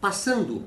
[0.00, 0.64] Passando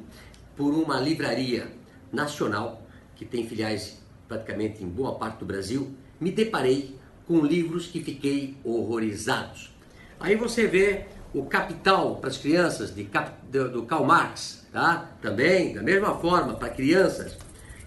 [0.57, 1.71] por uma livraria
[2.11, 2.81] nacional
[3.16, 8.57] que tem filiais praticamente em boa parte do Brasil, me deparei com livros que fiquei
[8.63, 9.73] horrorizados.
[10.20, 13.09] Aí você vê o Capital para as crianças de,
[13.71, 15.12] do Karl Marx, tá?
[15.22, 17.38] Também da mesma forma para crianças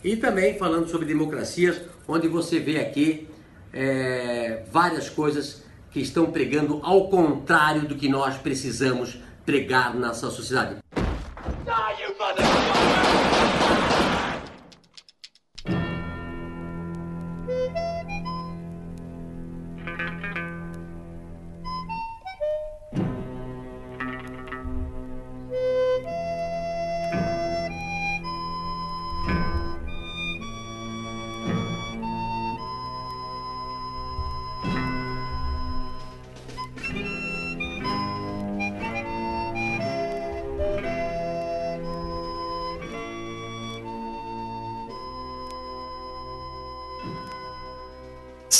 [0.02, 3.28] e também falando sobre democracias, onde você vê aqui
[3.70, 10.30] é, várias coisas que estão pregando ao contrário do que nós precisamos pregar na nossa
[10.30, 10.83] sociedade.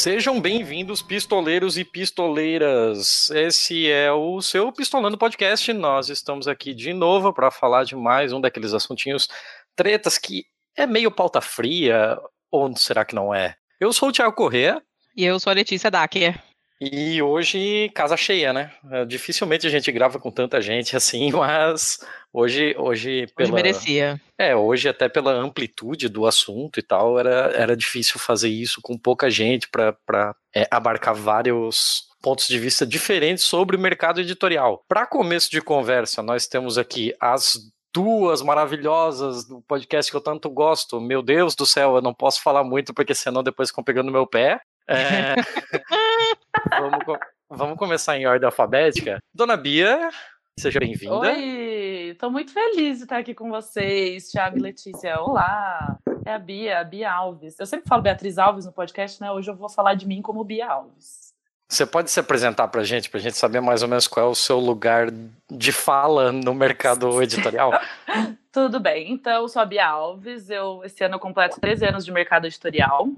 [0.04, 3.30] Sejam bem-vindos, pistoleiros e pistoleiras.
[3.30, 5.72] Esse é o seu Pistolando Podcast.
[5.72, 9.30] Nós estamos aqui de novo para falar de mais um daqueles assuntinhos
[9.74, 10.44] tretas que
[10.76, 12.18] é meio pauta fria,
[12.50, 13.56] ou será que não é?
[13.80, 14.82] Eu sou o Thiago Corrêa.
[15.16, 16.38] E eu sou a Letícia Dacker.
[16.80, 18.72] E hoje, casa cheia, né?
[18.90, 21.98] É, dificilmente a gente grava com tanta gente assim, mas
[22.32, 22.74] hoje.
[22.78, 23.48] Hoje, pela...
[23.48, 24.20] hoje merecia.
[24.36, 28.98] É, hoje, até pela amplitude do assunto e tal, era, era difícil fazer isso com
[28.98, 34.82] pouca gente para é, abarcar vários pontos de vista diferentes sobre o mercado editorial.
[34.88, 37.58] Para começo de conversa, nós temos aqui as
[37.94, 41.00] duas maravilhosas do podcast que eu tanto gosto.
[41.00, 44.26] Meu Deus do céu, eu não posso falar muito porque senão depois ficam pegando meu
[44.26, 44.60] pé.
[44.88, 45.34] É...
[46.70, 49.18] vamos, vamos começar em ordem alfabética.
[49.34, 50.10] Dona Bia,
[50.58, 51.16] seja bem-vinda.
[51.16, 55.20] Oi, estou muito feliz de estar aqui com vocês, Thiago e Letícia.
[55.20, 57.58] Olá, é a Bia, a Bia Alves.
[57.58, 59.30] Eu sempre falo Beatriz Alves no podcast, né?
[59.30, 61.32] Hoje eu vou falar de mim como Bia Alves.
[61.68, 64.26] Você pode se apresentar para a gente, para a gente saber mais ou menos qual
[64.26, 65.08] é o seu lugar
[65.50, 67.72] de fala no mercado editorial?
[68.54, 72.12] Tudo bem, então sou a Bia Alves, eu, esse ano eu completo 13 anos de
[72.12, 73.08] mercado editorial.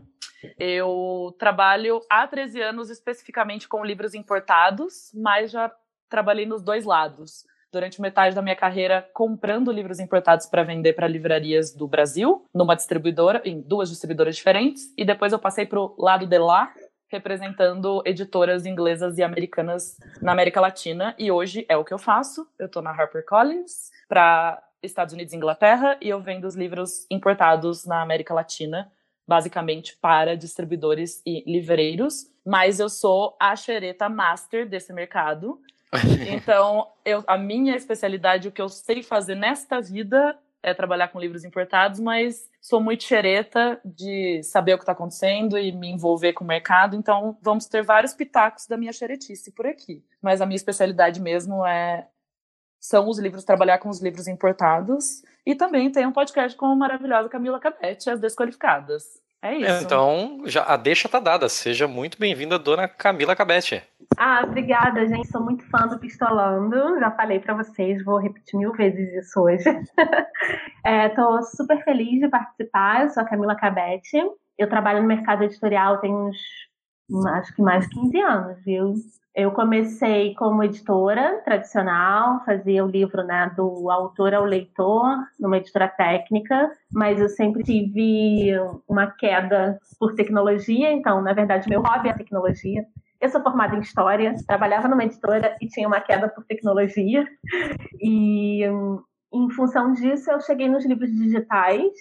[0.59, 5.71] Eu trabalho há 13 anos especificamente com livros importados, mas já
[6.09, 7.45] trabalhei nos dois lados.
[7.71, 12.75] Durante metade da minha carreira comprando livros importados para vender para livrarias do Brasil, numa
[12.75, 16.73] distribuidora, em duas distribuidoras diferentes, e depois eu passei para o lado de lá,
[17.09, 22.49] representando editoras inglesas e americanas na América Latina, e hoje é o que eu faço.
[22.59, 27.85] Eu estou na HarperCollins para Estados Unidos e Inglaterra, e eu vendo os livros importados
[27.85, 28.91] na América Latina,
[29.27, 35.61] basicamente para distribuidores e livreiros, mas eu sou a xereta master desse mercado.
[36.31, 41.21] então, eu, a minha especialidade, o que eu sei fazer nesta vida é trabalhar com
[41.21, 46.33] livros importados, mas sou muito xereta de saber o que está acontecendo e me envolver
[46.33, 50.05] com o mercado, então vamos ter vários pitacos da minha xeretice por aqui.
[50.21, 52.09] Mas a minha especialidade mesmo é
[52.89, 55.23] são os livros, trabalhar com os livros importados.
[55.45, 59.05] E também tem um podcast com a maravilhosa Camila Capete, As Desqualificadas.
[59.43, 59.85] É isso.
[59.85, 61.49] Então, já, a deixa tá dada.
[61.49, 63.83] Seja muito bem-vinda, dona Camila Cabete.
[64.17, 65.29] Ah, obrigada, gente.
[65.29, 66.99] Sou muito fã do Pistolando.
[67.01, 69.69] Já falei para vocês, vou repetir mil vezes isso hoje.
[71.09, 73.03] Estou é, super feliz de participar.
[73.03, 74.17] Eu sou a Camila Cabete.
[74.57, 76.37] Eu trabalho no mercado editorial tem uns,
[77.28, 78.94] acho que mais de 15 anos, viu?
[79.34, 85.89] Eu comecei como editora tradicional, fazia o livro né, do autor ao leitor, numa editora
[85.89, 88.53] técnica, mas eu sempre tive
[88.89, 92.87] uma queda por tecnologia, então, na verdade, meu hobby é a tecnologia.
[93.21, 97.27] Eu sou formada em História, trabalhava numa editora e tinha uma queda por tecnologia,
[98.00, 98.62] e
[99.32, 101.93] em função disso eu cheguei nos livros digitais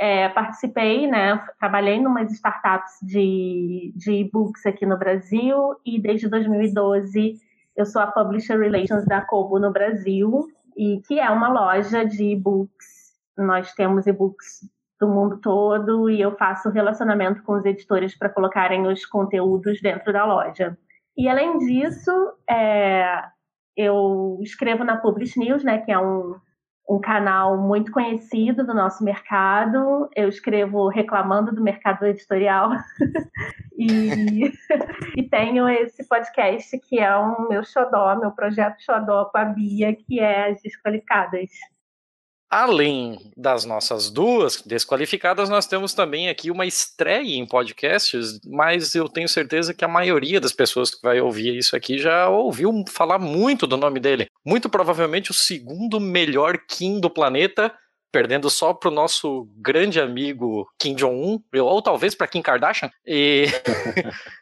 [0.00, 7.38] é, participei, né, trabalhei umas startups de, de e-books aqui no Brasil e desde 2012
[7.76, 12.32] eu sou a Publisher Relations da Kobo no Brasil, e que é uma loja de
[12.32, 13.14] e-books.
[13.36, 14.68] Nós temos e-books
[14.98, 20.12] do mundo todo e eu faço relacionamento com os editores para colocarem os conteúdos dentro
[20.12, 20.76] da loja.
[21.16, 22.10] E além disso,
[22.48, 23.22] é,
[23.76, 26.36] eu escrevo na Publish News, né, que é um
[26.88, 30.08] um canal muito conhecido do nosso mercado.
[30.16, 32.70] Eu escrevo reclamando do mercado editorial
[33.78, 34.50] e,
[35.16, 39.94] e, tenho esse podcast que é um meu xodó, meu projeto xodó com a Bia,
[39.94, 41.50] que é As Desqualificadas.
[42.50, 49.08] Além das nossas duas desqualificadas, nós temos também aqui uma estreia em podcasts, mas eu
[49.08, 53.20] tenho certeza que a maioria das pessoas que vai ouvir isso aqui já ouviu falar
[53.20, 54.26] muito do nome dele.
[54.44, 57.72] Muito provavelmente o segundo melhor Kim do planeta,
[58.10, 62.90] perdendo só pro nosso grande amigo Kim Jong-un, ou talvez para Kim Kardashian.
[63.06, 63.46] E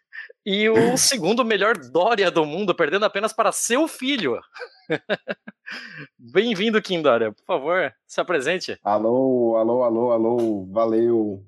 [0.50, 4.40] e o segundo melhor Dória do mundo, perdendo apenas para seu filho.
[6.18, 7.34] Bem-vindo, Kim Dória.
[7.34, 8.78] Por favor, se apresente.
[8.82, 10.66] Alô, alô, alô, alô.
[10.72, 11.44] Valeu.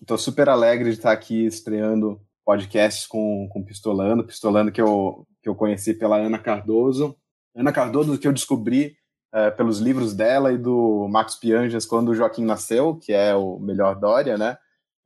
[0.00, 4.22] Estou super alegre de estar aqui estreando podcasts com, com Pistolando.
[4.22, 7.16] Pistolando que eu, que eu conheci pela Ana Cardoso.
[7.56, 8.94] Ana Cardoso que eu descobri
[9.34, 13.58] é, pelos livros dela e do Max Pianjas quando o Joaquim nasceu, que é o
[13.58, 14.56] melhor Dória, né?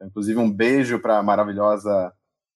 [0.03, 2.13] Inclusive um beijo para a maravilhosa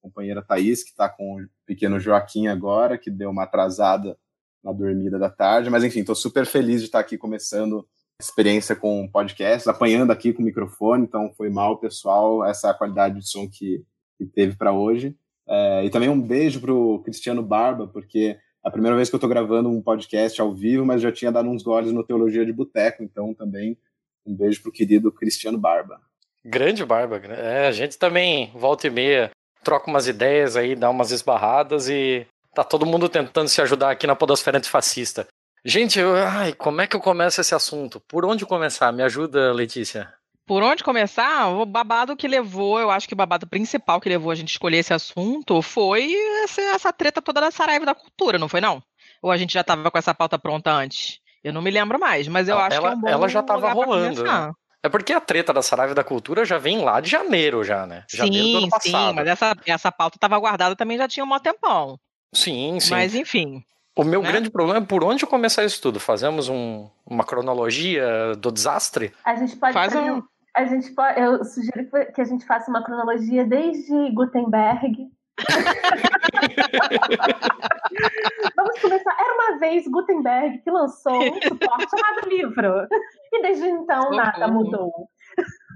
[0.06, 4.16] companheira Thaís, que está com o pequeno Joaquim agora, que deu uma atrasada
[4.62, 5.68] na dormida da tarde.
[5.68, 7.86] Mas enfim, estou super feliz de estar aqui começando
[8.18, 13.20] a experiência com podcast, apanhando aqui com o microfone, então foi mal, pessoal, essa qualidade
[13.20, 13.84] de som que,
[14.16, 15.14] que teve para hoje.
[15.48, 19.14] É, e também um beijo para o Cristiano Barba, porque é a primeira vez que
[19.14, 22.44] eu estou gravando um podcast ao vivo, mas já tinha dado uns goles no Teologia
[22.44, 23.76] de Boteco, então também
[24.24, 26.00] um beijo para o querido Cristiano Barba.
[26.44, 29.30] Grande Barba, é, a gente também volta e meia
[29.66, 32.24] troca umas ideias aí, dá umas esbarradas e
[32.54, 35.26] tá todo mundo tentando se ajudar aqui na podosfera antifascista.
[35.64, 38.00] Gente, eu, ai, como é que eu começo esse assunto?
[38.06, 38.92] Por onde começar?
[38.92, 40.12] Me ajuda, Letícia.
[40.46, 41.48] Por onde começar?
[41.48, 44.76] O babado que levou, eu acho que o babado principal que levou a gente escolher
[44.76, 46.14] esse assunto foi
[46.44, 48.80] essa, essa treta toda da Saraiva da Cultura, não foi não?
[49.20, 51.18] Ou a gente já tava com essa pauta pronta antes?
[51.42, 53.42] Eu não me lembro mais, mas eu ela, acho que é um bom Ela já
[53.42, 54.22] tava rolando.
[54.22, 54.52] Né?
[54.86, 58.04] É porque a treta da Saraiva da Cultura já vem lá de janeiro, já, né?
[58.08, 59.08] Janeiro sim, do ano passado.
[59.08, 61.98] sim, mas essa, essa pauta estava guardada também já tinha um maior tempão.
[62.32, 62.90] Sim, sim.
[62.90, 63.64] Mas enfim.
[63.96, 64.30] O meu né?
[64.30, 65.98] grande problema é por onde começar isso tudo.
[65.98, 69.12] Fazemos um, uma cronologia do desastre?
[69.24, 70.22] A gente pode Faz fazer, um...
[70.54, 75.08] a gente pode, eu sugiro que a gente faça uma cronologia desde Gutenberg.
[78.56, 79.14] Vamos começar.
[79.18, 82.86] Era uma vez Gutenberg que lançou um suporte chamado livro.
[83.32, 85.08] E desde então nada mudou.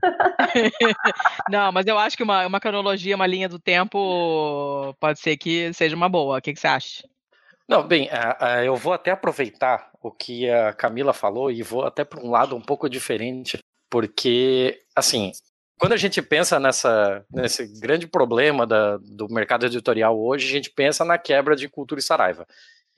[1.51, 5.73] Não, mas eu acho que uma, uma cronologia, uma linha do tempo pode ser que
[5.73, 6.39] seja uma boa.
[6.39, 7.09] O que, que você acha?
[7.69, 8.09] Não, bem,
[8.65, 12.57] eu vou até aproveitar o que a Camila falou e vou até para um lado
[12.57, 13.59] um pouco diferente,
[13.89, 15.31] porque, assim,
[15.81, 20.69] quando a gente pensa nessa, nesse grande problema da, do mercado editorial hoje, a gente
[20.69, 22.47] pensa na quebra de cultura e saraiva.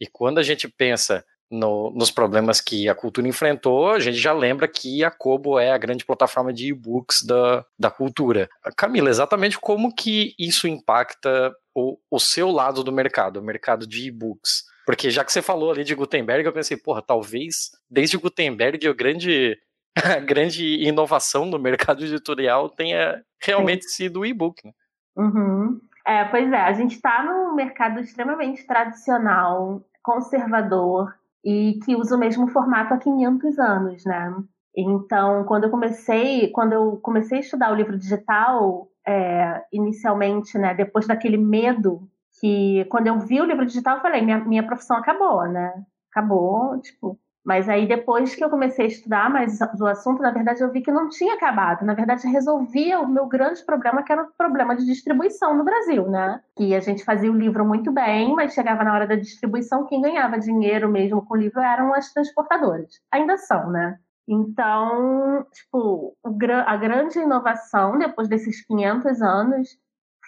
[0.00, 4.32] E quando a gente pensa no, nos problemas que a cultura enfrentou, a gente já
[4.32, 8.48] lembra que a Kobo é a grande plataforma de e-books da, da cultura.
[8.76, 14.08] Camila, exatamente como que isso impacta o, o seu lado do mercado, o mercado de
[14.08, 14.64] e-books?
[14.84, 18.94] Porque já que você falou ali de Gutenberg, eu pensei, porra, talvez desde Gutenberg o
[18.94, 19.56] grande
[19.96, 24.04] a grande inovação no mercado editorial tenha realmente Sim.
[24.04, 24.64] sido o e-book.
[24.64, 24.72] Né?
[25.16, 25.80] Uhum.
[26.06, 32.18] É, pois é, a gente está num mercado extremamente tradicional, conservador, e que usa o
[32.18, 34.34] mesmo formato há 500 anos, né?
[34.76, 40.72] Então, quando eu comecei, quando eu comecei a estudar o livro digital, é, inicialmente, né,
[40.74, 42.08] depois daquele medo
[42.40, 45.84] que, quando eu vi o livro digital, eu falei, minha, minha profissão acabou, né?
[46.10, 50.62] Acabou, tipo, mas aí depois que eu comecei a estudar mais do assunto, na verdade
[50.62, 51.84] eu vi que não tinha acabado.
[51.84, 56.08] Na verdade resolvia o meu grande problema, que era o problema de distribuição no Brasil,
[56.08, 56.40] né?
[56.56, 60.00] Que a gente fazia o livro muito bem, mas chegava na hora da distribuição, quem
[60.00, 63.00] ganhava dinheiro mesmo com o livro eram as transportadoras.
[63.10, 63.98] Ainda são, né?
[64.28, 66.16] Então, tipo,
[66.64, 69.68] a grande inovação depois desses 500 anos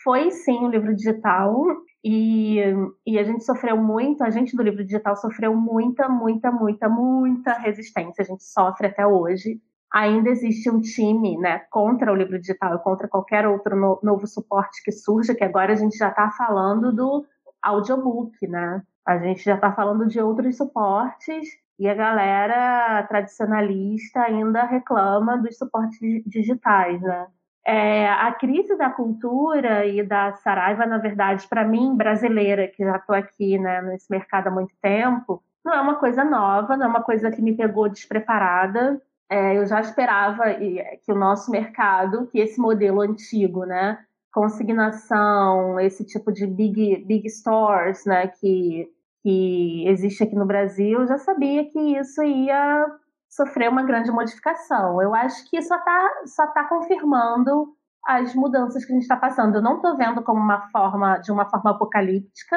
[0.05, 1.65] foi sim o livro digital
[2.05, 2.59] e,
[3.07, 7.55] e, a gente sofreu muito, a gente do livro digital sofreu muita, muita, muita, muita
[7.55, 8.21] resistência.
[8.23, 9.59] A gente sofre até hoje.
[9.91, 14.27] Ainda existe um time né, contra o livro digital e contra qualquer outro no, novo
[14.27, 17.25] suporte que surja, que agora a gente já está falando do
[17.63, 18.83] audiobook, né?
[19.07, 25.57] A gente já está falando de outros suportes e a galera tradicionalista ainda reclama dos
[25.57, 27.27] suportes digitais, né?
[27.67, 32.97] É, a crise da cultura e da Saraiva, na verdade, para mim, brasileira, que já
[32.97, 36.89] estou aqui né, nesse mercado há muito tempo, não é uma coisa nova, não é
[36.89, 39.01] uma coisa que me pegou despreparada.
[39.31, 43.99] É, eu já esperava que o nosso mercado, que esse modelo antigo, né,
[44.31, 48.91] consignação, esse tipo de big, big stores, né, que,
[49.23, 52.87] que existe aqui no Brasil, eu já sabia que isso ia
[53.35, 55.03] sofreu uma grande modificação.
[55.03, 57.75] Eu acho que só está só tá confirmando
[58.07, 59.57] as mudanças que a gente está passando.
[59.57, 62.57] Eu não estou vendo como uma forma de uma forma apocalíptica.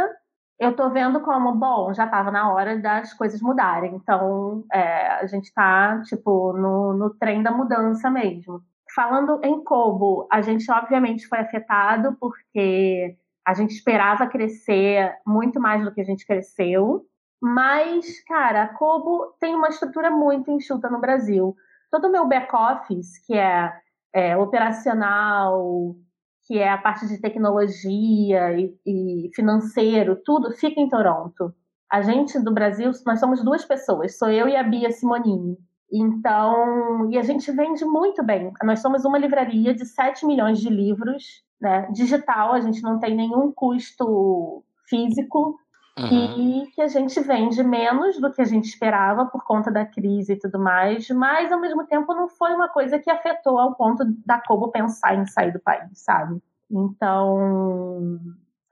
[0.60, 3.96] eu tô vendo como, bom, já estava na hora das coisas mudarem.
[3.96, 8.62] Então, é, a gente está tipo, no, no trem da mudança mesmo.
[8.96, 13.15] Falando em Kobo, a gente obviamente foi afetado porque
[13.46, 17.05] a gente esperava crescer muito mais do que a gente cresceu.
[17.41, 21.56] Mas, cara, a Kobo tem uma estrutura muito enxuta no Brasil.
[21.91, 23.72] Todo o meu back-office, que é,
[24.13, 25.96] é operacional,
[26.46, 31.53] que é a parte de tecnologia e, e, financeiro, tudo fica em Toronto.
[31.91, 35.58] A gente do Brasil, nós somos duas pessoas, sou eu e a Bia Simonini.
[35.91, 38.51] Então, e a gente vende muito bem.
[38.63, 41.88] Nós somos uma livraria de 7 milhões de livros, né?
[41.91, 45.58] Digital, a gente não tem nenhum custo físico.
[45.98, 46.63] Uhum.
[46.63, 50.34] E que a gente vende menos do que a gente esperava por conta da crise
[50.34, 54.04] e tudo mais, mas ao mesmo tempo não foi uma coisa que afetou ao ponto
[54.25, 56.39] da Kobo pensar em sair do país, sabe?
[56.70, 58.20] Então,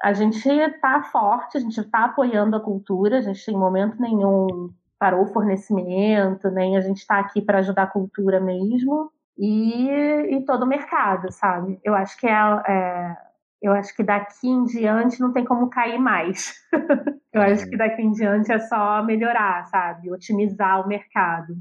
[0.03, 4.71] a gente está forte, a gente está apoiando a cultura, a gente em momento nenhum
[4.99, 9.11] parou o fornecimento, nem a gente está aqui para ajudar a cultura mesmo.
[9.37, 9.89] E,
[10.29, 11.79] e todo o mercado, sabe?
[11.83, 13.17] Eu acho que é, é
[13.65, 16.53] eu acho que daqui em diante não tem como cair mais.
[17.33, 17.77] eu acho que uhum.
[17.77, 20.11] daqui em diante é só melhorar, sabe?
[20.11, 21.55] Otimizar o mercado.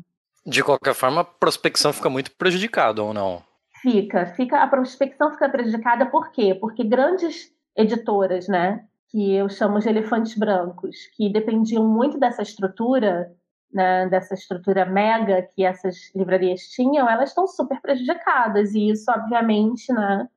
[0.45, 3.43] De qualquer forma, a prospecção fica muito prejudicada ou não?
[3.81, 6.55] Fica, fica a prospecção fica prejudicada por quê?
[6.55, 13.33] Porque grandes editoras, né, que eu chamo de elefantes brancos, que dependiam muito dessa estrutura,
[13.73, 19.93] né, dessa estrutura mega que essas livrarias tinham, elas estão super prejudicadas e isso, obviamente,
[19.93, 20.29] né,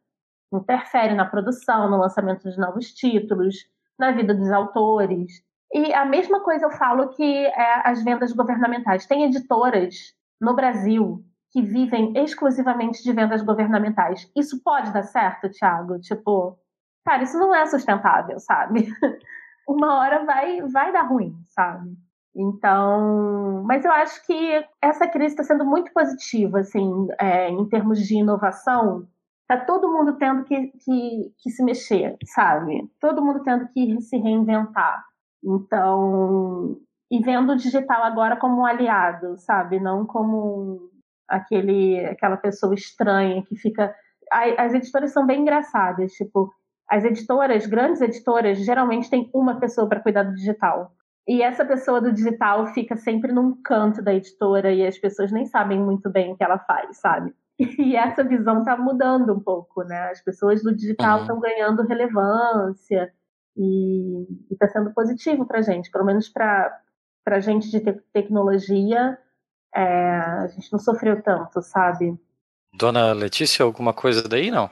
[0.52, 3.56] interfere na produção, no lançamento de novos títulos,
[3.98, 5.44] na vida dos autores.
[5.74, 9.06] E a mesma coisa eu falo que é as vendas governamentais.
[9.06, 14.30] Tem editoras no Brasil que vivem exclusivamente de vendas governamentais.
[14.36, 16.00] Isso pode dar certo, Thiago?
[16.00, 16.58] Tipo,
[17.06, 18.88] cara, isso não é sustentável, sabe?
[19.68, 21.98] Uma hora vai, vai dar ruim, sabe?
[22.36, 28.00] Então, mas eu acho que essa crise está sendo muito positiva, assim, é, em termos
[28.00, 29.08] de inovação,
[29.48, 32.90] Tá todo mundo tendo que, que, que se mexer, sabe?
[33.00, 35.04] Todo mundo tendo que se reinventar.
[35.44, 36.78] Então,
[37.10, 39.80] e vendo o digital agora como um aliado, sabe?
[39.80, 40.90] Não como
[41.28, 43.96] aquele, aquela pessoa estranha que fica.
[44.58, 46.52] As editoras são bem engraçadas, tipo,
[46.90, 50.92] as editoras, grandes editoras, geralmente tem uma pessoa para cuidar do digital.
[51.28, 55.46] E essa pessoa do digital fica sempre num canto da editora e as pessoas nem
[55.46, 57.34] sabem muito bem o que ela faz, sabe?
[57.80, 60.12] E essa visão está mudando um pouco, né?
[60.12, 61.42] As pessoas do digital estão uhum.
[61.42, 63.12] ganhando relevância
[63.56, 66.80] e está sendo positivo para a gente, pelo menos para
[67.26, 69.18] a gente de te tecnologia,
[69.74, 72.16] é, a gente não sofreu tanto, sabe?
[72.74, 74.70] Dona Letícia, alguma coisa daí, não?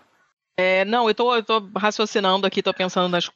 [0.57, 3.29] É, não, eu tô, eu tô raciocinando aqui, tô pensando nas,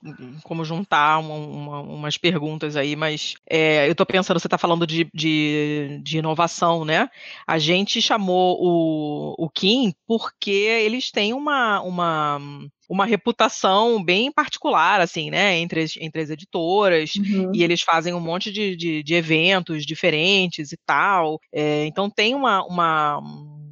[0.43, 4.87] como juntar uma, uma, umas perguntas aí, mas é, eu tô pensando, você está falando
[4.87, 7.09] de, de, de, inovação, né?
[7.45, 12.39] A gente chamou o, o Kim porque eles têm uma, uma,
[12.87, 17.51] uma reputação bem particular, assim, né, entre as, entre as editoras, uhum.
[17.53, 21.37] e eles fazem um monte de, de, de eventos diferentes e tal.
[21.53, 23.21] É, então tem uma, uma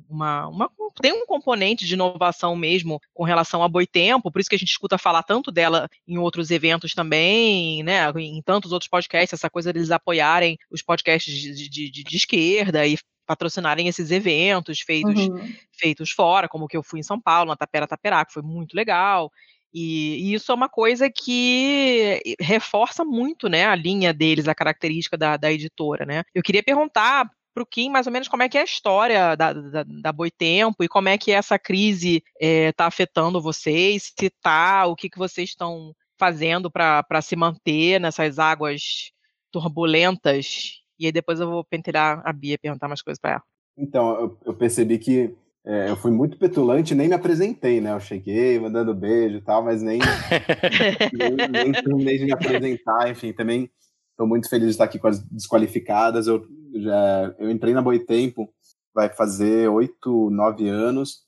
[0.10, 0.72] uma, uma,
[1.02, 4.72] tem um componente de inovação mesmo com relação a Boitempo, por isso que a gente
[4.72, 9.72] escuta falar tanto dela em outros eventos também, né, em tantos outros podcasts, essa coisa
[9.72, 15.54] deles apoiarem os podcasts de, de, de, de esquerda e patrocinarem esses eventos feitos, uhum.
[15.72, 18.74] feitos fora, como que eu fui em São Paulo, na Tapera Taperá, que foi muito
[18.74, 19.30] legal.
[19.74, 25.18] E, e, isso é uma coisa que reforça muito, né, a linha deles, a característica
[25.18, 26.24] da, da editora, né.
[26.34, 29.36] Eu queria perguntar para o Kim mais ou menos como é que é a história
[29.36, 34.28] da, da, da Boitempo e como é que essa crise está é, afetando vocês, se
[34.28, 39.12] está, o que, que vocês estão fazendo para se manter nessas águas
[39.52, 40.84] turbulentas.
[41.00, 43.44] E aí depois eu vou pentear a Bia perguntar mais coisas para ela.
[43.76, 45.36] Então, eu, eu percebi que
[45.66, 47.92] é, eu fui muito petulante nem me apresentei, né?
[47.92, 50.00] Eu cheguei mandando beijo e tal, mas nem,
[51.12, 53.70] nem, nem terminei de me apresentar, enfim, também
[54.18, 56.26] estou muito feliz de estar aqui com as desqualificadas.
[56.26, 56.44] Eu
[56.74, 58.52] já eu entrei na Boitempo,
[58.94, 61.22] vai fazer oito, nove anos,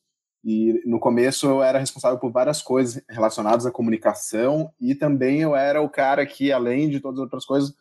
[0.43, 5.55] e no começo eu era responsável por várias coisas relacionadas à comunicação e também eu
[5.55, 7.75] era o cara que, além de todas as outras coisas,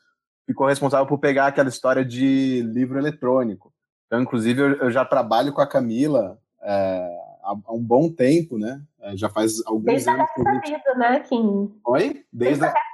[0.44, 3.72] ficou responsável por pegar aquela história de livro eletrônico.
[4.06, 7.08] Então, inclusive, eu, já trabalho com a Camila é,
[7.42, 8.82] há, um bom tempo, né?
[9.00, 10.26] É, já faz alguns Desde anos.
[10.36, 11.80] Desde a Gata Sabida, né, Kim?
[11.86, 12.24] Oi?
[12.32, 12.68] Desde, Desde a...
[12.68, 12.87] a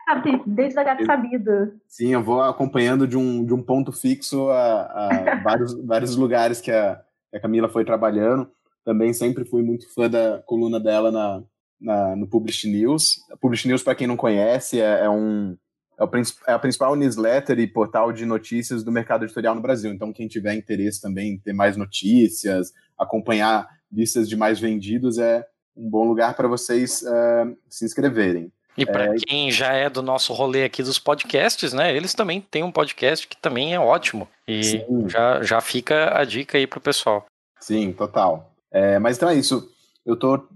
[0.47, 1.75] Desde a Gata Sabida.
[1.89, 6.61] Sim, eu vou acompanhando de um, de um ponto fixo a, a vários, vários lugares
[6.61, 8.51] que a, que a Camila foi trabalhando.
[8.85, 11.43] Também sempre fui muito fã da coluna dela na,
[11.81, 13.17] na, no Publish News.
[13.41, 15.57] Publish News, para quem não conhece, é, é, um,
[15.99, 16.11] é, o,
[16.49, 19.93] é a principal newsletter e portal de notícias do mercado editorial no Brasil.
[19.93, 25.47] Então, quem tiver interesse também em ter mais notícias, acompanhar listas de mais vendidos, é
[25.77, 28.53] um bom lugar para vocês uh, se inscreverem.
[28.77, 31.95] E para é, quem já é do nosso rolê aqui dos podcasts, né?
[31.95, 34.29] Eles também têm um podcast que também é ótimo.
[34.47, 37.27] E já, já fica a dica aí pro pessoal.
[37.61, 38.53] Sim, total.
[38.71, 39.71] É, mas então é isso.
[40.05, 40.47] Eu tô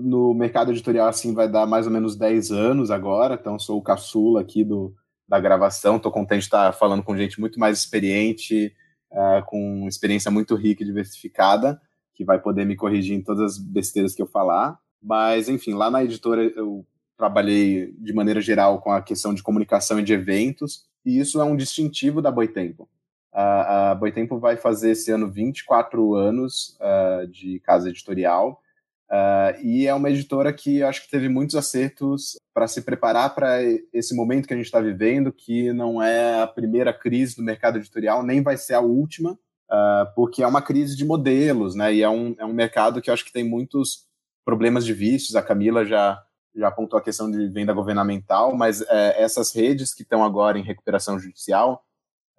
[0.00, 3.82] no mercado editorial assim vai dar mais ou menos 10 anos agora, então sou o
[3.82, 4.94] caçula aqui do,
[5.28, 5.98] da gravação.
[5.98, 8.72] Tô contente de estar falando com gente muito mais experiente,
[9.12, 11.80] uh, com experiência muito rica e diversificada,
[12.14, 14.78] que vai poder me corrigir em todas as besteiras que eu falar.
[15.00, 16.84] Mas, enfim, lá na editora eu
[17.18, 21.44] trabalhei de maneira geral com a questão de comunicação e de eventos, e isso é
[21.44, 22.88] um distintivo da Boitempo.
[23.32, 28.62] A, a Boitempo vai fazer esse ano 24 anos uh, de casa editorial,
[29.10, 33.58] uh, e é uma editora que acho que teve muitos acertos para se preparar para
[33.92, 37.78] esse momento que a gente está vivendo, que não é a primeira crise do mercado
[37.78, 41.92] editorial, nem vai ser a última, uh, porque é uma crise de modelos, né?
[41.92, 44.06] E é um, é um mercado que acho que tem muitos
[44.44, 45.36] problemas de vícios.
[45.36, 46.22] A Camila já
[46.58, 50.62] já apontou a questão de venda governamental, mas é, essas redes que estão agora em
[50.62, 51.84] recuperação judicial,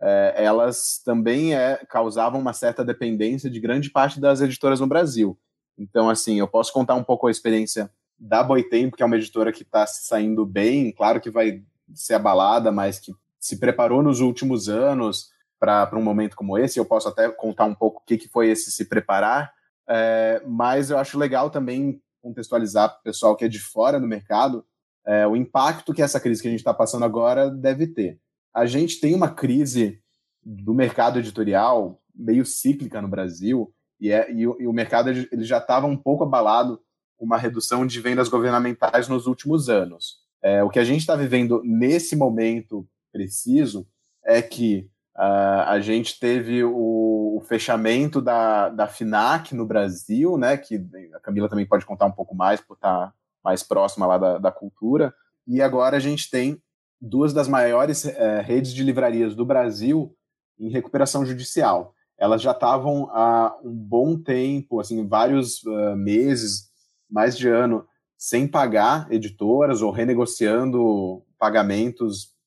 [0.01, 5.37] é, elas também é, causavam uma certa dependência de grande parte das editoras no Brasil.
[5.77, 9.51] Então, assim, eu posso contar um pouco a experiência da Boitempo, que é uma editora
[9.51, 14.67] que está saindo bem, claro que vai ser abalada, mas que se preparou nos últimos
[14.67, 16.77] anos para um momento como esse.
[16.77, 19.53] Eu posso até contar um pouco o que, que foi esse se preparar,
[19.87, 24.07] é, mas eu acho legal também contextualizar para o pessoal que é de fora do
[24.07, 24.65] mercado
[25.05, 28.19] é, o impacto que essa crise que a gente está passando agora deve ter.
[28.53, 30.01] A gente tem uma crise
[30.43, 35.43] do mercado editorial meio cíclica no Brasil e, é, e, o, e o mercado ele
[35.43, 36.81] já estava um pouco abalado
[37.17, 40.19] com uma redução de vendas governamentais nos últimos anos.
[40.41, 43.87] É, o que a gente está vivendo nesse momento preciso
[44.23, 50.55] é que Uh, a gente teve o, o, fechamento da, da FINAC no Brasil, né,
[50.55, 50.81] que
[51.13, 54.49] a Camila também pode contar um pouco mais, por estar mais próxima lá da, da
[54.49, 55.13] cultura.
[55.45, 56.57] E agora a gente tem
[57.01, 60.15] duas das maiores uh, redes de livrarias do Brasil
[60.57, 61.93] em recuperação judicial.
[62.17, 66.69] Elas já estavam há um bom tempo, assim, vários uh, meses,
[67.11, 67.85] mais de ano,
[68.17, 72.37] sem pagar editoras ou renegociando pagamentos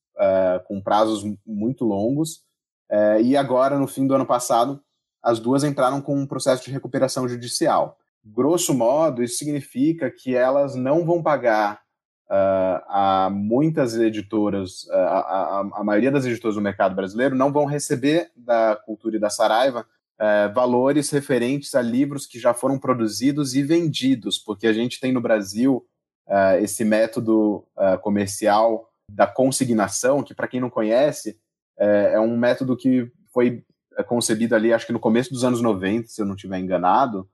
[0.67, 2.43] com prazos muito longos.
[2.93, 4.79] É, e agora, no fim do ano passado,
[5.23, 7.97] as duas entraram com um processo de recuperação judicial.
[8.23, 11.81] Grosso modo, isso significa que elas não vão pagar
[12.29, 17.51] uh, a muitas editoras, uh, a, a, a, maioria das editoras do mercado brasileiro não
[17.51, 19.87] vão receber da Cultura e da Saraiva
[20.21, 25.13] uh, valores referentes a livros que já foram produzidos e vendidos, porque a gente tem
[25.13, 25.87] no Brasil
[26.63, 27.67] esse método
[28.01, 31.37] comercial da consignação, que para quem não conhece,
[31.79, 33.65] é, é um método que foi
[33.97, 37.29] é, concebido ali, acho que no começo dos anos 90, se eu não estiver enganado.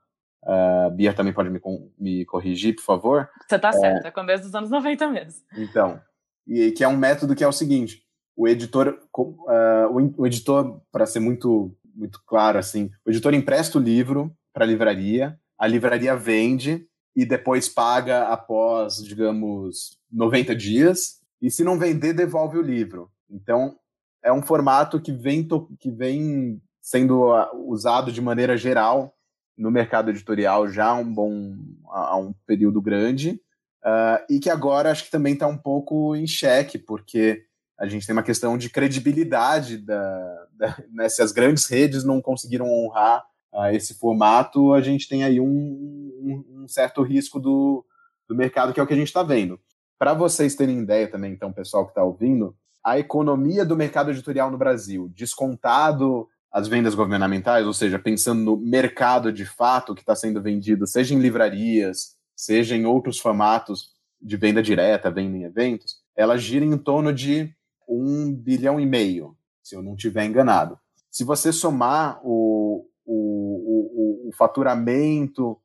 [0.44, 1.60] Uh, Bia também pode me,
[1.98, 3.28] me corrigir, por favor.
[3.48, 5.42] Você está certo, é, é começo dos anos 90 mesmo.
[5.56, 6.00] Então,
[6.46, 8.02] e que é um método que é o seguinte:
[8.36, 13.82] o editor, uh, o editor, para ser muito, muito claro assim, o editor empresta o
[13.82, 21.50] livro para a livraria, a livraria vende e depois paga após, digamos, 90 dias, e
[21.50, 23.10] se não vender, devolve o livro.
[23.28, 23.76] Então,
[24.22, 25.46] é um formato que vem,
[25.78, 29.14] que vem sendo ah, usado de maneira geral
[29.56, 31.56] no mercado editorial já há um bom
[31.90, 33.40] há um período grande
[33.84, 37.44] uh, e que agora acho que também está um pouco em xeque porque
[37.78, 42.22] a gente tem uma questão de credibilidade da, da né, se as grandes redes não
[42.22, 47.84] conseguiram honrar uh, esse formato a gente tem aí um, um, um certo risco do,
[48.28, 49.60] do mercado que é o que a gente está vendo.
[49.98, 54.50] Para vocês terem ideia também então pessoal que está ouvindo a economia do mercado editorial
[54.50, 60.16] no Brasil, descontado as vendas governamentais, ou seja, pensando no mercado de fato que está
[60.16, 65.98] sendo vendido, seja em livrarias, seja em outros formatos de venda direta, venda em eventos,
[66.16, 67.54] ela gira em torno de
[67.88, 70.78] um bilhão e meio, se eu não estiver enganado.
[71.10, 75.58] Se você somar o, o, o, o faturamento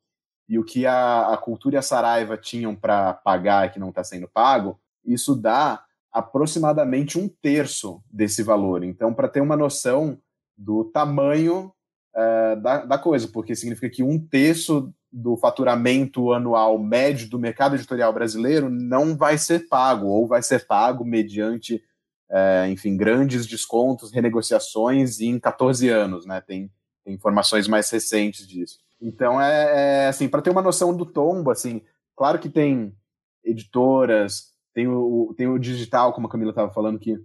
[0.47, 3.89] e o que a, a cultura e a Saraiva tinham para pagar e que não
[3.89, 5.82] está sendo pago, isso dá
[6.13, 8.83] aproximadamente um terço desse valor.
[8.83, 10.19] Então, para ter uma noção
[10.55, 11.73] do tamanho
[12.15, 17.75] uh, da, da, coisa, porque significa que um terço do faturamento anual médio do mercado
[17.75, 21.83] editorial brasileiro não vai ser pago, ou vai ser pago mediante,
[22.29, 26.41] uh, enfim, grandes descontos, renegociações em 14 anos, né?
[26.41, 26.71] Tem,
[27.03, 28.77] tem informações mais recentes disso.
[29.01, 31.81] Então, é, é assim, para ter uma noção do tombo, assim,
[32.15, 32.95] claro que tem
[33.43, 37.19] editoras tem o, tem o digital, como a Camila estava falando, que,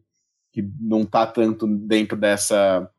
[0.53, 2.91] que não está tanto dentro dessa,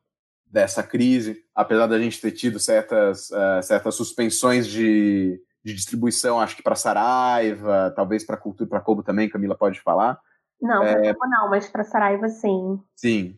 [0.45, 6.55] dessa crise, apesar da gente ter tido certas, uh, certas suspensões de, de distribuição, acho
[6.55, 10.19] que para Saraiva, talvez para Cultura para Kobo também, Camila pode falar.
[10.61, 11.13] Não, é...
[11.13, 12.81] não, mas para Saraiva sim.
[12.95, 13.37] Sim.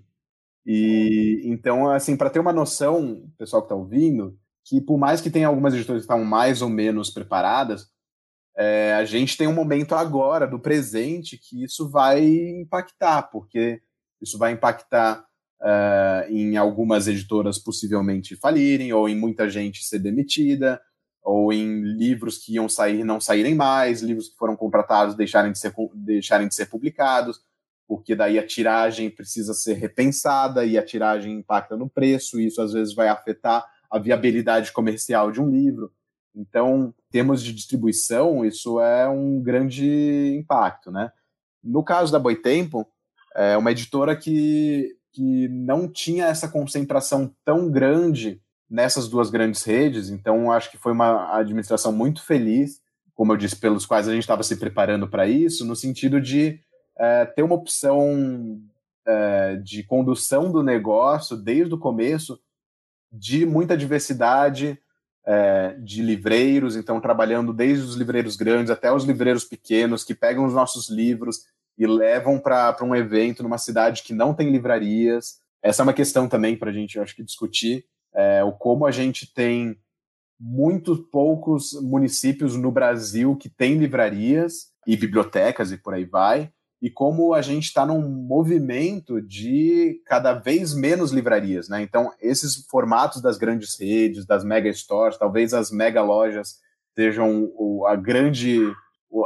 [0.65, 5.29] E então, assim, para ter uma noção, pessoal que está ouvindo, que por mais que
[5.29, 7.89] tenha algumas editoras que estão mais ou menos preparadas,
[8.57, 13.81] é, a gente tem um momento agora, do presente, que isso vai impactar, porque
[14.21, 15.25] isso vai impactar
[15.61, 20.81] uh, em algumas editoras possivelmente falirem, ou em muita gente ser demitida,
[21.23, 25.59] ou em livros que iam sair não saírem mais, livros que foram contratados deixarem de
[25.59, 27.39] ser, deixarem de ser publicados,
[27.87, 32.61] porque daí a tiragem precisa ser repensada e a tiragem impacta no preço, e isso
[32.61, 35.91] às vezes vai afetar a viabilidade comercial de um livro.
[36.33, 41.11] Então, termos de distribuição, isso é um grande impacto, né?
[41.63, 42.87] No caso da Boitempo,
[43.35, 50.09] é uma editora que, que não tinha essa concentração tão grande nessas duas grandes redes,
[50.09, 52.81] então acho que foi uma administração muito feliz,
[53.13, 56.59] como eu disse, pelos quais a gente estava se preparando para isso, no sentido de
[56.97, 58.61] é, ter uma opção
[59.05, 62.39] é, de condução do negócio desde o começo
[63.11, 64.79] de muita diversidade,
[65.25, 70.45] é, de livreiros, então trabalhando desde os livreiros grandes até os livreiros pequenos, que pegam
[70.45, 71.45] os nossos livros
[71.77, 75.39] e levam para um evento numa cidade que não tem livrarias.
[75.63, 78.91] Essa é uma questão também para a gente, acho que, discutir, é, o como a
[78.91, 79.77] gente tem
[80.39, 86.89] muito poucos municípios no Brasil que têm livrarias e bibliotecas e por aí vai, e
[86.89, 91.83] como a gente está num movimento de cada vez menos livrarias, né?
[91.83, 96.59] Então, esses formatos das grandes redes, das mega stores, talvez as mega lojas
[96.95, 97.51] sejam
[97.87, 98.59] a grande,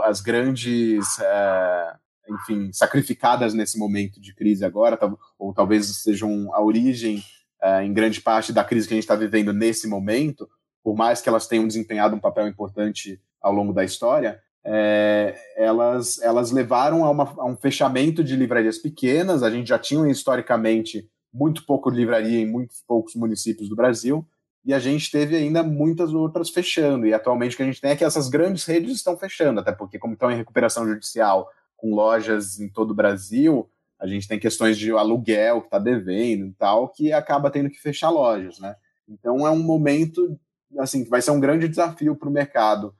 [0.03, 1.95] as grandes, é,
[2.29, 4.99] enfim, sacrificadas nesse momento de crise agora,
[5.39, 7.23] ou talvez sejam a origem,
[7.61, 10.49] é, em grande parte, da crise que a gente está vivendo nesse momento,
[10.83, 16.19] por mais que elas tenham desempenhado um papel importante ao longo da história, é, elas,
[16.21, 19.43] elas levaram a, uma, a, um fechamento de livrarias pequenas.
[19.43, 24.25] A gente já tinha historicamente muito pouco livraria em muitos poucos municípios do Brasil,
[24.63, 27.05] e a gente teve ainda muitas outras fechando.
[27.05, 29.71] E atualmente o que a gente tem é que essas grandes redes estão fechando, até
[29.71, 31.47] porque, como estão em recuperação judicial
[31.77, 36.47] com lojas em todo o Brasil, a gente tem questões de aluguel que está devendo
[36.47, 38.75] e tal, que acaba tendo que fechar lojas, né?
[39.07, 40.39] Então é um momento
[40.79, 42.95] assim que vai ser um grande desafio para o mercado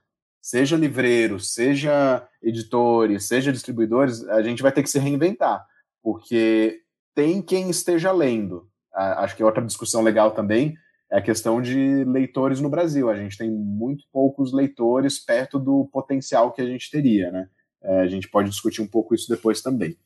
[0.46, 5.66] seja livreiros, seja editores, seja distribuidores, a gente vai ter que se reinventar,
[6.00, 6.82] porque
[7.16, 8.68] tem quem esteja lendo.
[8.94, 10.76] Acho que outra discussão legal também
[11.10, 13.10] é a questão de leitores no Brasil.
[13.10, 17.48] A gente tem muito poucos leitores perto do potencial que a gente teria, né?
[17.82, 19.96] É, a gente pode discutir um pouco isso depois também.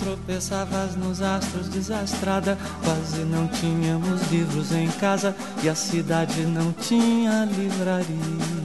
[0.00, 7.44] Tropeçavas nos astros desastrada, quase não tínhamos livros em casa e a cidade não tinha
[7.44, 8.57] livraria.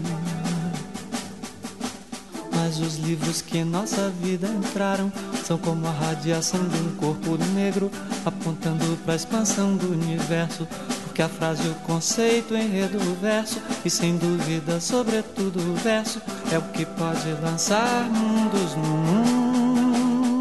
[2.73, 5.13] Mas os livros que em nossa vida entraram
[5.45, 7.91] são como a radiação de um corpo negro
[8.25, 10.67] apontando para a expansão do universo.
[11.03, 16.19] Porque a frase, o conceito, o enredo, o verso e sem dúvida, sobretudo o verso
[16.51, 20.33] é o que pode lançar mundos no mundo.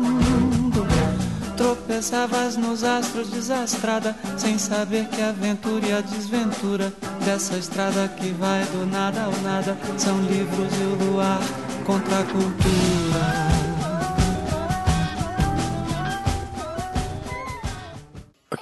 [1.55, 6.95] Tropeçavas nos astros desastrada, sem saber que a aventura e a desventura
[7.27, 11.38] dessa estrada que vai do nada ao nada são livros e o luar
[11.85, 13.53] contra a cultura.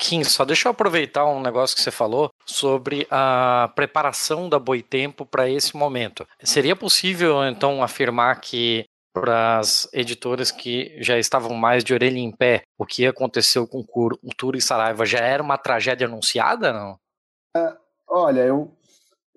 [0.00, 5.26] Kim, só deixa eu aproveitar um negócio que você falou sobre a preparação da Boitempo
[5.26, 6.26] para esse momento.
[6.42, 12.32] Seria possível, então, afirmar que para as editoras que já estavam mais de orelha em
[12.32, 16.98] pé, o que aconteceu com Cultura e Saraiva já era uma tragédia anunciada, não?
[17.56, 17.76] Uh,
[18.08, 18.72] olha, eu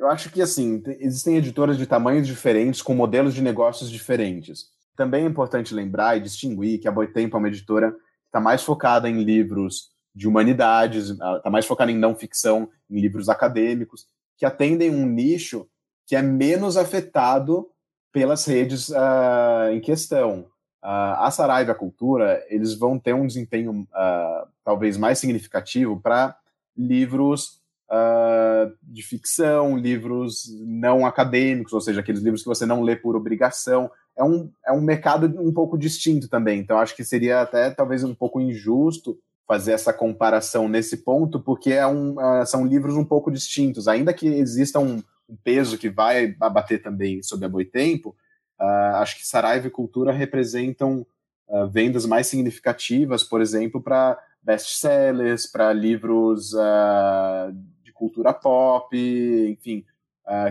[0.04, 4.66] eu acho que, assim, existem editoras de tamanhos diferentes, com modelos de negócios diferentes.
[4.98, 8.62] Também é importante lembrar e distinguir que a Boitempo é uma editora que está mais
[8.64, 14.06] focada em livros de humanidades, está mais focada em não ficção, em livros acadêmicos,
[14.38, 15.66] que atendem um nicho
[16.06, 17.70] que é menos afetado
[18.12, 20.42] pelas redes uh, em questão.
[20.84, 26.38] Uh, a Saraiva a Cultura, eles vão ter um desempenho uh, talvez mais significativo para
[26.76, 27.63] livros
[27.94, 33.16] uh, de ficção, livros não acadêmicos, ou seja, aqueles livros que você não lê por
[33.16, 33.90] obrigação.
[34.18, 36.60] É um, é um mercado um pouco distinto também.
[36.60, 41.74] Então, acho que seria até talvez um pouco injusto fazer essa comparação nesse ponto, porque
[41.74, 43.88] é um, uh, são livros um pouco distintos.
[43.88, 48.16] Ainda que exista um, um peso que vai abater também sobre a Boitempo,
[48.60, 51.06] uh, acho que Saraiva e Cultura representam
[51.48, 57.54] uh, vendas mais significativas, por exemplo, para best-sellers, para livros uh,
[57.94, 59.86] cultura pop, enfim,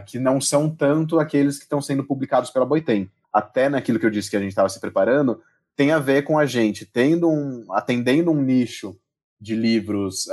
[0.06, 3.10] que não são tanto aqueles que estão sendo publicados pela Boitem.
[3.32, 5.40] Até naquilo que eu disse que a gente estava se preparando,
[5.74, 8.96] tem a ver com a gente tendo um, atendendo um nicho
[9.40, 10.28] de livros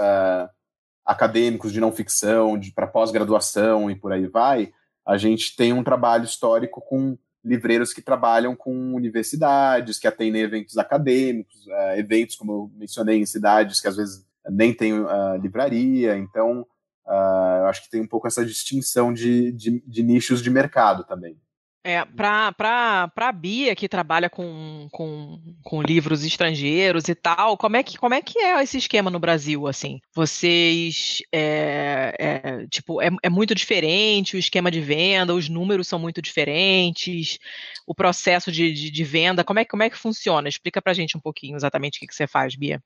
[1.05, 4.71] acadêmicos de não ficção, para pós-graduação e por aí vai,
[5.05, 10.77] a gente tem um trabalho histórico com livreiros que trabalham com universidades, que atendem eventos
[10.77, 16.15] acadêmicos, uh, eventos, como eu mencionei, em cidades que às vezes nem tem uh, livraria.
[16.15, 16.65] Então,
[17.09, 21.03] uh, eu acho que tem um pouco essa distinção de, de, de nichos de mercado
[21.03, 21.37] também.
[21.81, 27.83] É, para a Bia, que trabalha com, com, com, livros estrangeiros e tal, como é,
[27.83, 30.01] que, como é que é esse esquema no Brasil, assim?
[30.13, 35.97] Vocês, é, é tipo, é, é muito diferente o esquema de venda, os números são
[35.97, 37.39] muito diferentes,
[37.87, 40.49] o processo de, de, de venda, como é, como é que funciona?
[40.49, 42.83] Explica pra gente um pouquinho exatamente o que, que você faz, Bia.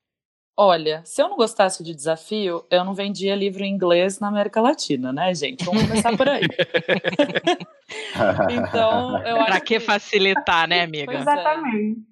[0.56, 4.60] Olha, se eu não gostasse de desafio, eu não vendia livro em inglês na América
[4.60, 5.64] Latina, né, gente?
[5.64, 6.42] Vamos começar por aí.
[8.50, 11.12] então, eu acho Pra que, que facilitar, né, amiga?
[11.12, 11.16] É.
[11.16, 12.02] Exatamente.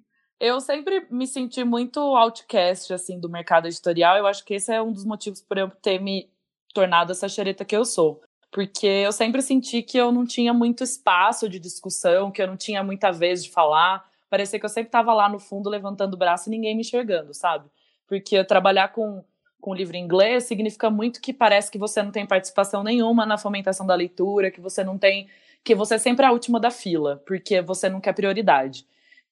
[0.41, 4.17] Eu sempre me senti muito outcast, assim, do mercado editorial.
[4.17, 6.29] Eu acho que esse é um dos motivos por eu ter me
[6.73, 8.21] tornado essa xereta que eu sou.
[8.51, 12.57] Porque eu sempre senti que eu não tinha muito espaço de discussão, que eu não
[12.57, 14.05] tinha muita vez de falar.
[14.29, 17.33] Parecia que eu sempre estava lá no fundo levantando o braço e ninguém me enxergando,
[17.33, 17.69] sabe?
[18.07, 19.23] Porque trabalhar com,
[19.59, 23.37] com livro em inglês significa muito que parece que você não tem participação nenhuma na
[23.37, 25.27] fomentação da leitura, que você não tem.
[25.63, 28.85] que você é sempre a última da fila, porque você não quer prioridade.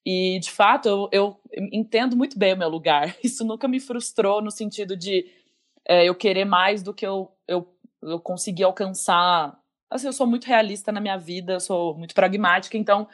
[0.06, 1.40] E, de fato, eu, eu
[1.72, 3.16] entendo muito bem o meu lugar.
[3.24, 5.26] Isso nunca me frustrou no sentido de
[5.86, 7.68] é, eu querer mais do que eu, eu,
[8.02, 9.60] eu consegui alcançar.
[9.90, 13.08] Assim, eu sou muito realista na minha vida, eu sou muito pragmática, então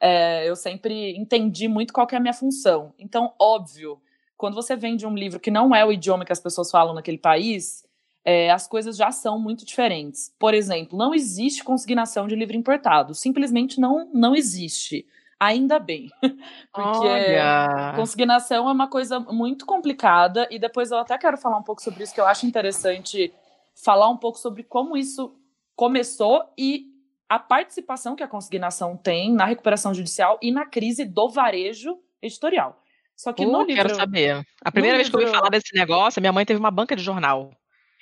[0.00, 2.92] é, eu sempre entendi muito qual é a minha função.
[2.98, 4.00] Então, óbvio
[4.42, 7.16] quando você vende um livro que não é o idioma que as pessoas falam naquele
[7.16, 7.86] país,
[8.24, 10.34] é, as coisas já são muito diferentes.
[10.36, 13.14] Por exemplo, não existe consignação de livro importado.
[13.14, 15.06] Simplesmente não, não existe.
[15.38, 16.10] Ainda bem.
[16.74, 17.92] Porque Olha.
[17.94, 22.02] consignação é uma coisa muito complicada e depois eu até quero falar um pouco sobre
[22.02, 23.32] isso, que eu acho interessante
[23.76, 25.36] falar um pouco sobre como isso
[25.76, 26.86] começou e
[27.28, 32.81] a participação que a consignação tem na recuperação judicial e na crise do varejo editorial.
[33.22, 33.76] Só que Pô, no livro.
[33.76, 34.44] quero saber.
[34.60, 35.20] A primeira vez livro...
[35.20, 37.52] que eu ouvi falar desse negócio, minha mãe teve uma banca de jornal.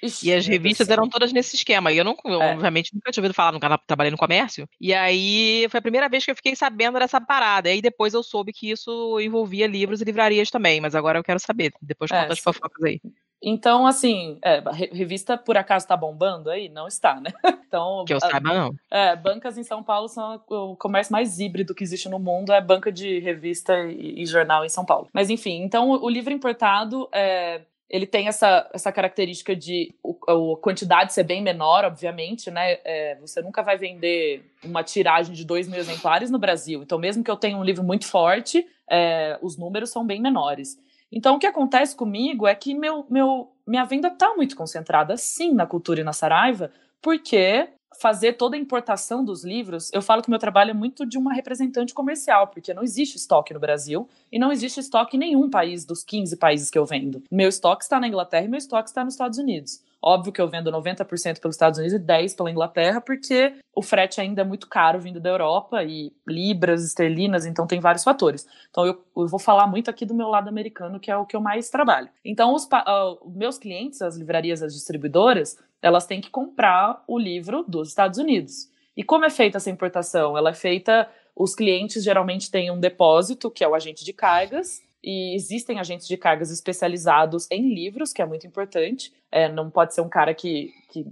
[0.02, 1.92] Ixi, e as revistas eram todas nesse esquema.
[1.92, 2.54] E eu, não, eu, é.
[2.54, 4.66] obviamente, nunca tinha ouvido falar, nunca trabalhei no comércio.
[4.80, 7.68] E aí foi a primeira vez que eu fiquei sabendo dessa parada.
[7.68, 10.80] E aí depois eu soube que isso envolvia livros e livrarias também.
[10.80, 11.70] Mas agora eu quero saber.
[11.82, 12.98] Depois conta é, as fofocas aí.
[13.42, 16.68] Então, assim, é, revista por acaso tá bombando aí?
[16.68, 17.30] Não está, né?
[17.70, 18.74] Então, que eu saiba, não.
[18.90, 22.60] É, bancas em São Paulo são o comércio mais híbrido que existe no mundo, é
[22.60, 25.06] banca de revista e, e jornal em São Paulo.
[25.12, 30.16] Mas enfim, então o, o livro importado é, ele tem essa, essa característica de o,
[30.54, 32.78] a quantidade ser bem menor, obviamente, né?
[32.84, 36.82] É, você nunca vai vender uma tiragem de dois mil exemplares no Brasil.
[36.82, 40.78] Então, mesmo que eu tenha um livro muito forte, é, os números são bem menores.
[41.12, 45.52] Então, o que acontece comigo é que meu, meu, minha venda está muito concentrada, sim,
[45.52, 46.70] na cultura e na Saraiva,
[47.02, 47.68] porque
[47.98, 51.34] fazer toda a importação dos livros, eu falo que meu trabalho é muito de uma
[51.34, 55.84] representante comercial, porque não existe estoque no Brasil e não existe estoque em nenhum país
[55.84, 57.22] dos 15 países que eu vendo.
[57.30, 59.82] Meu estoque está na Inglaterra e meu estoque está nos Estados Unidos.
[60.02, 64.20] Óbvio que eu vendo 90% pelos Estados Unidos e 10% pela Inglaterra, porque o frete
[64.20, 68.46] ainda é muito caro vindo da Europa e libras esterlinas, então tem vários fatores.
[68.70, 71.36] Então eu, eu vou falar muito aqui do meu lado americano, que é o que
[71.36, 72.08] eu mais trabalho.
[72.24, 77.64] Então os uh, meus clientes, as livrarias, as distribuidoras, elas têm que comprar o livro
[77.66, 78.70] dos Estados Unidos.
[78.96, 80.36] E como é feita essa importação?
[80.36, 84.82] Ela é feita, os clientes geralmente têm um depósito, que é o agente de cargas,
[85.02, 89.12] e existem agentes de cargas especializados em livros, que é muito importante.
[89.32, 91.06] É, não pode ser um cara que, que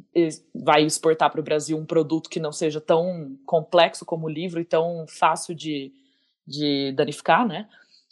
[0.55, 4.61] vai exportar para o Brasil um produto que não seja tão complexo como o livro
[4.61, 5.93] e tão fácil de,
[6.47, 7.67] de danificar, né?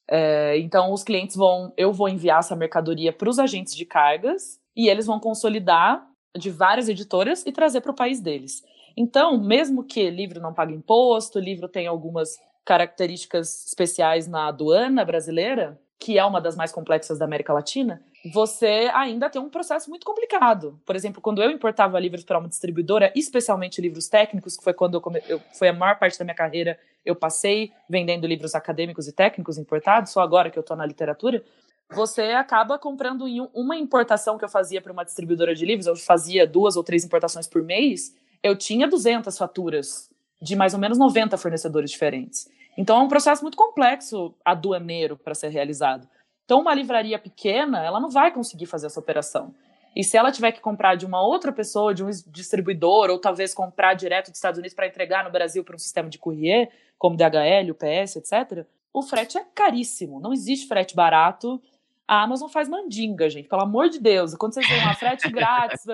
[0.08, 4.60] É, então, os clientes vão, eu vou enviar essa mercadoria para os agentes de cargas
[4.74, 6.06] e eles vão consolidar
[6.38, 8.62] de várias editoras e trazer para o país deles.
[8.96, 15.80] Então, mesmo que livro não pague imposto, livro tem algumas características especiais na aduana brasileira,
[15.98, 18.02] que é uma das mais complexas da América Latina,
[18.34, 20.78] você ainda tem um processo muito complicado.
[20.84, 24.94] Por exemplo, quando eu importava livros para uma distribuidora, especialmente livros técnicos, que foi quando
[24.94, 25.22] eu, come...
[25.28, 29.58] eu, foi a maior parte da minha carreira, eu passei vendendo livros acadêmicos e técnicos
[29.58, 31.44] importados, só agora que eu estou na literatura,
[31.88, 33.24] você acaba comprando
[33.54, 37.04] uma importação que eu fazia para uma distribuidora de livros, eu fazia duas ou três
[37.04, 42.48] importações por mês, eu tinha 200 faturas de mais ou menos 90 fornecedores diferentes.
[42.76, 46.06] Então é um processo muito complexo aduaneiro para ser realizado.
[46.44, 49.54] Então uma livraria pequena, ela não vai conseguir fazer essa operação.
[49.96, 53.54] E se ela tiver que comprar de uma outra pessoa, de um distribuidor, ou talvez
[53.54, 57.16] comprar direto dos Estados Unidos para entregar no Brasil para um sistema de courrier, como
[57.16, 60.20] DHL, UPS, etc., o frete é caríssimo.
[60.20, 61.60] Não existe frete barato.
[62.06, 64.34] A Amazon faz mandinga, gente, pelo amor de Deus.
[64.34, 65.84] Quando vocês veem uma frete grátis,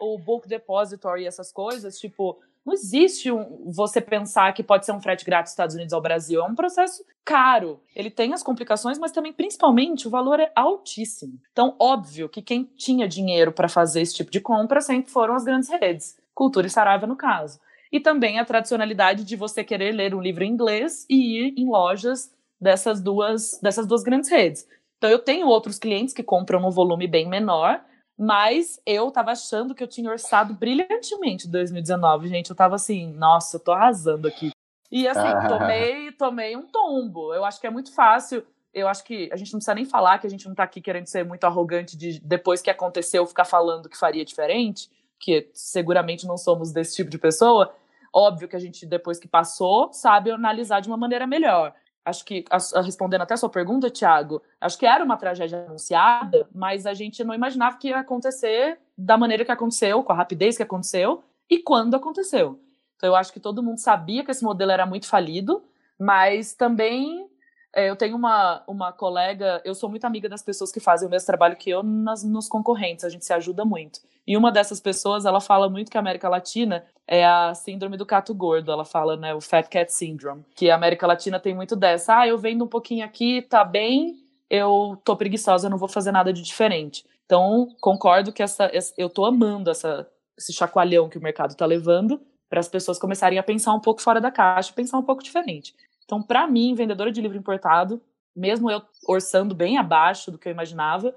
[0.00, 4.92] o Book Depository e essas coisas, tipo, não existe um, você pensar que pode ser
[4.92, 6.40] um frete grátis dos Estados Unidos ao Brasil.
[6.40, 7.80] É um processo caro.
[7.96, 11.40] Ele tem as complicações, mas também, principalmente, o valor é altíssimo.
[11.52, 15.44] Então, óbvio que quem tinha dinheiro para fazer esse tipo de compra sempre foram as
[15.44, 16.18] grandes redes.
[16.34, 17.58] Cultura e Saraiva, no caso.
[17.90, 21.68] E também a tradicionalidade de você querer ler um livro em inglês e ir em
[21.68, 24.68] lojas dessas duas, dessas duas grandes redes.
[24.98, 27.82] Então, eu tenho outros clientes que compram um volume bem menor,
[28.22, 32.50] mas eu tava achando que eu tinha orçado brilhantemente 2019, gente.
[32.50, 34.50] Eu tava assim, nossa, eu tô arrasando aqui.
[34.92, 37.32] E assim, tomei, tomei um tombo.
[37.32, 38.46] Eu acho que é muito fácil.
[38.74, 40.82] Eu acho que a gente não precisa nem falar que a gente não tá aqui
[40.82, 46.26] querendo ser muito arrogante de depois que aconteceu ficar falando que faria diferente, que seguramente
[46.26, 47.74] não somos desse tipo de pessoa.
[48.14, 51.74] Óbvio que a gente, depois que passou, sabe analisar de uma maneira melhor
[52.04, 52.44] acho que,
[52.84, 57.22] respondendo até a sua pergunta, Tiago, acho que era uma tragédia anunciada, mas a gente
[57.22, 61.58] não imaginava que ia acontecer da maneira que aconteceu, com a rapidez que aconteceu e
[61.58, 62.60] quando aconteceu.
[62.96, 65.62] Então, eu acho que todo mundo sabia que esse modelo era muito falido,
[65.98, 67.29] mas também
[67.74, 71.26] eu tenho uma, uma colega, eu sou muito amiga das pessoas que fazem o mesmo
[71.26, 74.00] trabalho que eu nas, nos concorrentes, a gente se ajuda muito.
[74.26, 78.06] E uma dessas pessoas, ela fala muito que a América Latina é a síndrome do
[78.06, 81.76] cato gordo, ela fala, né, o Fat Cat Syndrome, que a América Latina tem muito
[81.76, 84.16] dessa, ah, eu vendo um pouquinho aqui, tá bem,
[84.48, 87.04] eu tô preguiçosa, eu não vou fazer nada de diferente.
[87.24, 92.20] Então, concordo que essa, eu tô amando essa, esse chacoalhão que o mercado tá levando
[92.48, 95.72] para as pessoas começarem a pensar um pouco fora da caixa, pensar um pouco diferente.
[96.10, 98.02] Então, para mim, vendedora de livro importado,
[98.34, 101.14] mesmo eu orçando bem abaixo do que eu imaginava,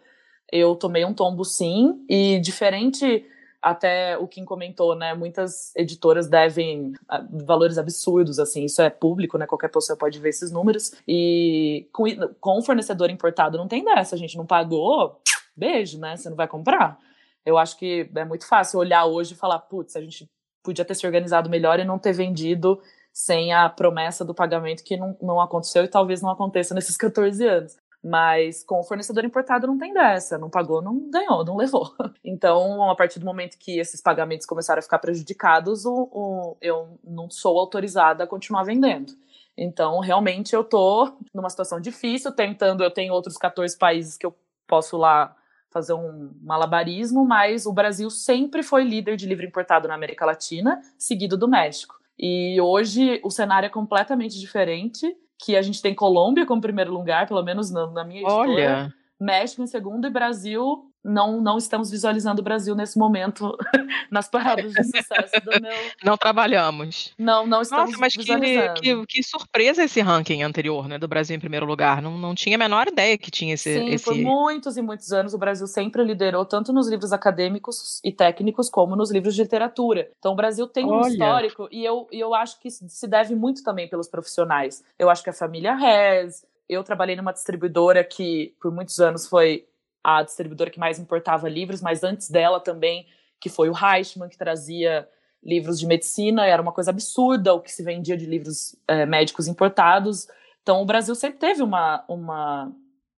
[0.52, 3.26] eu tomei um tombo sim, e diferente
[3.60, 9.36] até o Kim comentou, né, muitas editoras devem ah, valores absurdos, assim, isso é público,
[9.36, 12.04] né, qualquer pessoa pode ver esses números, e com,
[12.40, 15.20] com fornecedor importado não tem dessa, a gente não pagou,
[15.58, 17.00] beijo, né, você não vai comprar.
[17.44, 20.30] Eu acho que é muito fácil olhar hoje e falar, putz, a gente
[20.62, 22.80] podia ter se organizado melhor e não ter vendido
[23.14, 27.48] sem a promessa do pagamento que não, não aconteceu e talvez não aconteça nesses 14
[27.48, 27.78] anos.
[28.06, 31.94] Mas com o fornecedor importado não tem dessa, não pagou, não ganhou, não levou.
[32.26, 37.00] Então, a partir do momento que esses pagamentos começaram a ficar prejudicados, o, o, eu
[37.04, 39.14] não sou autorizada a continuar vendendo.
[39.56, 42.84] Então, realmente, eu tô numa situação difícil, tentando.
[42.84, 44.36] Eu tenho outros 14 países que eu
[44.68, 45.36] posso lá
[45.70, 50.82] fazer um malabarismo, mas o Brasil sempre foi líder de livro importado na América Latina,
[50.98, 52.03] seguido do México.
[52.18, 57.28] E hoje o cenário é completamente diferente, que a gente tem Colômbia como primeiro lugar,
[57.28, 58.54] pelo menos na, na minha história.
[58.54, 58.94] Olha.
[59.20, 63.58] México em segundo e Brasil não, não estamos visualizando o Brasil nesse momento
[64.10, 65.72] nas paradas de sucesso do meu.
[66.04, 67.14] Não trabalhamos.
[67.18, 68.82] Não, não estamos Nossa, mas visualizando.
[68.82, 70.98] Que, que, que, surpresa esse ranking anterior, né?
[70.98, 72.02] Do Brasil em primeiro lugar.
[72.02, 73.74] Não, não tinha a menor ideia que tinha esse.
[73.74, 74.06] Sim, esse...
[74.06, 78.70] por muitos e muitos anos o Brasil sempre liderou, tanto nos livros acadêmicos e técnicos,
[78.70, 80.10] como nos livros de literatura.
[80.18, 81.10] Então o Brasil tem um Olha.
[81.10, 84.84] histórico, e eu, e eu acho que se deve muito também pelos profissionais.
[84.98, 86.46] Eu acho que a família Rez.
[86.70, 89.66] Eu trabalhei numa distribuidora que por muitos anos foi
[90.04, 93.08] a distribuidora que mais importava livros, mas antes dela também,
[93.40, 95.08] que foi o Reichmann, que trazia
[95.44, 99.48] livros de medicina, era uma coisa absurda o que se vendia de livros é, médicos
[99.48, 100.28] importados.
[100.62, 102.72] Então, o Brasil sempre teve uma, uma,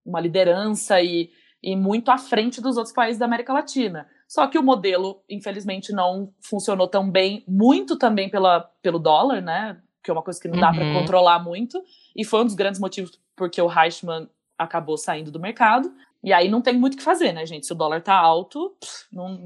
[0.04, 1.30] uma liderança e,
[1.62, 4.06] e muito à frente dos outros países da América Latina.
[4.26, 9.78] Só que o modelo, infelizmente, não funcionou tão bem, muito também pela, pelo dólar, né?
[10.02, 10.74] Que é uma coisa que não dá uhum.
[10.76, 11.82] para controlar muito.
[12.16, 15.92] E foi um dos grandes motivos porque o Reichmann acabou saindo do mercado.
[16.24, 17.66] E aí não tem muito o que fazer, né, gente?
[17.66, 18.74] Se o dólar tá alto,
[19.12, 19.38] não,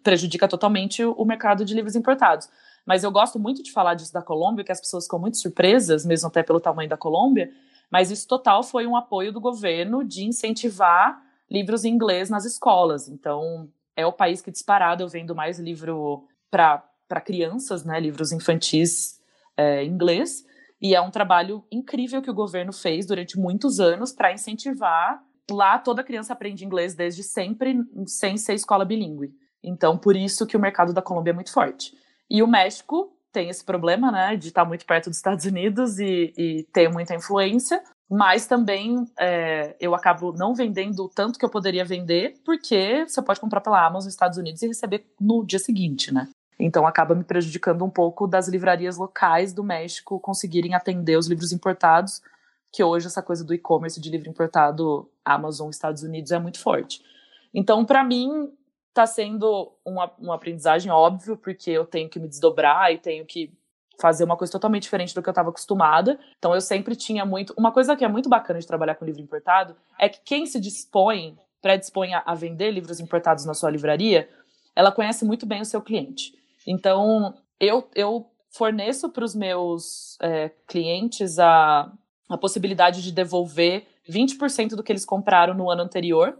[0.00, 2.48] prejudica totalmente o, o mercado de livros importados.
[2.86, 6.06] Mas eu gosto muito de falar disso da Colômbia, que as pessoas ficam muito surpresas,
[6.06, 7.50] mesmo até pelo tamanho da Colômbia.
[7.90, 11.20] Mas isso total foi um apoio do governo de incentivar
[11.50, 13.08] livros em inglês nas escolas.
[13.08, 19.20] Então, é o país que disparado eu vendo mais livro para crianças, né, livros infantis
[19.56, 20.44] é, em inglês.
[20.80, 25.20] E é um trabalho incrível que o governo fez durante muitos anos para incentivar
[25.50, 27.76] lá toda criança aprende inglês desde sempre,
[28.06, 29.32] sem ser escola bilíngue.
[29.62, 31.92] Então, por isso que o mercado da Colômbia é muito forte.
[32.28, 36.32] E o México tem esse problema, né, de estar muito perto dos Estados Unidos e,
[36.36, 41.50] e ter muita influência, mas também é, eu acabo não vendendo o tanto que eu
[41.50, 45.60] poderia vender, porque você pode comprar pela Amazon nos Estados Unidos e receber no dia
[45.60, 46.28] seguinte, né?
[46.58, 51.52] Então acaba me prejudicando um pouco das livrarias locais do México conseguirem atender os livros
[51.52, 52.20] importados,
[52.72, 57.02] que hoje essa coisa do e-commerce de livro importado, Amazon, Estados Unidos, é muito forte.
[57.52, 58.52] Então, para mim,
[58.88, 63.52] está sendo uma, uma aprendizagem óbvio, porque eu tenho que me desdobrar e tenho que
[64.00, 66.18] fazer uma coisa totalmente diferente do que eu estava acostumada.
[66.38, 67.54] Então eu sempre tinha muito.
[67.56, 70.58] Uma coisa que é muito bacana de trabalhar com livro importado é que quem se
[70.58, 74.28] dispõe, predispõe a, vender livros importados na sua livraria,
[74.74, 76.34] ela conhece muito bem o seu cliente.
[76.66, 81.92] Então eu, eu forneço para os meus é, clientes a,
[82.30, 86.38] a possibilidade de devolver 20% do que eles compraram no ano anterior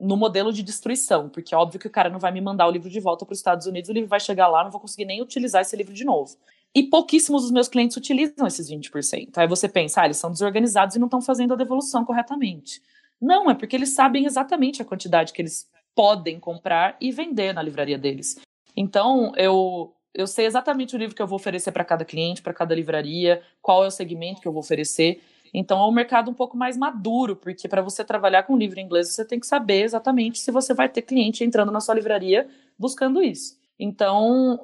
[0.00, 2.70] no modelo de destruição, porque é óbvio que o cara não vai me mandar o
[2.70, 5.04] livro de volta para os Estados Unidos, o livro vai chegar lá, não vou conseguir
[5.04, 6.36] nem utilizar esse livro de novo.
[6.74, 9.30] E pouquíssimos dos meus clientes utilizam esses 20%.
[9.36, 12.82] Aí você pensa, ah, eles são desorganizados e não estão fazendo a devolução corretamente.
[13.20, 17.62] Não, é porque eles sabem exatamente a quantidade que eles podem comprar e vender na
[17.62, 18.40] livraria deles.
[18.76, 22.54] Então, eu, eu sei exatamente o livro que eu vou oferecer para cada cliente, para
[22.54, 25.20] cada livraria, qual é o segmento que eu vou oferecer.
[25.52, 28.84] Então, é um mercado um pouco mais maduro, porque para você trabalhar com livro em
[28.84, 32.48] inglês, você tem que saber exatamente se você vai ter cliente entrando na sua livraria
[32.78, 33.56] buscando isso.
[33.78, 34.58] Então,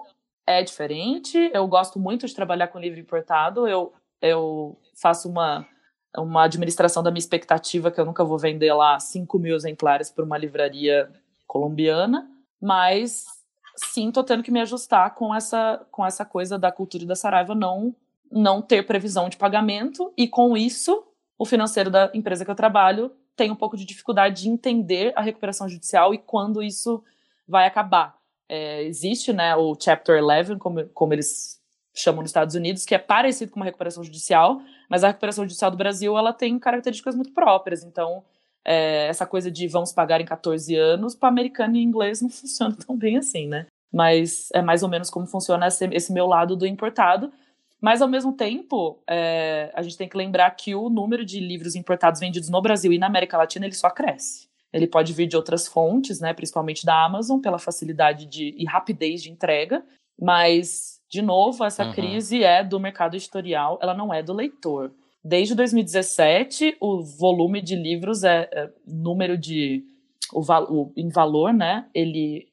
[0.47, 1.51] é diferente.
[1.53, 3.69] Eu gosto muito de trabalhar com livro importado.
[3.69, 5.67] Eu, eu faço uma,
[6.17, 10.25] uma administração da minha expectativa que eu nunca vou vender lá 5 mil exemplares para
[10.25, 11.11] uma livraria
[11.47, 12.29] colombiana,
[12.61, 13.27] mas
[13.87, 17.55] sim, estou tendo que me ajustar com essa, com essa coisa da cultura da Saraiva
[17.55, 17.95] não,
[18.31, 21.05] não ter previsão de pagamento, e com isso,
[21.39, 25.23] o financeiro da empresa que eu trabalho tem um pouco de dificuldade de entender a
[25.23, 27.03] recuperação judicial e quando isso
[27.49, 28.19] vai acabar.
[28.49, 31.61] É, existe né, o Chapter 11, como, como eles
[31.95, 35.71] chamam nos Estados Unidos, que é parecido com uma recuperação judicial, mas a recuperação judicial
[35.71, 37.83] do Brasil ela tem características muito próprias.
[37.83, 38.25] Então,
[38.65, 42.75] é, essa coisa de vamos pagar em 14 anos, para americano e inglês não funciona
[42.75, 43.67] tão bem assim, né?
[43.93, 47.33] Mas é mais ou menos como funciona esse, esse meu lado do importado.
[47.81, 51.75] Mas, ao mesmo tempo, é, a gente tem que lembrar que o número de livros
[51.75, 54.49] importados vendidos no Brasil e na América Latina ele só cresce.
[54.73, 59.23] Ele pode vir de outras fontes, né, principalmente da Amazon, pela facilidade de, e rapidez
[59.23, 59.83] de entrega,
[60.21, 61.93] mas, de novo, essa uhum.
[61.93, 64.93] crise é do mercado editorial, ela não é do leitor.
[65.23, 69.85] Desde 2017, o volume de livros é, é número de
[70.33, 71.87] o, o, em valor, né?
[71.95, 72.49] Ele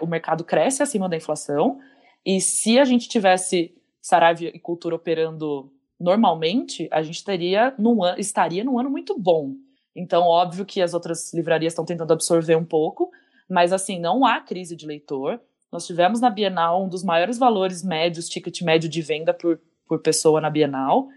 [0.00, 1.80] o mercado cresce acima da inflação.
[2.24, 8.62] E se a gente tivesse Saraiva e Cultura operando normalmente, a gente teria num, estaria
[8.62, 9.54] num ano muito bom.
[9.94, 13.10] Então, óbvio que as outras livrarias estão tentando absorver um pouco,
[13.48, 15.40] mas assim, não há crise de leitor.
[15.70, 20.00] Nós tivemos na Bienal um dos maiores valores médios, ticket médio de venda por, por
[20.00, 21.08] pessoa na Bienal.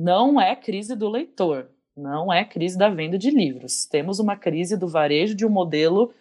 [0.00, 3.84] Não é crise do leitor, não é crise da venda de livros.
[3.84, 6.14] Temos uma crise do varejo de um modelo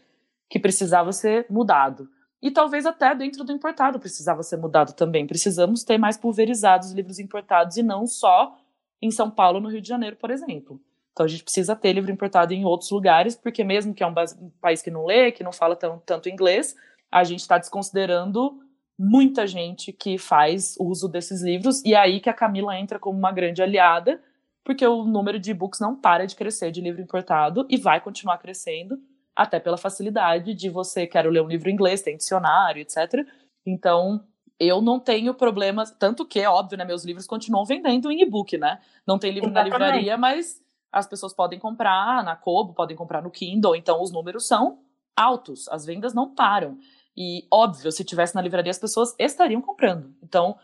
[0.49, 2.09] que precisava ser mudado.
[2.41, 5.27] E talvez até dentro do importado precisava ser mudado também.
[5.27, 8.57] Precisamos ter mais pulverizados livros importados e não só
[8.99, 10.81] em São Paulo, no Rio de Janeiro, por exemplo.
[11.11, 14.15] Então a gente precisa ter livro importado em outros lugares, porque mesmo que é um,
[14.41, 16.75] um país que não lê, que não fala tão, tanto inglês,
[17.11, 18.59] a gente está desconsiderando
[18.97, 23.17] muita gente que faz uso desses livros, e é aí que a Camila entra como
[23.17, 24.21] uma grande aliada,
[24.63, 28.37] porque o número de e-books não para de crescer de livro importado e vai continuar
[28.37, 28.97] crescendo,
[29.35, 33.25] até pela facilidade de você quero ler um livro em inglês, tem dicionário, etc.
[33.65, 34.25] Então,
[34.59, 38.57] eu não tenho problemas, tanto que, é óbvio, né, meus livros continuam vendendo em e-book,
[38.57, 38.79] né?
[39.05, 39.77] Não tem livro Exatamente.
[39.77, 40.59] na livraria, mas
[40.91, 44.79] as pessoas podem comprar na Kobo, podem comprar no Kindle, então os números são
[45.15, 46.77] altos, as vendas não param.
[47.17, 50.13] E, óbvio, se tivesse na livraria, as pessoas estariam comprando.
[50.21, 50.55] Então,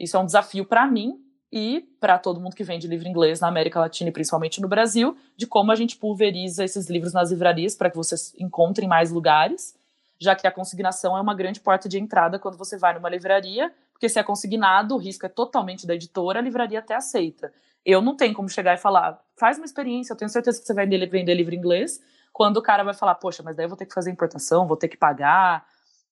[0.00, 1.20] isso é um desafio para mim
[1.52, 5.16] e para todo mundo que vende livro inglês na América Latina e principalmente no Brasil,
[5.36, 9.76] de como a gente pulveriza esses livros nas livrarias para que vocês encontrem mais lugares,
[10.18, 13.72] já que a consignação é uma grande porta de entrada quando você vai numa livraria,
[13.92, 17.52] porque se é consignado, o risco é totalmente da editora, a livraria até aceita.
[17.84, 20.74] Eu não tenho como chegar e falar, faz uma experiência, eu tenho certeza que você
[20.74, 22.00] vai vender livro inglês,
[22.32, 24.76] quando o cara vai falar, poxa, mas daí eu vou ter que fazer importação, vou
[24.76, 25.66] ter que pagar,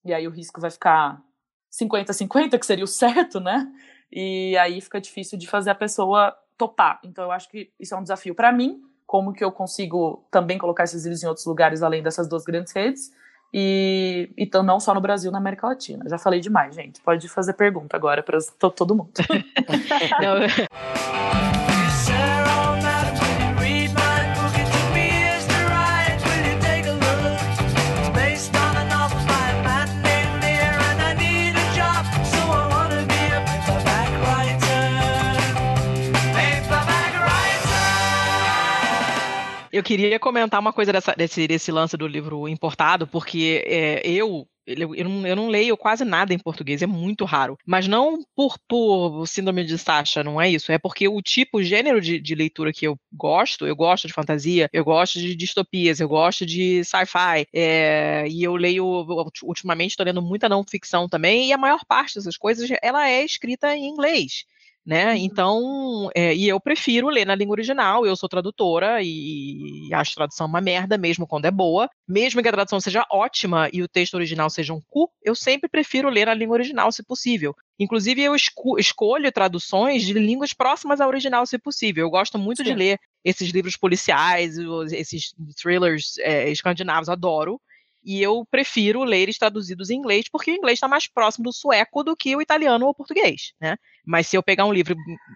[0.06, 1.20] e aí o risco vai ficar
[1.72, 3.66] 50-50, que seria o certo, né?
[4.10, 7.00] E aí fica difícil de fazer a pessoa topar.
[7.04, 10.58] Então eu acho que isso é um desafio para mim, como que eu consigo também
[10.58, 13.12] colocar esses livros em outros lugares além dessas duas grandes redes.
[13.52, 16.04] E então não só no Brasil, na América Latina.
[16.08, 17.00] Já falei demais, gente.
[17.00, 18.38] Pode fazer pergunta agora para
[18.70, 19.12] todo mundo.
[39.76, 44.48] Eu queria comentar uma coisa dessa, desse, desse lance do livro importado, porque é, eu
[44.66, 47.56] eu não, eu não, leio quase nada em português, é muito raro.
[47.64, 50.72] Mas não por, por síndrome de Sasha, não é isso.
[50.72, 54.14] É porque o tipo, o gênero de, de, leitura que eu gosto, eu gosto de
[54.14, 57.46] fantasia, eu gosto de distopias, eu gosto de sci-fi.
[57.52, 58.84] É, e eu leio,
[59.44, 63.24] ultimamente, estou lendo muita não ficção também, e a maior parte dessas coisas, ela é
[63.24, 64.46] escrita em inglês
[64.86, 65.16] né?
[65.18, 70.14] Então, é, e eu prefiro ler na língua original, eu sou tradutora e, e acho
[70.14, 71.90] tradução uma merda, mesmo quando é boa.
[72.06, 75.68] Mesmo que a tradução seja ótima e o texto original seja um cu, eu sempre
[75.68, 77.52] prefiro ler na língua original, se possível.
[77.80, 82.04] Inclusive, eu esco escolho traduções de línguas próximas à original, se possível.
[82.04, 82.64] Eu gosto muito Sim.
[82.64, 84.56] de ler esses livros policiais,
[84.92, 87.60] esses thrillers é, escandinavos, adoro
[88.06, 91.52] e eu prefiro ler eles traduzidos em inglês, porque o inglês está mais próximo do
[91.52, 93.76] sueco do que o italiano ou o português, né?
[94.06, 94.94] Mas se eu pegar um livro,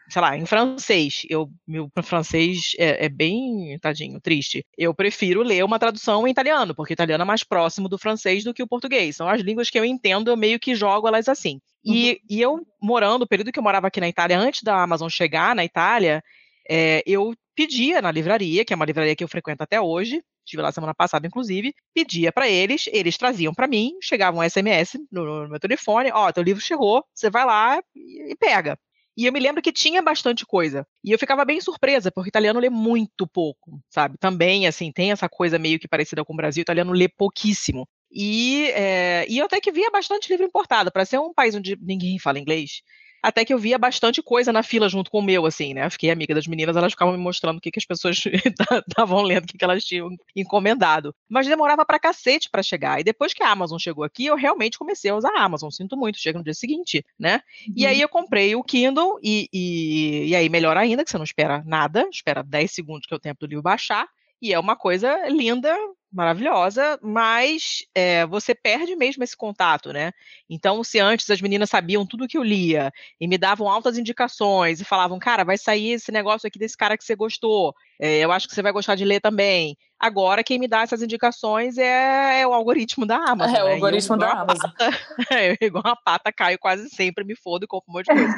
[0.08, 5.64] sei lá, em francês, eu, meu francês é, é, bem, tadinho, triste, eu prefiro ler
[5.64, 8.68] uma tradução em italiano, porque o italiano é mais próximo do francês do que o
[8.68, 9.16] português.
[9.16, 11.60] São as línguas que eu entendo, eu meio que jogo elas assim.
[11.84, 12.16] E, uhum.
[12.30, 15.56] e eu, morando, o período que eu morava aqui na Itália, antes da Amazon chegar
[15.56, 16.22] na Itália,
[16.68, 20.62] é, eu pedia na livraria, que é uma livraria que eu frequento até hoje, estive
[20.62, 25.24] lá semana passada, inclusive, pedia para eles, eles traziam para mim, chegava um SMS no,
[25.24, 28.78] no, meu telefone, ó, teu livro chegou, você vai lá e, pega.
[29.16, 30.86] E eu me lembro que tinha bastante coisa.
[31.04, 34.16] E eu ficava bem surpresa, porque italiano lê muito pouco, sabe?
[34.18, 37.86] Também, assim, tem essa coisa meio que parecida com o Brasil, o italiano lê pouquíssimo.
[38.10, 40.90] E, é, e eu até que via bastante livro importado.
[40.90, 42.82] Para ser um país onde ninguém fala inglês,
[43.22, 45.88] até que eu via bastante coisa na fila junto com o meu, assim, né?
[45.90, 48.22] Fiquei amiga das meninas, elas ficavam me mostrando o que, que as pessoas
[48.88, 51.14] estavam lendo, o que, que elas tinham encomendado.
[51.28, 53.00] Mas demorava pra cacete para chegar.
[53.00, 55.70] E depois que a Amazon chegou aqui, eu realmente comecei a usar a Amazon.
[55.70, 57.40] Sinto muito, chega no dia seguinte, né?
[57.66, 57.74] Uhum.
[57.76, 61.24] E aí eu comprei o Kindle, e, e, e aí melhor ainda, que você não
[61.24, 64.06] espera nada, espera 10 segundos que é o tempo do livro baixar.
[64.42, 65.76] E é uma coisa linda,
[66.12, 70.12] maravilhosa, mas é, você perde mesmo esse contato, né?
[70.48, 74.80] Então, se antes as meninas sabiam tudo que eu lia e me davam altas indicações
[74.80, 78.32] e falavam, cara, vai sair esse negócio aqui desse cara que você gostou, é, eu
[78.32, 79.76] acho que você vai gostar de ler também.
[80.00, 83.54] Agora, quem me dá essas indicações é, é o algoritmo da Amazon.
[83.54, 83.64] É, né?
[83.64, 84.70] o algoritmo da Amazon.
[84.70, 84.90] Pata,
[85.30, 88.34] é, igual a pata, caio quase sempre, me fodo e compro um monte de coisa.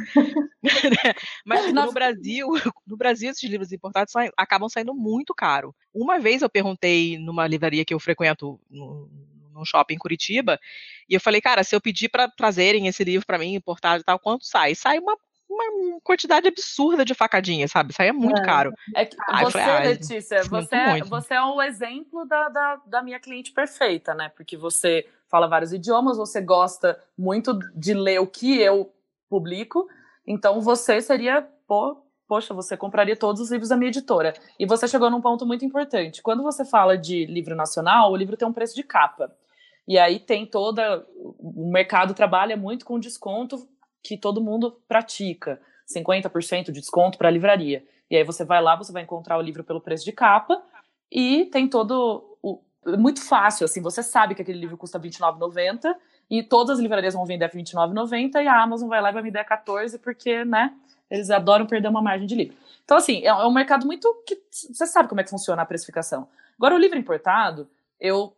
[1.46, 2.48] Mas tipo, no Brasil,
[2.84, 5.72] no Brasil, esses livros importados acabam saindo muito caro.
[5.94, 9.08] Uma vez eu perguntei numa livraria que eu frequento no,
[9.52, 10.58] num shopping em Curitiba,
[11.08, 14.04] e eu falei, cara, se eu pedir para trazerem esse livro para mim importado e
[14.04, 14.74] tal, quanto sai?
[14.74, 15.16] Sai uma
[15.52, 17.92] uma quantidade absurda de facadinha, sabe?
[17.92, 18.44] Saía muito é.
[18.44, 18.72] caro.
[18.94, 23.02] É que você, falei, ah, Letícia, você, é, você é o exemplo da, da, da,
[23.02, 24.30] minha cliente perfeita, né?
[24.36, 28.92] Porque você fala vários idiomas, você gosta muito de ler o que eu
[29.28, 29.88] publico,
[30.26, 34.32] então você seria, pô, poxa, você compraria todos os livros da minha editora.
[34.58, 36.22] E você chegou num ponto muito importante.
[36.22, 39.30] Quando você fala de livro nacional, o livro tem um preço de capa.
[39.86, 41.04] E aí tem toda.
[41.16, 43.68] O mercado trabalha muito com desconto
[44.02, 45.60] que todo mundo pratica.
[45.94, 47.84] 50% de desconto para a livraria.
[48.10, 50.62] E aí você vai lá, você vai encontrar o livro pelo preço de capa
[51.10, 55.94] e tem todo o muito fácil, assim, você sabe que aquele livro custa R$29,90
[56.28, 59.22] e todas as livrarias vão vender por R$29,90 e a Amazon vai lá e vai
[59.22, 60.74] me dar 14 porque, né,
[61.10, 62.56] eles adoram perder uma margem de livro.
[62.84, 65.66] Então, assim, é, é um mercado muito que você sabe como é que funciona a
[65.66, 66.28] precificação.
[66.56, 67.68] Agora, o livro importado,
[68.00, 68.34] eu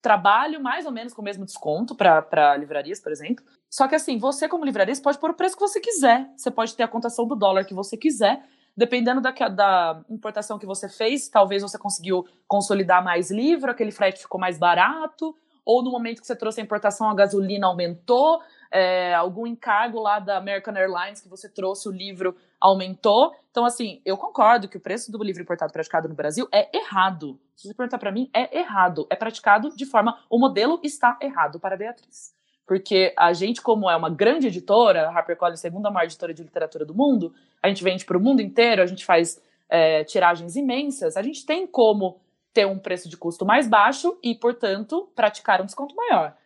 [0.00, 3.44] trabalho mais ou menos com o mesmo desconto para livrarias, por exemplo.
[3.70, 6.28] Só que assim, você como livraria, pode pôr o preço que você quiser.
[6.36, 8.42] Você pode ter a contação do dólar que você quiser.
[8.76, 14.20] Dependendo da, da importação que você fez, talvez você conseguiu consolidar mais livro, aquele frete
[14.20, 15.34] ficou mais barato,
[15.64, 18.40] ou no momento que você trouxe a importação, a gasolina aumentou,
[18.70, 23.34] é, algum encargo lá da American Airlines que você trouxe, o livro aumentou.
[23.50, 27.38] Então, assim, eu concordo que o preço do livro importado praticado no Brasil é errado.
[27.56, 29.06] Se você perguntar para mim, é errado.
[29.10, 30.18] É praticado de forma.
[30.28, 32.36] O modelo está errado para a Beatriz.
[32.66, 36.84] Porque a gente, como é uma grande editora, a HarperCollins, segunda maior editora de literatura
[36.84, 39.40] do mundo, a gente vende para o mundo inteiro, a gente faz
[39.70, 42.20] é, tiragens imensas, a gente tem como
[42.52, 46.36] ter um preço de custo mais baixo e, portanto, praticar um desconto maior.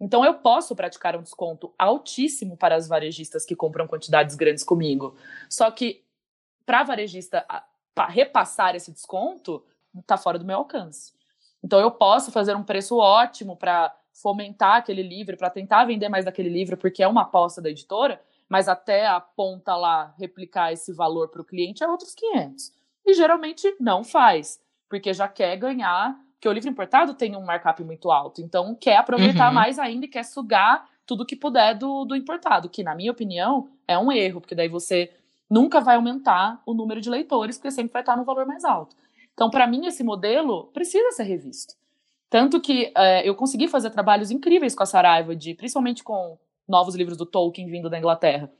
[0.00, 5.16] Então, eu posso praticar um desconto altíssimo para as varejistas que compram quantidades grandes comigo.
[5.48, 6.04] Só que,
[6.64, 7.44] para a varejista
[8.08, 9.64] repassar esse desconto,
[9.98, 11.12] está fora do meu alcance.
[11.62, 16.24] Então, eu posso fazer um preço ótimo para fomentar aquele livro, para tentar vender mais
[16.24, 20.92] daquele livro, porque é uma aposta da editora, mas até a ponta lá replicar esse
[20.92, 22.72] valor para o cliente é outros 500.
[23.06, 27.82] E geralmente não faz, porque já quer ganhar, porque o livro importado tem um markup
[27.82, 29.54] muito alto, então quer aproveitar uhum.
[29.54, 33.68] mais ainda e quer sugar tudo que puder do, do importado, que na minha opinião
[33.88, 35.10] é um erro, porque daí você
[35.50, 38.94] nunca vai aumentar o número de leitores, porque sempre vai estar no valor mais alto.
[39.34, 41.74] Então, para mim, esse modelo precisa ser revisto.
[42.30, 46.94] Tanto que é, eu consegui fazer trabalhos incríveis com a Saraiva, de, principalmente com novos
[46.94, 48.52] livros do Tolkien vindo da Inglaterra.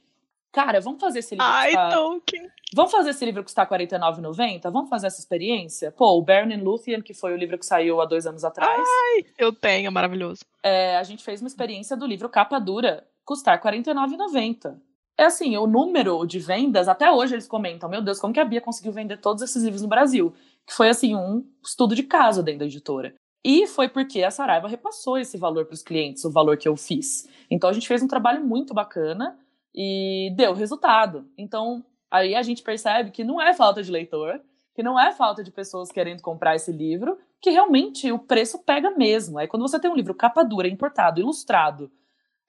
[0.51, 1.45] Cara, vamos fazer esse livro.
[1.45, 1.93] Ai, custar...
[1.93, 2.49] Tolkien!
[2.73, 4.71] Vamos fazer esse livro custar R$ 49,90?
[4.71, 5.91] Vamos fazer essa experiência?
[5.91, 8.79] Pô, o Baron and Luthien, que foi o livro que saiu há dois anos atrás.
[8.79, 10.41] Ai, eu tenho, é maravilhoso.
[10.63, 14.75] É, a gente fez uma experiência do livro capa dura custar R$ 49,90.
[15.17, 18.45] É assim, o número de vendas, até hoje eles comentam, meu Deus, como que a
[18.45, 20.33] Bia conseguiu vender todos esses livros no Brasil?
[20.65, 23.13] Que foi, assim, um estudo de caso dentro da editora.
[23.43, 26.75] E foi porque a Saraiva repassou esse valor para os clientes, o valor que eu
[26.75, 27.27] fiz.
[27.49, 29.37] Então a gente fez um trabalho muito bacana
[29.73, 31.29] e deu resultado.
[31.37, 34.41] Então aí a gente percebe que não é falta de leitor,
[34.73, 38.91] que não é falta de pessoas querendo comprar esse livro, que realmente o preço pega
[38.91, 39.37] mesmo.
[39.37, 41.91] Aí quando você tem um livro capa dura, importado, ilustrado,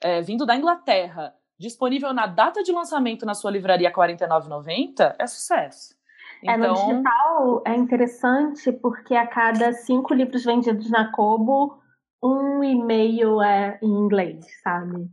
[0.00, 5.26] é, vindo da Inglaterra, disponível na data de lançamento na sua livraria R$ 49,90, é
[5.26, 5.94] sucesso.
[6.42, 6.54] Então...
[6.54, 11.78] É, no então digital é interessante porque a cada cinco livros vendidos na Kobo,
[12.22, 15.10] um e meio é em inglês, sabe?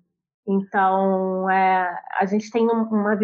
[0.48, 3.16] Então, é, a gente tem uma,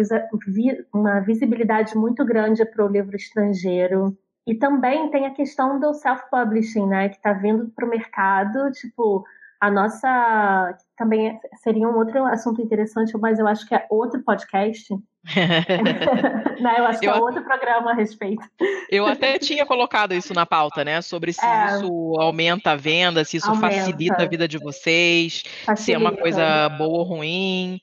[0.92, 4.16] uma visibilidade muito grande para o livro estrangeiro.
[4.46, 7.08] E também tem a questão do self-publishing, né?
[7.08, 9.24] Que está vindo para o mercado, tipo,
[9.58, 14.94] a nossa também seria um outro assunto interessante, mas eu acho que é outro podcast.
[16.60, 16.74] né?
[16.78, 18.42] Eu acho que é eu, é outro programa a respeito.
[18.90, 21.00] Eu até tinha colocado isso na pauta, né?
[21.00, 23.74] Sobre se é, isso aumenta a venda, se isso aumenta.
[23.74, 25.76] facilita a vida de vocês, facilita.
[25.76, 27.80] se é uma coisa boa ou ruim.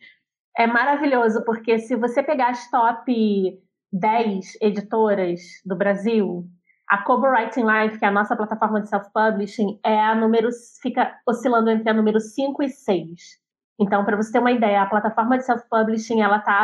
[0.57, 3.59] É maravilhoso, porque se você pegar as top
[3.91, 6.45] 10 editoras do Brasil,
[6.87, 10.49] a Kobo Writing Live, que é a nossa plataforma de self-publishing, é a número,
[10.81, 13.41] fica oscilando entre a número 5 e 6.
[13.79, 16.63] Então, para você ter uma ideia, a plataforma de self-publishing ela está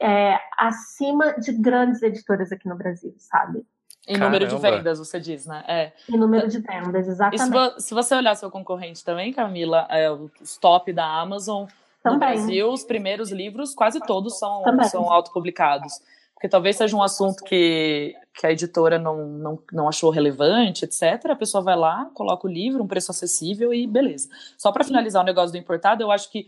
[0.00, 3.64] é, acima de grandes editoras aqui no Brasil, sabe?
[4.08, 4.38] Em Caramba.
[4.38, 5.64] número de vendas, você diz, né?
[5.66, 5.92] É.
[6.08, 7.80] Em número de vendas, exatamente.
[7.80, 11.66] Se, se, você olhar seu concorrente também, Camila, é, os top da Amazon,
[12.02, 12.12] também.
[12.12, 16.00] no Brasil, os primeiros livros, quase todos são, são autopublicados
[16.36, 21.30] porque talvez seja um assunto que, que a editora não, não, não achou relevante, etc.
[21.30, 24.28] A pessoa vai lá, coloca o livro, um preço acessível e beleza.
[24.58, 26.46] Só para finalizar o negócio do importado, eu acho que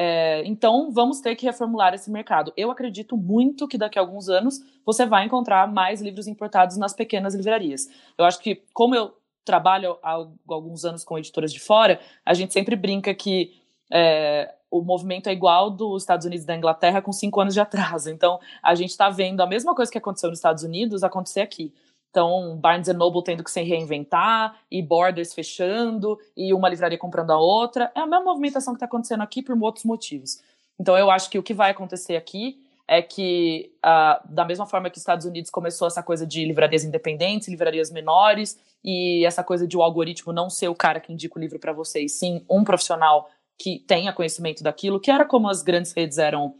[0.00, 2.52] é, então vamos ter que reformular esse mercado.
[2.56, 6.94] Eu acredito muito que daqui a alguns anos você vai encontrar mais livros importados nas
[6.94, 7.88] pequenas livrarias.
[8.16, 9.12] Eu acho que, como eu
[9.44, 13.60] trabalho há alguns anos com editoras de fora, a gente sempre brinca que
[13.92, 17.60] é, o movimento é igual dos Estados Unidos e da Inglaterra com cinco anos de
[17.60, 18.08] atraso.
[18.08, 21.74] Então, a gente está vendo a mesma coisa que aconteceu nos Estados Unidos acontecer aqui.
[22.10, 27.38] Então, Barnes Noble tendo que se reinventar, e Borders fechando, e uma livraria comprando a
[27.38, 27.92] outra.
[27.94, 30.40] É a mesma movimentação que está acontecendo aqui por outros motivos.
[30.80, 34.88] Então, eu acho que o que vai acontecer aqui é que, uh, da mesma forma
[34.88, 39.66] que os Estados Unidos começou essa coisa de livrarias independentes, livrarias menores, e essa coisa
[39.66, 42.64] de o algoritmo não ser o cara que indica o livro para vocês, sim um
[42.64, 43.28] profissional
[43.58, 46.54] que tenha conhecimento daquilo, que era como as grandes redes eram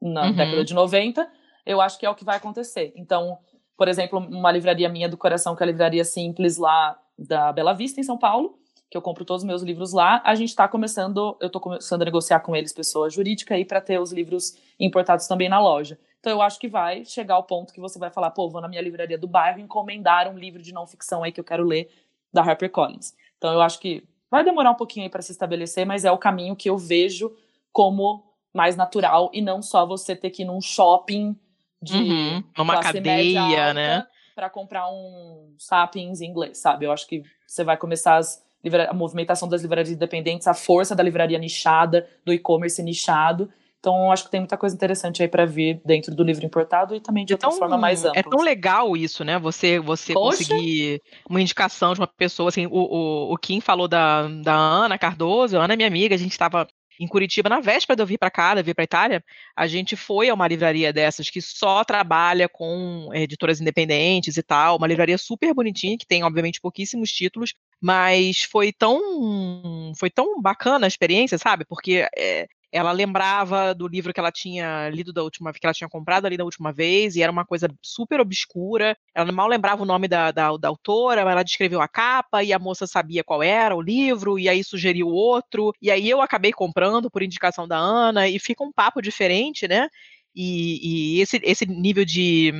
[0.00, 0.32] na uhum.
[0.32, 1.28] década de 90,
[1.66, 2.92] eu acho que é o que vai acontecer.
[2.96, 3.38] Então,
[3.76, 7.72] por exemplo, uma livraria minha do coração, que é a livraria simples lá da Bela
[7.72, 8.58] Vista, em São Paulo,
[8.90, 12.02] que eu compro todos os meus livros lá, a gente está começando, eu estou começando
[12.02, 15.98] a negociar com eles, pessoa jurídica, aí para ter os livros importados também na loja.
[16.20, 18.68] Então eu acho que vai chegar ao ponto que você vai falar, pô, vou na
[18.68, 21.90] minha livraria do bairro encomendar um livro de não ficção aí que eu quero ler
[22.32, 23.14] da HarperCollins.
[23.36, 24.02] Então eu acho que
[24.34, 27.32] Vai demorar um pouquinho aí para se estabelecer, mas é o caminho que eu vejo
[27.72, 31.38] como mais natural e não só você ter que ir num shopping
[31.84, 34.04] de uhum, numa cadeia, né?
[34.34, 36.86] Para comprar um Sapiens em inglês, sabe?
[36.86, 38.42] Eu acho que você vai começar as,
[38.88, 43.48] a movimentação das livrarias independentes, a força da livraria nichada, do e-commerce nichado
[43.84, 47.00] então, acho que tem muita coisa interessante aí para vir dentro do livro importado e
[47.00, 48.18] também de é outra tão, forma mais ampla.
[48.18, 49.38] É tão legal isso, né?
[49.38, 54.26] Você você conseguir uma indicação de uma pessoa, assim, o, o, o Kim falou da,
[54.42, 56.66] da Ana Cardoso, a Ana é minha amiga, a gente estava
[56.98, 59.24] em Curitiba, na véspera de eu vir para cá, de eu vir para Itália,
[59.56, 64.76] a gente foi a uma livraria dessas que só trabalha com editoras independentes e tal,
[64.76, 70.86] uma livraria super bonitinha, que tem, obviamente, pouquíssimos títulos, mas foi tão foi tão bacana
[70.86, 71.64] a experiência, sabe?
[71.64, 75.88] Porque é, ela lembrava do livro que ela tinha lido da última que ela tinha
[75.88, 78.96] comprado ali da última vez, e era uma coisa super obscura.
[79.14, 82.52] Ela mal lembrava o nome da, da, da autora, mas ela descreveu a capa e
[82.52, 85.72] a moça sabia qual era o livro, e aí sugeriu outro.
[85.80, 89.88] E aí eu acabei comprando por indicação da Ana, e fica um papo diferente, né?
[90.34, 92.52] E, e esse, esse nível de,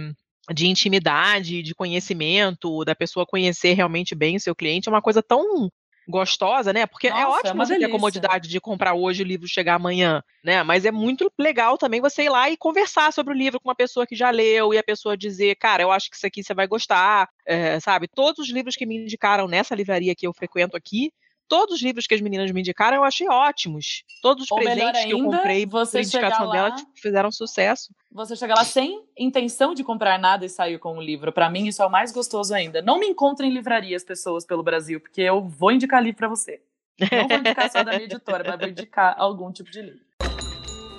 [0.55, 5.21] de intimidade, de conhecimento, da pessoa conhecer realmente bem o seu cliente, é uma coisa
[5.21, 5.69] tão
[6.09, 6.87] gostosa, né?
[6.87, 9.49] Porque é Nossa, é ótimo você ter a comodidade de comprar hoje e o livro
[9.49, 10.63] chegar amanhã, né?
[10.63, 13.75] Mas é muito legal também você ir lá e conversar sobre o livro com uma
[13.75, 16.55] pessoa que já leu e a pessoa dizer, cara, eu acho que isso aqui você
[16.55, 18.09] vai gostar, é, sabe?
[18.09, 21.13] Todos os livros que me indicaram nessa livraria que eu frequento aqui,
[21.49, 24.05] todos os livros que as meninas me indicaram eu achei ótimos.
[24.23, 26.91] Todos os Ou presentes que eu ainda, comprei você por indicação chegar dela lá- tipo,
[26.97, 27.95] fizeram sucesso.
[28.13, 31.33] Você chega lá sem intenção de comprar nada e sair com o livro.
[31.33, 32.81] Pra mim, isso é o mais gostoso ainda.
[32.81, 36.61] Não me encontre em livrarias, pessoas pelo Brasil, porque eu vou indicar livro pra você.
[37.01, 40.01] Não vou indicar só da minha editora, mas vou indicar algum tipo de livro.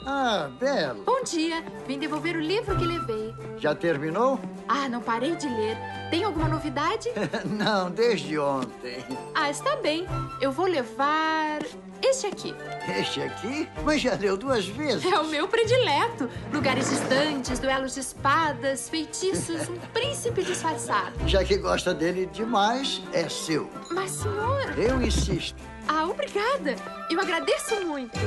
[0.08, 3.34] Ah, Belo, Bom dia, vim devolver o livro que levei.
[3.58, 4.39] já terminou?
[4.68, 5.76] Ah, não parei de ler.
[6.12, 7.10] Tem alguma novidade?
[7.45, 9.03] Não, desde ontem.
[9.34, 10.06] Ah, está bem.
[10.39, 11.60] Eu vou levar
[12.03, 12.53] este aqui.
[12.99, 13.68] Este aqui?
[13.84, 15.03] Mas já leu duas vezes.
[15.12, 16.30] É o meu predileto.
[16.53, 21.14] Lugares distantes, duelos de espadas, feitiços, um príncipe disfarçado.
[21.28, 23.68] Já que gosta dele demais, é seu.
[23.89, 24.78] Mas, senhor...
[24.78, 25.58] Eu insisto.
[25.88, 26.75] Ah, obrigada.
[27.09, 28.17] Eu agradeço muito.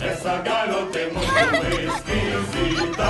[0.00, 1.24] Essa garota é muito
[1.96, 3.06] esquisita.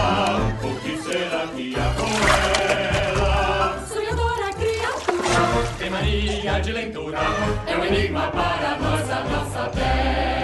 [0.63, 3.87] O que será que há com ela?
[3.87, 5.75] Sonhadora criatura.
[5.79, 7.19] Tem mania de leitura.
[7.67, 10.40] É um enigma para nós, a nossa bela.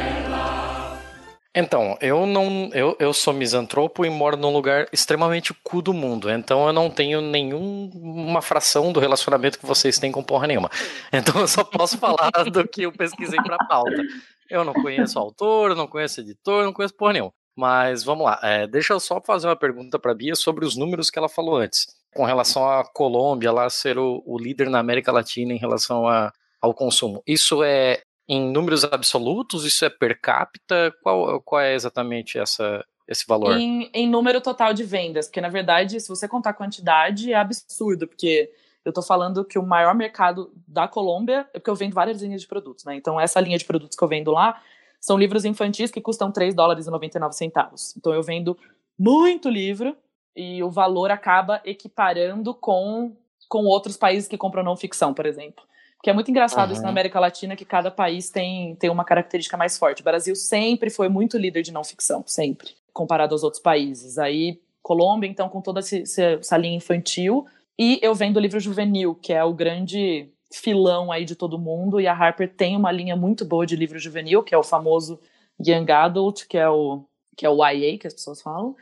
[1.58, 2.68] Então, eu não.
[2.74, 6.30] Eu, eu sou misantropo e moro num lugar extremamente cu do mundo.
[6.30, 10.70] Então eu não tenho nenhuma fração do relacionamento que vocês têm com porra nenhuma.
[11.10, 14.02] Então eu só posso falar do que eu pesquisei pra pauta.
[14.50, 17.32] Eu não conheço autor, não conheço editor, não conheço porra nenhuma.
[17.56, 18.38] Mas vamos lá.
[18.42, 21.56] é, deixa eu só fazer uma pergunta pra Bia sobre os números que ela falou
[21.56, 21.86] antes.
[22.14, 26.30] Com relação à Colômbia lá ser o, o líder na América Latina em relação a,
[26.60, 27.22] ao consumo.
[27.26, 29.64] Isso é em números absolutos?
[29.64, 30.94] Isso é per capita?
[31.02, 33.56] Qual, qual é exatamente essa, esse valor?
[33.56, 38.06] Em, em número total de vendas, porque na verdade, se você contar quantidade, é absurdo,
[38.06, 38.50] porque
[38.84, 42.40] eu tô falando que o maior mercado da Colômbia é porque eu vendo várias linhas
[42.40, 42.94] de produtos, né?
[42.94, 44.62] Então, essa linha de produtos que eu vendo lá
[45.00, 47.96] são livros infantis que custam 3 dólares e 99 centavos.
[47.96, 48.56] Então, eu vendo
[48.98, 49.96] muito livro
[50.34, 53.16] e o valor acaba equiparando com,
[53.48, 55.64] com outros países que compram não ficção, por exemplo.
[55.96, 56.84] Porque é muito engraçado isso Aham.
[56.84, 60.02] na América Latina, que cada país tem, tem uma característica mais forte.
[60.02, 64.18] O Brasil sempre foi muito líder de não ficção, sempre, comparado aos outros países.
[64.18, 67.46] Aí, Colômbia, então, com toda essa linha infantil.
[67.78, 72.00] E eu vendo o livro juvenil, que é o grande filão aí de todo mundo.
[72.00, 75.18] E a Harper tem uma linha muito boa de livro juvenil, que é o famoso
[75.60, 77.04] Young Adult, que é o,
[77.36, 78.76] que é o YA, que as pessoas falam.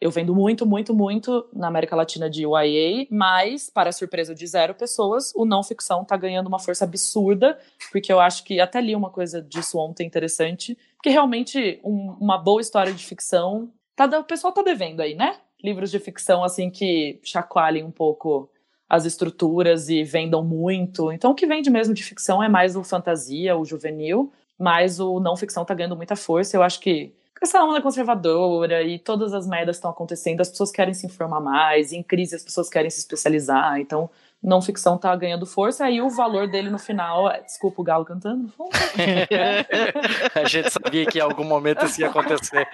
[0.00, 4.74] Eu vendo muito, muito, muito na América Latina de YA, mas, para surpresa de zero
[4.74, 7.58] pessoas, o não ficção tá ganhando uma força absurda,
[7.92, 12.38] porque eu acho que até li uma coisa disso ontem interessante, porque realmente um- uma
[12.38, 15.36] boa história de ficção, tá, o pessoal tá devendo aí, né?
[15.62, 18.48] Livros de ficção, assim, que chacoalhem um pouco
[18.88, 21.12] as estruturas e vendam muito.
[21.12, 25.20] Então, o que vende mesmo de ficção é mais o fantasia, o juvenil, mas o
[25.20, 26.56] não ficção tá ganhando muita força.
[26.56, 30.92] Eu acho que essa onda conservadora e todas as merdas estão acontecendo, as pessoas querem
[30.92, 34.10] se informar mais, e em crise as pessoas querem se especializar, então
[34.42, 38.06] não ficção tá ganhando força, aí o valor dele no final, é, desculpa o galo
[38.06, 38.70] cantando, no fundo.
[40.34, 42.66] A gente sabia que em algum momento isso ia acontecer.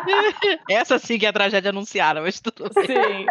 [0.68, 2.86] Essa sim que é a tragédia anunciada, mas tudo bem.
[2.86, 3.26] Sim.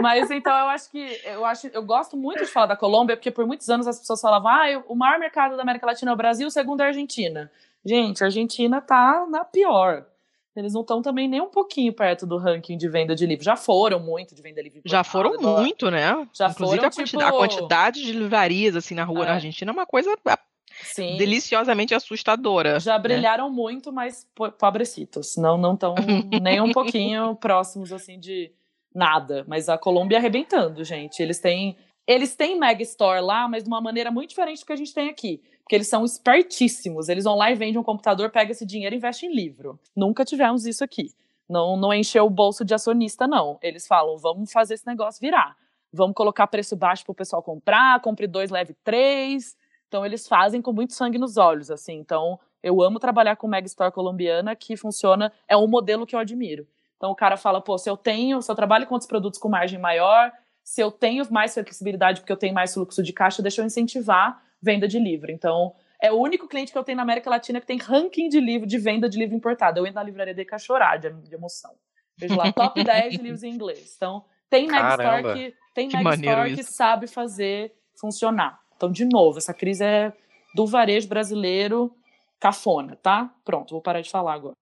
[0.00, 3.30] Mas então eu acho que eu acho, eu gosto muito de falar da Colômbia, porque
[3.30, 6.16] por muitos anos as pessoas falavam: "Ah, o maior mercado da América Latina é o
[6.16, 7.50] Brasil, o segundo é a Argentina".
[7.84, 10.06] Gente, a Argentina tá na pior.
[10.54, 13.44] Eles não estão também nem um pouquinho perto do ranking de venda de livros.
[13.44, 14.82] Já foram muito de venda de livro.
[14.88, 16.28] Já foram muito, né?
[16.34, 19.28] Já Inclusive foram, a, quanti- tipo- a quantidade de livrarias assim na rua É.
[19.28, 20.38] na Argentina é uma coisa ah,
[20.82, 21.16] Sim.
[21.16, 22.78] deliciosamente assustadora.
[22.78, 22.98] Já né?
[23.02, 25.36] brilharam muito, mas po- pobrecitos.
[25.38, 25.94] Não não estão
[26.42, 28.52] nem um pouquinho próximos assim de
[28.94, 29.46] nada.
[29.48, 31.20] Mas a Colômbia arrebentando, gente.
[31.22, 31.76] Eles têm
[32.06, 34.92] eles têm Mega Store lá, mas de uma maneira muito diferente do que a gente
[34.92, 35.40] tem aqui.
[35.62, 37.08] Porque eles são espertíssimos.
[37.08, 39.78] Eles vão lá e vendem um computador, pega esse dinheiro e investe em livro.
[39.94, 41.12] Nunca tivemos isso aqui.
[41.48, 43.58] Não, não encheu o bolso de acionista, não.
[43.62, 45.56] Eles falam, vamos fazer esse negócio virar.
[45.92, 49.56] Vamos colocar preço baixo para o pessoal comprar, compre dois, leve três.
[49.86, 51.98] Então eles fazem com muito sangue nos olhos, assim.
[51.98, 56.20] Então eu amo trabalhar com Mega Store colombiana, que funciona, é um modelo que eu
[56.20, 56.66] admiro.
[56.96, 59.48] Então o cara fala, pô, se eu tenho, se eu trabalho com outros produtos com
[59.48, 60.32] margem maior,
[60.64, 64.42] se eu tenho mais flexibilidade porque eu tenho mais fluxo de caixa, deixa eu incentivar
[64.62, 65.30] venda de livro.
[65.30, 68.40] Então é o único cliente que eu tenho na América Latina que tem ranking de
[68.40, 69.78] livro, de venda de livro importado.
[69.78, 71.72] Eu entro na livraria de chorar de, de emoção.
[72.18, 73.94] Vejo lá, top 10 de livros em inglês.
[73.96, 75.34] Então, tem Mega Store Caramba.
[75.34, 78.60] que, tem Que que sabe fazer funcionar.
[78.76, 80.12] Então, de novo, essa crise é
[80.54, 81.94] do varejo brasileiro
[82.40, 83.32] cafona, tá?
[83.44, 84.54] Pronto, vou parar de falar agora.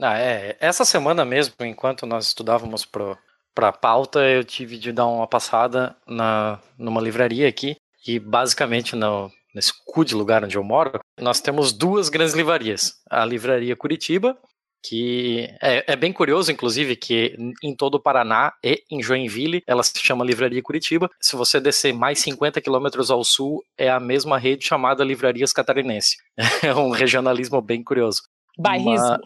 [0.00, 0.56] Ah, é.
[0.60, 3.16] Essa semana mesmo, enquanto nós estudávamos pro,
[3.54, 7.76] pra pauta, eu tive de dar uma passada na, numa livraria aqui.
[8.06, 12.94] E basicamente no, nesse cu de lugar onde eu moro, nós temos duas grandes livrarias.
[13.08, 14.36] A Livraria Curitiba,
[14.84, 19.82] que é, é, bem curioso, inclusive, que em todo o Paraná e em Joinville, ela
[19.82, 21.08] se chama Livraria Curitiba.
[21.20, 26.16] Se você descer mais 50 quilômetros ao sul, é a mesma rede chamada Livrarias Catarinense.
[26.62, 28.22] É um regionalismo bem curioso.
[28.58, 29.18] Bairrismo.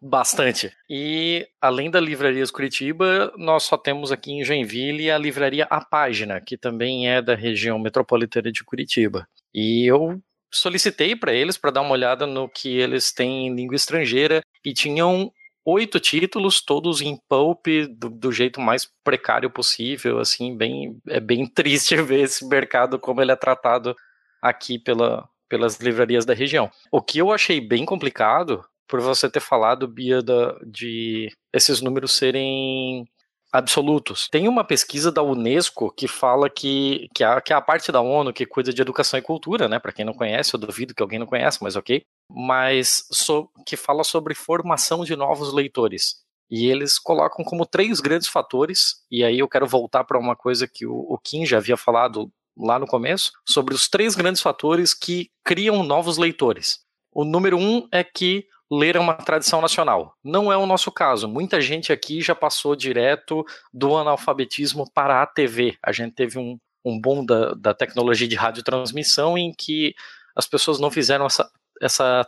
[0.00, 0.70] Bastante.
[0.88, 6.40] E além da Livrarias Curitiba, nós só temos aqui em Joinville a Livraria A Página,
[6.40, 9.26] que também é da região metropolitana de Curitiba.
[9.54, 10.20] E eu
[10.52, 14.72] solicitei para eles para dar uma olhada no que eles têm em língua estrangeira e
[14.72, 15.32] tinham
[15.64, 21.46] oito títulos, todos em pulp, do, do, jeito mais precário possível, assim, bem, é bem
[21.52, 23.94] triste ver esse mercado como ele é tratado
[24.42, 26.70] aqui pela, pelas livrarias da região.
[26.90, 32.12] O que eu achei bem complicado por você ter falado, Bia, da, de esses números
[32.12, 33.06] serem
[33.52, 34.28] absolutos.
[34.28, 38.00] Tem uma pesquisa da Unesco que fala que, que, a, que é a parte da
[38.00, 39.78] ONU que cuida de educação e cultura, né?
[39.78, 42.02] Para quem não conhece, eu duvido que alguém não conhece, mas ok.
[42.30, 46.16] Mas so, que fala sobre formação de novos leitores.
[46.50, 50.66] E eles colocam como três grandes fatores, e aí eu quero voltar para uma coisa
[50.66, 54.92] que o, o Kim já havia falado lá no começo, sobre os três grandes fatores
[54.92, 56.80] que criam novos leitores.
[57.12, 60.14] O número um é que ler é uma tradição nacional.
[60.22, 61.28] Não é o nosso caso.
[61.28, 65.76] Muita gente aqui já passou direto do analfabetismo para a TV.
[65.82, 69.94] A gente teve um, um boom da, da tecnologia de radiotransmissão em que
[70.36, 71.50] as pessoas não fizeram essa,
[71.80, 72.24] essa,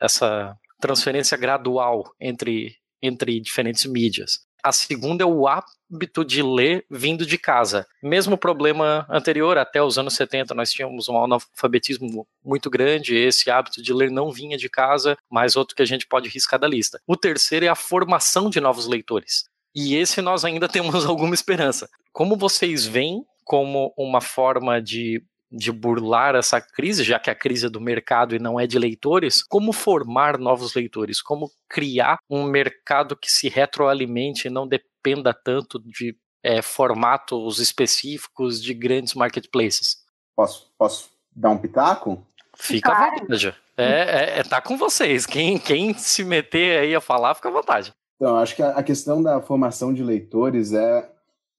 [0.00, 4.49] essa transferência gradual entre, entre diferentes mídias.
[4.62, 7.86] A segunda é o hábito de ler vindo de casa.
[8.02, 13.82] Mesmo problema anterior, até os anos 70, nós tínhamos um analfabetismo muito grande, esse hábito
[13.82, 17.00] de ler não vinha de casa, mas outro que a gente pode riscar da lista.
[17.06, 19.44] O terceiro é a formação de novos leitores.
[19.74, 21.88] E esse nós ainda temos alguma esperança.
[22.12, 27.66] Como vocês veem como uma forma de de burlar essa crise, já que a crise
[27.66, 32.44] é do mercado e não é de leitores, como formar novos leitores, como criar um
[32.44, 40.04] mercado que se retroalimente e não dependa tanto de é, formatos específicos de grandes marketplaces.
[40.36, 42.24] Posso, posso dar um pitaco?
[42.56, 43.14] Fica claro.
[43.14, 43.54] à vontade.
[43.76, 45.26] É, é, é, tá com vocês.
[45.26, 47.92] Quem, quem se meter aí a falar, fica à vontade.
[48.16, 51.10] Então, acho que a, a questão da formação de leitores é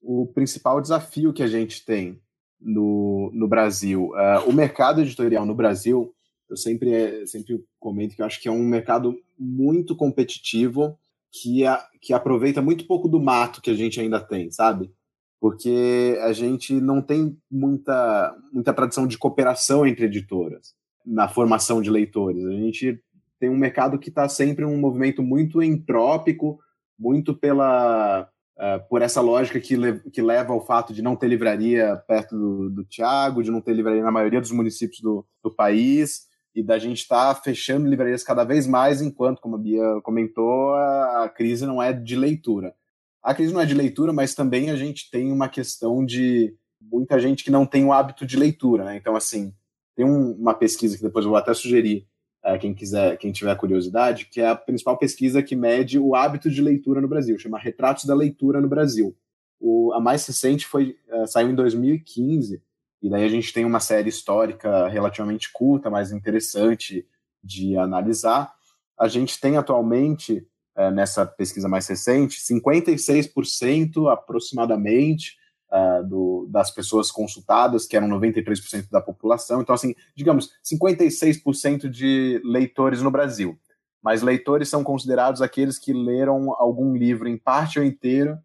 [0.01, 2.21] o principal desafio que a gente tem
[2.61, 4.11] no, no Brasil.
[4.11, 6.13] Uh, o mercado editorial no Brasil,
[6.49, 10.97] eu sempre, sempre comento que eu acho que é um mercado muito competitivo
[11.31, 14.91] que, a, que aproveita muito pouco do mato que a gente ainda tem, sabe?
[15.39, 21.89] Porque a gente não tem muita, muita tradição de cooperação entre editoras na formação de
[21.89, 22.45] leitores.
[22.45, 23.01] A gente
[23.39, 26.59] tem um mercado que está sempre um movimento muito entrópico,
[26.99, 28.29] muito pela
[28.61, 32.37] Uh, por essa lógica que, le que leva ao fato de não ter livraria perto
[32.37, 36.61] do, do Tiago, de não ter livraria na maioria dos municípios do, do país, e
[36.61, 41.23] da gente estar tá fechando livrarias cada vez mais, enquanto, como a Bia comentou, a,
[41.23, 42.75] a, crise não é de leitura.
[43.23, 47.19] A crise não é de leitura, mas também a gente tem uma questão de muita
[47.19, 48.83] gente que não tem o hábito de leitura.
[48.83, 48.97] Né?
[48.97, 49.53] Então, assim,
[49.95, 52.07] tem um, uma pesquisa que depois eu vou até sugerir
[52.43, 56.49] é, quem quiser, quem tiver curiosidade, que é a principal pesquisa que mede o hábito
[56.49, 59.15] de leitura no Brasil, chama Retratos da Leitura no Brasil.
[59.59, 62.61] O, a mais recente foi é, saiu em 2015
[63.01, 67.05] e daí a gente tem uma série histórica relativamente curta, mas interessante
[67.43, 68.51] de analisar.
[68.97, 75.37] A gente tem atualmente é, nessa pesquisa mais recente 56% aproximadamente
[75.71, 79.61] uh, do, das pessoas consultadas, que eram 93% da população.
[79.61, 83.57] Então, assim, digamos, 56% de leitores no Brasil.
[84.01, 88.37] Mas leitores são considerados aqueles que leram algum livro em parte ou inteiro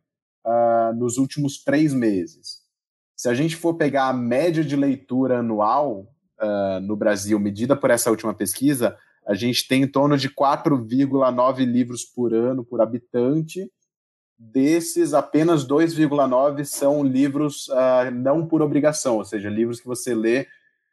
[0.46, 2.64] uh, nos últimos três meses.
[3.16, 6.06] Se a gente for pegar a média de leitura anual
[6.40, 8.96] uh, no Brasil, medida por essa última pesquisa,
[9.26, 13.68] a gente tem em torno de 4,9 livros por ano por habitante,
[14.38, 20.42] Desses, apenas 2,9 são livros uh, não por obrigação, ou seja, livros que você lê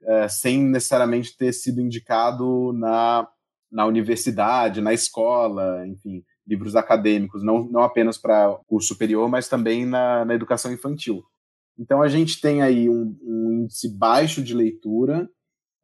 [0.01, 3.27] uh, sem necessariamente ter sido indicado na,
[3.69, 9.85] na universidade, na escola, enfim, livros acadêmicos, não, não apenas para curso superior, mas também
[9.85, 11.23] na, na educação infantil.
[11.77, 15.29] Então a gente tem aí um, um índice baixo de leitura,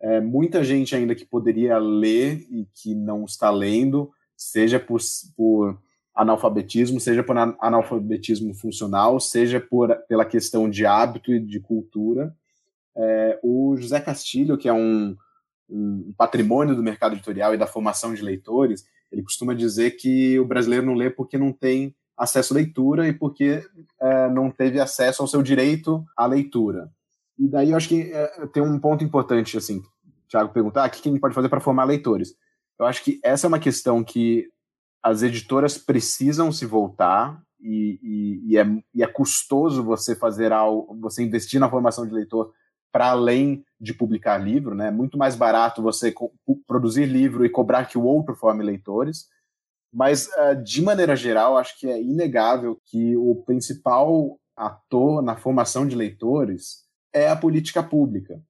[0.02, 5.02] é, muita gente ainda que poderia ler e que não está lendo, seja por,
[5.36, 5.78] por
[6.20, 12.36] analfabetismo, seja por analfabetismo funcional, seja por, pela questão de hábito e de cultura.
[12.96, 15.16] É, o José Castilho, que é um,
[15.70, 20.46] um, patrimônio do mercado editorial e da formação de leitores, ele costuma dizer que o
[20.46, 23.64] brasileiro não lê porque não tem acesso à leitura e porque
[24.02, 26.92] é, não teve acesso ao seu direito à leitura.
[27.38, 29.82] E daí eu acho que é, tem um ponto importante, assim,
[30.28, 32.36] Thiago perguntar, ah, o que a gente pode fazer para formar leitores?
[32.78, 34.50] Eu acho que essa é uma questão que
[35.04, 40.98] as editoras precisam se voltar e, e, e, é, e é custoso você fazer algo,
[41.00, 42.54] você investir na formação de leitor
[42.92, 44.88] para além de publicar livro, né?
[44.88, 46.14] É muito mais barato você
[46.66, 49.28] produzir livro e cobrar que o outro forme leitores.
[49.94, 55.88] Mas, ah, de maneira geral, acho que é inegável que o principal ator na formação
[55.88, 56.84] de leitores
[57.14, 58.42] é a política pública.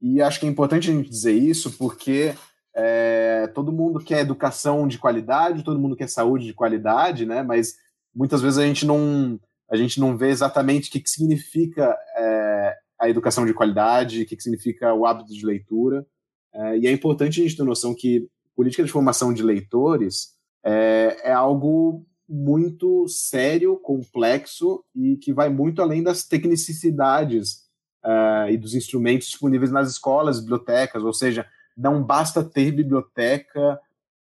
[0.00, 2.34] E acho que é importante a gente dizer isso porque
[2.80, 7.42] é, todo mundo quer educação de qualidade, todo mundo quer saúde de qualidade, né?
[7.42, 7.74] Mas
[8.14, 12.76] muitas vezes a gente não, a gente não vê exatamente o que, que significa é,
[13.00, 16.06] a educação de qualidade, o que, que significa o hábito de leitura.
[16.54, 21.16] É, e é importante a gente ter noção que política de formação de leitores é,
[21.24, 27.64] é algo muito sério, complexo e que vai muito além das tecnicidades
[28.04, 31.46] uh, e dos instrumentos disponíveis nas escolas, bibliotecas, ou seja,
[31.78, 33.80] não basta ter biblioteca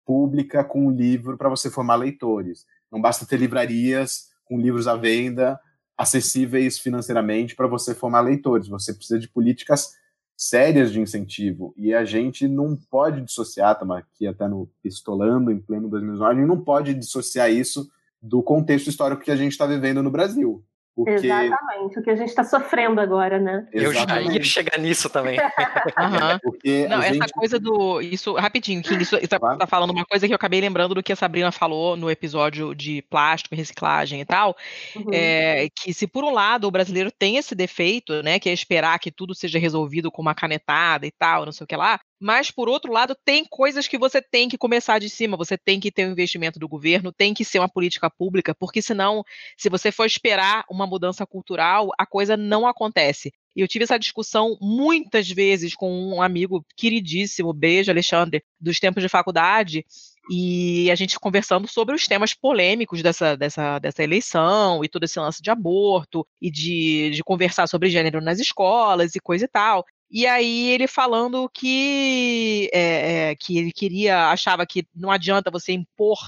[0.07, 2.65] pública com livro para você formar leitores.
[2.91, 5.59] Não basta ter livrarias com livros à venda
[5.99, 8.69] acessíveis financeiramente para você formar leitores.
[8.69, 9.95] Você precisa de políticas
[10.37, 11.75] sérias de incentivo.
[11.77, 16.35] E a gente não pode dissociar, estamos aqui até no pistolando em pleno 2019, a
[16.41, 17.91] gente não pode dissociar isso
[18.23, 20.65] do contexto histórico que a gente está vivendo no Brasil.
[20.95, 21.27] Porque...
[21.27, 23.67] Exatamente, o que a gente está sofrendo agora, né?
[23.73, 25.39] Eu já ia chegar nisso também.
[25.99, 26.39] uhum.
[26.43, 27.33] Porque Não, essa gente...
[27.33, 28.01] coisa do.
[28.01, 31.13] Isso, rapidinho, Kim, isso está tá falando uma coisa que eu acabei lembrando do que
[31.13, 34.57] a Sabrina falou no episódio de plástico, reciclagem e tal.
[34.97, 35.11] Uhum.
[35.13, 38.39] É, que se por um lado o brasileiro tem esse defeito, né?
[38.39, 41.69] Que é esperar que tudo seja resolvido com uma canetada e tal, não sei o
[41.69, 42.01] que lá.
[42.21, 45.81] Mas, por outro lado, tem coisas que você tem que começar de cima, você tem
[45.81, 49.25] que ter um investimento do governo, tem que ser uma política pública, porque senão,
[49.57, 53.33] se você for esperar uma mudança cultural, a coisa não acontece.
[53.57, 59.03] E eu tive essa discussão muitas vezes com um amigo queridíssimo, beijo, Alexandre, dos tempos
[59.03, 59.85] de faculdade,
[60.31, 65.19] e a gente conversando sobre os temas polêmicos dessa, dessa, dessa eleição e todo esse
[65.19, 69.85] lance de aborto e de, de conversar sobre gênero nas escolas e coisa e tal.
[70.11, 75.73] E aí ele falando que, é, é, que ele queria, achava que não adianta você
[75.73, 76.19] impor,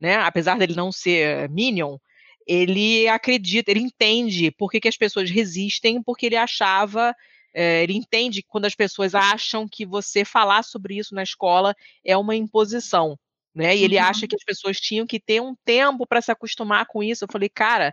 [0.00, 0.16] né?
[0.16, 1.96] Apesar dele não ser Minion,
[2.46, 7.14] ele acredita, ele entende por que, que as pessoas resistem, porque ele achava,
[7.52, 11.74] é, ele entende que quando as pessoas acham que você falar sobre isso na escola
[12.04, 13.18] é uma imposição.
[13.52, 13.76] Né?
[13.76, 14.04] E ele uhum.
[14.04, 17.24] acha que as pessoas tinham que ter um tempo para se acostumar com isso.
[17.24, 17.92] Eu falei, cara,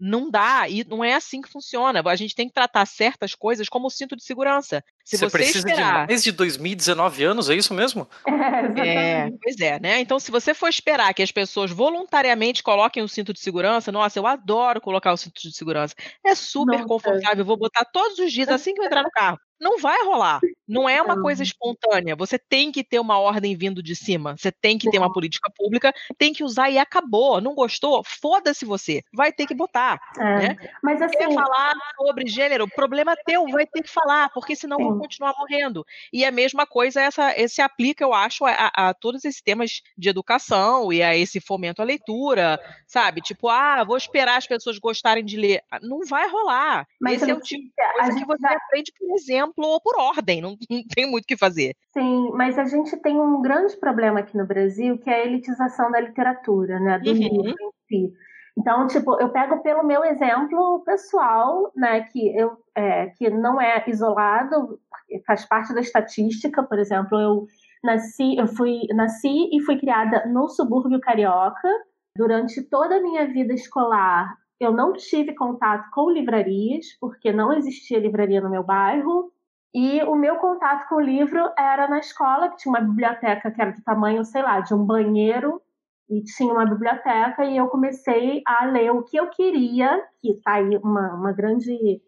[0.00, 2.02] não dá, e não é assim que funciona.
[2.04, 4.82] A gente tem que tratar certas coisas como cinto de segurança.
[5.10, 6.06] Se você, você precisa esperar...
[6.06, 8.08] de mais de 2019 anos, é isso mesmo?
[8.80, 10.00] É, é, pois é, né?
[10.00, 14.18] Então, se você for esperar que as pessoas voluntariamente coloquem o cinto de segurança, nossa,
[14.18, 15.94] eu adoro colocar o cinto de segurança.
[16.24, 16.86] É super nossa.
[16.86, 20.40] confortável, vou botar todos os dias assim que eu entrar no carro não vai rolar.
[20.66, 22.16] Não é uma coisa espontânea.
[22.16, 24.36] Você tem que ter uma ordem vindo de cima.
[24.36, 27.40] Você tem que ter uma política pública, tem que usar e acabou.
[27.40, 28.02] Não gostou?
[28.04, 29.02] Foda-se você.
[29.12, 30.00] Vai ter que botar.
[30.18, 30.22] É.
[30.22, 30.56] Né?
[30.82, 31.18] Mas assim.
[31.18, 32.66] Quer falar sobre gênero?
[32.68, 35.84] Problema teu, vai ter que falar, porque senão continuar morrendo.
[36.12, 40.08] E a mesma coisa essa, esse aplica, eu acho, a, a, todos esses temas de
[40.08, 43.20] educação e a esse fomento à leitura, sabe?
[43.20, 45.62] Tipo, ah, vou esperar as pessoas gostarem de ler.
[45.82, 46.86] Não vai rolar.
[47.00, 49.96] Mas esse é o tipo de coisa que você aprende, por exemplo exemplo ou por
[49.98, 51.74] ordem, não, não tem muito o que fazer.
[51.92, 55.90] Sim, mas a gente tem um grande problema aqui no Brasil, que é a elitização
[55.90, 57.16] da literatura, né, do uhum.
[57.16, 58.12] livro em si.
[58.60, 63.82] Então, tipo, eu pego pelo meu exemplo pessoal, né, que eu é, que não é
[63.86, 64.78] isolado,
[65.26, 67.46] faz parte da estatística, por exemplo, eu
[67.82, 71.68] nasci, eu fui nasci e fui criada no subúrbio carioca.
[72.14, 77.98] Durante toda a minha vida escolar, eu não tive contato com livrarias, porque não existia
[77.98, 79.32] livraria no meu bairro.
[79.72, 83.62] E o meu contato com o livro era na escola, que tinha uma biblioteca que
[83.62, 85.62] era do tamanho, sei lá, de um banheiro,
[86.10, 90.54] e tinha uma biblioteca, e eu comecei a ler o que eu queria, que está
[90.54, 92.02] aí uma, uma, grande,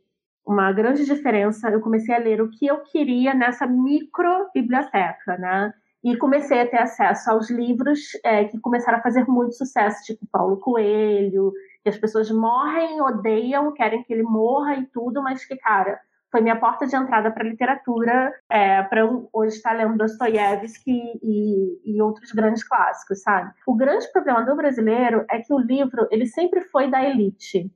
[0.44, 1.70] uma grande diferença.
[1.70, 5.72] Eu comecei a ler o que eu queria nessa micro biblioteca, né?
[6.02, 10.26] E comecei a ter acesso aos livros é, que começaram a fazer muito sucesso, tipo
[10.32, 11.52] Paulo Coelho,
[11.84, 16.00] que as pessoas morrem, odeiam, querem que ele morra e tudo, mas que, cara,
[16.32, 19.02] foi minha porta de entrada para a literatura, é, para
[19.32, 23.52] hoje estar lendo Dostoiévski e, e, outros grandes clássicos, sabe?
[23.66, 27.70] O grande problema do brasileiro é que o livro, ele sempre foi da elite,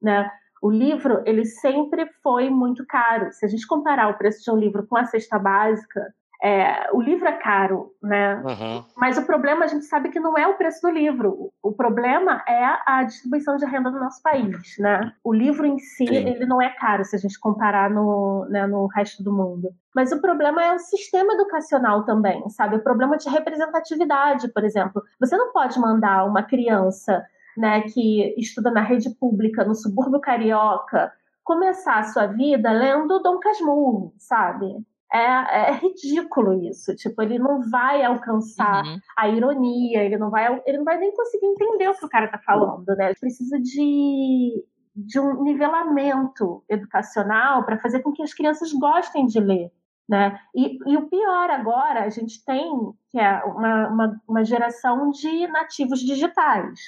[0.00, 0.30] né?
[0.62, 3.32] O livro, ele sempre foi muito caro.
[3.32, 7.00] Se a gente comparar o preço de um livro com a cesta básica, É, o
[7.00, 8.42] livro é caro, né?
[8.44, 8.84] Uhum.
[8.96, 11.50] Mas o problema a gente sabe que não é o preço do livro.
[11.62, 15.12] O problema é a distribuição de renda no nosso país, né?
[15.24, 16.14] O livro em si Sim.
[16.14, 19.70] ele não é caro se a gente comparar no, né, no resto do mundo.
[19.94, 22.76] Mas o problema é o sistema educacional também, sabe?
[22.76, 25.02] O problema de representatividade, por exemplo.
[25.18, 27.24] Você não pode mandar uma criança,
[27.56, 31.10] né, que estuda na rede pública no subúrbio carioca
[31.46, 34.84] começar a sua vida lendo Dom Casmurro, sabe?
[35.12, 36.94] É, é ridículo isso.
[36.96, 38.98] Tipo, ele não vai alcançar Uhum.
[39.16, 42.28] a ironia, ele não vai, ele não vai nem conseguir entender o que o cara
[42.28, 43.06] tá falando, né?
[43.06, 49.40] Ele precisa de, de um nivelamento educacional para fazer com que as crianças gostem de
[49.40, 49.70] ler.
[50.08, 50.38] Né?
[50.54, 52.70] E, e o pior agora, a gente tem
[53.10, 56.78] que é uma, uma, uma geração de nativos digitais.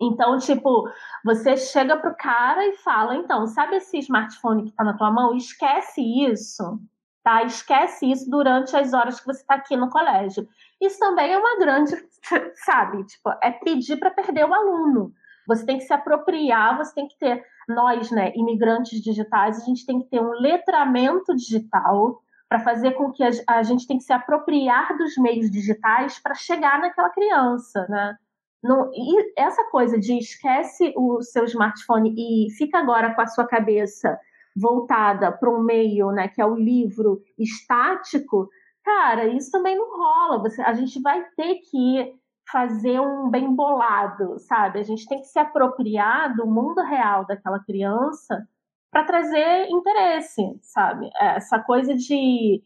[0.00, 0.88] Então, tipo,
[1.24, 5.36] você chega pro cara e fala, então, sabe esse smartphone que está na tua mão?
[5.36, 6.80] Esquece isso,
[7.24, 7.42] tá?
[7.42, 10.46] Esquece isso durante as horas que você está aqui no colégio.
[10.80, 11.96] Isso também é uma grande,
[12.64, 13.02] sabe?
[13.04, 15.12] Tipo, é pedir para perder o aluno.
[15.48, 19.84] Você tem que se apropriar, você tem que ter, nós, né, imigrantes digitais, a gente
[19.86, 24.04] tem que ter um letramento digital para fazer com que a, a gente tem que
[24.04, 28.16] se apropriar dos meios digitais para chegar naquela criança, né?
[28.62, 33.46] Não, e essa coisa de esquece o seu smartphone e fica agora com a sua
[33.46, 34.18] cabeça
[34.56, 38.48] voltada para um meio, né, que é o livro estático,
[38.84, 40.42] cara, isso também não rola.
[40.42, 42.14] Você, a gente vai ter que
[42.50, 44.78] fazer um bem bolado, sabe?
[44.78, 48.46] A gente tem que se apropriar do mundo real daquela criança
[48.90, 51.10] para trazer interesse, sabe?
[51.18, 52.62] Essa coisa de,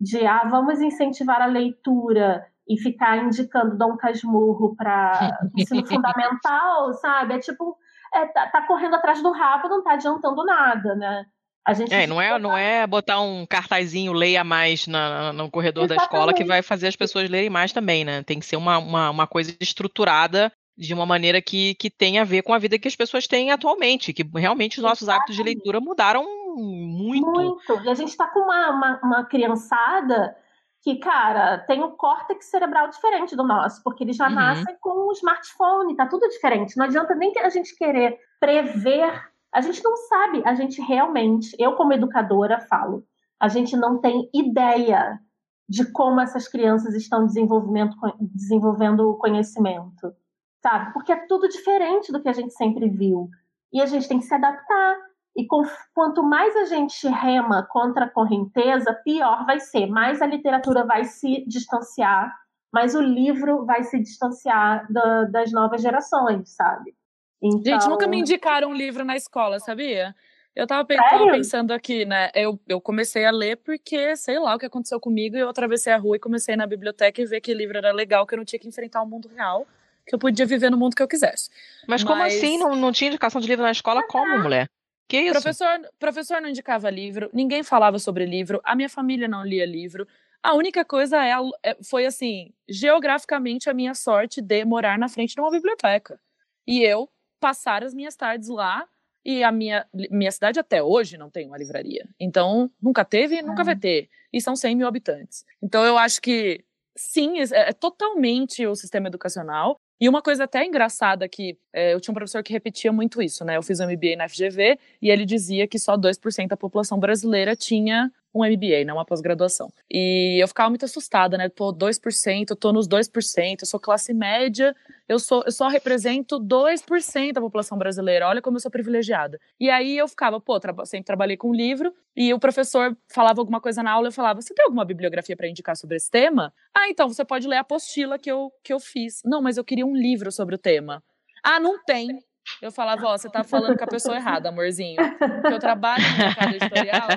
[0.00, 7.34] de ah, vamos incentivar a leitura e ficar indicando Dom Casmurro para ensino fundamental, sabe?
[7.34, 7.76] É tipo,
[8.14, 11.24] é, tá, tá, correndo atrás do rabo, não tá adiantando nada, né?
[11.64, 15.84] A gente é, não é, não é botar um cartazinho leia mais na, no corredor
[15.84, 16.10] Exatamente.
[16.10, 18.22] da escola que vai fazer as pessoas lerem mais também, né?
[18.24, 22.24] Tem que ser uma, uma, uma coisa estruturada de uma maneira que, que tenha a
[22.24, 25.22] ver com a vida que as pessoas têm atualmente, que realmente os nossos Exatamente.
[25.22, 26.24] hábitos de leitura mudaram
[26.56, 27.30] muito.
[27.30, 27.84] Muito.
[27.84, 30.34] E a gente está com uma, uma, uma, criançada
[30.82, 34.34] que, cara, tem um córtex cerebral diferente do nosso, porque eles já uhum.
[34.34, 36.76] nascem com um smartphone, tá tudo diferente.
[36.76, 39.30] Não adianta nem a gente querer prever.
[39.52, 43.04] A gente não sabe, a gente realmente, eu como educadora falo,
[43.38, 45.20] a gente não tem ideia
[45.68, 50.14] de como essas crianças estão desenvolvendo o conhecimento
[50.62, 50.92] sabe?
[50.92, 53.28] Porque é tudo diferente do que a gente sempre viu.
[53.72, 54.96] E a gente tem que se adaptar.
[55.36, 55.62] E com,
[55.94, 59.86] quanto mais a gente rema contra a correnteza, pior vai ser.
[59.86, 62.32] Mais a literatura vai se distanciar,
[62.72, 66.94] mais o livro vai se distanciar da, das novas gerações, sabe?
[67.42, 67.62] Então...
[67.64, 70.14] Gente, nunca me indicaram um livro na escola, sabia?
[70.54, 72.30] Eu tava, tava pensando aqui, né?
[72.34, 75.92] Eu, eu comecei a ler porque, sei lá, o que aconteceu comigo, e eu atravessei
[75.92, 78.44] a rua e comecei na biblioteca e ver que livro era legal, que eu não
[78.44, 79.66] tinha que enfrentar o mundo real
[80.06, 81.48] que eu podia viver no mundo que eu quisesse.
[81.86, 82.34] Mas como Mas...
[82.34, 82.58] assim?
[82.58, 84.02] Não, não tinha indicação de livro na escola?
[84.06, 84.68] Como, mulher?
[85.08, 85.32] Que isso?
[85.32, 90.06] Professor, professor não indicava livro, ninguém falava sobre livro, a minha família não lia livro.
[90.42, 91.18] A única coisa
[91.62, 96.18] é, foi assim, geograficamente a minha sorte de morar na frente de uma biblioteca.
[96.66, 98.88] E eu passar as minhas tardes lá
[99.24, 102.08] e a minha, minha cidade até hoje não tem uma livraria.
[102.18, 104.08] Então, nunca teve e nunca vai ter.
[104.32, 105.44] E são 100 mil habitantes.
[105.62, 106.64] Então, eu acho que,
[106.96, 109.80] sim, é, é totalmente o sistema educacional.
[110.02, 113.44] E uma coisa até engraçada que é, eu tinha um professor que repetia muito isso,
[113.44, 113.56] né?
[113.56, 117.54] Eu fiz um MBA na FGV e ele dizia que só 2% da população brasileira
[117.54, 118.92] tinha um MBA, né?
[118.92, 119.72] Uma pós-graduação.
[119.90, 121.48] E eu ficava muito assustada, né?
[121.48, 124.74] Pô, 2%, eu tô nos 2%, eu sou classe média,
[125.08, 129.38] eu, sou, eu só represento 2% da população brasileira, olha como eu sou privilegiada.
[129.60, 133.60] E aí eu ficava, pô, tra sempre trabalhei com livro, e o professor falava alguma
[133.60, 136.52] coisa na aula, eu falava, você tem alguma bibliografia para indicar sobre esse tema?
[136.74, 139.22] Ah, então você pode ler a apostila que eu, que eu fiz.
[139.24, 141.02] Não, mas eu queria um livro sobre o tema.
[141.42, 142.22] Ah, não tem.
[142.60, 144.96] Eu falava, ó, você tá falando com a pessoa errada, amorzinho.
[145.18, 147.08] Porque eu trabalho no mercado editorial,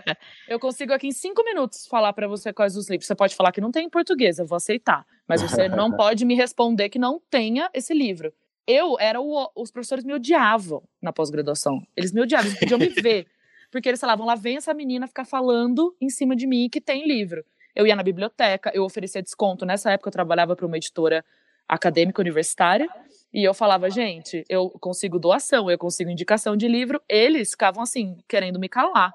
[0.48, 3.08] eu consigo aqui em cinco minutos falar para você quais os livros.
[3.08, 5.06] Você pode falar que não tem em português, eu vou aceitar.
[5.28, 8.34] Mas você não pode me responder que não tenha esse livro.
[8.68, 11.86] Eu era o, os professores me odiavam na pós-graduação.
[11.96, 13.28] Eles me odiavam, eles podiam me ver.
[13.72, 17.08] Porque eles falavam, lá vem essa menina ficar falando em cima de mim que tem
[17.08, 17.44] livro.
[17.76, 19.66] Eu ia na biblioteca, eu oferecia desconto.
[19.66, 21.24] Nessa época eu trabalhava para uma editora
[21.68, 22.88] acadêmica universitária.
[23.34, 27.02] E eu falava, gente, eu consigo doação, eu consigo indicação de livro.
[27.08, 29.12] Eles ficavam assim, querendo me calar.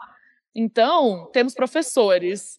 [0.54, 2.58] Então, temos professores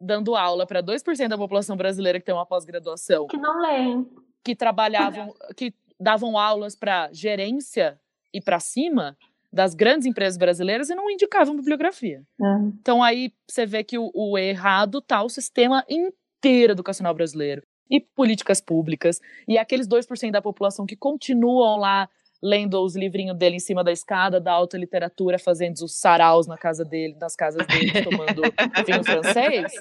[0.00, 3.26] dando aula para 2% da população brasileira que tem uma pós-graduação.
[3.26, 4.08] Que não leem.
[4.42, 8.00] Que trabalhavam, que davam aulas para gerência
[8.32, 9.16] e para cima
[9.52, 12.22] das grandes empresas brasileiras e não indicavam bibliografia.
[12.40, 12.44] É.
[12.80, 17.62] Então aí você vê que o, o errado tá o sistema inteiro educacional brasileiro
[17.92, 22.08] e políticas públicas, e aqueles 2% da população que continuam lá
[22.42, 26.56] lendo os livrinhos dele em cima da escada da alta literatura, fazendo os saraus na
[26.58, 28.42] casa dele, nas casas dele, tomando
[28.84, 29.72] vinho francês.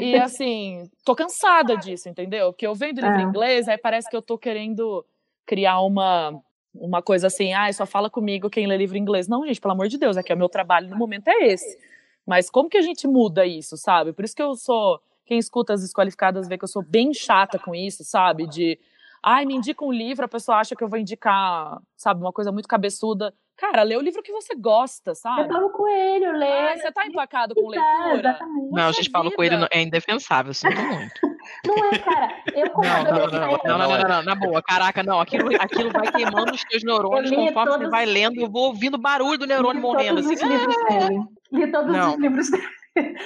[0.00, 2.52] E assim, tô cansada disso, entendeu?
[2.52, 3.26] Porque eu vendo livro em É.
[3.26, 5.04] inglês, aí parece que eu tô querendo
[5.46, 6.40] criar uma
[6.74, 9.28] uma coisa assim, ah, só fala comigo quem lê livro em inglês.
[9.28, 11.78] Não, gente, pelo amor de Deus, aqui é o meu trabalho no momento é esse.
[12.26, 14.14] Mas como que a gente muda isso, sabe?
[14.14, 14.98] Por isso que eu sou,
[15.32, 18.46] quem escuta as desqualificadas vê que eu sou bem chata com isso, sabe?
[18.46, 18.78] De,
[19.22, 22.52] ai, me indica um livro, a pessoa acha que eu vou indicar, sabe, uma coisa
[22.52, 23.32] muito cabeçuda.
[23.56, 25.42] Cara, lê o livro que você gosta, sabe?
[25.42, 26.46] É Paulo Coelho, lê.
[26.46, 28.18] Ah, você tá empacado com leitura?
[28.18, 28.70] exatamente.
[28.72, 29.32] Não, gente, Paulo.
[29.32, 31.14] Coelho é indefensável, sinto muito.
[31.66, 32.28] Não é, cara.
[32.54, 35.48] Eu como Não, não, não, não, não, não, não, não, na boa, caraca, não, aquilo,
[35.60, 38.66] aquilo vai queimando os teus neurônios Eu li conforme você todos- vai lendo, eu vou
[38.66, 41.20] ouvindo o barulho do neurônio Li morrendo, todos assim, os livros dele.
[41.52, 42.10] Li todos Não.
[42.14, 42.68] os livros dele.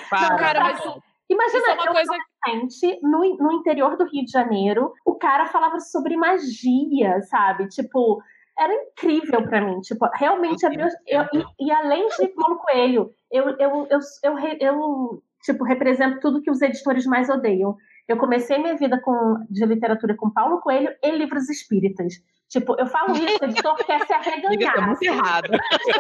[0.09, 1.03] para, Não, Cara, mas não.
[1.29, 2.13] Imagina, isso é uma eu coisa
[3.03, 7.69] no, no interior do Rio de Janeiro, o cara falava sobre magia, sabe?
[7.69, 8.23] Tipo,
[8.59, 9.81] era incrível pra mim.
[9.81, 10.87] Tipo, realmente Eu abriu.
[11.07, 16.41] Eu, e, e além de Paulo Coelho, eu, eu, eu, eu, eu, tipo, represento tudo
[16.41, 17.77] que os editores mais odeiam.
[18.09, 22.15] Eu comecei minha vida com, de literatura com Paulo Coelho e livros espíritas.
[22.49, 24.87] Tipo, eu falo isso, o editor quer se arreganhar.
[24.87, 25.49] muito errado.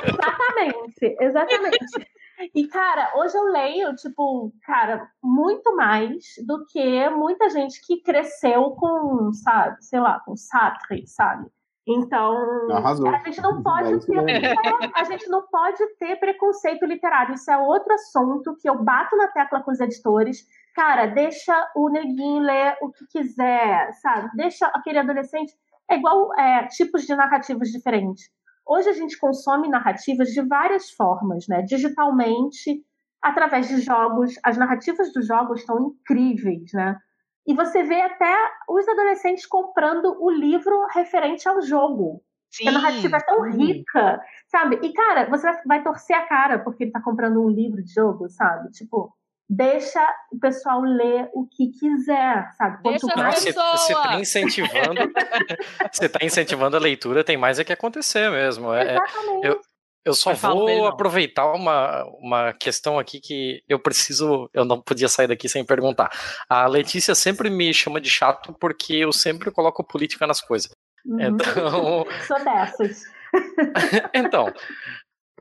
[0.06, 2.08] Exatamente, exatamente.
[2.54, 8.72] E, cara, hoje eu leio, tipo, cara, muito mais do que muita gente que cresceu
[8.72, 11.50] com, sabe, sei lá, com Sartre, sabe?
[11.88, 12.34] Então,
[12.72, 13.08] Arrasou.
[13.08, 14.54] a gente não É pode isso ter, é,
[14.94, 17.34] a gente não pode ter preconceito literário.
[17.34, 20.44] Isso é outro assunto que eu bato na tecla com os editores.
[20.74, 24.30] Cara, deixa o neguinho ler o que quiser, sabe?
[24.34, 25.54] Deixa aquele adolescente.
[25.88, 28.28] É igual é, tipos de narrativas diferentes.
[28.66, 31.62] Hoje a gente consome narrativas de várias formas, né?
[31.62, 32.84] Digitalmente,
[33.22, 34.34] através de jogos.
[34.43, 36.98] As narrativas dos jogos estão incríveis, né?
[37.47, 38.34] E você vê até
[38.68, 42.20] os adolescentes comprando o livro referente ao jogo.
[42.51, 43.66] Sim, a narrativa é tão sim.
[43.66, 44.80] rica, sabe?
[44.82, 47.93] E, cara, você vai- vai torcer a cara porque ele tá comprando um livro de
[47.93, 48.70] jogo, sabe?
[48.72, 49.14] Tipo,
[49.48, 50.01] deixa
[50.32, 52.82] o pessoal ler o que quiser, sabe?
[52.82, 53.77] Deixa Quanto as mais Você pessoa.
[53.77, 55.01] você tá incentivando.
[55.93, 58.73] você tá incentivando a leitura, tem mais é que acontecer mesmo.
[58.73, 59.47] É, é- Exatamente.
[59.47, 59.60] eu,
[60.05, 64.48] eu só vou dele, aproveitar uma, uma questão aqui que eu preciso.
[64.55, 66.10] Eu não podia sair daqui sem perguntar.
[66.48, 70.70] A Letícia sempre me chama de chato porque eu sempre coloco política nas coisas.
[71.05, 71.20] Uhum.
[71.20, 73.02] Então, Sou dessas.
[74.14, 74.52] então,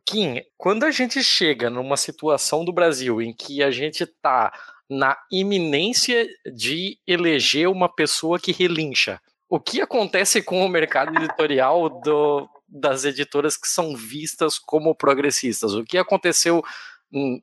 [0.05, 4.53] Kim, quando a gente chega numa situação do Brasil em que a gente tá
[4.89, 9.19] na iminência de eleger uma pessoa que relincha,
[9.49, 15.73] o que acontece com o mercado editorial do- das editoras que são vistas como progressistas?
[15.73, 16.63] O que aconteceu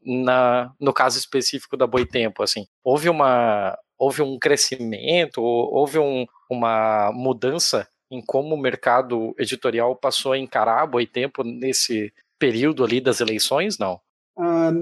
[0.05, 2.43] na, no caso específico da Boitempo?
[2.43, 9.95] Assim, houve uma houve um crescimento, houve um- uma mudança em como o mercado editorial
[9.95, 13.79] passou a encarar a Boitempo nesse período ali das eleições?
[13.79, 14.01] Não.
[14.37, 14.73] Ah,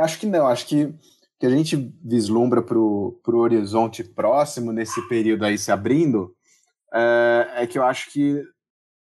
[0.00, 0.92] acho que não, acho que
[1.38, 6.34] que a gente vislumbra para o horizonte próximo, nesse período aí se abrindo,
[6.92, 8.42] é, é que eu acho que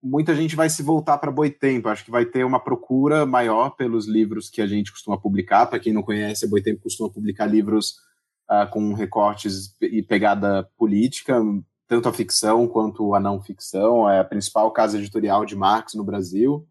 [0.01, 1.89] muita gente vai se voltar para Boitempo.
[1.89, 5.65] Acho que vai ter uma procura maior pelos livros que a gente costuma publicar.
[5.65, 7.95] Para quem não conhece, a Boitempo costuma publicar livros
[8.47, 11.37] ah, com recortes e pegada política,
[11.85, 14.09] tanto a ficção quanto a não ficção.
[14.09, 16.65] É a principal casa editorial de Marx no Brasil.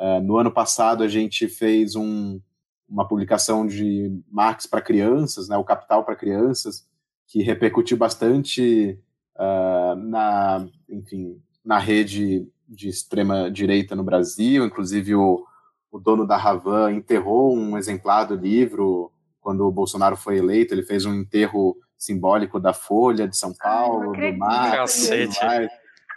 [0.00, 2.40] Ah, no ano passado, a gente fez um,
[2.88, 6.88] uma publicação de Marx para crianças, né, o Capital para crianças,
[7.26, 8.98] que repercutiu bastante
[9.36, 14.64] ah, na, enfim, na rede de extrema direita no Brasil.
[14.64, 15.44] Inclusive o,
[15.92, 20.72] o dono da Ravan enterrou um exemplar do livro quando o Bolsonaro foi eleito.
[20.72, 24.76] Ele fez um enterro simbólico da Folha de São Paulo, do acredito Marx.
[24.76, 25.44] Cacete.
[25.44, 25.70] mais.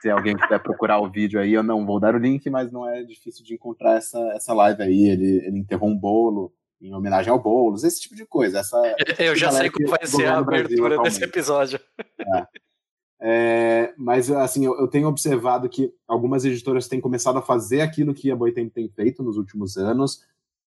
[0.04, 2.86] Se alguém quiser procurar o vídeo aí, eu não vou dar o link, mas não
[2.86, 5.08] é difícil de encontrar essa, essa live aí.
[5.08, 8.60] Ele, ele enterrou um bolo em homenagem ao Boulos, esse tipo de coisa.
[8.60, 8.78] Essa,
[9.18, 11.80] Eu já sei como vai ser a o Brasil abertura desse episódio.
[13.22, 18.14] É, mas assim, eu, eu tenho observado que algumas editoras têm começado a fazer aquilo
[18.14, 20.20] que a Boitempo tem feito nos últimos anos,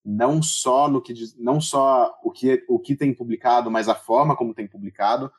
[0.03, 4.35] não só no que não só o que o que tem publicado, mas a forma
[4.35, 5.31] como tem publicado,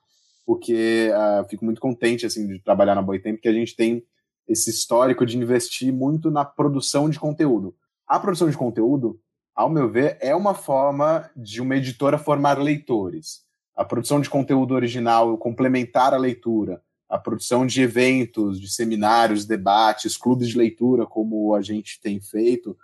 [0.48, 4.02] porque ah, fico muito contente assim de trabalhar na Boitempo, que a gente tem
[4.48, 7.76] esse histórico de investir muito na produção de conteúdo.
[8.08, 9.20] A produção de conteúdo,
[9.54, 13.42] ao meu ver, é uma forma de uma editora formar leitores.
[13.76, 20.16] A produção de conteúdo original, complementar a leitura, a produção de eventos, de seminários, debates,
[20.16, 22.78] clubes de leitura, como a gente tem feito.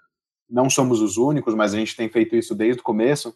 [0.49, 3.33] Não somos os únicos, mas a gente tem feito isso desde o começo.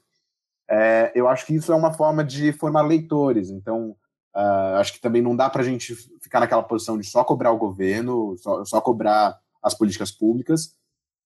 [0.70, 3.50] é, eu acho que isso é uma forma de formar leitores.
[3.50, 3.96] Então,
[4.38, 7.52] uh, acho que também não dá para a gente ficar naquela posição de só cobrar
[7.52, 10.76] o governo, só, só cobrar as políticas públicas,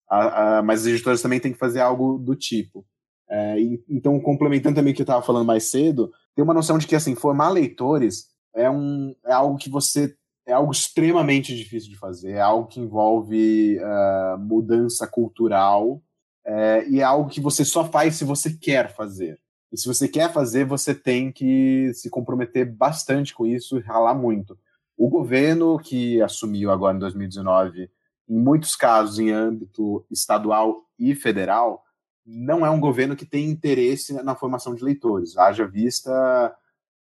[0.09, 2.85] uh, uh, mas as editoras também têm que fazer algo do tipo.
[3.29, 6.77] É, e, então, complementando também o que eu estava falando mais cedo, tem uma noção
[6.77, 10.13] de que assim formar leitores é, um, é algo que você
[10.45, 16.01] é algo extremamente difícil de fazer, é algo que envolve uh, mudança cultural
[16.45, 19.39] é, e é algo que você só faz se você quer fazer.
[19.71, 24.13] E se você quer fazer, você tem que se comprometer bastante com isso e ralar
[24.13, 24.57] muito.
[24.97, 27.89] O governo que assumiu agora em 2019,
[28.29, 31.83] em muitos casos em âmbito estadual e federal,
[32.25, 35.37] não é um governo que tem interesse na formação de leitores.
[35.37, 36.55] Haja vista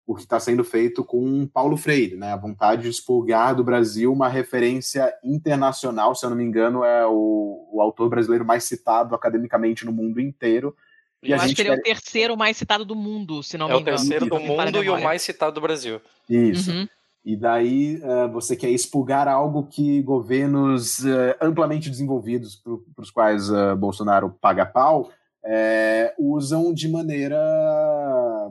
[0.07, 2.33] o que está sendo feito com Paulo Freire, né?
[2.33, 7.07] A vontade de expulgar do Brasil uma referência internacional, se eu não me engano, é
[7.07, 10.77] o, o autor brasileiro mais citado academicamente no mundo inteiro.
[11.25, 11.77] E eu acho que ele quer...
[11.77, 13.97] é o terceiro mais citado do mundo, se não é me engano.
[13.97, 16.01] É o terceiro do mundo e o mais citado do Brasil.
[16.29, 16.71] Isso.
[16.71, 16.89] Uhum.
[17.25, 23.49] E daí uh, você quer expulgar algo que governos uh, amplamente desenvolvidos, para os quais
[23.49, 25.11] uh, Bolsonaro paga pau,
[25.47, 27.39] é, usam de maneira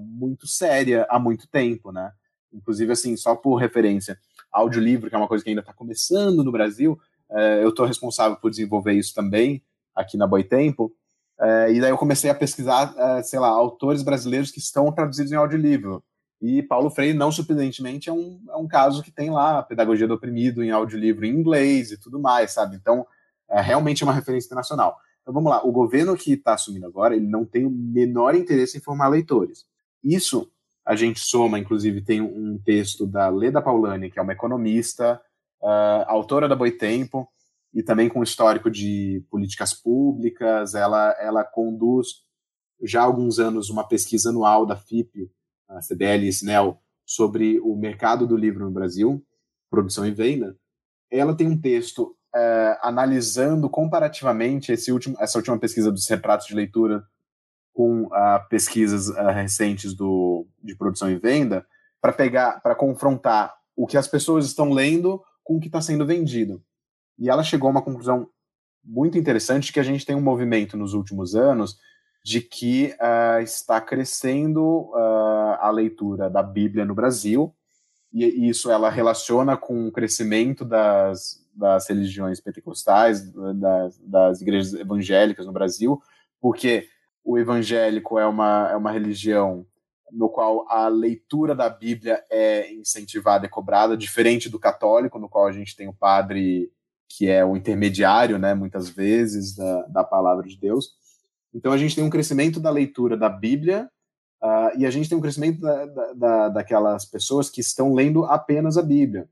[0.01, 2.11] muito séria há muito tempo, né?
[2.51, 4.17] Inclusive, assim, só por referência,
[4.51, 6.99] audiolivro, que é uma coisa que ainda está começando no Brasil,
[7.61, 9.63] eu estou responsável por desenvolver isso também
[9.95, 10.93] aqui na Boitempo,
[11.39, 15.31] é, e daí eu comecei a pesquisar, é, sei lá, autores brasileiros que estão traduzidos
[15.31, 16.03] em audiolivro.
[16.41, 20.07] E Paulo Freire, não surpreendentemente, é um, é um caso que tem lá a Pedagogia
[20.07, 22.75] do Oprimido em audiolivro em inglês e tudo mais, sabe?
[22.75, 23.05] Então,
[23.49, 24.97] é realmente uma referência internacional.
[25.21, 28.77] Então vamos lá, o governo que está assumindo agora, ele não tem o menor interesse
[28.77, 29.65] em formar leitores.
[30.03, 30.51] Isso
[30.85, 35.21] a gente soma, inclusive tem um texto da Leda Paulani, que é uma economista,
[35.61, 37.25] uh, autora da Boitempo,
[37.73, 40.75] e também com histórico de políticas públicas.
[40.75, 42.23] Ela, ela conduz
[42.81, 45.31] já há alguns anos uma pesquisa anual da FIP,
[45.67, 49.25] a CDL e SNEL, sobre o mercado do livro no Brasil,
[49.69, 50.55] produção e venda.
[51.11, 56.55] Ela tem um texto é, analisando comparativamente esse último, essa última pesquisa dos retratos de
[56.55, 57.03] leitura
[57.73, 61.65] com uh, pesquisas uh, recentes do, de produção e venda,
[61.99, 66.05] para pegar, para confrontar o que as pessoas estão lendo com o que está sendo
[66.05, 66.63] vendido.
[67.17, 68.27] E ela chegou a uma conclusão
[68.83, 71.77] muito interessante que a gente tem um movimento nos últimos anos
[72.23, 74.91] de que uh, está crescendo
[75.59, 77.53] a leitura da Bíblia no Brasil,
[78.13, 85.45] e isso ela relaciona com o crescimento das, das religiões pentecostais, das, das igrejas evangélicas
[85.45, 86.01] no Brasil,
[86.39, 86.87] porque
[87.23, 89.65] o evangélico é uma, é uma religião
[90.11, 95.47] no qual a leitura da Bíblia é incentivada e cobrada, diferente do católico, no qual
[95.47, 96.71] a gente tem o padre
[97.17, 100.91] que é o intermediário, né, muitas vezes, da, da palavra de Deus.
[101.53, 103.89] Então a gente tem um crescimento da leitura da Bíblia
[104.41, 108.77] uh, e a gente tem um crescimento da, da, daquelas pessoas que estão lendo apenas
[108.77, 109.29] a Bíblia.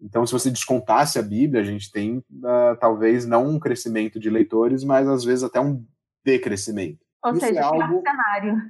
[0.00, 4.28] Então, se você descontasse a Bíblia, a gente tem uh, talvez não um crescimento de
[4.28, 5.84] leitores, mas às vezes até um
[6.24, 6.98] decrescimento.
[7.24, 8.02] Ou isso seja, é algo...
[8.02, 8.62] cenário.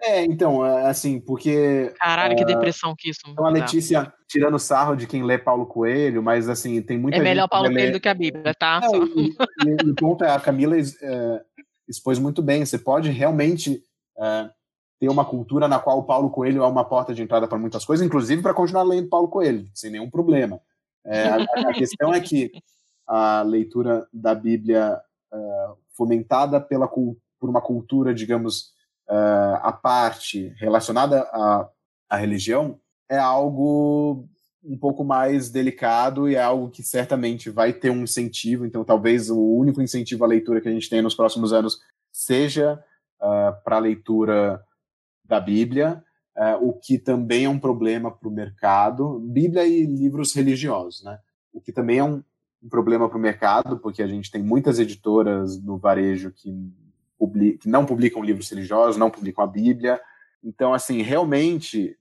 [0.00, 1.92] É, então, é, assim, porque.
[1.98, 3.20] Caralho, uh, que depressão que isso.
[3.26, 7.20] Então a Letícia tirando sarro de quem lê Paulo Coelho, mas assim, tem muita É
[7.20, 8.80] melhor Paulo Coelho do que a Bíblia, tá?
[8.80, 9.34] Não, e,
[9.66, 11.42] e, o ponto é, a Camila é,
[11.88, 12.64] expôs muito bem.
[12.64, 13.82] Você pode realmente
[14.18, 14.50] é,
[15.00, 17.84] ter uma cultura na qual o Paulo Coelho é uma porta de entrada para muitas
[17.84, 20.60] coisas, inclusive para continuar lendo Paulo Coelho, sem nenhum problema.
[21.06, 21.36] É, a,
[21.70, 22.50] a, questão é que
[23.06, 25.00] a leitura da Bíblia
[25.32, 28.72] uh, fomentada pela, por uma cultura, digamos,
[29.08, 31.68] uh, à parte, relacionada à,
[32.08, 32.78] à religião,
[33.08, 34.28] é algo
[34.62, 38.66] um pouco mais delicado e é algo que certamente vai ter um incentivo.
[38.66, 41.80] Então, talvez o único incentivo à leitura que a gente tem nos próximos anos
[42.12, 42.82] seja
[43.20, 44.62] uh, para a leitura
[45.24, 46.02] da Bíblia,
[46.36, 51.18] uh, o que também é um problema para o mercado, Bíblia e livros religiosos, né?
[51.52, 52.22] O que também é um,
[52.62, 56.50] um problema para o mercado, porque a gente tem muitas editoras no varejo que,
[57.18, 60.00] public, que não publicam livros religiosos, não publicam a Bíblia.
[60.42, 61.96] Então, assim, realmente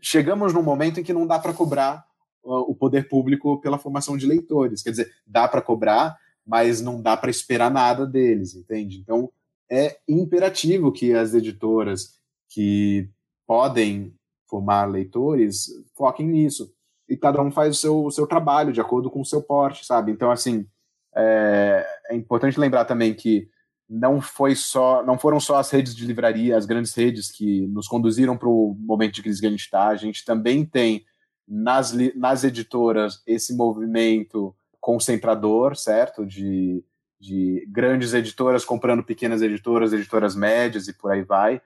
[0.00, 2.04] chegamos num momento em que não dá para cobrar
[2.44, 4.82] uh, o poder público pela formação de leitores.
[4.82, 6.16] Quer dizer, dá para cobrar,
[6.46, 8.98] mas não dá para esperar nada deles, entende?
[8.98, 9.30] Então,
[9.70, 13.08] é imperativo que as editoras que
[13.46, 14.14] podem
[14.48, 16.72] formar leitores, foquem nisso.
[17.08, 19.84] E cada um faz o seu, o seu trabalho de acordo com o seu porte,
[19.84, 20.12] sabe?
[20.12, 20.66] Então, assim,
[21.14, 23.48] é, é importante lembrar também que
[23.88, 27.86] não foi só, não foram só as redes de livraria, as grandes redes que nos
[27.86, 29.88] conduziram para o momento de crise que a gente está.
[29.88, 31.04] A gente também tem
[31.46, 36.24] nas, nas editoras esse movimento concentrador, certo?
[36.24, 36.84] De,
[37.20, 41.60] de grandes editoras comprando pequenas editoras, editoras médias e por aí vai.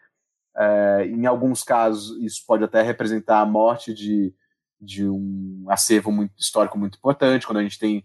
[0.57, 4.35] É, em alguns casos, isso pode até representar a morte de,
[4.81, 8.05] de um acervo muito, histórico muito importante, quando a gente tem,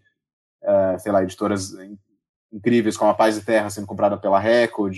[0.61, 1.73] é, sei lá, editoras
[2.51, 4.97] incríveis como a Paz e Terra sendo comprada pela Record,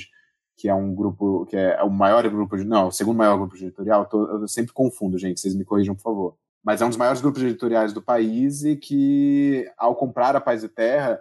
[0.56, 3.56] que é um grupo, que é o maior grupo, de, não, o segundo maior grupo
[3.56, 6.38] editorial, eu, tô, eu sempre confundo, gente, vocês me corrijam, por favor.
[6.64, 10.64] Mas é um dos maiores grupos editoriais do país e que, ao comprar a Paz
[10.64, 11.20] e Terra,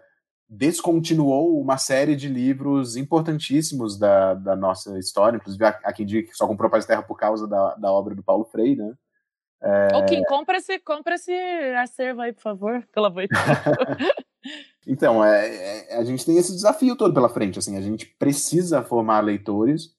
[0.48, 6.36] descontinuou uma série de livros importantíssimos da, da nossa história, inclusive há quem diga que
[6.36, 8.94] só comprou Paz e Terra por causa da, da obra do Paulo Freire, né?
[9.62, 10.04] É...
[10.06, 11.32] Kim, compra esse, compra esse
[11.76, 14.24] acervo aí, por favor, pelo amor de Deus.
[14.86, 18.82] então, é, é, a gente tem esse desafio todo pela frente, assim, a gente precisa
[18.82, 19.94] formar leitores,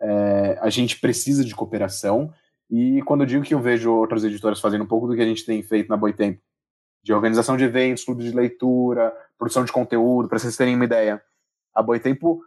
[0.00, 2.32] é, a gente precisa de cooperação,
[2.70, 5.26] e quando eu digo que eu vejo outras editoras fazendo um pouco do que a
[5.26, 6.40] gente tem feito na Boitempo,
[7.02, 11.22] de organização de eventos, clube de leitura, produção de conteúdo, para vocês terem uma ideia.
[11.74, 12.42] A Boitempo,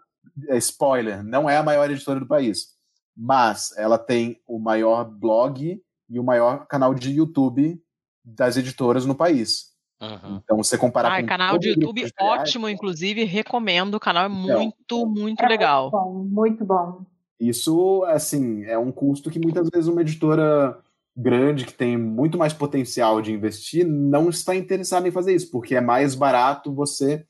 [0.47, 2.75] é spoiler, não é a maior editora do país,
[3.15, 7.81] mas ela tem o maior blog e o maior canal de YouTube
[8.23, 9.70] das editoras no país.
[10.01, 10.41] Uhum.
[10.43, 11.27] Então, você comparar ah, com.
[11.27, 13.95] canal de YouTube ótimo, inclusive, recomendo.
[13.95, 15.91] O canal é então, muito, muito é legal.
[15.91, 17.05] Muito bom, muito bom.
[17.39, 20.77] Isso, assim, é um custo que muitas vezes uma editora
[21.15, 25.75] grande que tem muito mais potencial de investir não está interessado em fazer isso, porque
[25.75, 27.25] é mais barato você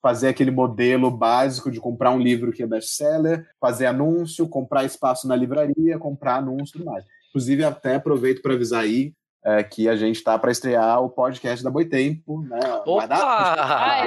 [0.00, 5.26] fazer aquele modelo básico de comprar um livro que é best-seller, fazer anúncio, comprar espaço
[5.26, 7.04] na livraria, comprar anúncio e tudo mais.
[7.30, 9.14] Inclusive, até aproveito para avisar aí
[9.44, 12.58] é, que a gente está para estrear o podcast da Boitempo, né?
[12.86, 14.04] Opa!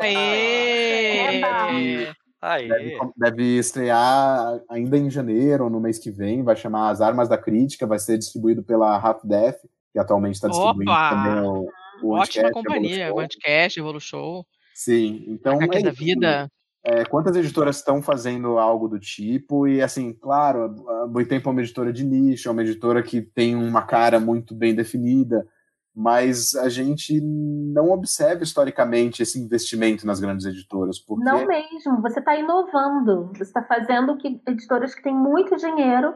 [0.00, 1.42] Aê!
[1.42, 2.12] Aê!
[2.40, 2.68] Aê.
[2.68, 7.36] Deve, deve, estrear ainda em janeiro, no mês que vem, vai chamar As Armas da
[7.36, 9.56] Crítica, vai ser distribuído pela Half Def,
[9.92, 11.10] que atualmente está distribuindo Opa!
[11.10, 11.68] também o,
[12.02, 14.42] o Ótima companhia, o Anticast, Evolution.
[14.74, 15.58] Sim, então.
[15.60, 16.48] A é da vida.
[16.84, 19.66] É, quantas editoras estão fazendo algo do tipo?
[19.66, 23.54] E, assim, claro, a Boitempo é uma editora de nicho, é uma editora que tem
[23.56, 25.46] uma cara muito bem definida,
[25.94, 30.98] mas a gente não observa historicamente esse investimento nas grandes editoras.
[30.98, 31.24] Porque...
[31.24, 36.14] Não mesmo, você está inovando, você está fazendo que editoras que têm muito dinheiro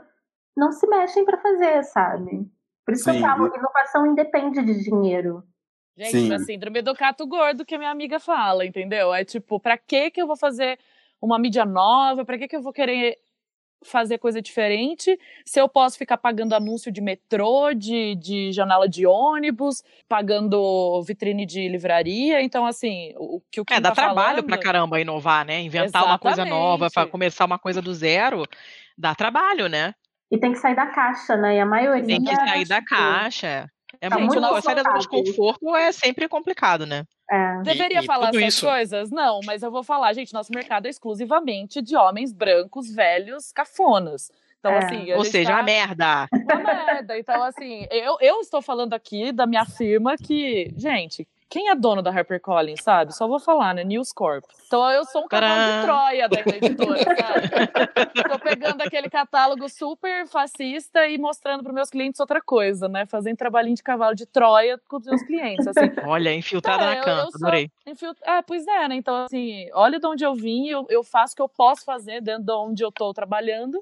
[0.57, 2.49] não se mexem para fazer, sabe?
[2.85, 3.13] Por isso Sim.
[3.13, 5.43] que eu falo, inovação independe de dinheiro.
[5.97, 6.33] Gente, Sim.
[6.33, 9.13] a síndrome do cato gordo que a minha amiga fala, entendeu?
[9.13, 10.79] É tipo, para que que eu vou fazer
[11.21, 12.25] uma mídia nova?
[12.25, 13.19] Para que que eu vou querer
[13.85, 19.07] fazer coisa diferente, se eu posso ficar pagando anúncio de metrô, de, de janela de
[19.07, 24.37] ônibus, pagando vitrine de livraria, então assim, o, que o que É, dá tá trabalho
[24.37, 24.47] falando...
[24.47, 25.61] pra caramba inovar, né?
[25.61, 26.11] Inventar Exatamente.
[26.11, 28.45] uma coisa nova, para começar uma coisa do zero,
[28.97, 29.95] dá trabalho, né?
[30.31, 31.57] E tem que sair da caixa, né?
[31.57, 32.07] E a maioria.
[32.07, 33.69] Tem que sair da caixa.
[34.01, 37.05] É tá muito, muito sair da zona de conforto é sempre complicado, né?
[37.31, 37.63] É.
[37.63, 38.67] Deveria e, e falar essas isso...
[38.67, 39.11] coisas?
[39.11, 44.31] Não, mas eu vou falar, gente, nosso mercado é exclusivamente de homens brancos, velhos, cafonas.
[44.59, 44.79] Então, É.
[44.79, 45.11] assim.
[45.11, 46.29] a Ou gente seja, tá- uma merda.
[46.33, 47.19] Uma merda.
[47.19, 52.01] Então, assim, eu, eu estou falando aqui da minha firma que, gente, quem é dono
[52.01, 53.15] da HarperCollins, sabe?
[53.15, 53.85] Só vou falar, né?
[53.85, 54.43] News Corp.
[54.67, 55.83] Então eu sou um cavalo de!
[55.83, 57.51] Troia da editora, sabe?
[58.27, 63.05] Tô pegando aquele catálogo super fascista e mostrando para meus clientes outra coisa, né?
[63.05, 65.91] Fazendo trabalhinho de cavalo de Troia com os meus clientes, assim.
[66.09, 67.71] Olha, infiltrada É, na sou- adorei.
[67.87, 68.95] Enfim, é, pois é, né?
[68.95, 72.23] Então, assim, olha de onde eu vim, eu, eu faço o que eu posso fazer
[72.23, 73.79] dentro de onde eu estou trabalhando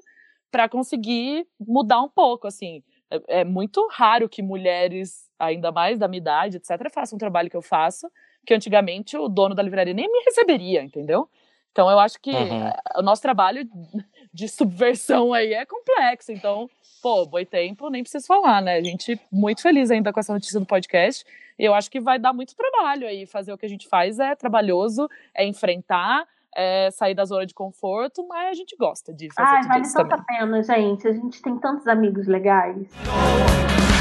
[0.51, 2.83] para conseguir mudar um pouco, assim.
[3.11, 7.49] É, é muito raro que mulheres, ainda mais da minha idade, etc., façam um trabalho
[7.49, 8.09] que eu faço,
[8.45, 11.29] que antigamente o dono da livraria nem me receberia, entendeu?
[11.71, 12.67] Então, eu acho que Uhum.
[12.67, 13.63] eh, o nosso trabalho
[14.33, 16.31] de subversão aí é complexo.
[16.31, 16.69] Então,
[17.01, 18.75] pô, boi tempo, nem preciso falar, né?
[18.75, 21.23] A gente muito feliz ainda com essa notícia do podcast.
[21.59, 23.25] E eu acho que vai dar muito trabalho aí.
[23.25, 27.53] Fazer o que a gente faz é trabalhoso, é enfrentar, é sair da zona de
[27.53, 30.25] conforto, mas a gente gosta de fazer Ai, tudo vale isso tanta também.
[30.39, 31.07] pena, gente.
[31.07, 32.87] A gente tem tantos amigos legais.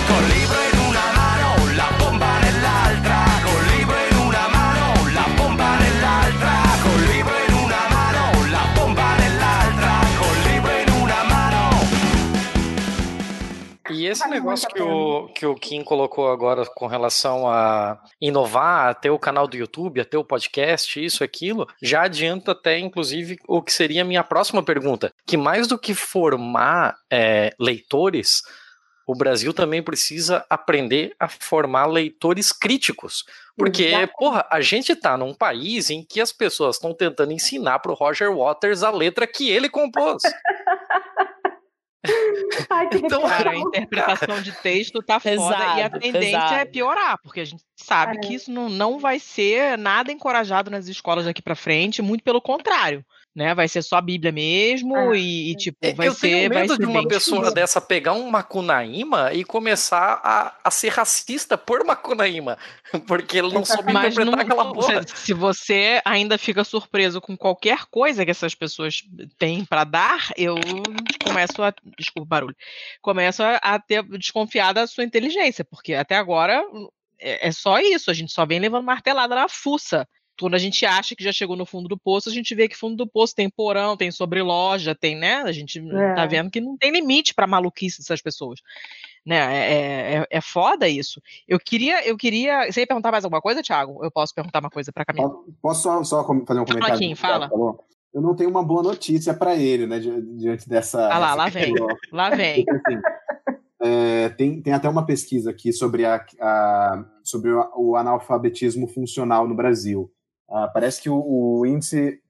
[0.06, 0.79] Col
[14.00, 18.88] E esse Vale negócio que o, que o Kim colocou agora com relação a inovar,
[18.88, 22.78] a ter o canal do YouTube, a ter o podcast, isso, aquilo, já adianta até,
[22.78, 25.12] inclusive, o que seria a minha próxima pergunta.
[25.26, 28.42] Que mais do que formar é, leitores,
[29.06, 33.26] o Brasil também precisa aprender a formar leitores críticos.
[33.54, 34.14] Porque, Exato.
[34.18, 38.34] porra, a gente tá num país em que as pessoas estão tentando ensinar pro Roger
[38.34, 40.22] Waters a letra que ele compôs.
[42.70, 46.64] Ai, que Então, Cara, a interpretação de texto tá foda e a Pesado, tendência é
[46.64, 48.20] piorar, porque a gente sabe É.
[48.20, 52.40] que isso não, não vai ser nada encorajado nas escolas daqui pra frente, muito pelo
[52.40, 53.04] contrário,
[53.40, 53.54] né?
[53.54, 56.48] Vai ser só a Bíblia mesmo Ah, e, e, tipo, É, vai eu ser, tenho
[56.52, 61.56] vai medo de uma pessoa dessa pegar um Macunaíma e começar a, a ser racista
[61.56, 62.58] por Macunaíma,
[63.08, 65.02] porque ele não soube Mas interpretar não- aquela porra.
[65.08, 69.02] se, se você ainda fica surpreso com qualquer coisa que essas pessoas
[69.38, 70.56] têm pra dar, eu
[71.24, 71.72] começo a.
[71.98, 72.56] Desculpa o barulho.
[73.00, 76.62] Começo a, a ter desconfiar da sua inteligência, porque até agora
[77.18, 80.06] é, é só isso, a gente só vem levando martelada na fuça.
[80.40, 82.76] Quando a gente acha que já chegou no fundo do poço, a gente vê que
[82.76, 85.36] fundo do poço tem porão, tem sobreloja, tem, né?
[85.42, 85.80] A gente
[86.14, 86.26] tá É.
[86.26, 88.60] vendo que não tem limite pra maluquice dessas pessoas.
[89.24, 89.36] Né?
[89.36, 91.20] É, é, é- é foda isso.
[91.46, 92.72] Eu queria, eu queria.
[92.72, 94.02] Você ia perguntar mais alguma coisa, Thiago?
[94.02, 95.30] Eu posso perguntar uma coisa pra Camila?
[95.60, 96.98] Posso só, só fazer um comentário?
[96.98, 97.48] Thiago fala.
[97.48, 97.84] falou?
[98.12, 101.06] Eu não tenho uma boa notícia para ele, né, di- diante dessa.
[101.12, 101.72] Ah lá, lá vem.
[102.10, 102.64] Lá vem.
[102.68, 103.00] Assim,
[103.82, 109.54] é, tem, tem até uma pesquisa aqui sobre, a, a- sobre o analfabetismo funcional no
[109.54, 110.10] Brasil.
[110.50, 111.16] Ah, parece que o,
[111.60, 112.20] o índice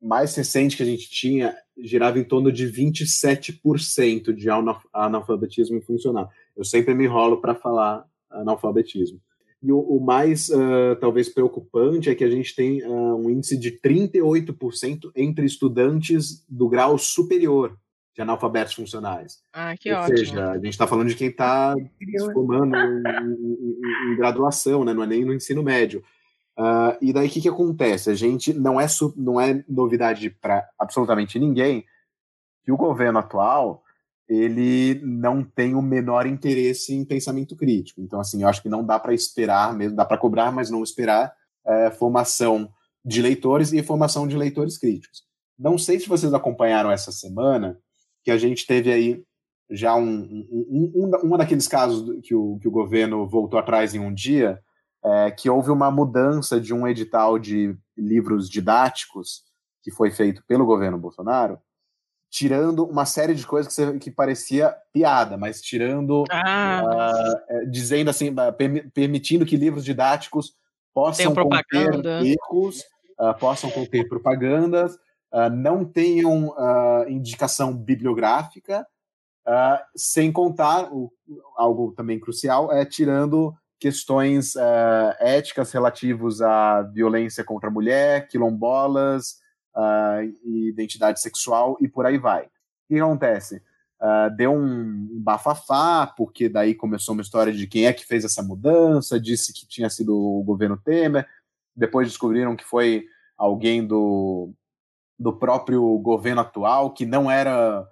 [0.00, 6.30] mais recente que a gente tinha girava em torno de 27% de analf- analfabetismo funcional.
[6.56, 9.20] Eu sempre me enrolo para falar analfabetismo.
[9.62, 13.56] E o, o mais, ah, talvez, preocupante é que a gente tem ah, um índice
[13.56, 17.76] de 38% entre estudantes do grau superior
[18.14, 19.40] de analfabetos funcionais.
[19.52, 20.18] Ah, que Ou ótimo.
[20.18, 24.84] seja, a gente está falando de quem está se formando em, em- em- em graduação,
[24.84, 24.92] né?
[24.94, 26.04] não é nem no ensino médio.
[26.56, 28.10] Ah, e daí o que, que acontece?
[28.10, 28.86] A gente não é,
[29.16, 31.84] não é novidade para absolutamente ninguém
[32.64, 33.82] que o governo atual
[34.28, 38.00] ele não tem o menor interesse em pensamento crítico.
[38.00, 40.82] Então, assim, eu acho que não dá para esperar mesmo, dá para cobrar, mas não
[40.82, 41.32] esperar
[41.66, 42.70] eh, formação
[43.04, 45.24] de leitores e formação de leitores críticos.
[45.58, 47.78] Não sei se vocês acompanharam essa semana
[48.24, 49.22] que a gente teve aí
[49.70, 53.94] já um, um, um, um, um daqueles casos que o, que o governo voltou atrás
[53.94, 54.58] em um dia,
[55.04, 59.42] é, que houve uma mudança de um edital de livros didáticos
[59.82, 61.58] que foi feito pelo governo Bolsonaro,
[62.30, 66.24] tirando uma série de coisas que, você- que parecia piada, mas tirando,
[66.88, 70.56] Ah, é, dizendo assim, ah, permi- permitindo que livros didáticos
[70.92, 71.26] possam
[71.70, 71.90] conter
[72.26, 72.82] erros,
[73.18, 74.98] ah, possam conter propagandas,
[75.30, 76.54] ah, não tenham
[77.08, 78.86] indicação bibliográfica,
[79.94, 81.12] sem contar o-
[81.56, 83.54] algo também crucial é tirando
[83.84, 89.42] questões ah, éticas relativas à violência contra a mulher, quilombolas,
[90.42, 92.44] e identidade sexual e por aí vai.
[92.44, 92.48] O
[92.88, 93.62] que acontece?
[94.00, 98.42] Ah, deu um, bafafá, porque daí começou uma história de quem é que fez essa
[98.42, 101.28] mudança, disse que tinha sido o governo Temer,
[101.76, 103.04] depois descobriram que foi
[103.36, 104.50] alguém do,
[105.18, 107.86] do próprio governo atual, que não era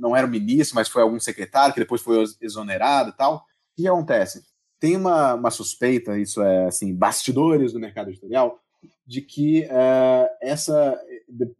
[0.00, 3.36] não era o ministro, mas foi algum secretário, que depois foi exonerado e tal.
[3.36, 3.42] O
[3.76, 4.42] que acontece?
[4.80, 8.58] Tem uma, uma suspeita, isso é assim, bastidores do mercado editorial,
[9.06, 10.98] de que eh, essa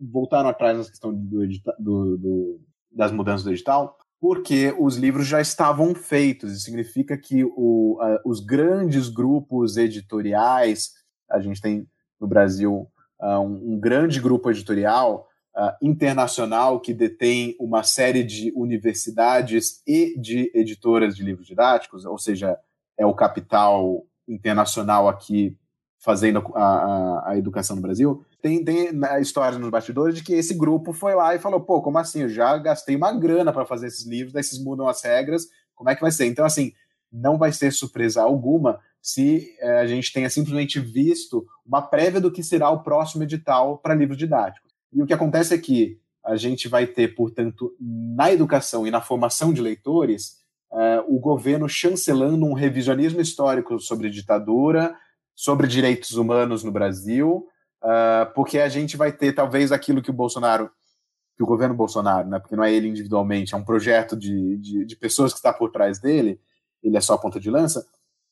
[0.01, 1.47] voltaram atrás nessa questão do,
[1.78, 2.61] do- do-
[2.93, 6.53] das mudanças do edital, porque os livros já estavam feitos.
[6.53, 10.93] Isso significa que o, os grandes grupos editoriais,
[11.31, 11.86] a gente tem
[12.20, 12.89] no Brasil
[13.20, 20.19] ah, um, um grande grupo editorial ah, internacional que detém uma série de universidades e
[20.20, 22.59] de editoras de livros didáticos, ou seja,
[22.99, 25.57] é o capital internacional aqui
[26.01, 28.25] fazendo a, a, a educação no Brasil.
[28.41, 31.99] Tem, tem histórias nos bastidores de que esse grupo foi lá e falou: pô, como
[31.99, 32.23] assim?
[32.23, 35.91] Eu já gastei uma grana para fazer esses livros, daí vocês mudam as regras, como
[35.91, 36.27] é que vai ser?
[36.27, 36.73] Então, assim,
[37.11, 42.31] não vai ser surpresa alguma se eh, a gente tenha simplesmente visto uma prévia do
[42.31, 44.70] que será o próximo edital para livros didáticos.
[44.93, 49.01] E o que acontece é que a gente vai ter, portanto, na educação e na
[49.01, 50.38] formação de leitores,
[50.73, 54.95] eh, o governo chancelando um revisionismo histórico sobre ditadura,
[55.35, 57.47] sobre direitos humanos no Brasil,
[57.82, 60.70] ah, porque a gente vai ter talvez aquilo que o Bolsonaro,
[61.36, 64.85] que o governo Bolsonaro, né, porque não é ele individualmente, é um projeto de, de,
[64.85, 66.40] de pessoas que está por trás dele,
[66.82, 67.86] ele é só a ponta de lança,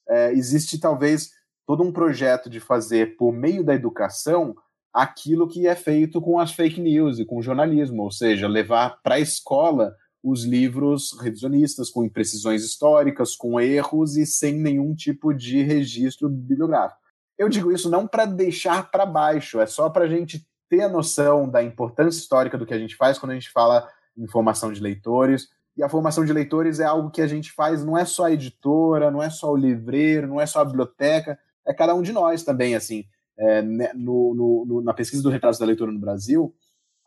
[0.09, 1.31] é, existe talvez
[1.65, 4.57] todo um projeto de fazer, por meio da educação,
[4.93, 9.01] aquilo que é feito com as fake news e com o jornalismo, ou seja, levar
[9.03, 9.95] para a escola
[10.29, 17.01] os livros revisionistas, com imprecisões históricas, com erros e sem nenhum tipo de registro bibliográfico.
[17.39, 20.89] Eu digo isso não para deixar para baixo, é só para a gente ter a
[20.89, 23.89] noção da importância histórica do que a gente faz quando a gente fala
[24.19, 25.49] em formação de leitores.
[25.77, 28.33] E a formação de leitores é algo que a gente faz, não é só a
[28.33, 32.11] editora, não é só o livreiro, não é só a biblioteca, é cada um de
[32.11, 33.05] nós também, assim.
[33.39, 36.53] É, né, no, no, no, na pesquisa do Retratos da Leitura no Brasil,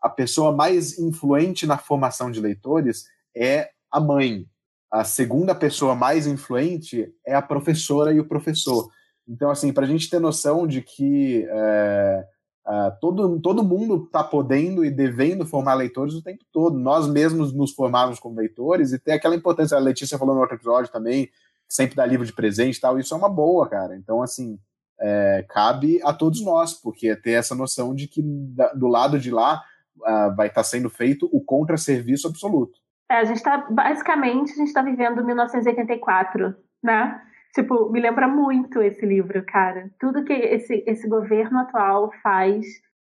[0.00, 3.04] a pessoa mais influente na formação de leitores
[3.36, 4.46] é a mãe.
[4.90, 8.90] A segunda pessoa mais influente é a professora e o professor.
[9.28, 12.26] Então, assim, para a gente ter noção de que é,
[12.66, 16.78] Uh, todo, todo mundo está podendo e devendo formar leitores o tempo todo.
[16.78, 19.76] Nós mesmos nos formávamos como leitores e tem aquela importância.
[19.76, 21.28] A Letícia falou no outro episódio também,
[21.68, 22.98] sempre dá livro de presente e tal.
[22.98, 23.96] Isso é uma boa, cara.
[23.96, 24.58] Então, assim,
[25.00, 29.30] é, cabe a todos nós, porque é ter essa noção de que do lado de
[29.30, 29.62] lá
[30.00, 32.78] uh, vai estar tá sendo feito o contra-serviço absoluto.
[33.10, 37.20] É, a gente está, basicamente, a gente está vivendo 1984, né?
[37.54, 39.90] Tipo, me lembra muito esse livro, cara.
[39.98, 42.64] Tudo que esse, esse governo atual faz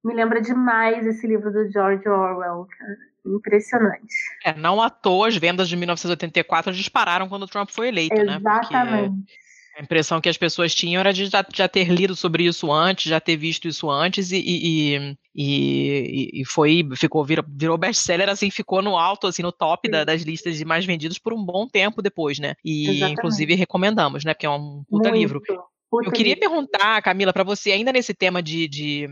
[0.05, 2.97] me lembra demais esse livro do George Orwell, cara.
[3.27, 4.15] Impressionante.
[4.45, 8.45] É, não à toa as vendas de 1984 dispararam quando o Trump foi eleito, Exatamente.
[8.45, 8.61] né?
[8.61, 9.33] Exatamente.
[9.79, 13.09] A impressão que as pessoas tinham era de já, já, ter lido sobre isso antes,
[13.09, 18.51] já ter visto isso antes e, e, e, e foi, ficou, virou, virou best-seller, assim,
[18.51, 21.69] ficou no alto, assim, no top da, das listas de mais vendidos por um bom
[21.69, 22.57] tempo depois, né?
[22.65, 23.19] E Exatamente.
[23.19, 24.35] inclusive recomendamos, né?
[24.35, 25.21] Porque é um puta Muito.
[25.21, 25.41] livro.
[25.89, 26.51] Puta Eu queria livro.
[26.51, 29.09] perguntar, Camila, para você, ainda nesse tema de, de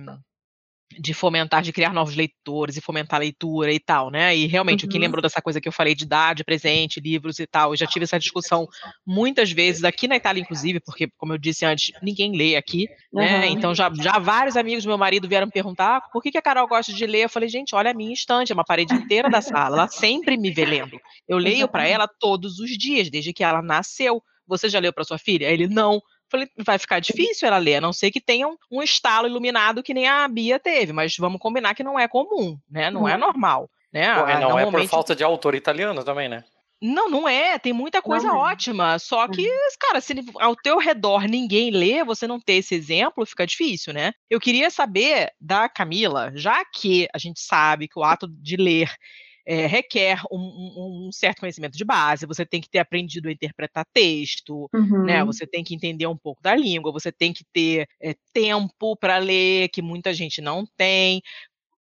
[0.99, 4.37] de fomentar, de criar novos leitores e fomentar a leitura e tal, né?
[4.37, 4.89] E realmente, uhum.
[4.89, 7.77] o que lembrou dessa coisa que eu falei de idade, presente, livros e tal, eu
[7.77, 8.67] já tive essa discussão
[9.05, 13.41] muitas vezes aqui na Itália, inclusive, porque, como eu disse antes, ninguém lê aqui, né?
[13.41, 13.45] Uhum.
[13.53, 16.39] Então, já, já vários amigos do meu marido vieram me perguntar ah, por que, que
[16.39, 17.25] a Carol gosta de ler.
[17.25, 20.37] Eu falei, gente, olha a minha estante, é uma parede inteira da sala, ela sempre
[20.37, 20.99] me vê lendo.
[21.29, 24.23] Eu leio para ela todos os dias, desde que ela nasceu.
[24.47, 25.47] Você já leu para sua filha?
[25.47, 26.01] Ele não.
[26.31, 29.95] Falei, vai ficar difícil ela ler, a não ser que tenha um, estalo iluminado que
[29.95, 32.91] nem a Bia teve, mas vamos combinar que não é comum, né?
[32.91, 33.71] Não, é normal.
[33.93, 34.13] Né?
[34.15, 34.77] Pô, não Normalmente...
[34.77, 36.45] é por falta de autor italiano também, né?
[36.81, 37.59] Não, não é.
[37.59, 38.99] Tem muita coisa não, ótima.
[38.99, 39.49] Só que,
[39.81, 44.13] cara, se ao teu redor ninguém lê, você não ter esse exemplo, fica difícil, né?
[44.29, 48.91] Eu queria saber da Camila, já que a gente sabe que o ato de ler
[49.47, 53.87] é, requer um, um, certo conhecimento de base, você tem que ter aprendido a interpretar
[53.93, 55.05] texto, né, uhum.
[55.05, 55.25] né?
[55.25, 59.19] Você tem que entender um pouco da língua, você tem que ter é, tempo para
[59.19, 61.23] ler, que muita gente não tem.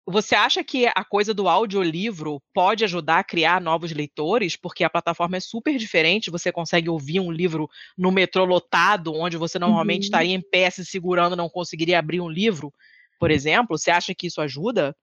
[0.08, 4.54] Você acha que a coisa do audiolivro pode ajudar a criar novos leitores?
[4.54, 7.68] Porque a plataforma é super diferente, você consegue ouvir um livro
[7.98, 10.06] no metrô lotado, onde você normalmente uhum.
[10.06, 12.72] estaria em pé se segurando, não conseguiria abrir um livro,
[13.18, 13.76] por exemplo.
[13.76, 14.94] Você acha que isso ajuda?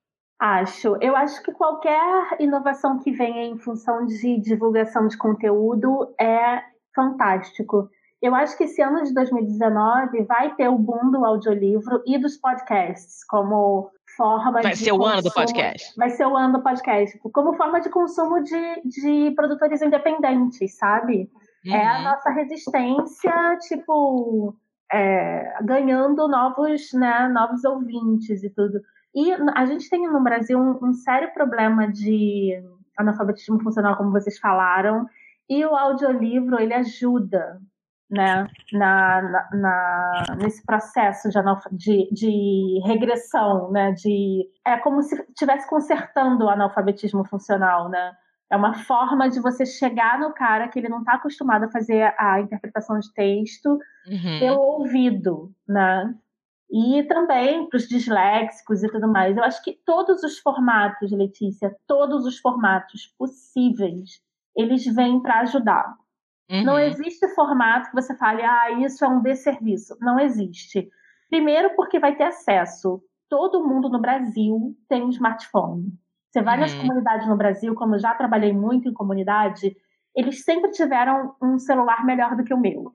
[0.44, 0.98] Acho.
[1.00, 6.62] Eu acho que qualquer inovação que venha em função de divulgação de conteúdo é
[6.94, 7.90] fantástico.
[8.22, 12.36] Eu acho que esse ano de 2019 vai ter o boom do audiolivro e dos
[12.36, 14.68] podcasts como forma vai de.
[14.68, 15.94] Vai ser o ano do podcast.
[15.96, 17.18] Vai ser o ano do podcast.
[17.20, 21.32] Como forma de consumo de, de produtores independentes, sabe?
[21.66, 21.74] Uhum.
[21.74, 22.04] É a uhum.
[22.04, 24.54] nossa resistência, tipo,
[24.92, 28.82] é, ganhando novos, né, novos ouvintes e tudo.
[29.16, 32.54] E a gente tem no Brasil um, um sério problema de
[32.98, 35.06] analfabetismo funcional, como vocês falaram,
[35.50, 37.60] e o audiolivro ele ajuda
[38.10, 41.40] né, na, na, na, nesse processo de,
[41.72, 48.14] de, de, regressão, né, de é como se estivesse consertando o analfabetismo funcional, né?
[48.52, 52.14] É uma forma de você chegar no cara que ele não está acostumado a fazer
[52.20, 54.40] a interpretação de texto uhum.
[54.40, 56.14] pelo ouvido, né?
[56.72, 59.38] E também para os disléxicos e tudo mais.
[59.38, 64.22] Eu acho que todos os formatos, Letícia, todos os formatos possíveis,
[64.56, 65.96] eles vêm para ajudar.
[66.50, 66.64] Uhum.
[66.64, 69.96] Não existe formato que você fale, ah, isso é um desserviço.
[70.02, 70.90] Não existe.
[71.30, 73.02] Primeiro, porque vai ter acesso.
[73.30, 75.94] Todo mundo no Brasil tem um smartphone.
[76.32, 76.62] Você vai uhum.
[76.62, 79.76] nas comunidades no Brasil, como eu já trabalhei muito em comunidade,
[80.16, 82.94] eles sempre tiveram um celular melhor do que o meu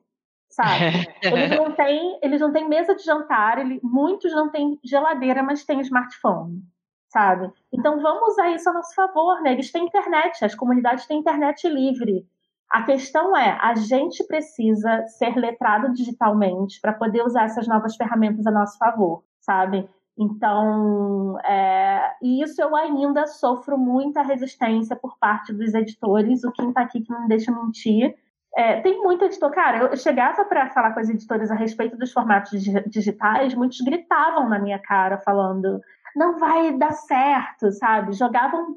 [0.49, 1.07] sabe?
[1.23, 5.65] eles não têm, eles não têm mesa de jantar, ele, muitos não têm geladeira, mas
[5.65, 6.63] têm smartphone,
[7.09, 7.51] sabe?
[7.73, 9.53] Então vamos usar isso a nosso favor, né?
[9.53, 12.27] Eles têm internet, as comunidades têm internet livre.
[12.71, 18.47] A questão é, a gente precisa ser letrado digitalmente para poder usar essas novas ferramentas
[18.47, 19.89] a nosso favor, sabe?
[20.19, 26.43] Então, é, e isso eu ainda sofro muita resistência por parte dos editores.
[26.43, 28.17] O Kim está aqui que não deixa mentir
[28.59, 29.53] é, tem muito editor.
[29.53, 34.49] Cara, eu chegava para falar com as editoras a respeito dos formatos digitais, muitos gritavam
[34.49, 35.81] na minha cara, falando:
[36.17, 38.15] não vai dar certo, sabe?
[38.15, 38.77] Jogavam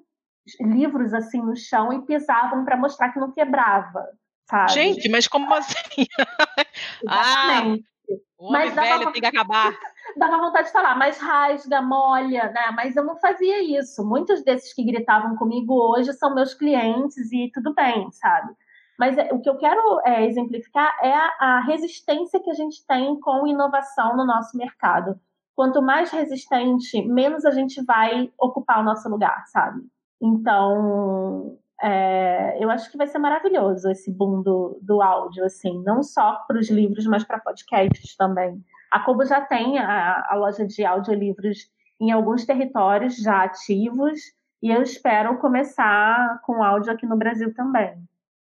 [0.60, 4.08] livros assim no chão e pisavam para mostrar que não quebrava,
[4.48, 4.72] sabe?
[4.72, 6.06] Gente, mas como assim?
[7.02, 7.84] Exatamente.
[7.84, 9.74] Ah, o mas velho dava, tem que acabar.
[10.18, 12.72] Dava vontade de falar, mas rasga, molha, né?
[12.76, 14.06] Mas eu não fazia isso.
[14.06, 18.54] Muitos desses que gritavam comigo hoje são meus clientes e tudo bem, sabe?
[18.98, 23.20] Mas é, o que eu quero é, exemplificar é a, resistência que a gente tem
[23.20, 25.20] com inovação no nosso mercado.
[25.56, 29.82] Quanto mais resistente, menos a gente vai ocupar o nosso lugar, sabe?
[30.22, 36.04] Então, é, eu acho que vai ser maravilhoso esse boom do, do áudio, assim, não
[36.04, 38.64] só para os livros, mas para podcasts também.
[38.92, 41.70] A Kobo já tem a, a, loja de audiolivros
[42.00, 44.20] em alguns territórios já ativos
[44.62, 47.96] e eu espero começar com áudio aqui no Brasil também.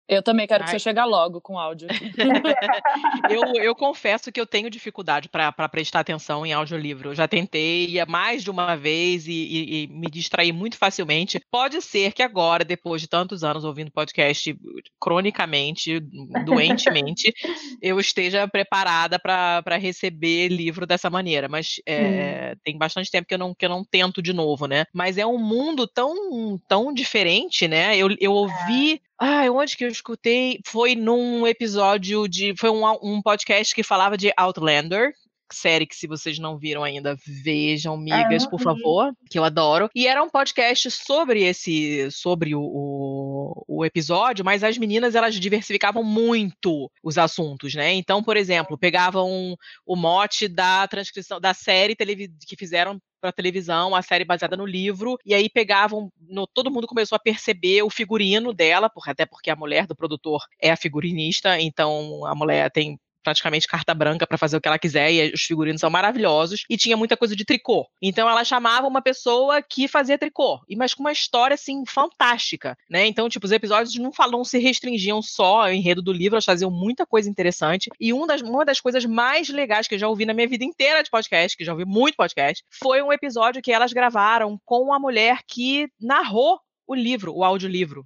[0.07, 0.77] Eu também quero que Ai.
[0.77, 1.87] você chegue logo com áudio.
[3.29, 7.09] eu, eu confesso que eu tenho dificuldade para prestar atenção em audiolivro.
[7.09, 11.39] Eu já tentei mais de uma vez e, e- e me distraí muito facilmente.
[11.49, 14.53] Pode ser que agora, depois de tantos anos ouvindo podcast
[14.99, 15.99] cronicamente,
[16.45, 17.33] doentemente,
[17.81, 21.47] eu esteja preparada para receber livro dessa maneira.
[21.47, 24.85] Mas é, tem bastante tempo que eu, não, que eu não tento de novo, né?
[24.93, 27.95] Mas é um mundo tão, tão diferente, né?
[27.97, 29.01] Eu, eu ouvi.
[29.23, 30.59] Ai, onde que eu escutei?
[30.65, 32.55] Foi num episódio de.
[32.57, 35.13] Foi um, um podcast que falava de Outlander.
[35.53, 38.63] Série que, se vocês não viram ainda, vejam, migas, por vi.
[38.63, 39.89] favor, que eu adoro.
[39.93, 42.09] E era um podcast sobre esse.
[42.09, 47.93] sobre o, o, o episódio, mas as meninas elas diversificavam muito os assuntos, né?
[47.93, 54.01] Então, por exemplo, pegavam o mote da transcrição da série que fizeram para televisão, a
[54.01, 58.53] série baseada no livro, e aí pegavam, no- todo mundo começou a perceber o figurino
[58.53, 62.99] dela, por- até porque a mulher do produtor é a figurinista, então a mulher tem
[63.23, 66.77] praticamente carta branca para fazer o que ela quiser e os figurinos são maravilhosos e
[66.77, 67.87] tinha muita coisa de tricô.
[68.01, 72.77] Então ela chamava uma pessoa que fazia tricô, e mas com uma história assim fantástica,
[72.89, 73.05] né?
[73.05, 76.71] Então, tipo, os episódios não falam, se restringiam só ao enredo do livro, elas faziam
[76.71, 77.89] muita coisa interessante.
[77.99, 80.63] E um das, uma das coisas mais legais que eu já ouvi na minha vida
[80.63, 84.93] inteira de podcast, que já ouvi muito podcast, foi um episódio que elas gravaram com
[84.93, 88.05] a mulher que narrou o livro, o audiolivro.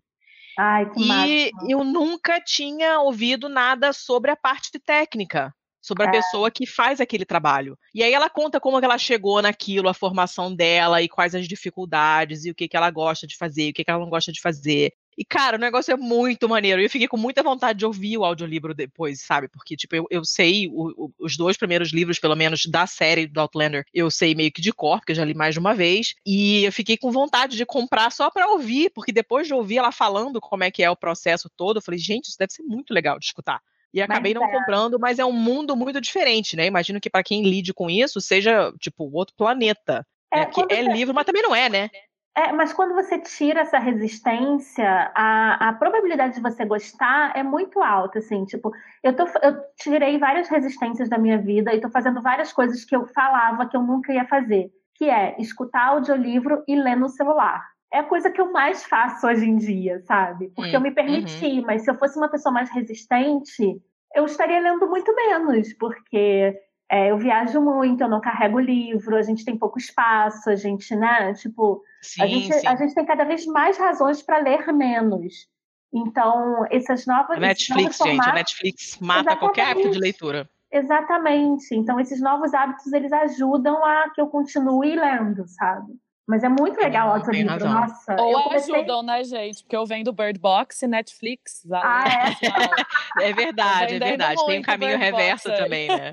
[0.57, 1.71] Ai, que E máximo.
[1.71, 6.11] eu nunca tinha ouvido nada sobre a parte técnica, sobre a É.
[6.11, 7.77] pessoa que faz aquele trabalho.
[7.93, 12.45] E aí ela conta como ela chegou naquilo, a formação dela e quais as dificuldades
[12.45, 14.31] e o que, que ela gosta de fazer, e o que, que ela não gosta
[14.31, 14.93] de fazer.
[15.17, 16.81] E, cara, o negócio é muito maneiro.
[16.81, 19.47] E eu fiquei com muita vontade de ouvir o audiolivro depois, sabe?
[19.47, 23.25] Porque, tipo, eu, eu sei o- o- os dois primeiros livros, pelo menos, da série
[23.25, 25.73] do Outlander, eu sei meio que de cor, porque eu já li mais de uma
[25.73, 26.15] vez.
[26.25, 29.91] E eu fiquei com vontade de comprar só pra ouvir, porque depois de ouvir ela
[29.91, 32.93] falando como é que é o processo todo, eu falei, gente, isso deve ser muito
[32.93, 33.61] legal de escutar.
[33.93, 34.51] E acabei não é.
[34.51, 36.65] comprando, mas é um mundo muito diferente, né?
[36.65, 40.05] Imagino que pra quem lide com isso seja, tipo, outro planeta.
[40.33, 40.45] É, né?
[40.47, 41.89] Que é você- livro, mas também não é, né?
[42.37, 47.81] É, mas quando você tira essa resistência, a, a probabilidade de você gostar é muito
[47.81, 52.21] alta, assim, tipo, eu, tô, eu tirei várias resistências da minha vida e tô fazendo
[52.21, 56.75] várias coisas que eu falava que eu nunca ia fazer, que é escutar audiolivro e
[56.75, 57.63] ler no celular.
[57.93, 60.49] É a coisa que eu mais faço hoje em dia, sabe?
[60.49, 63.81] Porque Hum, eu me permiti, mas se eu fosse uma pessoa mais resistente,
[64.13, 66.53] eu estaria lendo muito menos, porque
[66.89, 70.95] é, eu viajo muito, eu não carrego livro, a gente tem pouco espaço, a gente,
[70.95, 72.67] né, tipo, Sim, a gente, sim.
[72.67, 75.47] a gente tem cada vez mais razões para ler menos.
[75.93, 77.37] Então, essas novas.
[77.37, 80.01] A Netflix, gente, a formatos- Netflix mata qualquer hábito de Exatamente.
[80.01, 80.49] leitura.
[80.71, 81.75] Exatamente.
[81.75, 85.93] Então, esses novos hábitos, eles ajudam a que eu continue lendo, sabe?
[86.27, 87.73] Mas é muito legal tem audiolivro, razão.
[87.73, 88.15] nossa.
[88.19, 88.75] Ou eu comecei...
[88.75, 89.61] ajudam, né, gente?
[89.63, 91.65] Porque eu venho do Bird Box e Netflix.
[91.71, 93.21] Ah, é?
[93.29, 94.45] É verdade, é verdade.
[94.45, 95.57] Tem o caminho Bird reverso aí.
[95.57, 96.11] também, né?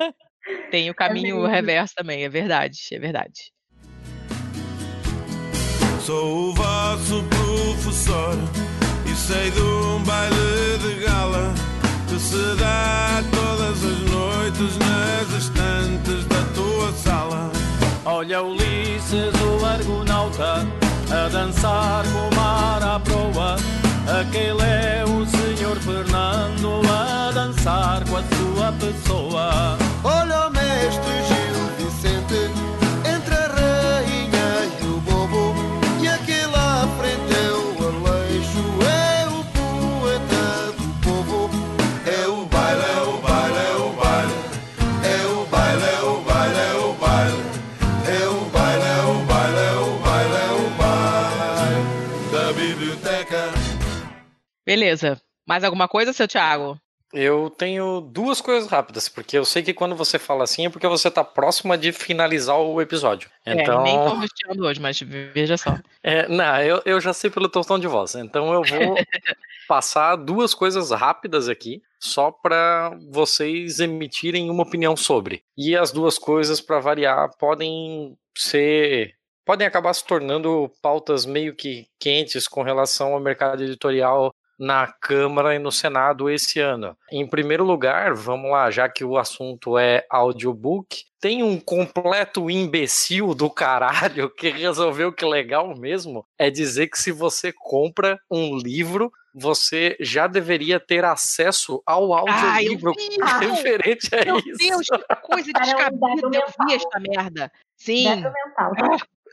[0.70, 1.48] Tem o caminho mesmo.
[1.48, 3.52] reverso também, é verdade, é verdade.
[6.04, 8.36] Sou o vosso professor
[9.06, 11.54] e sei de um baile de gala
[12.08, 17.52] que se dá todas as noites nas estantes da tua sala.
[18.04, 20.66] Olha Ulisses, o argonauta,
[21.08, 23.56] a dançar com o mar à proa.
[24.20, 29.78] Aquele é o senhor Fernando a dançar com a sua pessoa.
[30.02, 31.41] Olha o mestre
[54.64, 55.20] Beleza.
[55.46, 56.78] Mais alguma coisa, seu Thiago?
[57.12, 60.86] Eu tenho duas coisas rápidas, porque eu sei que quando você fala assim é porque
[60.88, 63.28] você tá próxima de finalizar o episódio.
[63.44, 65.78] Então, É, nem tô rosteando hoje, mas veja só.
[66.02, 68.96] É, não, eu, eu já sei pelo teu tom de voz, então eu vou
[69.68, 75.44] passar duas coisas rápidas aqui, só para vocês emitirem uma opinião sobre.
[75.56, 79.14] E as duas coisas, para variar, podem ser.
[79.44, 85.54] podem acabar se tornando pautas meio que quentes com relação ao mercado editorial na Câmara
[85.54, 86.96] e no Senado esse ano.
[87.10, 93.34] Em primeiro lugar, vamos lá, já que o assunto é audiobook, tem um completo imbecil
[93.34, 99.12] do caralho que resolveu que legal mesmo é dizer que se você compra um livro,
[99.34, 102.92] você já deveria ter acesso ao audiolivro
[103.40, 104.58] referente a Meu isso.
[104.58, 106.06] Deus, que coisa é descabida.
[106.32, 107.52] Eu vi essa merda.
[107.76, 108.22] Sim.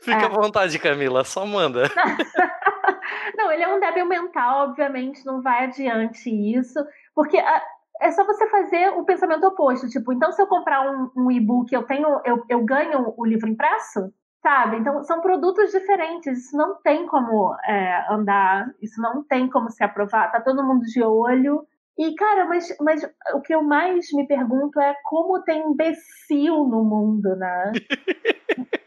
[0.02, 0.24] Fica É.
[0.24, 1.82] à vontade, Camila, só manda.
[3.36, 6.78] Não, ele é um débil mental, obviamente, não vai adiante isso,
[7.14, 7.62] porque ah,
[8.00, 9.88] é só você fazer o pensamento oposto.
[9.88, 13.48] Tipo, então se eu comprar um, um e-book, eu tenho, eu, eu ganho o livro
[13.48, 14.12] impresso?
[14.42, 14.78] Sabe?
[14.78, 19.84] Então são produtos diferentes, isso não tem como é, andar, isso não tem como se
[19.84, 21.62] aprovar, tá todo mundo de olho.
[21.98, 23.02] E, cara, mas, mas
[23.34, 27.72] o que eu mais me pergunto é como tem imbecil no mundo, né?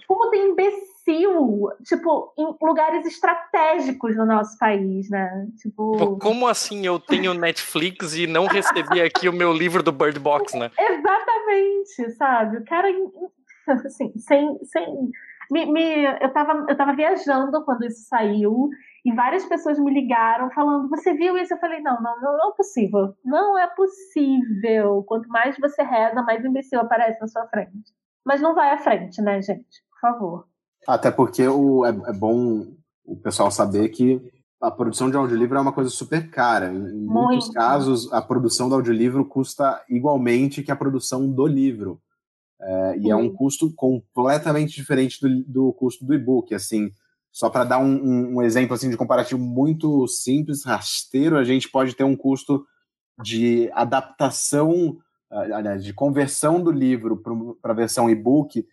[0.07, 5.47] como tem imbecil, tipo, em lugares estratégicos no nosso país, né?
[5.61, 5.97] Tipo.
[5.97, 10.19] Pô, Como assim eu tenho Netflix e não recebi aqui o meu livro do Bird
[10.19, 10.71] Box, né?
[10.79, 12.57] Exatamente, sabe?
[12.57, 12.87] O cara,
[13.85, 14.57] assim, sem.
[14.63, 15.11] sem
[15.51, 18.69] me, me- eu, tava, eu tava viajando quando isso saiu
[19.05, 21.53] e várias pessoas me ligaram falando: Você viu isso?
[21.53, 23.13] Eu falei: Não, não, não, não é possível.
[23.23, 25.03] Não é possível.
[25.05, 27.93] Quanto mais você reza, mais imbecil aparece na sua frente.
[28.25, 29.83] Mas não vai à frente, né, gente?
[30.03, 30.45] Favor.
[30.85, 32.67] Até porque o, é, é bom
[33.05, 34.21] o pessoal saber que
[34.61, 36.73] a produção de audiolivro é uma coisa super cara.
[36.73, 37.53] Em, em muitos Muito.
[37.53, 42.01] casos, a produção do audiolivro custa igualmente que a produção do livro.
[42.61, 46.53] É, e é um custo completamente diferente do, do custo do e-book.
[46.53, 46.91] Assim,
[47.31, 51.69] só para dar um, um- um exemplo assim de comparativo muito simples, rasteiro, a gente
[51.69, 52.65] pode ter um custo
[53.23, 54.97] de adaptação,
[55.31, 57.17] ah, aliás, de conversão do livro
[57.61, 58.65] para a versão e-book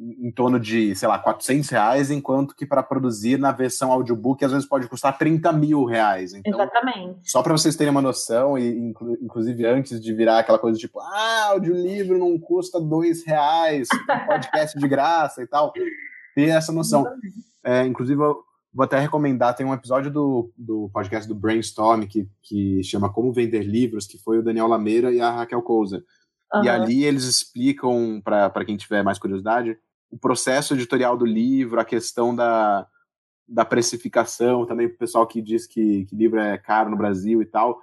[0.00, 4.52] em torno de, sei lá, 400 reais, enquanto que para produzir na versão audiobook às
[4.52, 6.32] vezes pode custar 30 mil reais.
[6.34, 7.18] Então, Exatamente.
[7.24, 11.00] só para vocês terem uma noção, e inclu- inclusive antes de virar aquela coisa tipo,
[11.00, 13.88] ah, audiolivro não custa dois reais,
[14.26, 15.72] podcast de graça e tal,
[16.34, 17.04] ter essa noção.
[17.64, 18.36] É, inclusive, eu
[18.72, 23.32] vou até recomendar, tem um episódio do, do podcast do Brainstorm que, que chama Como
[23.32, 26.04] Vender Livros, que foi o Daniel Lameira e a Raquel Cousa.
[26.62, 26.82] E Aham.
[26.82, 29.76] ali eles explicam, para quem tiver mais curiosidade,
[30.10, 32.86] o processo editorial do livro, a questão da,
[33.46, 37.46] da precificação, também o pessoal que diz que, que livro é caro no Brasil e
[37.46, 37.80] tal.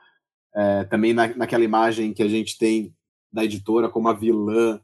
[0.54, 2.96] É, também na, naquela imagem que a gente tem
[3.32, 4.80] da editora como a vilã,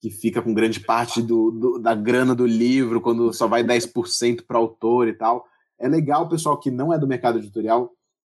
[0.00, 4.44] que fica com grande parte do, do- da grana do livro, quando só vai 10%
[4.46, 5.46] para o autor e tal.
[5.78, 7.92] É legal pessoal que não é do mercado editorial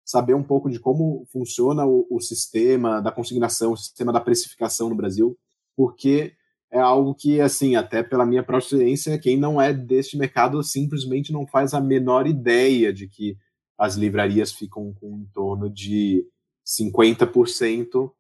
[0.05, 4.87] saber um pouco de como funciona o, o sistema da consignação, o sistema da precificação
[4.87, 5.37] no Brasil,
[5.75, 6.33] porque
[6.71, 11.31] é algo que, assim, até pela minha própria experiência, quem não é deste mercado simplesmente
[11.31, 13.37] não faz a menor ideia de que
[13.77, 16.25] as livrarias ficam com em torno de
[16.65, 18.11] 50%,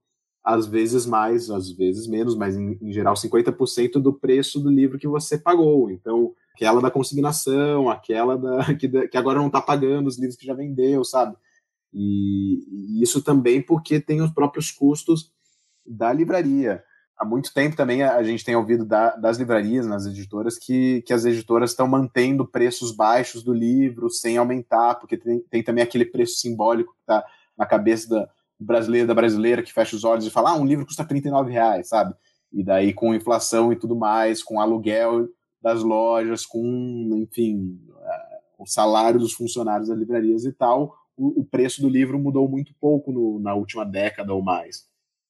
[0.43, 4.97] às vezes mais, às vezes menos, mas em, em geral 50% do preço do livro
[4.97, 5.91] que você pagou.
[5.91, 10.45] Então, aquela da consignação, aquela da, que, que agora não está pagando os livros que
[10.45, 11.35] já vendeu, sabe?
[11.93, 15.33] E, e isso também porque tem os próprios custos
[15.85, 16.83] da livraria.
[17.17, 21.11] Há muito tempo também a, gente tem ouvido da- das livrarias, nas editoras, que, que
[21.13, 26.05] as editoras estão mantendo preços baixos do livro sem aumentar, porque tem, tem também aquele
[26.05, 27.25] preço simbólico que está
[27.57, 28.29] na cabeça da
[28.59, 31.51] do brasileiro, da brasileira, que fecha os olhos e fala, ah, um livro custa 39
[31.51, 32.15] reais, sabe?
[32.51, 35.27] E daí com inflação e tudo mais, com aluguel
[35.61, 37.79] das lojas, com, enfim,
[38.57, 42.73] o salário dos funcionários das livrarias e tal, o, o preço do livro mudou muito
[42.81, 44.85] pouco no- na última década ou mais.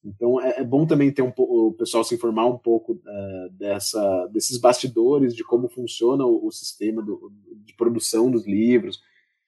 [0.08, 4.28] Então é, é bom também ter um o pessoal se informar um pouco eh, dessa,
[4.28, 7.32] desses bastidores de como funciona o, o sistema do-
[7.66, 9.00] de produção dos livros,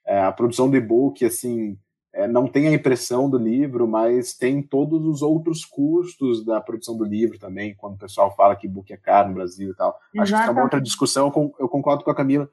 [0.08, 1.78] Eh, a produção do e-book, assim,
[2.14, 6.98] eh, não tem a impressão do livro, mas tem todos os outros custos da produção
[6.98, 9.90] do livro também, quando o pessoal fala que e-book é caro no Brasil e tal.
[10.24, 12.50] Acho que isso é uma outra discussão, eu concordo com a Camila,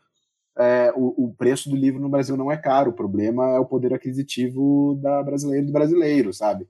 [0.59, 3.65] é, o, o preço do livro no Brasil não é caro, o problema é o
[3.67, 6.67] poder aquisitivo da brasileira e do brasileiro, sabe?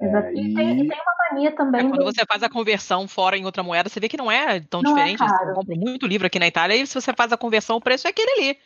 [0.00, 0.28] É, Exato.
[0.28, 1.80] E, tem, e tem uma mania também.
[1.80, 4.30] É, quando do- você faz a conversão fora em outra moeda, você vê que não
[4.30, 5.18] é tão Não é diferente.
[5.18, 5.54] Você caro.
[5.54, 8.10] compra muito livro aqui na Itália e se você faz a conversão, o preço é
[8.10, 8.58] aquele ali.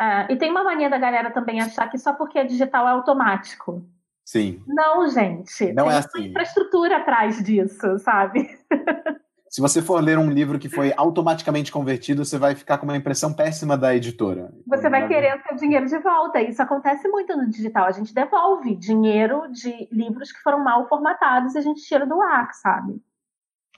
[0.00, 2.90] É, e tem uma mania da galera também achar que só porque é digital é
[2.92, 3.84] automático.
[4.24, 4.62] Sim.
[4.66, 5.72] Não, gente.
[5.72, 6.24] Não tem é assim.
[6.26, 8.46] infraestrutura atrás disso, sabe?
[9.58, 12.96] Se você for ler um livro que foi automaticamente convertido, você vai ficar com uma
[12.96, 14.52] impressão péssima da editora.
[14.64, 16.40] Você vai querer o seu dinheiro de volta.
[16.40, 17.86] Isso acontece muito no digital.
[17.86, 22.22] A gente devolve dinheiro de livros que foram mal formatados e a gente tira do
[22.22, 23.02] ar, sabe?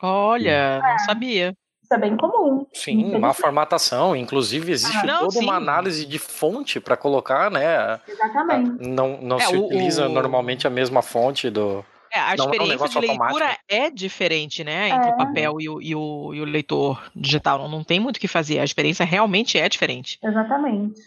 [0.03, 1.57] Olha, não sabia.
[1.83, 2.67] Isso é bem comum.
[2.75, 4.15] Sim, má formatação.
[4.15, 5.45] Inclusive, existe Ah, não, toda sim.
[5.45, 7.99] uma análise de fonte para colocar, né?
[8.07, 8.87] Exatamente.
[8.87, 11.83] Não, não É, se o- utiliza o- normalmente a mesma fonte do.
[12.13, 13.65] É, a Não é um experiência de leitura automático.
[13.69, 14.89] é diferente, né?
[14.89, 15.13] Entre É.
[15.13, 17.59] o papel e o, e o, e o leitor digital.
[17.59, 18.59] Não, não tem muito o que fazer.
[18.59, 20.19] A experiência realmente é diferente.
[20.23, 21.01] Exatamente.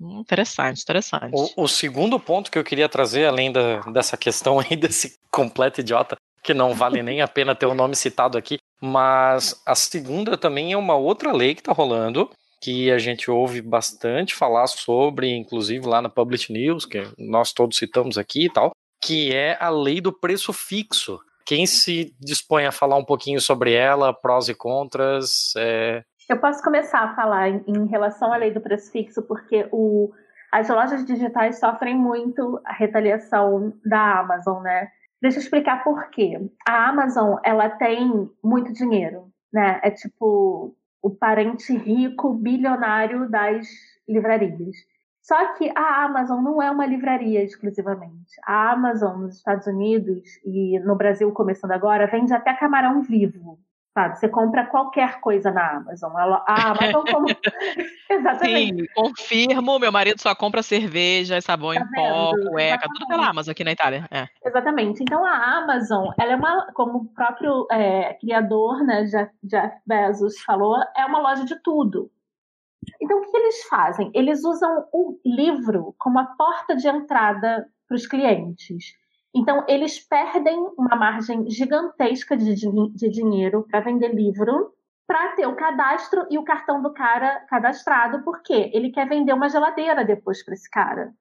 [0.00, 1.32] Hum, interessante, interessante.
[1.34, 5.80] O, o segundo ponto que eu queria trazer, além da, dessa questão aí desse completo
[5.80, 10.38] idiota, que não vale nem a pena ter o nome citado aqui, mas a segunda
[10.38, 12.30] também é uma outra lei que está rolando,
[12.62, 17.76] que a gente ouve bastante falar sobre, inclusive lá na Public News, que nós todos
[17.76, 21.20] citamos aqui e tal, que é a lei do preço fixo.
[21.44, 25.52] Quem se dispõe a falar um pouquinho sobre ela, prós e contras?
[25.56, 26.04] É...
[26.28, 30.12] Eu posso começar a falar em, relação à lei do preço fixo, porque o,
[30.52, 34.88] as lojas digitais sofrem muito a retaliação da Amazon, né?
[35.20, 36.38] Deixa eu explicar por quê.
[36.66, 39.80] A Amazon, ela tem muito dinheiro, né?
[39.82, 43.66] É tipo o parente rico, bilionário das
[44.08, 44.76] livrarias.
[45.22, 48.32] Só que a Amazon não é uma livraria exclusivamente.
[48.44, 53.58] A Amazon nos Estados Unidos e no Brasil começando agora vende até camarão vivo.
[53.92, 54.18] Sabe?
[54.18, 56.12] Você compra qualquer coisa na Amazon.
[56.16, 57.26] A Amazon como...
[58.08, 58.82] Exatamente.
[58.82, 59.78] Sim, confirmo.
[59.78, 62.98] Meu marido só compra cerveja, sabão tá em pó, cueca, Exatamente.
[62.98, 64.06] tudo pela Amazon aqui na Itália.
[64.10, 64.26] É.
[64.44, 65.02] Exatamente.
[65.02, 70.40] Então a Amazon, ela é uma, como o próprio é, criador, né, Jeff, Jeff Bezos
[70.40, 72.10] falou, é uma loja de tudo.
[73.00, 74.10] Então, o que eles fazem?
[74.14, 78.94] Eles usam o livro como a porta de entrada para os clientes.
[79.34, 84.74] Então, eles perdem uma margem gigantesca de, de dinheiro para vender livro,
[85.06, 89.48] para ter o cadastro e o cartão do cara cadastrado, porque ele quer vender uma
[89.48, 91.12] geladeira depois para esse cara.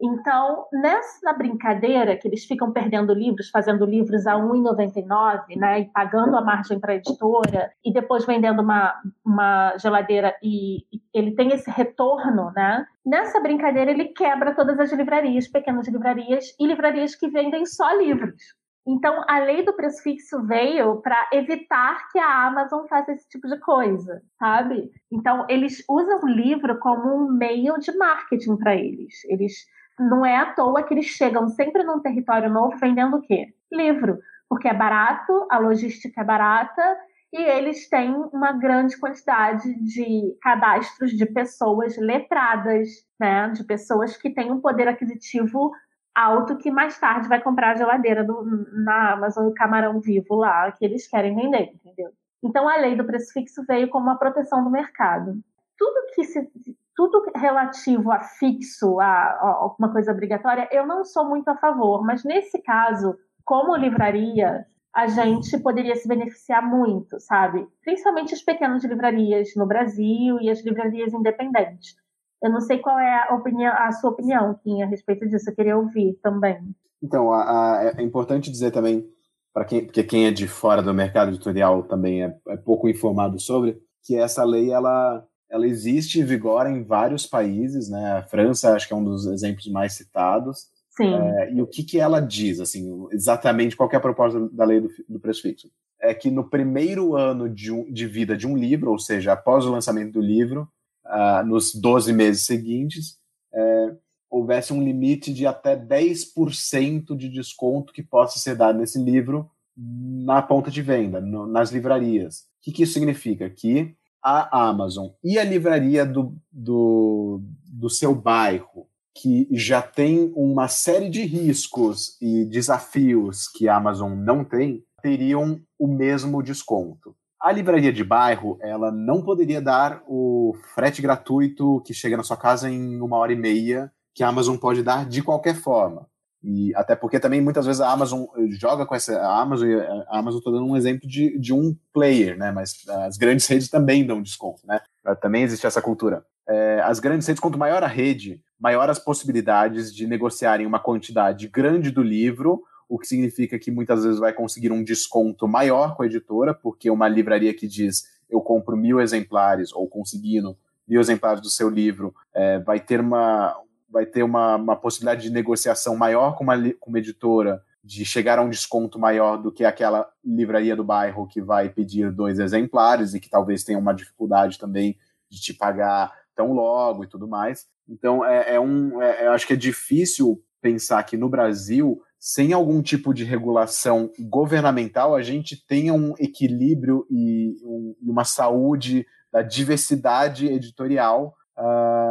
[0.00, 5.84] Então, nessa brincadeira que eles ficam perdendo livros, fazendo livros a R$ 1,99, né, e
[5.86, 8.94] pagando a margem para a editora, e depois vendendo uma,
[9.24, 12.86] uma geladeira e, e, ele tem esse retorno, né?
[13.04, 18.42] Nessa brincadeira ele quebra todas as livrarias, pequenas livrarias e livrarias que vendem só livros.
[18.86, 23.48] Então, a lei do preço fixo veio para evitar que a Amazon faça esse tipo
[23.48, 24.92] de coisa, sabe?
[25.10, 29.24] Então, eles usam o livro como um meio de marketing para eles.
[29.24, 29.66] Eles
[29.98, 33.54] não é à toa que eles chegam sempre num território novo vendendo o quê?
[33.72, 34.18] Livro.
[34.48, 36.98] Porque é barato, a logística é barata
[37.32, 43.48] e eles têm uma grande quantidade de cadastros de pessoas letradas, né?
[43.48, 45.72] De pessoas que têm um poder aquisitivo
[46.14, 48.42] alto que mais tarde vai comprar a geladeira do,
[48.84, 52.10] na Amazon, o camarão vivo lá, que eles querem vender, entendeu?
[52.42, 55.38] Então a lei do preço fixo veio como uma proteção do mercado.
[55.76, 56.48] Tudo que se
[56.96, 62.24] tudo relativo a fixo, a, alguma coisa obrigatória, eu não sou muito a favor, mas
[62.24, 63.14] nesse caso,
[63.44, 67.68] como livraria, a gente poderia se beneficiar muito, sabe?
[67.84, 71.94] Principalmente as pequenas livrarias no Brasil e as livrarias independentes.
[72.42, 75.50] Eu não sei qual é a, opinião, a sua opinião, Kim, a respeito disso.
[75.50, 76.74] Eu queria ouvir também.
[77.02, 77.42] Então, a,
[77.78, 79.06] a, é importante dizer também,
[79.52, 83.38] para quem, porque quem é de fora do mercado editorial também é, é pouco informado
[83.38, 88.12] sobre, que essa lei ela ela existe e vigora em vários países, né?
[88.12, 90.66] A França acho que é um dos exemplos mais citados.
[90.96, 91.14] Sim.
[91.14, 94.80] É, e o que, que ela diz, assim, exatamente qual é a proposta da lei
[94.80, 95.70] do, do preço fixo?
[96.00, 99.64] É que no primeiro ano de, um, de, vida de um livro, ou seja, após
[99.64, 100.68] o lançamento do livro,
[101.04, 103.18] uh, nos 12 meses seguintes,
[103.52, 103.94] é,
[104.30, 110.40] houvesse um limite de até 10% de desconto que possa ser dado nesse livro na
[110.40, 112.40] ponta de venda, no, nas livrarias.
[112.40, 113.48] O que, que isso significa?
[113.50, 113.94] Que
[114.26, 121.08] a Amazon e a livraria do, do, do seu bairro, que já tem uma série
[121.08, 127.14] de riscos e desafios que a Amazon não tem, teriam o mesmo desconto.
[127.40, 132.36] A livraria de bairro, ela não poderia dar o frete gratuito que chega na sua
[132.36, 136.08] casa em uma hora e meia, que a Amazon pode dar de qualquer forma.
[136.48, 139.18] E até porque também muitas vezes a Amazon eh, joga com essa.
[139.18, 139.68] A Amazon,
[140.08, 142.52] a Amazon estou dando um exemplo de, de um player, né?
[142.52, 144.80] Mas as grandes redes também dão desconto, né?
[145.20, 146.24] Também existe essa cultura.
[146.48, 151.48] É, as grandes redes, quanto maior a rede, maior as possibilidades de negociarem uma quantidade
[151.48, 156.04] grande do livro, o que significa que muitas vezes vai conseguir um desconto maior com
[156.04, 160.56] a editora, porque uma livraria que diz eu compro mil exemplares ou conseguindo
[160.86, 163.56] mil exemplares do seu livro é, vai ter uma,
[163.88, 168.38] vai ter uma, uma possibilidade de negociação maior com uma, com uma editora, de chegar
[168.38, 173.14] a um desconto maior do que aquela livraria do bairro que vai pedir dois exemplares
[173.14, 174.98] e que talvez tenha uma dificuldade também
[175.30, 177.66] de te pagar tão logo e tudo mais.
[177.88, 182.52] Então, é, é um, é, eu acho que é difícil pensar que no Brasil, sem
[182.52, 189.42] algum tipo de regulação governamental, a gente tenha um equilíbrio e um, uma saúde da
[189.42, 192.05] diversidade editorial uh,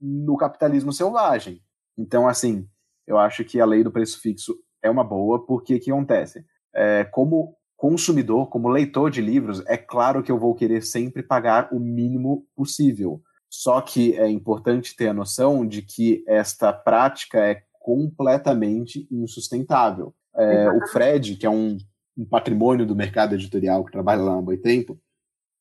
[0.00, 1.62] no capitalismo selvagem.
[1.96, 2.68] Então, assim,
[3.06, 6.44] eu acho que a lei do preço fixo é uma boa, porque o que acontece?
[6.74, 11.72] É, como consumidor, como leitor de livros, é claro que eu vou querer sempre pagar
[11.72, 13.22] o mínimo possível.
[13.50, 20.14] Só que é importante ter a noção de que esta prática é completamente insustentável.
[20.36, 21.78] É, o Fred, que é um,
[22.16, 25.00] um, patrimônio do mercado editorial que trabalha lá há muito tempo,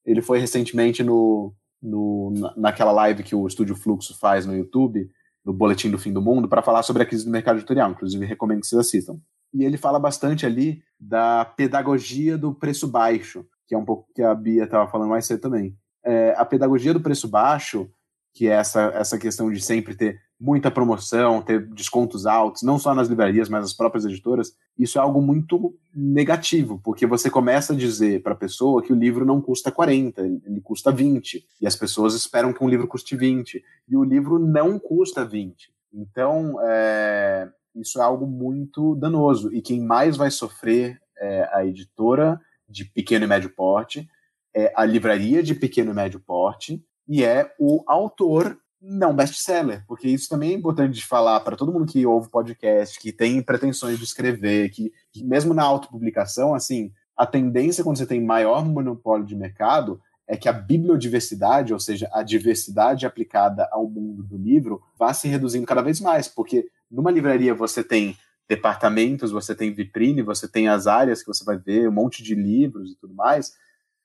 [0.05, 5.09] ele foi recentemente no, no, na- naquela live que o Estúdio Fluxo faz no YouTube,
[5.45, 7.91] no Boletim do Fim do Mundo, para falar sobre a crise do mercado editorial.
[7.91, 9.19] Inclusive, recomendo que vocês assistam.
[9.53, 14.21] E ele fala bastante ali da pedagogia do preço baixo, que é um pouco que
[14.21, 15.75] a Bia estava falando mais cedo também.
[16.05, 17.89] É, a pedagogia do preço baixo,
[18.33, 22.93] que é essa, essa questão de sempre ter muita promoção, ter descontos altos, não só
[22.93, 27.75] nas livrarias, mas nas próprias editoras, isso é algo muito negativo, porque você começa a
[27.75, 31.75] dizer para a pessoa que o livro não custa 40, ele custa 20, e as
[31.75, 35.71] pessoas esperam que um livro custe 20, e o livro não custa 20.
[35.91, 42.39] Então, é, isso é algo muito danoso, e quem mais vai sofrer é a editora
[42.69, 44.07] de pequeno e médio porte,
[44.55, 50.07] é a livraria de pequeno e médio porte, e é o autor não best-seller, porque
[50.07, 53.97] isso também é importante de falar para todo mundo que ouve podcast, que tem pretensões
[53.97, 59.25] de escrever, que, que mesmo na autopublicação, assim, a tendência quando você tem maior monopólio
[59.25, 64.81] de mercado é que a bibliodiversidade, ou seja, a diversidade aplicada ao mundo do livro,
[64.99, 68.15] vá se reduzindo cada vez mais, porque numa livraria você tem
[68.47, 72.35] departamentos, você tem vitrine, você tem as áreas que você vai ver, um monte de
[72.35, 73.53] livros e tudo mais.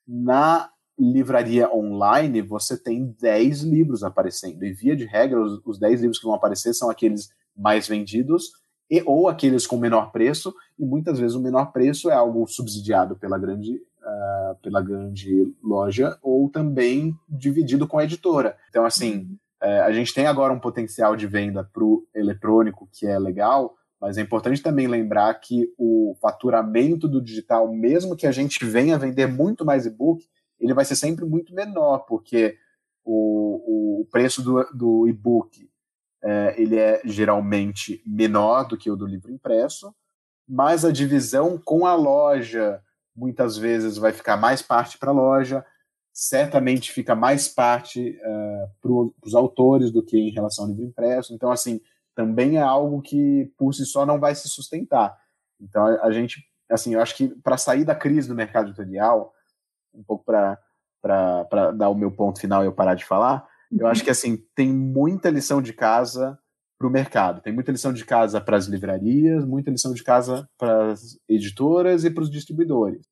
[0.07, 0.71] Na
[1.03, 4.65] livraria online, você tem 10 livros aparecendo.
[4.65, 8.53] E via de regra, os, os 10 livros que vão aparecer são aqueles mais vendidos
[8.91, 13.17] e ou aqueles com menor preço, e muitas vezes o menor preço é algo subsidiado
[13.17, 18.57] pela grande, ah, pela grande loja ou também dividido com a editora.
[18.69, 23.07] Então, assim, eh, a gente tem agora um potencial de venda para o eletrônico que
[23.07, 28.33] é legal, mas é importante também lembrar que o faturamento do digital, mesmo que a
[28.33, 30.23] gente venha vender muito mais e-book,
[30.63, 32.57] ele vai ser sempre muito menor, porque
[33.05, 35.69] o, o preço do, do e-book
[36.23, 39.93] é, ele é geralmente menor do que o do livro impresso,
[40.49, 42.81] mas a divisão com a loja
[43.15, 45.65] muitas vezes vai ficar mais parte para a loja,
[46.13, 51.35] certamente fica mais parte uh, para os autores do que em relação ao livro impresso.
[51.35, 51.81] Então, assim,
[52.15, 55.19] também é algo que por si só não vai se sustentar.
[55.61, 59.33] Então, a, a gente, assim, eu acho que para sair da crise do mercado editorial,
[59.95, 60.59] um pouco para
[61.73, 64.69] dar o meu ponto final e eu parar de falar, eu acho que assim tem
[64.73, 66.39] muita lição de casa
[66.79, 70.49] para o mercado, tem muita lição de casa para as livrarias, muita lição de casa
[70.59, 73.07] para as editoras e para os distribuidores.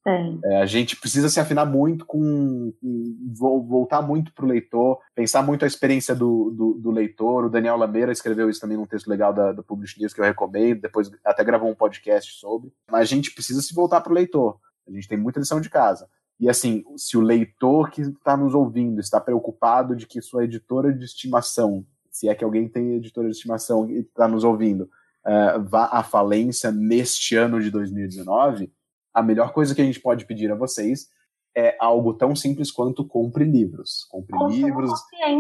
[0.45, 4.99] É, a gente precisa se afinar muito com, com vo- voltar muito para o leitor,
[5.15, 7.45] pensar muito a experiência do, do, do leitor.
[7.45, 10.25] O Daniel Lameira escreveu isso também num texto legal da, da Publish News que eu
[10.25, 12.73] recomendo, depois até gravou um podcast sobre.
[12.91, 14.59] Mas a gente precisa se voltar para o leitor.
[14.89, 16.09] A gente tem muita lição de casa.
[16.41, 20.91] E assim, se o leitor que está nos ouvindo está preocupado de que sua editora
[20.91, 24.89] de estimação, se é que alguém tem editora de estimação e está nos ouvindo,
[25.27, 28.73] eh, vá à falência neste ano de 2019,
[29.13, 31.09] a melhor coisa que a gente pode pedir a vocês
[31.55, 34.07] é algo tão simples quanto compre livros.
[34.09, 34.91] Compre Consumo livros,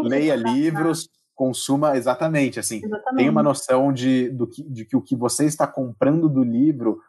[0.02, 2.82] leia livros, consuma exatamente assim.
[2.84, 3.16] Exatamente.
[3.16, 7.00] Tenha uma noção de, do que, de que o que você está comprando do livro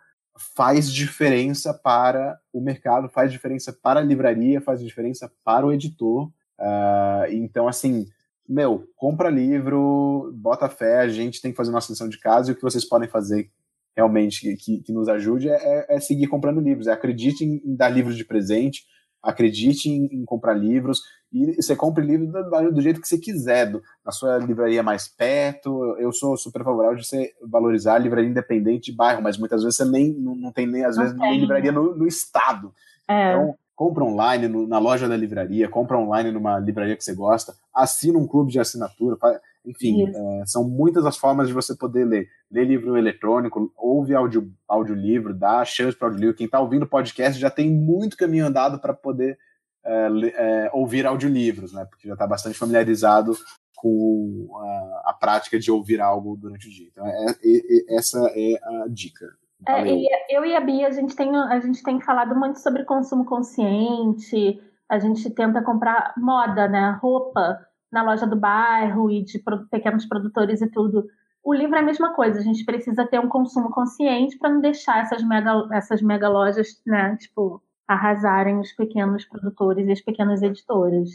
[0.56, 6.32] faz diferença para o mercado, faz diferença para a livraria, faz diferença para o editor.
[6.60, 8.06] Ah, então, assim,
[8.48, 12.54] meu, compra livro, bota fé, a gente tem que fazer nossa lição de casa e
[12.54, 13.50] o que vocês podem fazer
[13.96, 16.88] realmente que- que, nos ajude é, é seguir comprando livros.
[16.88, 18.86] É, acredite em, em dar livros de presente,
[19.24, 23.72] acredite em, em comprar livros e você compre livro do, do jeito que você quiser,
[23.72, 25.96] do- na sua livraria mais perto.
[25.98, 29.78] Eu sou super favorável de você valorizar a livraria independente de bairro, mas muitas vezes
[29.78, 32.74] você nem não, não tem nem às Não vezes nem livraria no, no estado.
[33.08, 33.30] É.
[33.34, 37.54] Então, compra online no- na loja da livraria, compra online numa livraria que você gosta,
[37.74, 42.06] assina um clube de assinatura, fa- enfim, é, são muitas as formas de você poder
[42.06, 42.28] ler.
[42.52, 46.36] Ler livro eletrônico, ouve audio, audiolivro, dá chance para audiolivro.
[46.36, 49.38] Quem está ouvindo podcast já tem muito caminho andado para poder
[49.86, 51.86] é, é, ouvir audiolivros, né?
[51.86, 53.34] Porque já está bastante familiarizado
[53.76, 56.88] com a, a prática de ouvir algo durante o dia.
[56.92, 59.26] Então, é, é- é- essa é a dica.
[59.68, 59.96] É, Valeu.
[59.96, 63.26] e eu e a Bia, a gente, tem, a gente tem falado muito sobre consumo
[63.26, 64.60] consciente,
[64.90, 66.98] a gente tenta comprar moda, né?
[67.02, 67.60] Roupa
[67.92, 71.06] na loja do bairro e de pequenos produtores e tudo.
[71.44, 74.62] O livro é a mesma coisa, a gente precisa ter um consumo consciente para não
[74.62, 80.42] deixar essas mega, essas mega lojas, né, tipo, arrasarem os pequenos produtores e as pequenas
[80.42, 81.10] editoras.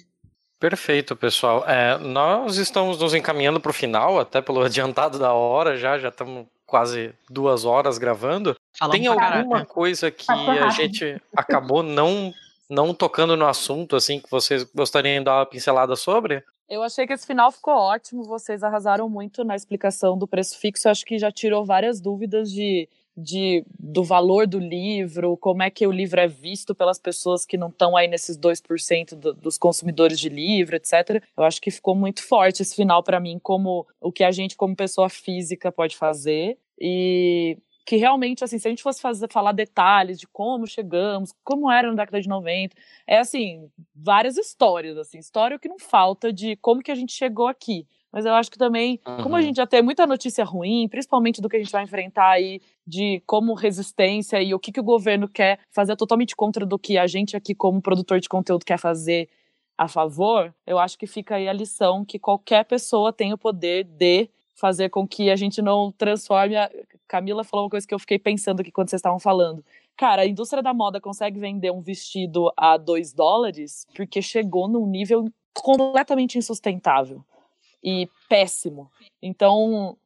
[0.59, 1.65] Perfeito, pessoal.
[1.69, 6.09] É, nós estamos nos encaminhando para o final, até pelo adiantado da hora já, já
[6.09, 8.57] estamos quase duas horas gravando.
[8.77, 12.33] Falamos Tem alguma coisa que a gente acabou não,
[12.69, 16.43] não tocando no assunto, assim, que vocês gostariam de dar uma pincelada sobre?
[16.69, 20.89] Eu achei que esse final ficou ótimo, vocês arrasaram muito na explicação do preço fixo.
[20.89, 25.71] Eu acho que já tirou várias dúvidas de de, do valor do livro, como é
[25.71, 29.57] que o livro é visto pelas pessoas que não estão aí nesses 2% do, dos
[29.57, 31.23] consumidores de livro, etc.
[31.37, 34.55] Eu acho que ficou muito forte esse final para mim, como o que a gente,
[34.55, 36.59] como pessoa física, pode fazer.
[36.79, 37.57] E
[37.87, 41.89] que realmente, assim, se a gente fosse fazer, falar detalhes de como chegamos, como era
[41.89, 42.75] na década de 90,
[43.07, 47.47] é assim, várias histórias, assim, história que não falta de como que a gente chegou
[47.47, 47.87] aqui.
[48.13, 49.23] Mas eu acho que também, uhum.
[49.23, 52.31] como a gente já tem muita notícia ruim, principalmente do que a gente vai enfrentar
[52.31, 56.79] aí, de como resistência e o que, que o governo quer fazer totalmente contra do
[56.79, 59.29] que a gente aqui, como produtor de conteúdo, quer fazer
[59.79, 63.85] a favor, eu acho que fica aí a lição que qualquer pessoa tem o poder
[63.85, 66.57] de fazer com que a gente não transforme.
[66.57, 66.69] A...
[67.07, 69.65] Camila falou uma coisa que eu fiquei pensando aqui quando vocês estavam falando.
[69.97, 74.87] Cara, a indústria da moda consegue vender um vestido a 2 dólares porque chegou num
[74.87, 77.25] nível completamente insustentável
[77.83, 78.91] e péssimo.
[79.23, 79.97] Então,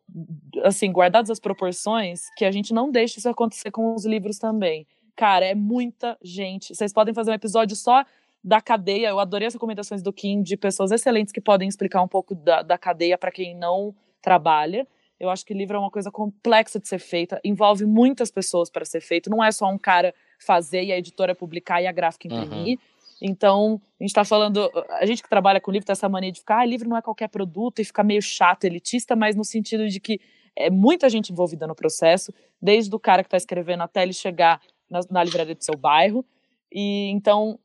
[0.63, 4.87] assim, guardadas as proporções, que a gente não deixe isso acontecer com os livros também.
[5.17, 6.75] Cara, é muita gente.
[6.75, 8.05] Vocês podem fazer um episódio só
[8.43, 9.09] da cadeia.
[9.09, 12.63] Eu adorei as recomendações do Kim de pessoas excelentes que podem explicar um pouco da,
[12.63, 14.87] da cadeia para quem não trabalha.
[15.19, 18.85] Eu acho que livro é uma coisa complexa de ser feita, envolve muitas pessoas para
[18.85, 22.27] ser feito, não é só um cara fazer e a editora publicar e a gráfica
[22.27, 22.79] imprimir.
[22.79, 22.85] Uhum.
[23.23, 26.41] Então, a gente está falando, a gente que trabalha com livro tem essa mania de
[26.41, 29.87] ficar, ah, livro não é qualquer produto e ficar meio chato, elitista, mas no sentido
[29.87, 30.19] de que
[30.57, 34.61] é muita gente envolvida no processo, desde o cara que está escrevendo até ele chegar
[34.91, 36.25] na, na livraria do seu bairro.
[36.73, 37.59] E então,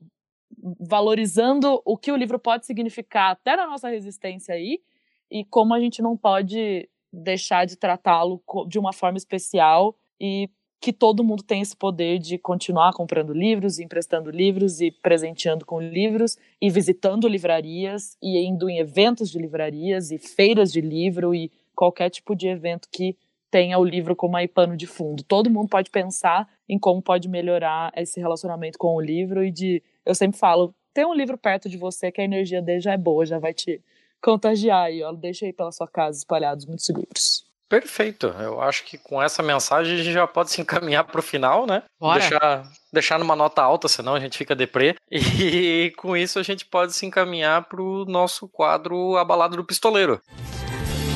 [0.80, 4.82] valorizando o que o livro pode significar até na nossa resistência aí,
[5.30, 10.50] e como a gente não pode deixar de tratá-lo de uma forma especial e
[10.82, 15.82] que todo mundo tem esse poder de continuar comprando livros, emprestando livros e presenteando com
[15.82, 21.52] livros e visitando livrarias e indo em eventos de livrarias e feiras de livro e
[21.76, 23.18] qualquer tipo de evento que
[23.50, 25.24] tenha o livro como aí pano de fundo.
[25.24, 29.82] Todo mundo pode pensar em como pode melhorar esse relacionamento com o livro e de
[30.06, 32.98] eu sempre falo, tem um livro perto de você que a energia dele já é
[32.98, 33.82] boa, já vai te
[34.26, 35.12] contagiar aí, ó.
[35.12, 37.46] Deixa aí pela sua casa espalhados muitos livros.
[37.70, 38.28] Perfeito.
[38.28, 41.66] Eu acho que com essa mensagem a gente já pode se encaminhar para o final,
[41.68, 41.84] né?
[42.00, 42.20] Bora.
[42.20, 44.96] Deixar, deixar numa nota alta, senão a gente fica deprê.
[45.12, 49.66] E com isso a gente pode se encaminhar para o nosso quadro A Balada do
[49.66, 50.22] Pistoleiro.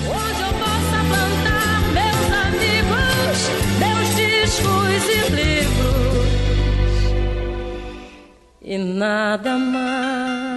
[0.06, 3.50] Onde eu possa plantar meus amigos,
[3.80, 6.30] meus discos e livros.
[8.62, 10.49] E nada mais.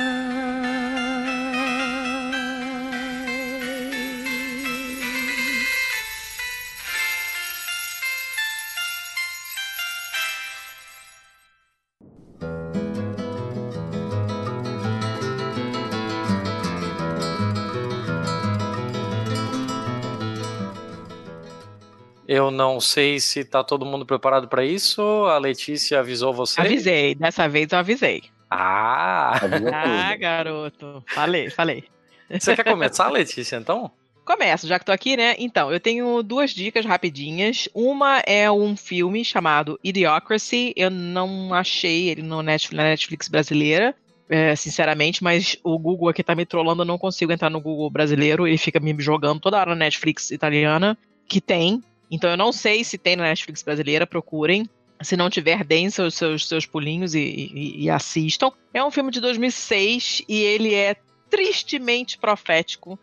[22.32, 25.02] Eu não sei se tá todo mundo preparado para isso.
[25.26, 26.62] A Letícia avisou você?
[26.62, 28.22] Avisei, dessa vez eu avisei.
[28.50, 29.38] Ah!
[29.70, 31.04] ah, garoto.
[31.09, 31.84] Falei, falei.
[32.30, 33.90] Você quer começar, Letícia, então?
[34.24, 35.34] Começo, já que tô aqui, né?
[35.38, 37.68] Então, eu tenho duas dicas rapidinhas.
[37.74, 40.72] Uma é um filme chamado Idiocracy.
[40.74, 43.94] Eu não achei ele no Netflix, na Netflix brasileira.
[44.26, 47.90] É, sinceramente, mas o Google aqui tá me trollando, eu não consigo entrar no Google
[47.90, 50.96] brasileiro, ele fica me jogando toda hora na Netflix italiana,
[51.28, 51.82] que tem,
[52.12, 54.68] então eu não sei se tem na Netflix brasileira, procurem.
[55.01, 58.52] Se não tiver, deem seus, seus, seus pulinhos e, e, e assistam.
[58.72, 60.94] É um filme de 2006 e ele é
[61.28, 62.97] tristemente profético.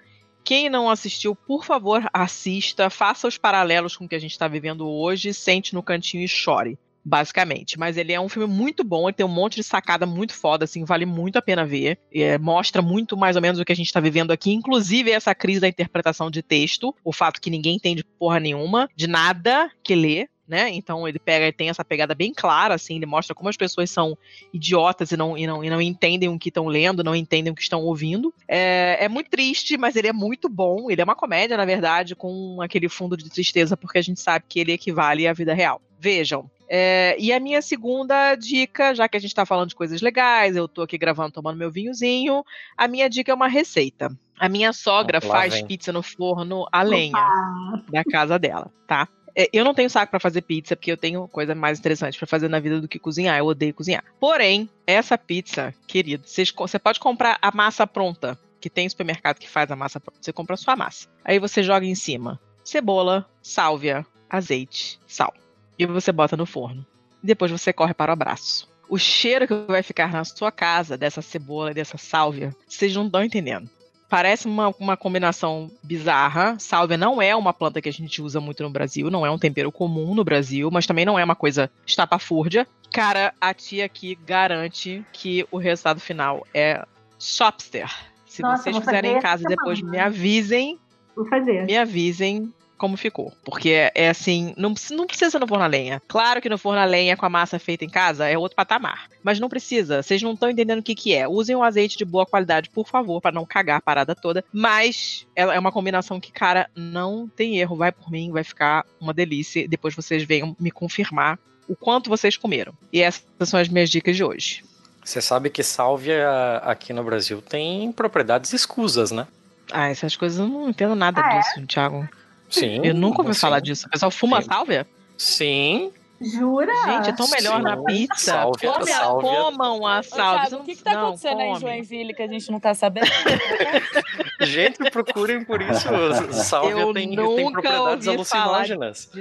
[0.45, 4.47] Quem não assistiu, por favor, assista, faça os paralelos com o que a gente está
[4.47, 7.77] vivendo hoje, sente no cantinho e chore basicamente.
[7.77, 10.65] Mas ele é um filme muito bom, ele tem um monte de sacada muito foda,
[10.65, 11.97] assim, vale muito a pena ver.
[12.13, 15.33] É, mostra muito mais ou menos o que a gente tá vivendo aqui, inclusive essa
[15.33, 19.95] crise da interpretação de texto, o fato que ninguém entende porra nenhuma, de nada que
[19.95, 20.67] lê, né?
[20.71, 23.91] Então ele pega e tem essa pegada bem clara, assim, ele mostra como as pessoas
[23.91, 24.17] são
[24.51, 27.55] idiotas e não, e não, e não entendem o que estão lendo, não entendem o
[27.55, 28.33] que estão ouvindo.
[28.47, 30.89] É, é muito triste, mas ele é muito bom.
[30.89, 34.45] Ele é uma comédia, na verdade, com aquele fundo de tristeza, porque a gente sabe
[34.49, 35.79] que ele equivale à vida real.
[35.99, 40.01] Vejam, é, e a minha segunda dica, já que a gente está falando de coisas
[40.01, 42.43] legais, eu estou aqui gravando, tomando meu vinhozinho,
[42.77, 44.15] a minha dica é uma receita.
[44.39, 45.65] A minha sogra faz vem.
[45.65, 47.83] pizza no forno a lenha Opa.
[47.91, 49.07] da casa dela, tá?
[49.35, 52.27] É, eu não tenho saco para fazer pizza, porque eu tenho coisa mais interessante para
[52.27, 53.37] fazer na vida do que cozinhar.
[53.37, 54.03] Eu odeio cozinhar.
[54.19, 59.71] Porém, essa pizza, querido, você pode comprar a massa pronta, que tem supermercado que faz
[59.71, 60.19] a massa pronta.
[60.21, 61.07] Você compra a sua massa.
[61.25, 65.33] Aí você joga em cima cebola, sálvia, azeite, sal
[65.79, 66.85] e você bota no forno.
[67.23, 68.69] Depois você corre para o abraço.
[68.89, 73.05] O cheiro que vai ficar na sua casa dessa cebola e dessa sálvia, vocês não
[73.05, 73.69] estão entendendo.
[74.09, 76.57] parece uma, uma combinação bizarra.
[76.59, 79.37] Sálvia não é uma planta que a gente usa muito no Brasil, não é um
[79.37, 82.67] tempero comum no Brasil, mas também não é uma coisa estapafúrdia.
[82.91, 86.83] Cara, a tia aqui garante que o resultado final é
[87.19, 87.87] chopster.
[88.25, 89.97] Se Nossa, vocês fizerem em casa depois, semana.
[89.97, 90.79] me avisem.
[91.15, 91.65] Vou fazer.
[91.65, 93.31] Me avisem como ficou.
[93.45, 96.01] Porque é, é assim, não, precisa- não precisa no forno a lenha.
[96.07, 99.07] Claro que no forno a lenha com a massa feita em casa é outro patamar.
[99.21, 100.01] Mas não precisa.
[100.01, 101.27] Vocês não estão entendendo o que, que é.
[101.27, 104.43] Usem um azeite de boa qualidade, por favor, para não cagar a parada toda.
[104.51, 107.75] Mas ela é uma combinação que, cara, não tem erro.
[107.75, 109.67] Vai por mim, vai ficar uma delícia.
[109.67, 111.37] Depois vocês venham me confirmar
[111.67, 112.73] o quanto vocês comeram.
[112.91, 114.63] E essas são as minhas dicas de hoje.
[115.03, 116.29] Você sabe que sálvia
[116.63, 119.27] aqui no Brasil tem propriedades escusas, né?
[119.71, 121.39] Ah, essas coisas eu não entendo nada Ah, é?
[121.39, 122.07] disso, Thiago.
[122.49, 122.81] Sim.
[122.83, 123.39] Eu nunca ouvi sim.
[123.39, 123.87] falar disso.
[123.87, 124.47] O pessoal fuma Sim.
[124.49, 124.87] sálvia?
[125.17, 125.91] Sim.
[126.21, 126.73] Jura?
[126.85, 127.63] Gente, é tão melhor Sim.
[127.63, 128.31] na pizza.
[128.33, 130.47] Sálvia- Come- sálvia- Comam a Ô, sálvia.
[130.49, 131.61] Thiago, o que, que tá Não, acontecendo aí em come.
[131.61, 133.07] Joinville que a gente não tá sabendo?
[134.41, 135.87] Gente, procurem por isso.
[136.33, 139.11] Sálvia Eu tem, tem propriedades alucinógenas.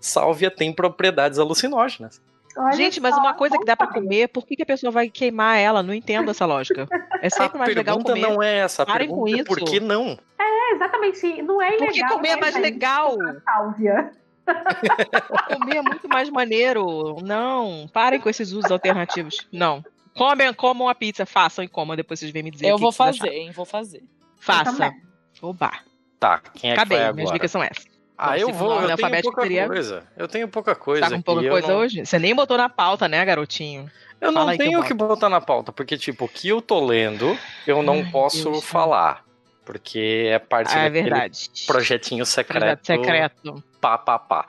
[0.00, 2.20] Sálvia tem propriedades alucinógenas.
[2.56, 3.94] Olha Gente, mas uma coisa que dá sabia.
[4.00, 5.82] comer, por que, que a pessoa vai queimar ela?
[5.82, 6.88] Não entendo essa lógica.
[7.22, 8.34] É sempre a mais legal pergunta comer.
[8.34, 8.82] não é essa.
[8.82, 9.44] A Parem com pergunta é isso.
[9.44, 10.18] por que não?
[10.38, 10.42] É,
[10.74, 11.42] exatamente.
[11.42, 11.86] Não é ilegal.
[11.88, 13.16] Porque comer é né, mais legal.
[13.44, 14.12] Sálvia.
[15.52, 17.16] Comer é muito mais maneiro.
[17.22, 19.46] Não, parem com esses usos alternativos.
[19.52, 19.84] Não.
[20.16, 22.90] Comem, comam a pizza, façam e comam, depois vocês vêm me dizer Eu que vou
[22.90, 23.32] que fazer, acharam.
[23.34, 23.52] hein?
[23.52, 24.02] Vou fazer.
[24.40, 24.92] Faça.
[25.40, 25.70] Oba.
[26.18, 27.34] Tá, quem é que Acabei, vai minhas agora?
[27.38, 27.86] dicas são essas.
[28.18, 30.02] Ah, Bom, eu vou, eu tenho pouca seria- coisa.
[30.16, 31.08] Eu tenho pouca coisa.
[31.08, 32.04] Tá com pouca coisa não- hoje?
[32.04, 33.90] Você nem botou na pauta, né, garotinho?
[34.20, 34.88] Eu não Fala que eu tenho boto.
[34.88, 38.50] que botar na pauta, porque, tipo, o que eu tô lendo, eu não Ai, posso
[38.50, 38.64] Deus.
[38.64, 39.24] falar.
[39.64, 41.50] Porque é parte Ah, é verdade.
[41.66, 42.60] projetinho secreto.
[42.60, 43.64] Projeto secreto.
[43.80, 44.46] Pá, pá, pá.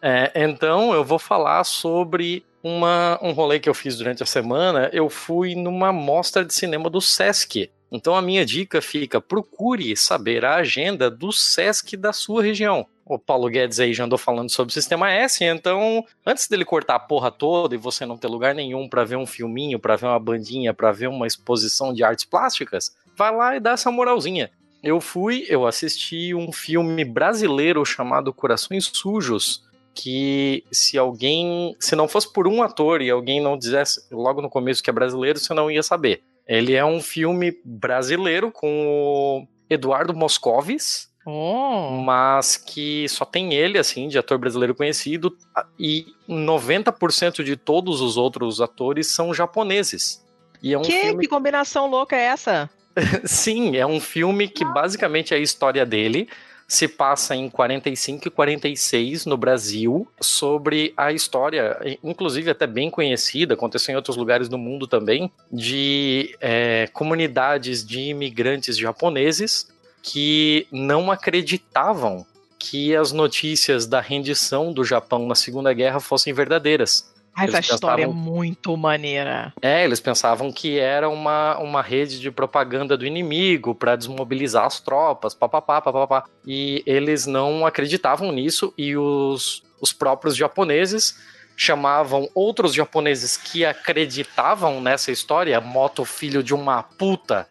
[0.00, 4.88] É, então, eu vou falar sobre uma, um rolê que eu fiz durante a semana.
[4.92, 7.70] Eu fui numa mostra de cinema do Sesc.
[7.92, 12.86] Então, a minha dica fica: procure saber a agenda do Sesc da sua região.
[13.04, 16.94] O Paulo Guedes aí já andou falando sobre o Sistema S, então, antes dele cortar
[16.94, 20.06] a porra toda e você não ter lugar nenhum pra ver um filminho, pra ver
[20.06, 24.50] uma bandinha, pra ver uma exposição de artes plásticas, vai lá e dá essa moralzinha.
[24.82, 29.62] Eu fui, eu assisti um filme brasileiro chamado Corações Sujos,
[29.94, 34.48] que se alguém, se não fosse por um ator e alguém não dissesse logo no
[34.48, 36.22] começo que é brasileiro, você não ia saber.
[36.48, 42.00] Ele é um filme brasileiro com o Eduardo Moscovis, Oh.
[42.02, 45.36] mas que só tem ele, assim, de ator brasileiro conhecido,
[45.78, 50.24] e 90% de todos os outros atores são japoneses.
[50.62, 52.70] E é um que, filme que combinação louca é essa?
[53.24, 56.28] Sim, é um filme que basicamente é a história dele.
[56.66, 63.54] Se passa em 45 e 46 no Brasil, sobre a história, inclusive até bem conhecida,
[63.54, 71.10] aconteceu em outros lugares do mundo também, de é, comunidades de imigrantes japoneses que não
[71.10, 72.24] acreditavam
[72.56, 77.09] que as notícias da rendição do Japão na Segunda Guerra fossem verdadeiras.
[77.34, 79.52] Ah, essa história pensavam- é muito maneira.
[79.62, 84.80] é, eles pensavam que era uma, uma rede de propaganda do inimigo para desmobilizar as
[84.80, 86.24] tropas, papapá, papapá.
[86.46, 91.16] E eles não acreditavam nisso e os, os próprios japoneses
[91.56, 97.46] chamavam outros japoneses que acreditavam nessa história, moto filho de uma puta.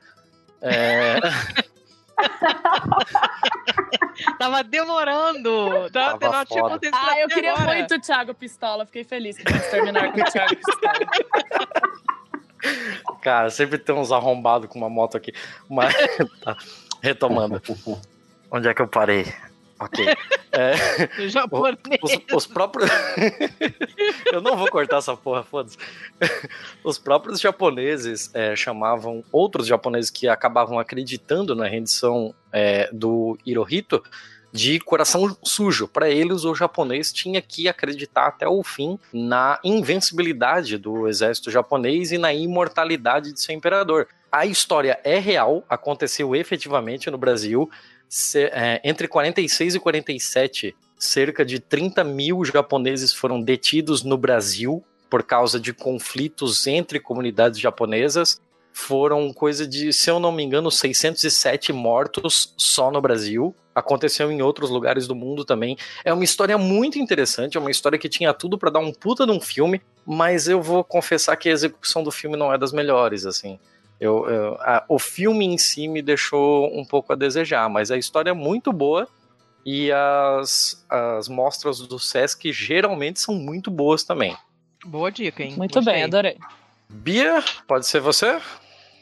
[0.62, 1.20] É,
[4.38, 5.90] Tava demorando.
[5.92, 7.78] Tava, Tava não tinha acontecido Ah, eu queria agora.
[7.78, 8.86] muito o Thiago Pistola.
[8.86, 11.00] Fiquei feliz que vamos terminar com o Thiago Pistola.
[13.22, 15.34] cara, sempre tem uns arrombados com uma moto aqui.
[15.70, 15.94] Mas,
[16.44, 16.58] tá,
[17.02, 17.62] retomando.
[18.52, 19.26] Onde é que eu parei?
[19.80, 20.06] Ok.
[20.52, 20.74] É,
[22.02, 22.90] os, os próprios.
[24.34, 25.78] eu não vou cortar essa porra, foda-se.
[26.84, 34.04] Os próprios japoneses é, chamavam outros japoneses que acabavam acreditando na rendição é, do Hirohito
[34.52, 35.88] de coração sujo.
[35.88, 42.12] Para eles, o japonês tinha que acreditar até o fim na invencibilidade do exército japonês
[42.12, 44.08] e na imortalidade de seu imperador.
[44.32, 47.70] A história é real, aconteceu efetivamente no Brasil.
[48.10, 54.84] Se- é, entre 46 e 47, cerca de 30 mil japoneses foram detidos no Brasil
[55.10, 58.42] por causa de conflitos entre comunidades japonesas.
[58.74, 63.54] Foram coisa de, se eu não me engano, 607 mortos só no Brasil.
[63.74, 65.78] Aconteceu em outros lugares do mundo também.
[66.04, 69.26] É uma história muito interessante, é uma história que tinha tudo para dar um puta
[69.26, 72.72] de um filme, mas eu vou confessar que a execução do filme não é das
[72.72, 73.60] melhores, assim.
[74.00, 77.98] Eu, eu- a- o filme em si me deixou um pouco a desejar, mas a
[77.98, 79.08] história é muito boa
[79.66, 84.36] e as, as mostras do Sesc geralmente são muito boas também.
[84.86, 85.56] Boa dica, hein?
[85.58, 85.94] Muito Gostei.
[85.94, 86.38] bem, adorei.
[86.90, 88.40] Bia, pode ser você?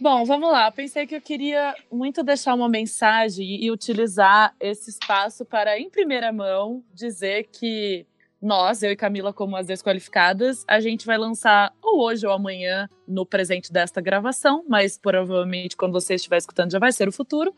[0.02, 0.70] Bom, vamos lá.
[0.72, 6.32] Pensei que eu queria muito deixar uma mensagem e utilizar esse espaço para, em primeira
[6.34, 8.06] mão, dizer que
[8.42, 12.88] nós, eu e Camila, como as desqualificadas, a gente vai lançar ou hoje ou amanhã,
[13.08, 17.54] no presente desta gravação, mas provavelmente quando você estiver escutando já vai ser o futuro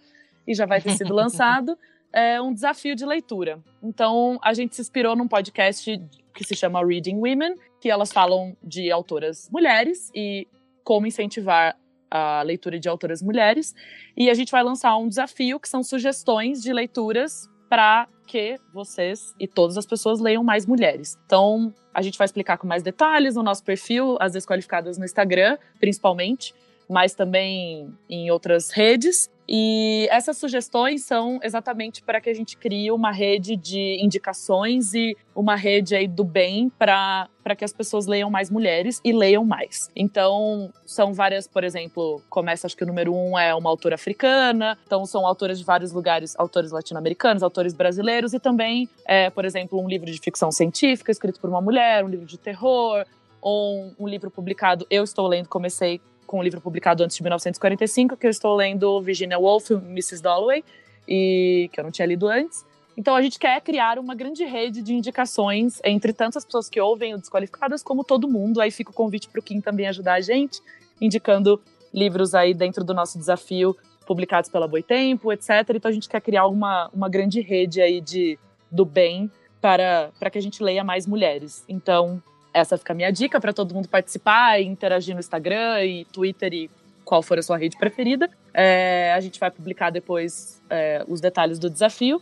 [0.47, 1.77] e já vai ter sido lançado,
[2.13, 3.59] é um desafio de leitura.
[3.83, 6.01] Então, a gente se inspirou num podcast
[6.33, 10.47] que se chama Reading Women, que elas falam de autoras mulheres e
[10.83, 11.77] como incentivar
[12.09, 13.75] a leitura de autoras mulheres.
[14.17, 19.33] E a gente vai lançar um desafio que são sugestões de leituras para que vocês
[19.39, 21.17] e todas as pessoas leiam mais mulheres.
[21.25, 25.57] Então, a gente vai explicar com mais detalhes no nosso perfil, as desqualificadas no Instagram,
[25.79, 26.53] principalmente,
[26.89, 29.29] mas também em outras redes.
[29.51, 35.17] E essas sugestões são exatamente para que a gente crie uma rede de indicações e
[35.35, 39.89] uma rede aí do bem para que as pessoas leiam mais mulheres e leiam mais.
[39.95, 44.77] Então, são várias, por exemplo, começa acho que o número um é uma autora africana,
[44.85, 49.81] então são autoras de vários lugares, autores latino-americanos, autores brasileiros e também, é, por exemplo,
[49.81, 53.03] um livro de ficção científica escrito por uma mulher, um livro de terror,
[53.41, 54.85] ou um, um livro publicado.
[54.89, 59.01] Eu estou lendo, comecei com um livro publicado antes de 1945, que eu estou lendo
[59.01, 60.21] Virginia Woolf, Mrs.
[60.21, 60.63] Dalloway,
[61.07, 62.63] e que eu não tinha lido antes.
[62.95, 67.15] Então a gente quer criar uma grande rede de indicações entre tantas pessoas que ouvem
[67.15, 68.61] o Desqualificadas como todo mundo.
[68.61, 70.61] Aí fica o convite para o Kim também ajudar a gente,
[71.01, 71.59] indicando
[71.91, 73.75] livros aí dentro do nosso desafio,
[74.05, 75.49] publicados pela Boitempo, etc.
[75.73, 78.37] Então a gente quer criar uma, uma grande rede aí de,
[78.69, 81.65] do bem para, para que a gente leia mais mulheres.
[81.67, 82.21] Então,
[82.53, 86.53] essa fica a minha dica para todo mundo participar e interagir no Instagram e Twitter
[86.53, 86.69] e
[87.05, 88.29] qual for a sua rede preferida.
[88.53, 92.21] É, a gente vai publicar depois é, os detalhes do desafio.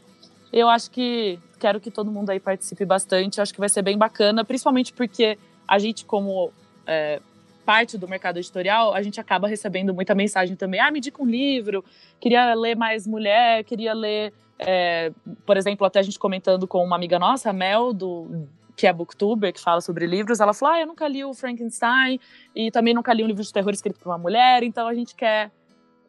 [0.51, 3.37] Eu acho que quero que todo mundo aí participe bastante.
[3.37, 5.37] Eu acho que vai ser bem bacana, principalmente porque
[5.67, 6.51] a gente, como
[6.85, 7.19] é,
[7.65, 10.79] parte do mercado editorial, a gente acaba recebendo muita mensagem também.
[10.79, 11.83] Ah, me diga um livro,
[12.17, 14.33] queria ler mais mulher, queria ler.
[14.57, 15.11] É,
[15.45, 18.47] por exemplo, até a gente comentando com uma amiga nossa, a Mel, do,
[18.77, 22.19] que é booktuber, que fala sobre livros, ela falou: Ah, eu nunca li o Frankenstein
[22.55, 25.15] e também nunca li um livro de terror escrito por uma mulher, então a gente
[25.15, 25.51] quer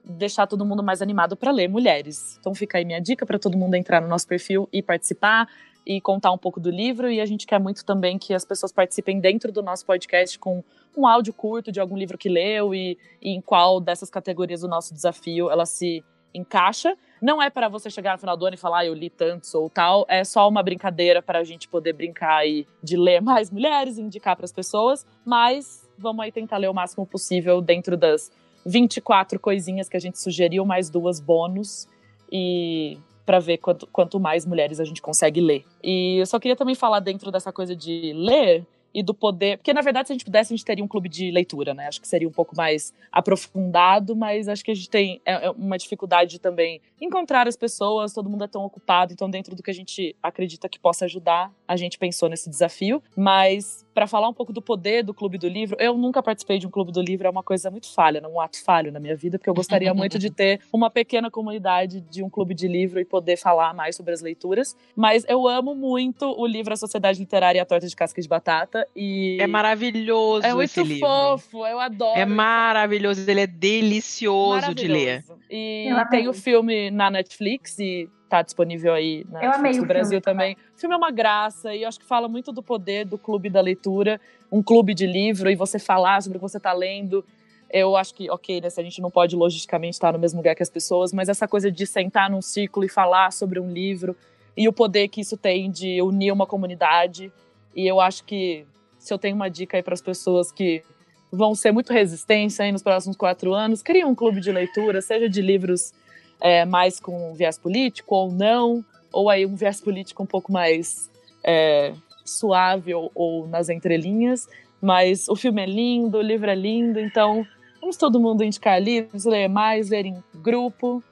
[0.05, 2.37] deixar todo mundo mais animado para ler mulheres.
[2.39, 5.49] Então fica aí minha dica para todo mundo entrar no nosso perfil e participar
[5.87, 7.11] e contar um pouco do livro.
[7.11, 10.63] E a gente quer muito também que as pessoas participem dentro do nosso podcast com
[10.97, 14.69] um áudio curto de algum livro que leu e, e em qual dessas categorias do
[14.69, 16.05] nosso desafio ela se
[16.35, 16.97] encaixa.
[17.21, 19.55] Não é para você chegar no final do ano e falar, ah, eu li tantos
[19.55, 20.07] ou tal.
[20.09, 24.03] É só uma brincadeira para a gente poder brincar aí de ler mais mulheres e
[24.03, 25.07] indicar para as pessoas.
[25.25, 28.31] Mas vamos aí tentar ler o máximo possível dentro das
[28.65, 31.89] 24 coisinhas que a gente sugeriu, mais duas bônus.
[32.31, 35.65] E para ver quanto, quanto mais mulheres a gente consegue ler.
[35.83, 39.59] E eu só queria também falar dentro dessa coisa de ler e do poder.
[39.59, 41.87] Porque, na verdade, se a gente pudesse, a gente teria um clube de leitura, né?
[41.89, 45.51] Acho que seria um pouco mais aprofundado, mas acho que a gente tem é, é
[45.51, 49.63] uma dificuldade de também encontrar as pessoas, todo mundo é tão ocupado, então, dentro do
[49.63, 53.03] que a gente acredita que possa ajudar, a gente pensou nesse desafio.
[53.15, 56.67] Mas, para falar um pouco do poder do Clube do Livro, eu nunca participei de
[56.67, 59.39] um Clube do Livro, é uma coisa muito falha, um ato falho na minha vida,
[59.39, 63.05] porque eu gostaria muito de ter uma pequena comunidade de um clube de livro e
[63.05, 64.75] poder falar mais sobre as leituras.
[64.97, 68.29] Mas eu amo muito o livro A Sociedade Literária e a Torta de Casca de
[68.29, 68.87] Batata.
[68.97, 71.07] E É maravilhoso é muito esse livro.
[71.07, 72.19] fofo, eu adoro.
[72.19, 75.25] É maravilhoso, ele é delicioso de ler.
[75.51, 79.87] E tem o filme na Netflix e tá disponível aí na Eu amei Netflix do
[79.87, 80.57] Brasil filme também.
[80.79, 83.51] O filme é uma graça e eu acho que fala muito do poder do clube
[83.51, 87.25] da leitura, um clube de livro e você falar sobre o que você tá lendo.
[87.69, 90.55] Eu acho que, ok, né, se a gente não pode logisticamente estar no mesmo lugar
[90.55, 94.15] que as pessoas, mas essa coisa de sentar num círculo e falar sobre um livro
[94.57, 97.33] e o poder que isso tem de unir uma comunidade.
[97.75, 98.65] E eu acho que
[99.01, 100.85] se eu tenho uma dica aí para as pessoas que
[101.33, 105.29] vão ser muito resistentes aí nos próximos quatro anos, cria um clube de leitura, seja
[105.29, 105.93] de livros
[106.41, 111.11] é, mais com viés político ou não, ou aí um viés político um pouco mais
[111.45, 111.95] é,
[112.25, 114.49] suave ou, ou nas entrelinhas.
[114.81, 117.45] Mas o filme é lindo, o livro é lindo, então
[117.81, 121.03] vamos todo mundo indicar livros, ler mais, ler em grupo.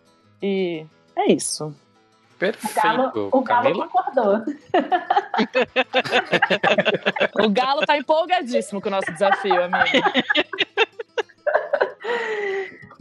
[0.43, 0.87] E
[1.17, 1.75] é isso.
[2.39, 4.45] Perfeito, O Galo, o Galo concordou.
[7.43, 10.07] O Galo tá empolgadíssimo com o nosso desafio, amigo.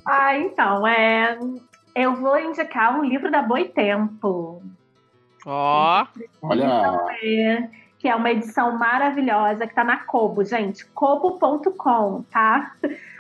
[0.05, 1.38] Ah, então, é,
[1.95, 4.61] eu vou indicar um livro da Boitempo.
[5.45, 6.07] Ó,
[6.41, 7.69] Olha, É,
[7.99, 10.85] que é uma edição maravilhosa que tá na Kobo, gente.
[10.88, 12.73] Kobo.com, tá?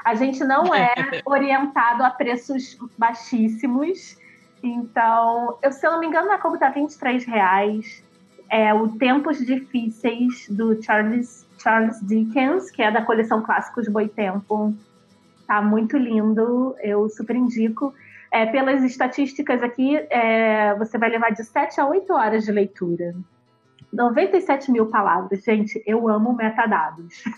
[0.03, 0.93] A gente não é
[1.25, 4.17] orientado a preços baixíssimos.
[4.63, 8.03] Então, eu, se eu não me engano, na Kobo tá 23 reais.
[8.49, 14.73] É o Tempos Difíceis do Charles, Charles Dickens, que é da coleção Clássicos Boitempo.
[15.47, 17.93] Tá muito lindo, eu super indico.
[18.35, 23.15] É, pelas estatísticas aqui, é, você vai levar de 7 a 8 horas de leitura.
[23.93, 25.41] 97 mil palavras.
[25.41, 27.23] Gente, eu amo metadados.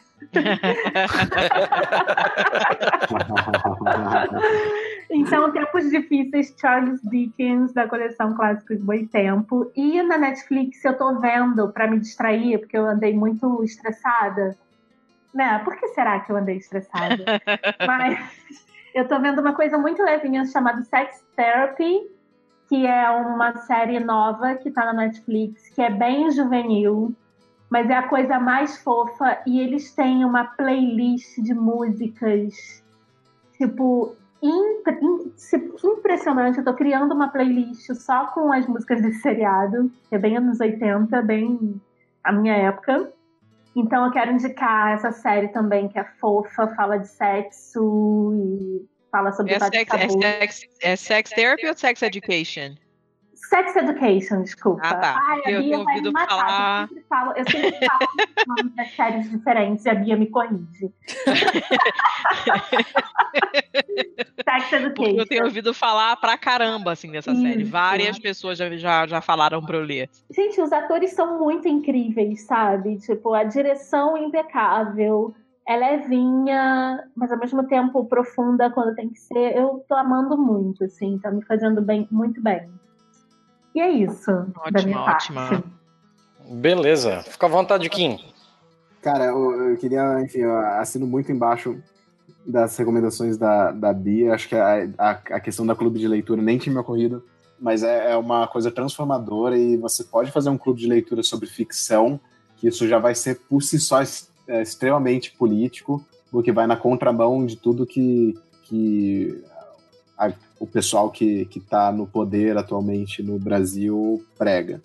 [5.10, 9.72] Então, Tempos Difíceis, Charles Dickens, da coleção Clássicos Boi Tempo.
[9.74, 14.58] E na Netflix eu tô vendo para me distrair, porque eu andei muito estressada.
[15.34, 15.60] Né?
[15.64, 17.24] Por que será que eu andei estressada?
[17.88, 18.20] Mas
[18.98, 22.10] eu tô vendo uma coisa muito levinha chamada Sex Therapy,
[22.68, 27.14] que é uma série nova que tá na Netflix, que é bem juvenil,
[27.70, 29.38] mas é a coisa mais fofa.
[29.46, 32.84] E eles têm uma playlist de músicas,
[33.56, 35.00] tipo, impre-
[35.84, 36.58] impressionante.
[36.58, 40.60] Eu tô criando uma playlist só com as músicas desse seriado, que é bem anos
[40.60, 41.80] 80, bem
[42.24, 43.12] a minha época.
[43.78, 49.32] Então eu quero indicar essa série também, que é fofa, fala de sexo e fala
[49.32, 52.76] sobre É sex, é, sex, é sex therapy ou sex education?
[53.50, 54.82] Sex Education, desculpa.
[54.84, 55.22] Ah, tá.
[55.30, 56.28] Ai, a Eu Bia vai me matar.
[56.28, 58.00] falar- Eu sempre falo, eu sempre falo
[58.48, 60.92] nomes das séries diferentes e a Bia me corrige.
[64.44, 65.18] Sex Porque Education.
[65.20, 67.64] eu tenho ouvido falar pra caramba, assim, dessa série.
[67.64, 67.72] Isso.
[67.72, 70.10] Várias pessoas já, já, já falaram pra eu ler.
[70.32, 72.98] Gente, os atores são muito incríveis, sabe?
[72.98, 75.34] Tipo, a direção impecável,
[75.68, 79.56] é levinha, mas ao mesmo tempo profunda quando tem que ser.
[79.58, 82.70] Eu tô amando muito, assim, tá me fazendo bem, muito bem.
[83.78, 84.32] E é isso.
[84.72, 85.50] da minha ótima.
[85.50, 85.64] parte.
[86.50, 87.22] Beleza.
[87.24, 88.18] Fica à vontade, Kim.
[89.04, 91.78] Cara, eu, eu queria, enfim, eu assino muito embaixo
[92.44, 94.34] das recomendações da, da Bia.
[94.34, 97.24] Acho que a, a, a questão da clube de leitura nem tinha me ocorrido,
[97.60, 101.48] mas é, é uma coisa transformadora e você pode fazer um clube de leitura sobre
[101.48, 102.20] ficção,
[102.56, 106.76] que isso já vai ser por si só es- é, extremamente político, porque vai na
[106.78, 108.34] contramão de tudo que,
[108.64, 109.44] que
[110.18, 114.82] a- o pessoal que está no poder atualmente no Brasil prega.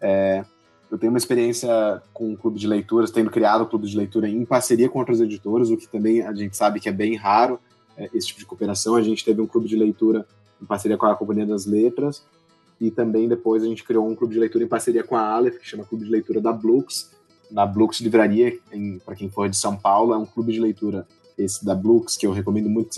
[0.00, 0.44] É,
[0.90, 4.28] eu tenho uma experiência com o clube de leituras, tendo criado o clube de leitura
[4.28, 7.58] em parceria com outras editoras, o que também a gente sabe que é bem raro
[7.96, 8.94] é, esse tipo de cooperação.
[8.94, 10.26] A gente teve um clube de leitura
[10.62, 12.24] em parceria com a Companhia das Letras
[12.80, 15.58] e também depois a gente criou um clube de leitura em parceria com a Aleph,
[15.58, 17.10] que chama Clube de Leitura da Blux,
[17.50, 18.58] na Blux Livraria,
[19.04, 21.06] para quem for de São Paulo, é um clube de leitura
[21.38, 22.90] esse da Blux, que eu recomendo muito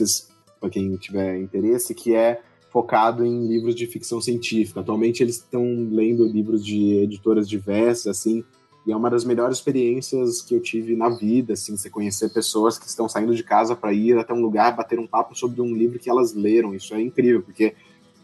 [0.61, 2.41] para quem tiver interesse, que é
[2.71, 4.81] focado em livros de ficção científica.
[4.81, 8.45] Atualmente eles estão lendo livros de editoras diversas, assim,
[8.87, 12.79] e é uma das melhores experiências que eu tive na vida, assim, você conhecer pessoas
[12.79, 15.75] que estão saindo de casa para ir até um lugar, bater um papo sobre um
[15.75, 16.75] livro que elas leram.
[16.75, 17.75] Isso é incrível, porque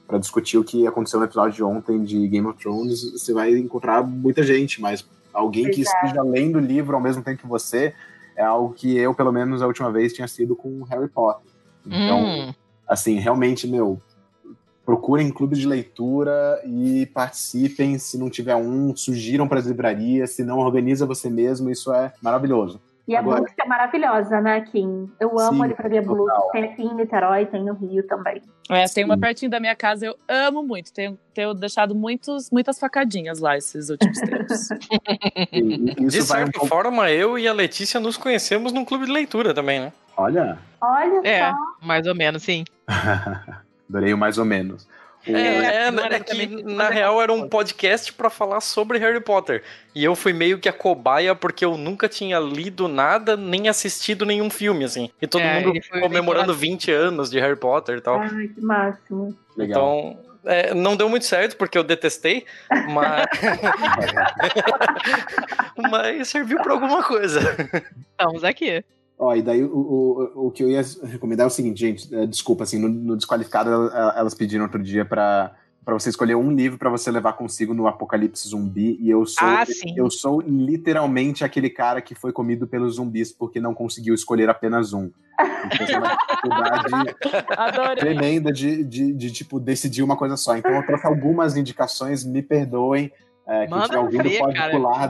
[0.07, 3.53] para discutir o que aconteceu no episódio de ontem de Game of Thrones, você vai
[3.53, 7.95] encontrar muita gente, mas alguém que esteja lendo o livro ao mesmo tempo que você
[8.37, 11.54] é algo que eu, pelo menos, a última vez tinha sido com Harry Potter.
[11.87, 12.55] Então, Hum.
[12.89, 14.01] assim, realmente, meu,
[14.85, 17.99] procurem clubes de leitura e participem.
[17.99, 20.31] Se não tiver um, sugiram para as livrarias.
[20.33, 21.71] Se não, organiza você mesmo.
[21.71, 22.81] Isso é maravilhoso.
[23.07, 25.11] E a Agora- Blux é maravilhosa, né, Kim?
[25.21, 26.49] Eu amo Sim, a livraria total.
[26.53, 28.41] Tem aqui em Niterói, tem no Rio também.
[28.71, 30.91] É, tem uma pertinho da minha casa, eu amo muito.
[30.91, 34.69] Tenho, tenho deixado muitos, muitas facadinhas lá esses últimos tempos.
[36.09, 39.93] De certa forma, eu e a Letícia nos conhecemos num clube de leitura também, né?
[40.17, 41.57] Olha, Olha É, só.
[41.83, 42.65] mais ou menos, sim.
[43.89, 44.87] adorei o mais ou menos.
[45.27, 48.99] O- É, é, não era é que na real era um podcast pra falar sobre
[48.99, 49.63] Harry Potter.
[49.95, 54.27] E eu fui meio que a cobaia porque eu nunca tinha lido nada, nem assistido
[54.27, 55.11] nenhum filme, assim.
[55.23, 58.21] E todo É, mundo comemorando meio 20 anos de Harry Potter e tal.
[58.21, 59.35] Ai, que máximo.
[59.57, 60.11] Legal.
[60.21, 62.45] Então, é, não deu muito certo porque eu detestei,
[62.91, 63.25] mas.
[65.91, 67.41] mas serviu pra alguma coisa.
[68.11, 68.85] Estamos aqui.
[69.19, 72.27] Ó, e daí o, o, o que eu ia recomendar é o seguinte, gente, é,
[72.27, 75.55] desculpa, assim, no, no Desqualificado el- elas pediram outro dia pra,
[75.85, 79.47] pra você escolher um livro pra você levar consigo no Apocalipse Zumbi, e eu sou,
[79.47, 79.65] Ah,
[79.97, 84.93] eu sou literalmente aquele cara que foi comido pelos zumbis porque não conseguiu escolher apenas
[84.93, 85.11] um.
[85.67, 87.15] Então, é uma dificuldade
[87.99, 90.57] tremenda de, de, de, tipo, decidir uma coisa só.
[90.57, 93.13] Então eu trouxe algumas indicações, me perdoem,
[93.47, 95.09] é, quem estiver ouvindo pode cara, pular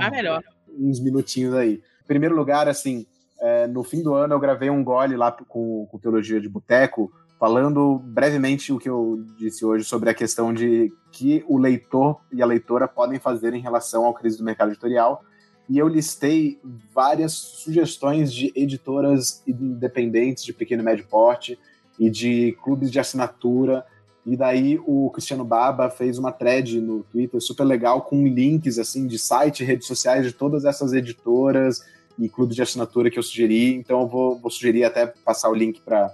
[0.78, 1.74] uns minutinhos aí.
[2.02, 3.06] Em primeiro lugar, assim,
[3.44, 7.12] é, no fim do ano eu gravei um gole lá com, com Teologia de Boteco,
[7.38, 12.42] falando brevemente o que eu disse hoje sobre a questão de que o leitor e
[12.42, 15.22] a leitora podem fazer em relação ao crise do mercado editorial.
[15.68, 16.58] E eu listei
[16.90, 21.58] várias sugestões de editoras independentes de pequeno e médio porte
[21.98, 23.84] e de clubes de assinatura.
[24.24, 29.06] E daí o Cristiano Baba fez uma thread no Twitter super legal com links assim
[29.06, 31.82] de site, redes sociais de todas essas editoras
[32.18, 33.74] e clubes de assinatura que eu sugeri.
[33.74, 36.12] Então eu vou, vou sugerir até passar o link para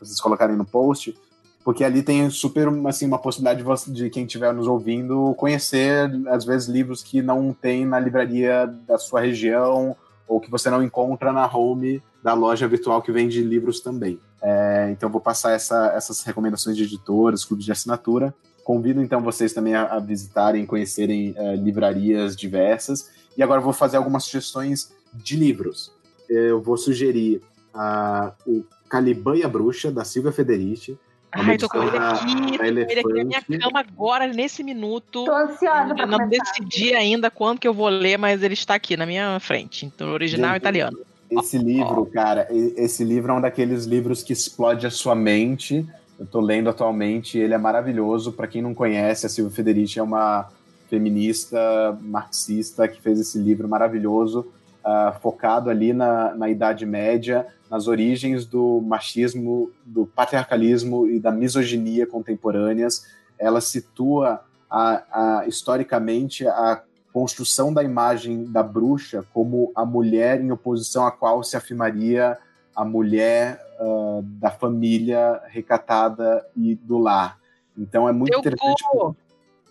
[0.00, 1.16] vocês colocarem no post,
[1.64, 6.44] porque ali tem super assim uma possibilidade de, de quem estiver nos ouvindo conhecer às
[6.44, 9.96] vezes livros que não tem na livraria da sua região
[10.26, 14.20] ou que você não encontra na home da loja virtual que vende livros também.
[14.40, 18.34] É, então vou passar essa- essas recomendações de editoras, clubes de assinatura.
[18.62, 23.10] Convido então vocês também a, a visitarem, conhecerem é, livrarias diversas.
[23.36, 24.92] E agora vou fazer algumas sugestões
[25.22, 25.92] de livros.
[26.28, 27.40] Eu vou sugerir
[27.74, 30.98] ah, o Caliban e a Bruxa, da Silvia Federici.
[31.34, 35.24] É Ai, tô com ele aqui, da ele aqui na minha cama agora, nesse minuto.
[35.24, 36.42] Tô ansiosa pra Eu não começar.
[36.42, 39.84] decidi ainda quando que eu vou ler, mas ele está aqui na minha frente.
[39.84, 40.98] Então, original Gente, italiano.
[41.30, 45.86] Esse livro, cara, e- esse livro é um daqueles livros que explode a sua mente.
[46.18, 48.32] Eu tô lendo atualmente, ele é maravilhoso.
[48.32, 50.48] Para quem não conhece, a Silvia Federici é uma
[50.88, 54.46] feminista marxista que fez esse livro maravilhoso,
[54.84, 61.30] ah, focado ali na, na Idade Média, nas origens do machismo, do patriarcalismo e da
[61.30, 63.06] misoginia contemporâneas.
[63.38, 64.40] Ela situa
[64.70, 66.82] a, a, historicamente a
[67.12, 72.36] construção da imagem da bruxa como a mulher em oposição à qual se afirmaria
[72.74, 77.38] a mulher ah, da família recatada e do lar.
[77.76, 78.84] Então é muito Teu interessante.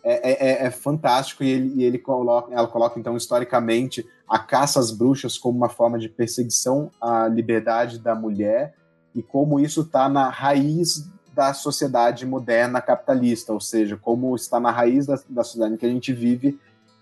[0.03, 4.39] É, é- é- é fantástico e, ele, e ele coloca, ela coloca então historicamente a
[4.39, 8.75] caça às bruxas como uma forma de perseguição à liberdade da mulher
[9.15, 14.71] e como isso está na raiz da sociedade moderna capitalista, ou seja, como está na
[14.71, 16.59] raiz da, da sociedade em que a gente vive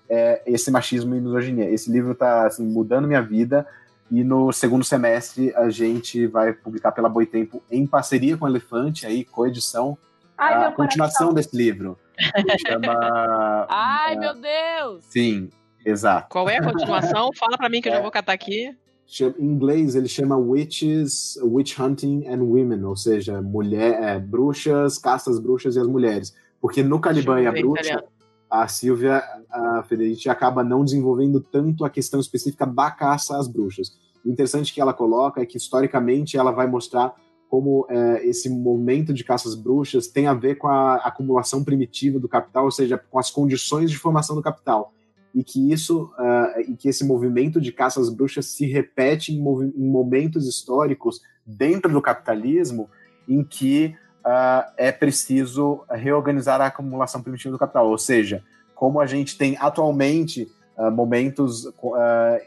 [0.09, 1.69] é, esse machismo e misoginia.
[1.69, 3.65] Esse livro está assim, mudando minha vida
[4.11, 9.05] e no segundo semestre a gente vai publicar pela Boitempo em parceria com o Elefante,
[9.05, 9.97] aí coedição,
[10.37, 11.97] Ai, a continuação desse livro.
[12.67, 15.05] chama Ai, meu Deus!
[15.05, 15.49] Sim,
[15.85, 16.27] exato.
[16.29, 17.29] Qual é a continuação?
[17.37, 18.75] Fala pra mim que eu já vou catar aqui.
[19.07, 24.97] Chama- Em inglês ele chama Witches, Witch Hunting and Women, ou seja, mulher, é, bruxas,
[24.97, 26.33] caças bruxas e as mulheres.
[26.59, 28.07] Porque no Caliban e a Bruxa, italiano.
[28.49, 33.95] a Silvia a Federici acaba não desenvolvendo tanto a questão específica da caça às bruxas.
[34.25, 37.13] O interessante que ela coloca é que historicamente ela vai mostrar
[37.47, 42.19] como é, esse momento de caça às bruxas tem a ver com a acumulação primitiva
[42.19, 44.91] do capital, ou seja, com as condições de formação do capital
[45.35, 49.37] e que isso ah, e que esse movimento de caça às bruxas se repete em,
[49.37, 52.89] em momentos históricos dentro do capitalismo
[53.27, 53.93] em que
[54.23, 58.41] ah, é preciso reorganizar a acumulação primitiva do capital, ou seja,
[58.73, 61.67] como a gente tem atualmente ah, momentos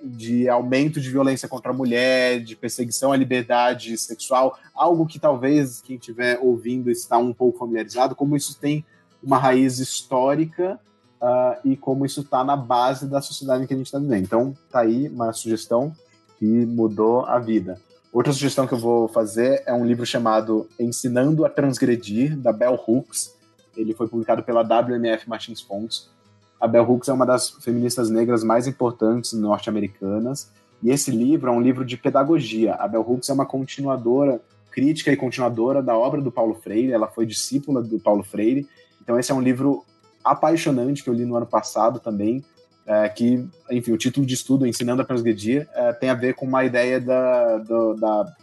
[0.02, 5.82] de aumento de violência contra a mulher, de perseguição à liberdade sexual, algo que talvez
[5.82, 8.82] quem estiver ouvindo está um pouco familiarizado, como isso tem
[9.22, 10.80] uma raiz histórica
[11.20, 14.24] ah, e como isso está na base da sociedade em que a gente está vivendo.
[14.24, 15.92] Então, tá aí uma sugestão
[16.38, 17.80] que mudou a vida.
[18.12, 22.78] Outra sugestão que eu vou fazer é um livro chamado Ensinando a Transgredir, da Bell
[22.86, 23.34] Hooks.
[23.76, 26.08] Ele foi publicado pela WMF Martins Fontes.
[26.60, 30.50] A Bell Hooks é uma das feministas negras mais importantes norte-americanas.
[30.82, 32.74] E esse livro é um livro de pedagogia.
[32.74, 34.40] A Bell Hooks é uma continuadora,
[34.70, 36.92] crítica e continuadora da obra do Paulo Freire.
[36.92, 38.66] Ela foi discípula do Paulo Freire.
[39.02, 39.84] Então, esse é um livro
[40.30, 42.44] apaixonante que eu li no ano passado também,
[42.86, 46.46] é, que, enfim, o título de estudo, Ensinando a Transgredir, é, tem a ver com
[46.46, 48.36] uma ideia da, do- da,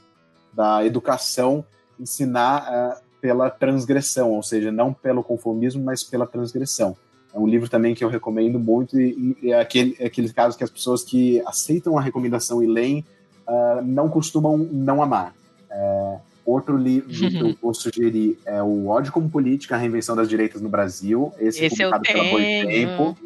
[0.53, 1.65] da educação
[1.99, 6.95] ensinar é, pela transgressão, ou seja, não pelo conformismo, mas pela transgressão.
[7.33, 10.57] É um livro também que eu recomendo muito e, e é aquele, é aquele caso
[10.57, 13.03] que as pessoas que aceitam a recomendação e leem
[13.47, 15.33] ah, não costumam não amar.
[15.69, 20.29] É, outro livro que eu vou sugerir é o Ódio como Política, a Reinvenção das
[20.29, 21.33] Direitas no Brasil.
[21.39, 22.23] Esse, Esse publicado pela.
[22.29, 23.17] Boitempo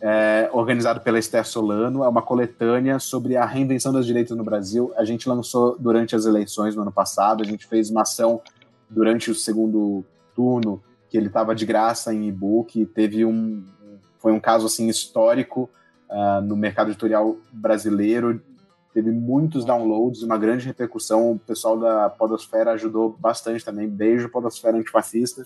[0.00, 4.92] é, organizado pela Esther Solano, é uma coletânea sobre a reinvenção das direitas no Brasil.
[4.96, 8.40] A gente lançou durante as eleições no ano passado, a gente fez uma ação
[8.88, 10.04] durante o segundo
[10.34, 13.64] turno, que ele estava de graça em e-book, teve um
[14.18, 15.70] foi um caso assim histórico
[16.10, 18.40] ah, no mercado editorial brasileiro,
[18.96, 24.78] teve muitos downloads, uma grande repercussão, o pessoal da Podosfera ajudou bastante também, beijo Podosfera
[24.78, 25.44] Antifascista.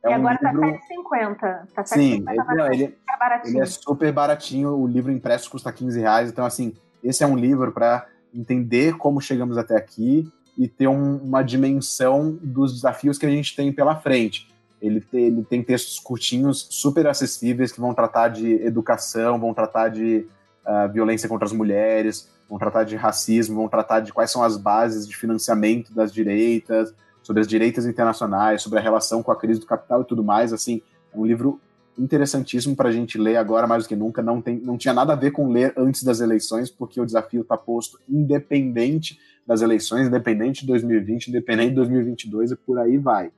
[0.00, 0.60] É e um agora livro...
[0.60, 0.78] tá
[1.18, 1.38] 7,50.
[1.74, 2.84] Tá 7,50 Sim, ele, não, baratinho.
[2.84, 3.54] ele, Tá baratinho.
[3.56, 7.36] ele é super baratinho, o livro impresso custa 15 reais, então assim, esse é um
[7.36, 13.26] livro para entender como chegamos até aqui e ter um- uma dimensão dos desafios que
[13.26, 14.54] a gente tem pela frente.
[14.80, 19.88] Ele tem, ele tem textos curtinhos, super acessíveis, que vão tratar de educação, vão tratar
[19.88, 20.28] de
[20.64, 24.56] ah, violência contra as mulheres, vão tratar de racismo, vão tratar de quais são as
[24.56, 29.58] bases de financiamento das direitas, sobre as direitas internacionais, sobre a relação com a crise
[29.58, 30.52] do capital e tudo mais.
[30.52, 30.82] Assim,
[31.12, 31.60] é um livro
[31.98, 34.22] interessantíssimo para a gente ler agora mais do que nunca.
[34.22, 37.42] Não, tem, não tinha nada a ver com ler antes das eleições, porque o desafio
[37.42, 43.30] está posto independente das eleições, independente de 2020, independente de 2022 e por aí vai.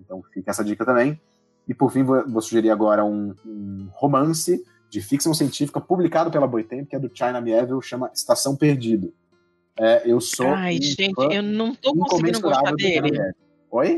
[0.00, 1.20] Então fica essa dica também.
[1.66, 6.46] E por fim, vou, vou sugerir agora um, um, romance de ficção científica publicado pela
[6.46, 9.12] Boitempo, que é do China Mieville, chama Estação Perdido.
[9.78, 10.48] É, eu sou.
[10.48, 13.18] Ai, gente, eu não tô conseguindo gostar dele.
[13.70, 13.96] Oi?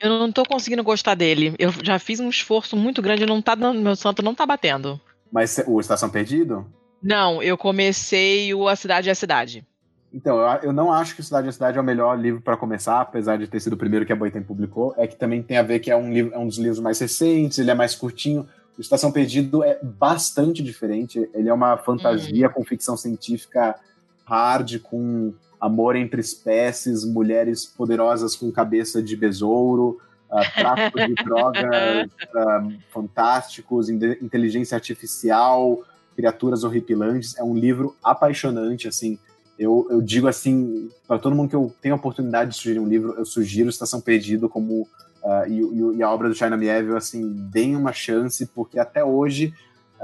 [0.00, 1.54] Eu não tô conseguindo gostar dele.
[1.58, 5.00] Eu já fiz um esforço muito grande não tá dando, meu santo não tá batendo.
[5.30, 6.66] Mas o Estação Perdido?
[7.02, 9.64] Não, eu comecei o A Cidade é a Cidade.
[10.12, 13.00] Então, eu, eu não acho que Cidade a Cidade é o melhor livro para começar,
[13.00, 14.94] apesar de ter sido o primeiro que a Boitempo publicou.
[14.96, 16.98] É que também tem a ver que é um, livro, é um dos livros mais
[16.98, 18.48] recentes, ele é mais curtinho.
[18.76, 21.28] O Estação Perdido é bastante diferente.
[21.32, 23.76] Ele é uma fantasia com ficção científica
[24.24, 32.10] hard, com amor entre espécies, mulheres poderosas com cabeça de besouro, ah, tráfico de drogas
[32.34, 35.82] ah, fantásticos, inteligência artificial,
[36.16, 37.36] criaturas horripilantes.
[37.38, 39.18] É um livro apaixonante, assim.
[39.56, 42.88] Eu, eu digo assim, para todo mundo que eu tenho a oportunidade de sugerir um
[42.88, 44.88] livro, eu sugiro Estação Perdido como
[45.24, 45.60] ah, e,
[45.96, 49.54] e- a obra do China Mieville, assim, deem uma chance, porque até hoje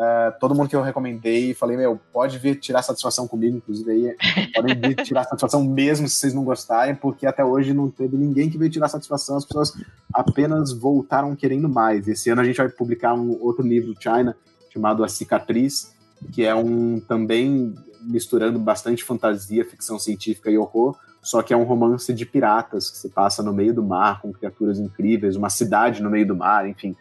[0.03, 4.17] ah, todo mundo que eu recomendei, falei, meu, pode vir tirar satisfação comigo, inclusive aí,
[4.55, 8.49] podem vir tirar satisfação mesmo se vocês não gostarem, porque até hoje não teve ninguém
[8.49, 9.75] que veio tirar satisfação, as pessoas
[10.13, 12.09] apenas voltaram querendo mais.
[12.09, 14.35] Esse ano a gente vai publicar um outro livro do China,
[14.73, 15.93] chamado A Cicatriz,
[16.33, 21.65] que é um também misturando bastante fantasia, ficção científica e horror, só que é um
[21.65, 26.03] romance de piratas que se passa no meio do mar com criaturas incríveis, uma cidade
[26.03, 26.97] no meio do mar, enfim,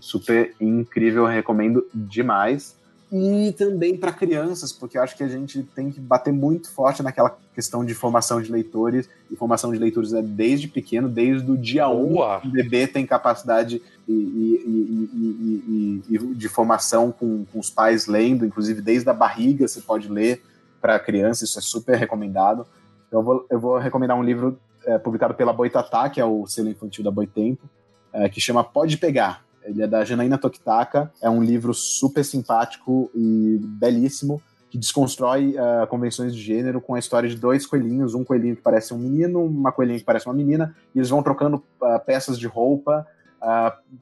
[0.00, 2.76] super incrível, recomendo demais.
[3.14, 7.02] E também para crianças, porque eu acho que a gente tem que bater muito forte
[7.02, 9.06] naquela questão de formação de leitores.
[9.30, 12.40] E formação de leitores é desde pequeno, desde o dia 1, Boa.
[12.42, 18.80] o bebê tem capacidade e- e- e de formação com, com os pais lendo, inclusive
[18.80, 20.42] desde a barriga você pode ler
[20.80, 22.66] para criança, isso é super recomendado.
[23.12, 26.70] Eu vou, eu vou recomendar um livro é, publicado pela Boitatá, que é o selo
[26.70, 27.68] infantil da Boitempo,
[28.12, 29.44] é, que chama Pode Pegar.
[29.64, 35.86] Ele é da Janaína Tokitaka, é um livro super simpático e belíssimo, que desconstrói ah,
[35.86, 39.44] convenções de gênero com a história de dois coelhinhos, um coelhinho que parece um menino,
[39.44, 43.06] uma coelhinha que parece uma menina, e eles vão trocando ah, peças de roupa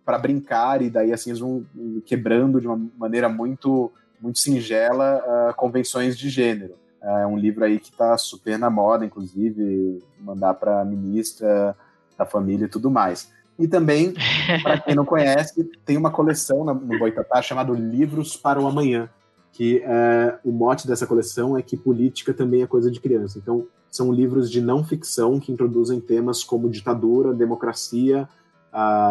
[0.05, 1.65] para brincar, e daí assim eles vão
[2.05, 3.91] quebrando de uma maneira muito,
[4.21, 6.75] muito singela convenções de gênero.
[7.03, 11.77] É um livro aí que está super na moda, inclusive, mandar para a ministra
[12.17, 13.31] da família e tudo mais.
[13.59, 14.15] E também,
[14.63, 19.09] para quem não conhece, tem uma coleção no Boitatá chamada Livros para o Amanhã,
[19.53, 23.39] que é, o mote dessa coleção é que política também é coisa de criança.
[23.39, 28.29] Então, são livros de não ficção que introduzem temas como ditadura, democracia,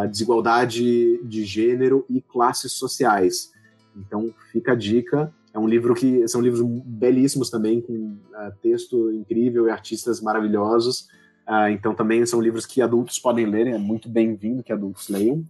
[0.10, 3.52] desigualdade de gênero e classes sociais.
[3.96, 5.34] Então, fica a dica.
[5.60, 11.10] É um livro que são livros belíssimos também, com ah, texto incrível e artistas maravilhosos.
[11.46, 15.44] Ah, então, também são livros que adultos podem ler, é muito bem-vindo que adultos leiam.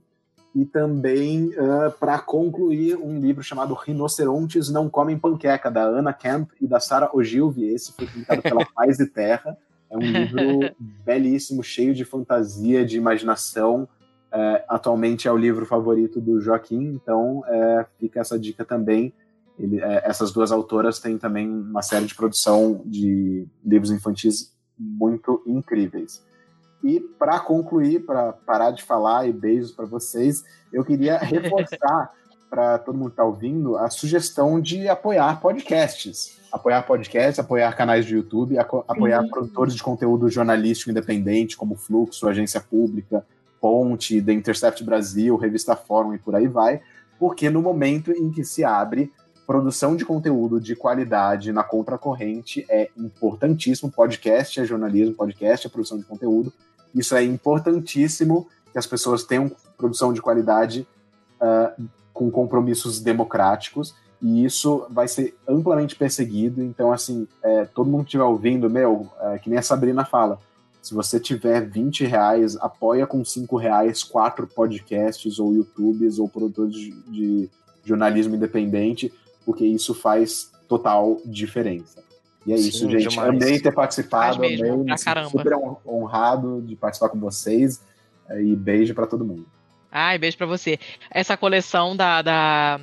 [0.56, 1.52] E também,
[2.00, 7.12] para concluir, um livro chamado Rinocerontes Não Comem Panqueca, da Anna Camp e da Sarah
[7.14, 7.68] Ogilvy.
[7.68, 9.56] Esse foi publicado pela Paz e Terra.
[9.92, 10.42] É um livro
[11.06, 13.88] belíssimo, cheio de fantasia, de imaginação.
[14.32, 17.44] É, atualmente é o livro favorito do Joaquim, então
[18.00, 19.14] fica essa dica também.
[19.60, 25.44] Ele- é, essas duas autoras têm também uma série de produção de livros infantis muito
[25.46, 26.24] incríveis.
[26.84, 32.12] E para concluir, para parar de falar e beijos para vocês, eu queria reforçar
[32.50, 36.40] para todo mundo que está ouvindo a sugestão de apoiar podcasts.
[36.52, 39.30] Apoiar podcasts, apoiar canais de YouTube, apoiar Sim.
[39.30, 43.24] produtores de conteúdo jornalístico independente, como Fluxo, Agência Pública,
[43.62, 46.82] Ponte, The Intercept Brasil, Revista Fórum e por aí vai,
[47.20, 49.12] porque no momento em que se abre
[49.50, 53.92] produção de conteúdo de qualidade na contracorrente é importantíssimo.
[53.92, 56.54] Podcast é jornalismo, podcast é produção de conteúdo.
[56.94, 60.88] Isso é importantíssimo que as pessoas tenham produção de qualidade
[61.42, 61.74] ah,
[62.14, 66.62] com compromissos democráticos e isso vai ser amplamente perseguido.
[66.62, 70.40] Então, assim, é, todo mundo que estiver ouvindo, meu, é, que nem a Sabrina fala,
[70.80, 76.76] se você tiver 20 reais, apoia com 5 reais quatro podcasts ou YouTubes ou produtores
[76.76, 77.50] de, de
[77.84, 79.12] jornalismo independente,
[79.50, 82.04] porque isso faz total diferença.
[82.46, 83.08] E é Sim, isso, gente.
[83.10, 83.30] demais.
[83.30, 85.30] Amei ter participado, Faz mesmo, amei, caramba.
[85.30, 87.82] super hon- honrado de participar com vocês.
[88.30, 89.48] é, E beijo para todo mundo.
[89.92, 90.78] Ai, beijo pra você.
[91.10, 92.80] Essa coleção da, da,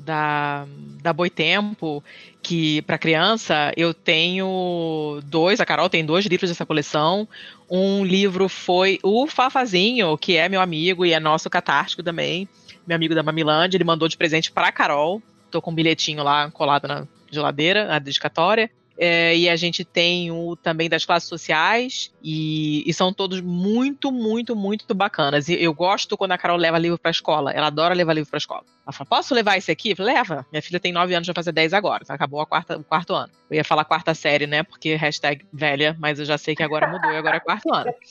[0.00, 0.66] da,
[1.00, 2.02] da Boitempo,
[2.42, 7.28] que para criança, eu tenho dois, a Carol tem dois livros dessa coleção.
[7.70, 12.48] Um livro foi o Fafazinho, que é meu amigo e é nosso catártico também,
[12.84, 15.22] meu amigo da Mamilândia, ele mandou de presente pra Carol.
[15.50, 18.70] Tô com um bilhetinho lá colado na geladeira, na dedicatória.
[19.02, 24.12] É, e a gente tem o também das classes sociais, e, e são todos muito,
[24.12, 25.48] muito, muito bacanas.
[25.48, 27.50] E eu gosto quando a Carol leva livro pra escola.
[27.50, 28.62] Ela adora levar livro pra escola.
[28.84, 29.94] Ela fala: Posso levar esse aqui?
[29.94, 30.44] Falei, Leva.
[30.50, 32.02] Minha filha tem 9 anos, vai fazer 10 agora.
[32.02, 33.32] Então acabou a quarta, o quarto ano.
[33.48, 34.62] Eu ia falar quarta série, né?
[34.62, 37.92] Porque hashtag velha, mas eu já sei que agora mudou e agora é quarto ano.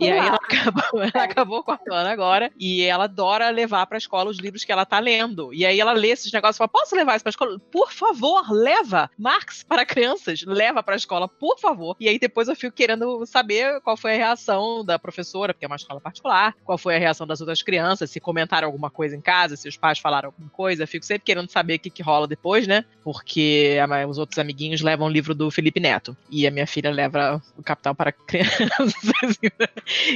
[0.00, 2.50] E aí ela acabou, ela acabou o quarto ano agora.
[2.58, 5.52] E ela adora levar pra escola os livros que ela tá lendo.
[5.52, 7.58] E aí ela lê esses negócios e fala: Posso levar isso pra escola?
[7.70, 9.10] Por favor, leva.
[9.18, 11.96] Marx para crianças, leva pra escola, por favor.
[11.98, 15.68] E aí depois eu fico querendo saber qual foi a reação da professora, porque é
[15.68, 19.20] uma escola particular, qual foi a reação das outras crianças, se comentaram alguma coisa em
[19.20, 20.86] casa, se os pais falaram alguma coisa.
[20.86, 22.84] Fico sempre querendo saber o que, que rola depois, né?
[23.02, 23.76] Porque
[24.08, 26.16] os outros amiguinhos levam o livro do Felipe Neto.
[26.30, 28.94] E a minha filha leva o Capital para Crianças.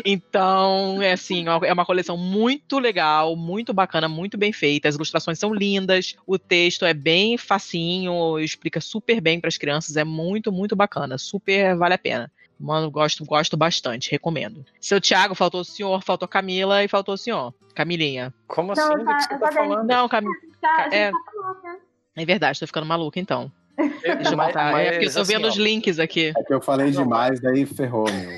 [0.05, 4.89] então, é assim, é uma coleção muito legal, muito bacana, muito bem feita.
[4.89, 9.97] As ilustrações são lindas, o texto é bem facinho, explica super bem para as crianças,
[9.97, 12.31] é muito, muito bacana, super vale a pena.
[12.59, 14.65] Mano, gosto, gosto bastante, recomendo.
[14.81, 17.53] Seu Thiago, faltou o senhor, faltou Camila e faltou o senhor.
[17.75, 18.33] Camilinha.
[18.47, 18.99] Como Não, assim?
[18.99, 19.87] Do tá- que você tá dei- falando?
[19.89, 20.23] Não, Cam...
[20.63, 21.19] Já, já é, tá
[21.65, 21.79] né?
[22.17, 23.51] é verdade, tô ficando maluca então.
[23.77, 26.33] Eu- Deixa eu mas- é porque eu tô mas, vendo assim, os links aqui.
[26.37, 28.31] É que eu falei demais, daí ferrou, meu.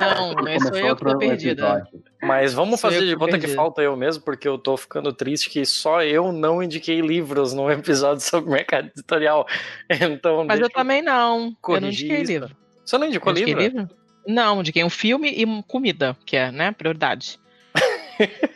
[0.00, 1.62] Não, não é sou Começou eu que tô perdida.
[1.62, 2.02] episódio.
[2.22, 3.54] Mas vamos Sou fazer que de conta que perdida.
[3.56, 7.70] falta eu mesmo, porque eu tô ficando triste que só eu não indiquei livros num
[7.70, 9.46] episódio sobre mercado editorial.
[9.88, 11.56] Então, Mas eu também não.
[11.68, 12.32] Eu não indiquei isso.
[12.32, 12.50] livro.
[12.84, 13.60] Você não indicou livro?
[13.60, 13.88] livro?
[14.26, 17.38] Não, indiquei um filme e comida, que é, né, prioridade.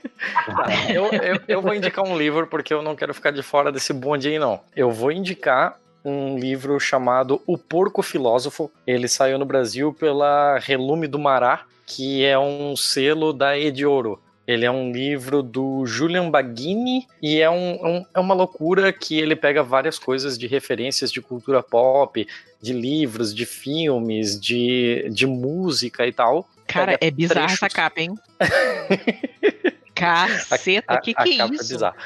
[0.88, 3.92] Eu, eu, eu vou indicar um livro porque eu não quero ficar de fora desse
[3.92, 4.60] bonde aí, não.
[4.74, 8.70] Eu vou indicar um livro chamado O Porco Filósofo.
[8.86, 14.20] Ele saiu no Brasil pela Relume do Mará, que é um selo da Edioro.
[14.46, 19.18] Ele é um livro do Julian Baggini e é, um, um- é uma loucura que
[19.18, 22.26] ele pega várias coisas de referências de cultura pop,
[22.60, 26.46] de livros, de filmes, de, de música e tal.
[26.66, 27.62] Cara, Pega é bizarra trechos.
[27.62, 28.14] essa capa, hein?
[29.94, 31.68] Caceta, A- que a que é capa isso?
[31.72, 31.96] bizarra.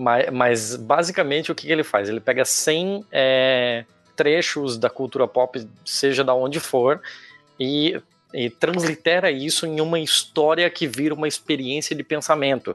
[0.00, 2.08] Mas, mas, basicamente o que, que ele faz?
[2.08, 3.84] Ele pega 100 é,
[4.16, 7.02] trechos da cultura pop, seja da onde for,
[7.58, 8.00] e,
[8.32, 12.74] e translitera isso em uma história que vira uma experiência de pensamento.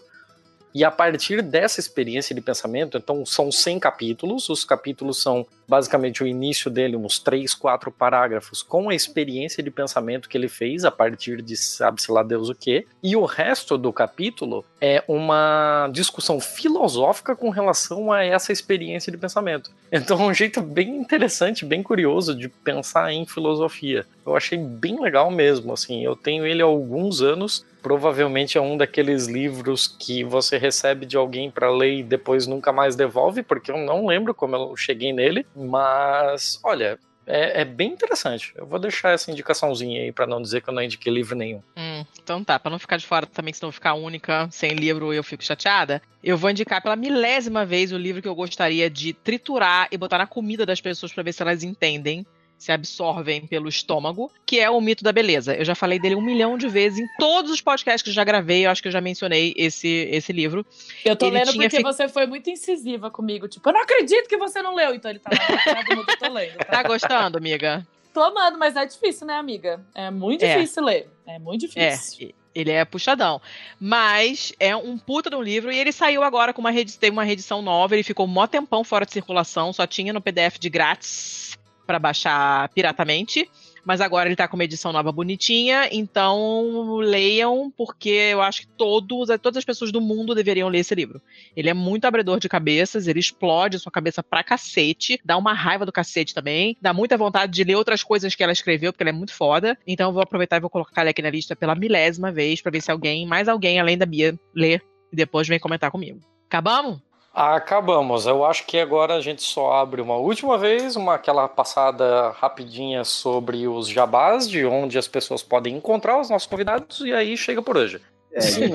[0.76, 6.22] E a partir dessa experiência de pensamento, então são 100 capítulos, os capítulos são basicamente
[6.22, 10.84] o início dele, uns 3, 4 parágrafos, com a experiência de pensamento que ele fez
[10.84, 15.90] a partir de sabe-se lá Deus o quê, e o resto do capítulo é uma
[15.94, 19.72] discussão filosófica com relação a essa experiência de pensamento.
[19.90, 24.06] Então é um jeito bem interessante, bem curioso de pensar em filosofia.
[24.26, 28.76] Eu achei bem legal mesmo, assim, eu tenho ele há alguns anos, provavelmente é um
[28.76, 33.70] daqueles livros que você recebe de alguém para ler e depois nunca mais devolve, porque
[33.70, 36.98] eu não lembro como eu cheguei nele, mas olha,
[37.28, 38.52] é, é bem interessante.
[38.56, 41.62] Eu vou deixar essa indicaçãozinha aí para não dizer que eu não indiquei livro nenhum.
[41.78, 45.24] Hum, então tá, pra não ficar de fora também, senão ficar única, sem livro eu
[45.24, 49.90] fico chateada, eu vou indicar pela milésima vez o livro que eu gostaria de triturar
[49.92, 52.26] e botar na comida das pessoas pra ver se elas entendem,
[52.58, 55.54] se absorvem pelo estômago, que é o Mito da Beleza.
[55.56, 58.24] Eu já falei dele um milhão de vezes em todos os podcasts que eu já
[58.24, 60.66] gravei, eu acho que eu já mencionei esse, esse livro.
[61.04, 63.48] Eu tô Ele lendo porque fi- você foi muito incisiva comigo.
[63.48, 64.96] Tipo, eu não acredito que você não leu.
[64.96, 66.58] Então ele tá lá eu tô lendo.
[66.58, 67.86] Tá gostando, amiga?
[68.14, 69.86] Tô amando, mas é difícil, né, amiga?
[69.94, 70.56] É muito É.
[70.56, 71.10] difícil ler.
[71.28, 72.34] É muito É, difícil.
[72.56, 73.42] ele é puxadão.
[73.80, 77.12] Mas é um puta de um livro e ele saiu agora com uma rede, teve
[77.12, 80.70] uma reedição nova, ele ficou mó tempão fora de circulação, só tinha no PDF de
[80.70, 83.50] grátis pra baixar piratamente.
[83.86, 88.68] Mas agora ele tá com uma edição nova bonitinha, então leiam, porque eu acho que
[88.68, 91.22] todos, todas as pessoas do mundo deveriam ler esse livro.
[91.56, 95.86] Ele é muito abridor de cabeças, ele explode sua cabeça pra cacete, dá uma raiva
[95.86, 99.12] do cacete também, dá muita vontade de ler outras coisas que ela escreveu, porque ela
[99.12, 99.78] é muito foda.
[99.86, 102.72] Então eu vou aproveitar e vou colocar ele aqui na lista pela milésima vez, pra
[102.72, 104.82] ver se alguém, mais alguém além da Bia, lê
[105.14, 106.20] e depois vem comentar comigo.
[106.48, 107.02] Acabamos?
[107.36, 108.26] Acabamos.
[108.26, 113.04] Eu acho que agora a gente só abre uma última vez, uma aquela passada rapidinha
[113.04, 117.62] sobre os jabás, de onde as pessoas podem encontrar os nossos convidados, e aí chega
[117.62, 118.00] por hoje.
[118.32, 118.70] É, Sim,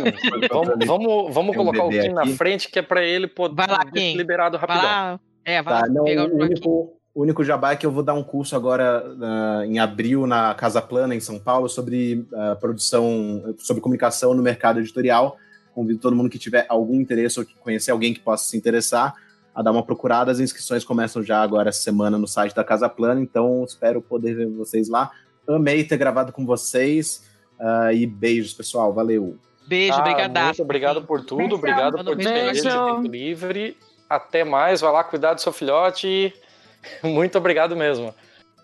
[0.51, 2.35] vamos, vamos, vamos Tem um colocar o Kim na aqui.
[2.35, 4.91] frente, que é pra ele poder Vai lá, ser liberado Vai rapidão.
[4.91, 5.21] lá.
[5.45, 8.03] É, vai Tá, lá não, pegar o único, o único jabá é que eu vou
[8.03, 12.57] dar um curso agora ah, em abril na Casa Plana, em São Paulo, sobre ah,
[12.61, 15.37] produção, sobre comunicação no mercado editorial,
[15.81, 19.15] convido todo mundo que tiver algum interesse ou que conhecer alguém que possa se interessar
[19.55, 20.31] a dar uma procurada.
[20.31, 24.35] As inscrições começam já agora essa semana no site da Casa Plana, então espero poder
[24.35, 25.11] ver vocês lá.
[25.49, 27.25] Amei ter gravado com vocês
[27.59, 28.93] uh, e beijos, pessoal.
[28.93, 29.39] Valeu.
[29.67, 30.45] Beijo, Ah, obrigado.
[30.45, 31.59] Muito obrigado por tudo, Beijão.
[31.59, 32.19] obrigado por Beijo.
[32.19, 33.77] despender esse tempo livre.
[34.09, 36.33] Até mais, vai lá cuidar do seu filhote.
[37.03, 38.15] Muito obrigado mesmo.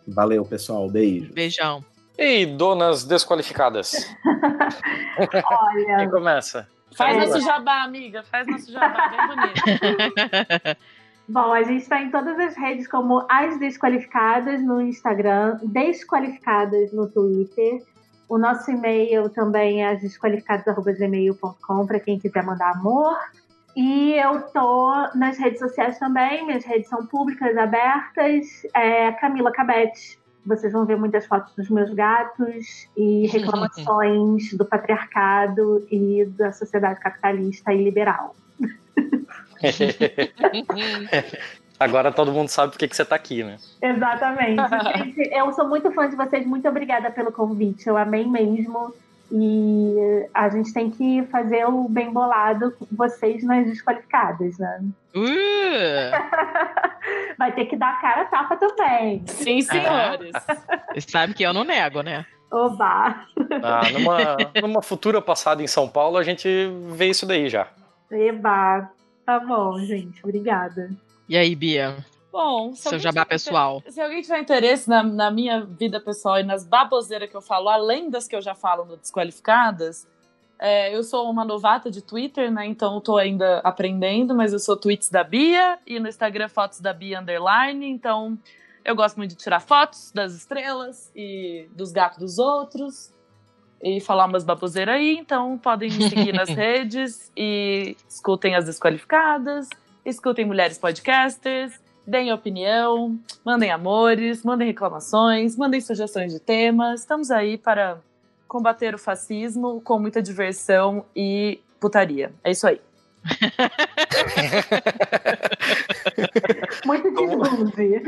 [0.07, 0.89] Valeu, pessoal.
[0.91, 1.33] Beijo.
[1.33, 1.85] Beijão.
[2.19, 3.93] E donas desqualificadas,
[5.31, 5.43] quem
[5.97, 6.67] Olha, começa?
[6.97, 8.23] Faz nosso jabá, amiga.
[8.23, 9.62] Faz nosso jabá, bem bonito.
[11.28, 17.07] bom, a gente está em todas as redes como As Desqualificadas no Instagram, Desqualificadas no
[17.08, 17.83] Twitter.
[18.28, 23.16] O nosso e-mail também é asdesqualificadas.gmail.com para quem quiser mandar amor.
[23.76, 28.66] E eu tô nas redes sociais também, minhas redes são públicas, abertas.
[28.75, 30.18] É Camila Cabete.
[30.47, 37.00] Vocês vão ver muitas fotos dos meus gatos e reclamações do patriarcado e da sociedade
[37.00, 38.36] capitalista e liberal.
[41.78, 43.58] Agora todo mundo sabe por que que você tá aqui, né?
[43.83, 44.57] Exatamente.
[44.97, 46.47] Gente, eu sou muito fã de vocês.
[46.47, 47.86] Muito obrigada pelo convite.
[47.86, 48.94] Eu amei mesmo.
[49.31, 54.81] E a gente tem que fazer o bem bolado com vocês nas desqualificadas, né?
[55.15, 56.11] Uh,
[57.37, 59.23] Vai ter que dar a cara a tapa também.
[59.27, 60.33] Sim, senhores.
[60.93, 62.25] você sabe que eu não nego, né?
[62.51, 63.27] Oba!
[63.63, 66.49] Ah, numa, numa futura passada em São Paulo, a gente
[66.93, 67.69] vê isso daí já.
[68.11, 68.89] Eba!
[69.25, 70.21] Tá bom, gente.
[70.23, 70.91] Obrigada.
[71.29, 71.97] E aí, Bia?
[72.37, 73.83] Bom, se Seu jabá tiver pessoal.
[73.89, 77.71] Se alguém tiver interesse na, na minha vida pessoal e nas baboseiras que eu falo,
[77.71, 80.07] além das que eu já falo no Desqualificadas,
[80.59, 82.67] é, eu sou uma novata de Twitter, né?
[82.67, 86.79] Então eu tô ainda aprendendo, mas eu sou tweets da Bia e no Instagram fotos
[86.79, 87.89] da Bia underline.
[87.89, 88.39] Então
[88.85, 93.15] eu gosto muito de tirar fotos das estrelas e dos gatos dos outros
[93.83, 95.17] e falar umas baboseiras aí.
[95.17, 99.71] Então podem me seguir nas redes e escutem as Desqualificadas,
[100.05, 107.01] escutem Mulheres Podcasters deem opinião, mandem amores, mandem reclamações, mandem sugestões de temas.
[107.01, 107.99] Estamos aí para
[108.47, 112.33] combater o fascismo com muita diversão e putaria.
[112.44, 112.81] É isso aí.
[116.85, 118.02] Muito desbunde.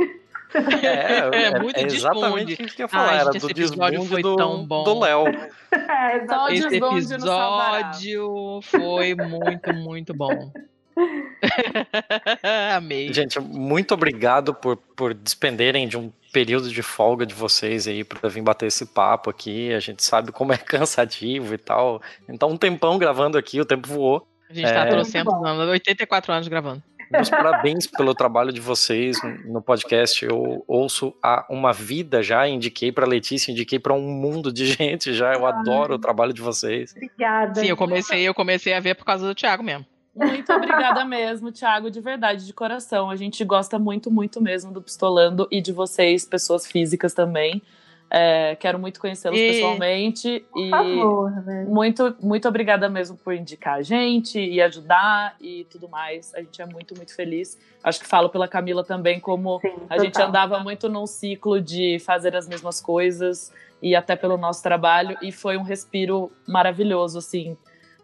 [0.83, 2.73] É, É, muito exatamente desbunde.
[2.73, 3.11] o que eu ia falar.
[3.11, 4.85] Ai, era gente, do desbunde foi do, tão bom.
[4.85, 5.25] do Léo.
[5.71, 10.51] É, Só o Esse episódio foi muito, muito bom.
[12.75, 13.13] Amei.
[13.13, 18.29] Gente, muito obrigado por, por despenderem de um período de folga de vocês aí para
[18.29, 19.73] vir bater esse papo aqui.
[19.73, 22.03] A gente sabe como é cansativo e tal.
[22.29, 24.27] Então, um tempão gravando aqui, o tempo voou.
[24.51, 24.87] A gente tá É.
[24.87, 26.83] trouxendo anos, 84 anos gravando.
[27.11, 30.23] Meus parabéns pelo trabalho de vocês no podcast.
[30.25, 35.15] Eu ouço há uma vida já, indiquei para Letícia, indiquei para um mundo de gente
[35.15, 35.33] já.
[35.33, 36.93] Eu adoro o trabalho de vocês.
[36.95, 37.61] Obrigada.
[37.61, 39.87] Sim, eu comecei, eu comecei a ver por causa do Thiago mesmo.
[40.19, 43.11] Muito obrigada mesmo, Thiago, de verdade, de coração.
[43.11, 47.63] A gente gosta muito, muito mesmo do Pistolando e de vocês, pessoas físicas também.
[48.11, 50.43] É, quero muito conhecê-los E- pessoalmente.
[50.51, 51.67] Por E favor, né?
[51.69, 56.35] muito, muito obrigada mesmo por indicar a gente e ajudar e tudo mais.
[56.35, 57.59] A gente é muito, muito feliz.
[57.85, 61.99] Acho que falo pela Camila também, como Sim, a gente andava muito num ciclo de
[61.99, 65.17] fazer as mesmas coisas e até pelo nosso trabalho.
[65.21, 67.59] E foi um respiro maravilhoso, assim,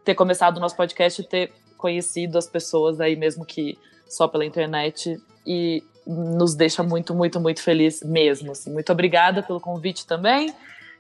[0.05, 1.51] ter começado o nosso podcast e ter
[1.85, 3.77] conhecido as pessoas aí, mesmo que
[4.09, 5.21] só pela internet.
[5.47, 8.53] E nos deixa muito, muito, muito feliz mesmo.
[8.53, 8.73] Assim.
[8.73, 10.51] Muito obrigada pelo convite também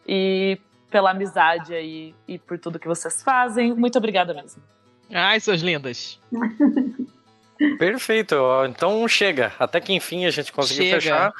[0.06, 0.58] e
[0.90, 3.72] pela amizade aí e por tudo que vocês fazem.
[3.74, 4.62] Muito obrigada mesmo.
[5.10, 6.20] Ai, suas lindas.
[7.78, 8.34] Perfeito.
[8.68, 9.52] Então chega.
[9.58, 11.00] Até que enfim a gente conseguiu Chega.
[11.00, 11.32] fechar.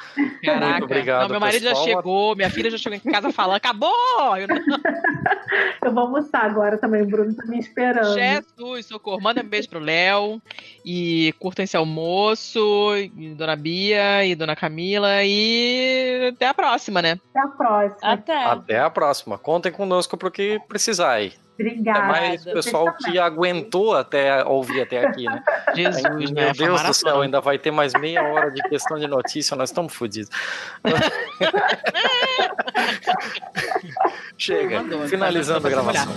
[0.43, 0.67] Caraca.
[0.71, 1.85] Muito obrigado, Não, meu marido já pessoal.
[1.87, 4.35] chegou, minha filha já chegou em casa falando, acabou!
[4.37, 4.55] Eu não-
[5.83, 8.13] Eu vou almoçar agora também, o Bruno tá me esperando.
[8.13, 9.21] Jesus, socorro.
[9.21, 10.41] Manda um beijo pro Léo.
[10.83, 12.59] E curtam esse almoço.
[12.95, 15.23] E Dona Bia e Dona Camila.
[15.23, 17.19] E até a próxima, né?
[17.29, 17.97] Até a próxima.
[18.01, 18.45] Até.
[18.45, 19.37] Até a próxima.
[19.37, 21.33] Contem conosco pro que precisar aí.
[21.53, 21.99] Obrigada.
[21.99, 25.41] Até mais Vocês pessoal que aguentou até ouvir até aqui, né?
[25.73, 26.53] Jesus, Meu né?
[26.53, 29.69] Foi Deus do céu, ainda vai ter mais meia hora de questão de notícia, nós
[29.69, 30.29] estamos fodidos.
[34.37, 36.13] Chega, Mandou, finalizando a tá, gravação.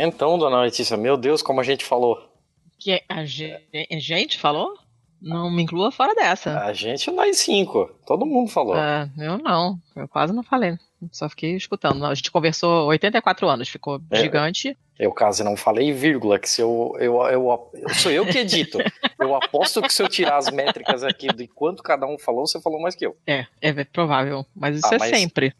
[0.00, 2.30] Então, dona Letícia, meu Deus, como a gente falou.
[2.78, 4.78] Que a a gente falou?
[5.20, 6.60] Não me inclua fora dessa.
[6.60, 8.74] A gente nós cinco, todo mundo falou.
[8.74, 9.78] Ah, eu não.
[9.96, 10.78] Eu quase não falei.
[11.12, 12.04] Só fiquei escutando.
[12.04, 14.20] A gente conversou 84 anos, ficou É.
[14.20, 14.76] gigante.
[14.98, 18.78] Eu quase não falei vírgula, que se eu, eu, eu, eu- sou eu que edito.
[19.16, 22.60] Eu aposto que se eu tirar as métricas aqui de quanto cada um falou, você
[22.60, 23.16] falou mais que eu.
[23.24, 24.44] É, é provável.
[24.56, 25.54] Mas isso Ah, é mas- sempre.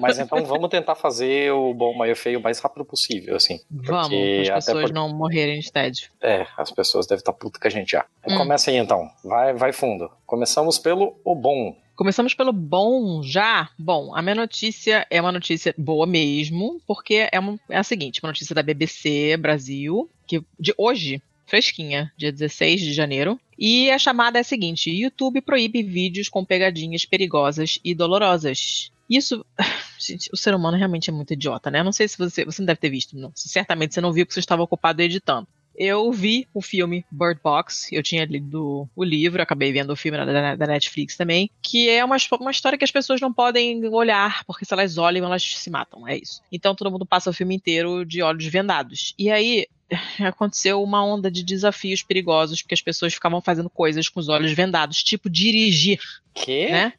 [0.00, 3.60] Mas então vamos tentar fazer o bom, mas feio o mais rápido possível, assim.
[3.70, 6.08] Vamos, as pessoas por- não morrerem de tédio.
[6.22, 8.06] É, as pessoas devem estar putas com a gente já.
[8.26, 8.38] Hum.
[8.38, 9.06] Começa aí então.
[9.22, 10.10] Vai, vai fundo.
[10.24, 11.76] Começamos pelo o bom.
[11.98, 13.70] Começamos pelo bom já.
[13.76, 18.20] Bom, a minha notícia é uma notícia boa mesmo, porque é, uma, é a seguinte:
[18.22, 23.40] uma notícia da BBC Brasil, que de hoje, fresquinha, dia 16 de janeiro.
[23.58, 28.92] E a chamada é a seguinte: YouTube proíbe vídeos com pegadinhas perigosas e dolorosas.
[29.10, 29.44] Isso.
[29.98, 31.82] Gente, o ser humano realmente é muito idiota, né?
[31.82, 32.44] Não sei se você.
[32.44, 33.32] Você não deve ter visto, não.
[33.34, 35.48] Certamente você não viu que você estava ocupado editando.
[35.78, 40.18] Eu vi o filme Bird Box, eu tinha lido o livro, acabei vendo o filme
[40.18, 44.42] da, da- Netflix também, que é uma, uma história que as pessoas não podem olhar,
[44.44, 46.42] porque se elas olham, elas se matam, é isso.
[46.50, 49.14] Então todo mundo passa o filme inteiro de olhos vendados.
[49.16, 49.66] E aí
[50.26, 54.50] aconteceu uma onda de desafios perigosos, porque as pessoas ficavam fazendo coisas com os olhos
[54.52, 56.00] vendados, tipo dirigir.
[56.34, 56.68] Que?
[56.70, 56.92] Né?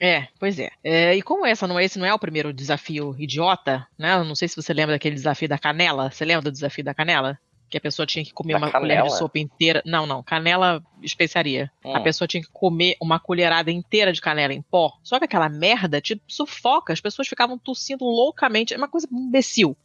[0.00, 0.70] É, pois é.
[0.84, 4.14] É, E como essa não, esse não é o primeiro desafio idiota, né?
[4.14, 6.10] Eu não sei se você lembra daquele desafio da canela.
[6.10, 7.36] Você lembra do desafio da canela?
[7.70, 9.08] Que a pessoa tinha que comer Da uma colher canela?
[9.08, 9.82] de sopa inteira.
[9.84, 11.70] Não, não, canela especiaria.
[11.84, 11.94] Hum.
[11.94, 14.92] A pessoa tinha que comer uma colherada inteira de canela em pó.
[15.02, 16.92] Só que aquela merda te sufoca.
[16.92, 18.72] As pessoas ficavam tossindo loucamente.
[18.72, 19.76] É uma coisa imbecil.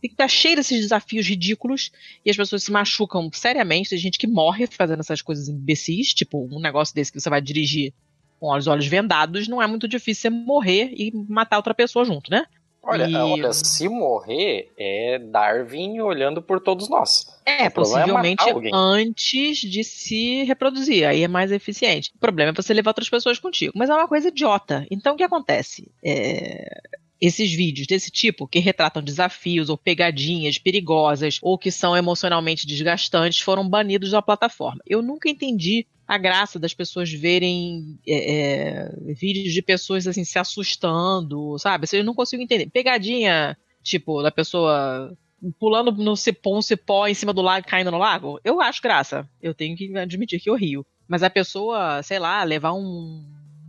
[0.00, 1.92] Tem que estar cheio desses desafios ridículos
[2.26, 3.90] e as pessoas se machucam seriamente.
[3.90, 7.40] Tem gente que morre fazendo essas coisas imbecis, tipo um negócio desse que você vai
[7.40, 7.94] dirigir
[8.40, 9.46] com os olhos vendados.
[9.46, 12.46] Não é muito difícil você morrer e matar outra pessoa junto, né?
[12.82, 17.26] Olha, E- olha, se morrer, é Darwin olhando por todos nós.
[17.46, 18.72] É, problema possivelmente alguém.
[18.74, 21.06] antes de se reproduzir.
[21.06, 22.10] Aí é mais eficiente.
[22.14, 23.72] O problema é você levar outras pessoas contigo.
[23.76, 24.84] Mas é uma coisa idiota.
[24.90, 25.90] Então o que acontece?
[26.04, 26.80] É,
[27.22, 33.38] Esses vídeos desse tipo, que retratam desafios ou pegadinhas perigosas ou que são emocionalmente desgastantes,
[33.38, 34.82] foram banidos da plataforma.
[34.84, 40.36] Eu nunca entendi a graça das pessoas verem é, é, vídeos de pessoas assim se
[40.36, 41.86] assustando, sabe?
[41.92, 42.68] Eu não consigo entender.
[42.70, 45.16] Pegadinha, tipo, da pessoa
[45.60, 49.28] pulando no cipó, um cipó em cima do lago caindo no lago, eu acho graça.
[49.40, 50.84] Eu tenho que admitir que eu rio.
[51.06, 53.24] Mas a pessoa, sei lá, levar um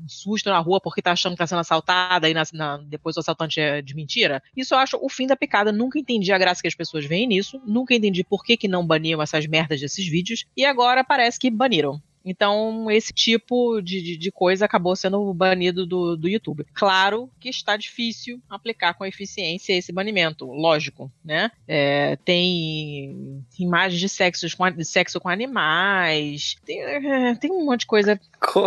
[0.07, 3.19] susto na rua porque tá achando que tá sendo assaltada e na- na- depois o
[3.19, 5.71] assaltante é de mentira, isso eu acho o fim da picada.
[5.71, 7.61] Nunca entendi a graça que as pessoas veem nisso.
[7.65, 10.45] Nunca entendi por que, que não baniam essas merdas desses vídeos.
[10.55, 12.01] E agora parece que baniram.
[12.25, 16.65] Então, esse tipo de, de, de coisa acabou sendo banido do, do YouTube.
[16.73, 21.51] Claro que está difícil aplicar com eficiência esse banimento, lógico, né?
[21.67, 27.81] É, tem imagens de sexo com, de sexo com animais, tem, é, tem um monte
[27.81, 28.19] de coisa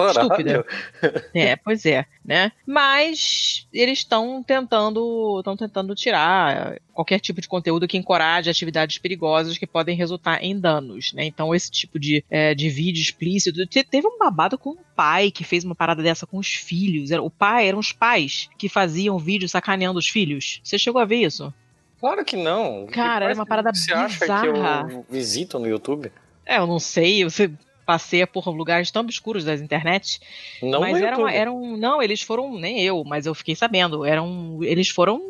[0.08, 0.64] estúpida.
[1.34, 2.52] É, pois é, né?
[2.66, 9.58] Mas eles estão tentando, estão tentando tirar qualquer tipo de conteúdo que encoraje atividades perigosas
[9.58, 11.24] que podem resultar em danos, né?
[11.24, 15.30] Então esse tipo de, é, de vídeo explícito te- teve um babado com um pai
[15.30, 17.10] que fez uma parada dessa com os filhos.
[17.10, 20.60] Era- O pai eram os pais que faziam vídeo sacaneando os filhos.
[20.64, 21.52] Você chegou a ver isso?
[22.00, 22.86] Claro que não.
[22.86, 24.88] Cara, era uma parada Você acha que bizarra.
[24.90, 26.12] eu visito no YouTube?
[26.44, 27.50] É, eu não sei, você
[27.86, 30.18] passeia por lugares tão obscuros das internet.
[30.60, 31.34] Não mas era uma- YouTube.
[31.36, 31.76] eram.
[31.76, 32.58] Não, eles foram.
[32.58, 34.04] Nem eu, mas eu fiquei sabendo.
[34.04, 34.58] Eram.
[34.62, 35.20] Eles foram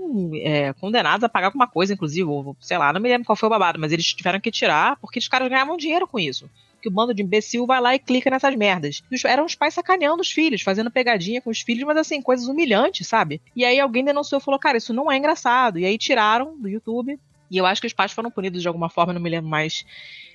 [0.43, 2.25] é, condenados a pagar alguma coisa, inclusive.
[2.29, 4.97] ou, sei lá, não me lembro qual foi o babado, mas eles tiveram que tirar
[4.97, 6.49] porque os caras ganhavam dinheiro com isso.
[6.87, 9.03] Que o bando de imbecil vai lá e clica nessas merdas.
[9.11, 12.23] E os- eram os pais sacaneando os filhos, fazendo pegadinha com os filhos, mas assim,
[12.23, 13.43] coisas humilhantes, sabe?
[13.57, 15.81] E aí alguém denunciou e falou, cara, isso não é engraçado.
[15.81, 17.19] E aí tiraram do YouTube.
[17.51, 19.85] E eu acho que os pais foram punidos de alguma forma, não me lembro mais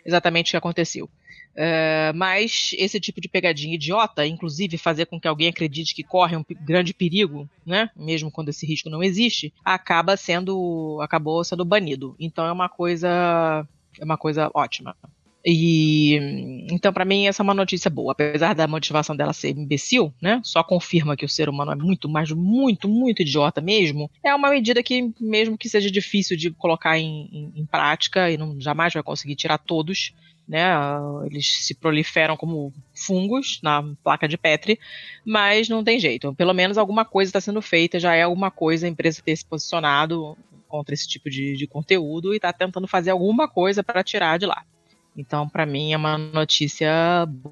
[0.05, 1.09] exatamente o que aconteceu.
[1.55, 6.35] É, mas esse tipo de pegadinha idiota, inclusive fazer com que alguém acredite que corre
[6.35, 7.89] um grande perigo, né?
[7.95, 12.13] Mesmo quando esse risco não existe, acaba sendo acabou sendo banido.
[12.19, 13.65] Então é uma coisa
[13.99, 14.95] é uma coisa ótima.
[15.43, 16.17] E
[16.71, 20.39] então para mim essa é uma notícia boa, apesar da motivação dela ser imbecil, né?
[20.43, 24.09] Só confirma que o ser humano é muito, mas muito, muito idiota mesmo.
[24.23, 28.37] É uma medida que mesmo que seja difícil de colocar em, em- em prática e
[28.37, 30.13] não jamais vai conseguir tirar todos,
[30.47, 30.63] né?
[31.25, 34.77] Eles se proliferam como fungos na placa de Petri,
[35.25, 36.33] mas não tem jeito.
[36.35, 39.45] Pelo menos alguma coisa está sendo feita, já é alguma coisa a empresa ter se
[39.45, 40.37] posicionado
[40.67, 44.45] contra esse tipo de, de conteúdo e está tentando fazer alguma coisa para tirar de
[44.45, 44.63] lá.
[45.15, 46.89] Então, para mim, é uma notícia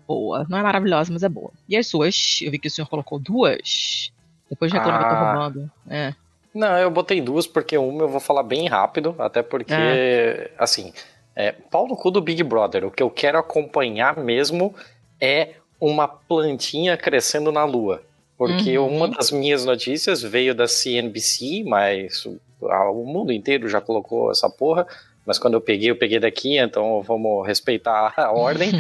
[0.08, 0.46] boa.
[0.50, 1.52] Não é maravilhosa, mas é boa.
[1.68, 2.40] E as suas?
[2.42, 4.12] Eu vi que o senhor colocou duas.
[4.50, 5.34] Depois reclama que eu tô Ah.
[5.34, 5.72] roubando.
[5.90, 6.14] É.
[6.54, 10.52] Não, eu botei duas porque uma eu vou falar bem rápido, até porque, É.
[10.58, 10.94] assim,
[11.36, 12.86] é, pau no cu do Big Brother.
[12.86, 14.74] O que eu quero acompanhar mesmo
[15.22, 18.02] é uma plantinha crescendo na lua.
[18.38, 18.96] Porque Uhum.
[18.96, 24.88] uma das minhas notícias veio da CNBC, mas o mundo inteiro já colocou essa porra.
[25.30, 28.72] Mas quando eu peguei, eu peguei daqui, então vamos respeitar a ordem.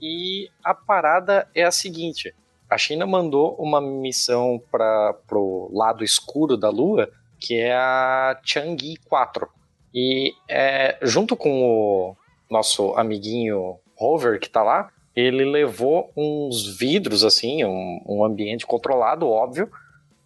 [0.00, 2.34] e a parada é a seguinte:
[2.70, 8.96] a China mandou uma missão para pro lado escuro da Lua, que é a Chang'e
[9.10, 9.46] 4.
[9.94, 12.16] E é, junto com o
[12.50, 19.28] nosso amiguinho Rover que tá lá, ele levou uns vidros, assim, um, um ambiente controlado,
[19.28, 19.70] óbvio,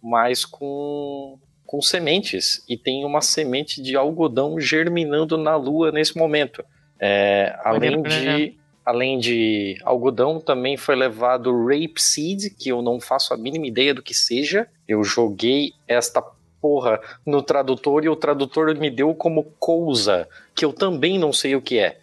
[0.01, 2.63] mas com, com sementes.
[2.67, 6.63] E tem uma semente de algodão germinando na Lua nesse momento.
[6.99, 8.57] É, além de.
[8.85, 14.03] Além de algodão, também foi levado rapeseed, que eu não faço a mínima ideia do
[14.03, 14.67] que seja.
[14.87, 16.23] Eu joguei esta
[16.61, 21.55] porra no tradutor e o tradutor me deu como cousa, que eu também não sei
[21.55, 21.97] o que é.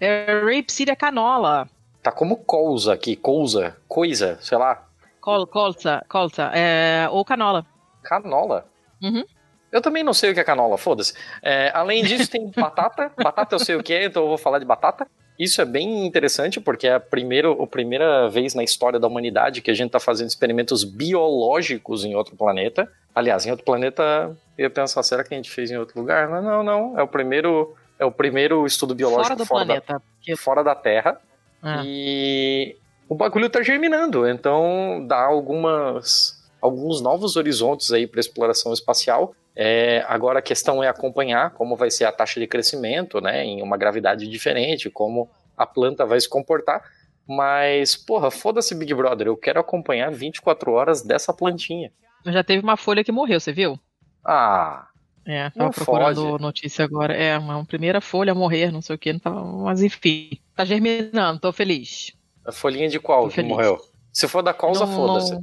[0.00, 1.68] É Rapeseed é canola.
[2.02, 4.86] Tá como cousa aqui, cousa, coisa, sei lá.
[5.20, 6.52] Col, colza, colza.
[6.54, 7.66] É, ou canola.
[8.02, 8.64] Canola?
[9.02, 9.24] Uhum.
[9.70, 11.12] Eu também não sei o que é canola, foda-se.
[11.42, 13.10] É, além disso, tem batata.
[13.22, 15.06] batata eu sei o que é, então eu vou falar de batata.
[15.38, 19.60] Isso é bem interessante, porque é a, primeiro, a primeira vez na história da humanidade
[19.60, 22.90] que a gente tá fazendo experimentos biológicos em outro planeta.
[23.14, 26.28] Aliás, em outro planeta, eu ia pensar, será que a gente fez em outro lugar?
[26.28, 26.98] Não, não, não.
[26.98, 29.92] É o primeiro, é o primeiro estudo biológico Fora do fora, planeta.
[29.94, 31.20] Da, porque- fora da Terra.
[31.62, 31.82] Ah.
[31.84, 32.76] E
[33.08, 39.34] o bagulho tá germinando, então dá algumas alguns novos horizontes aí para exploração espacial.
[39.54, 43.60] É, agora a questão é acompanhar como vai ser a taxa de crescimento, né, em
[43.62, 46.82] uma gravidade diferente, como a planta vai se comportar.
[47.26, 51.92] Mas, porra, foda-se Big Brother, eu quero acompanhar 24 horas dessa plantinha.
[52.24, 53.78] Já teve uma folha que morreu, você viu?
[54.24, 54.86] Ah,
[55.26, 56.42] É, tava Não procurando fode.
[56.42, 57.12] notícia agora.
[57.14, 60.30] É, uma primeira folha a morrer, não sei o que, não tava, mas enfim.
[60.56, 62.12] Tá germinando, tô feliz.
[62.46, 63.50] a folhinha de qual Tô que feliz.
[63.50, 63.78] morreu?
[64.10, 65.32] Se for da causa, foda-se.
[65.34, 65.42] não-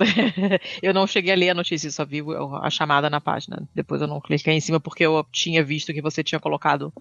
[0.82, 2.22] eu não cheguei a ler a notícia, só vi
[2.62, 3.68] a chamada na página.
[3.74, 6.92] Depois eu não cliquei em cima porque eu tinha visto que você tinha colocado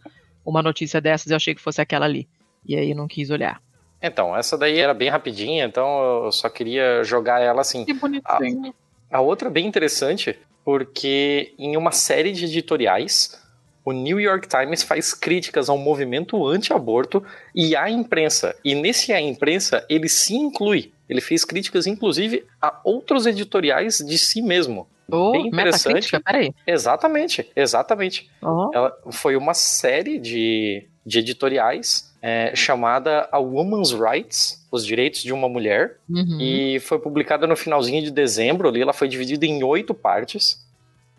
[0.46, 2.28] uma notícia dessas e eu achei que fosse aquela ali.
[2.66, 3.62] E aí eu não quis olhar.
[4.02, 7.84] Então, essa daí era bem rapidinha, então eu só queria jogar ela assim.
[7.84, 8.74] Que bonitinho.
[9.12, 13.42] A outra bem interessante, porque em uma série de editoriais,
[13.84, 18.56] o New York Times faz críticas ao movimento anti-aborto e à imprensa.
[18.64, 20.94] E nesse à imprensa, ele se inclui.
[21.10, 24.88] Ele fez críticas, inclusive, a outros editoriais de si mesmo.
[25.12, 26.20] Ô, bem interessante.
[26.20, 26.54] peraí.
[26.68, 28.30] Exatamente, exatamente.
[28.42, 28.70] Ó.
[28.74, 35.34] Ela foi uma série de, de editoriais é, chamada A Woman's Rights, Os Direitos de
[35.34, 36.38] uma Mulher, Uhum.
[36.40, 38.82] e foi publicada no finalzinho de dezembro ali.
[38.82, 40.64] Ela foi dividida em oito partes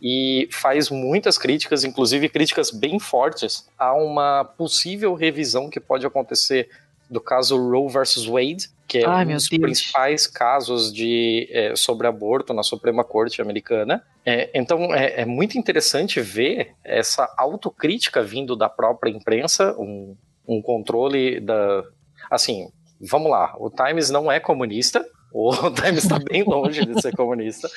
[0.00, 6.68] e faz muitas críticas, inclusive críticas bem fortes, a uma possível revisão que pode acontecer
[7.10, 9.60] do caso Roe versus Wade, que é Ai, um dos Deus.
[9.60, 14.02] principais casos de, é, sobre aborto na Suprema Corte americana.
[14.26, 20.60] É, então é, é muito interessante ver essa autocrítica vindo da própria imprensa, um, um
[20.60, 21.84] controle da.
[22.28, 22.68] Assim,
[23.00, 27.70] vamos lá, o Times não é comunista, o Times está bem longe de ser comunista.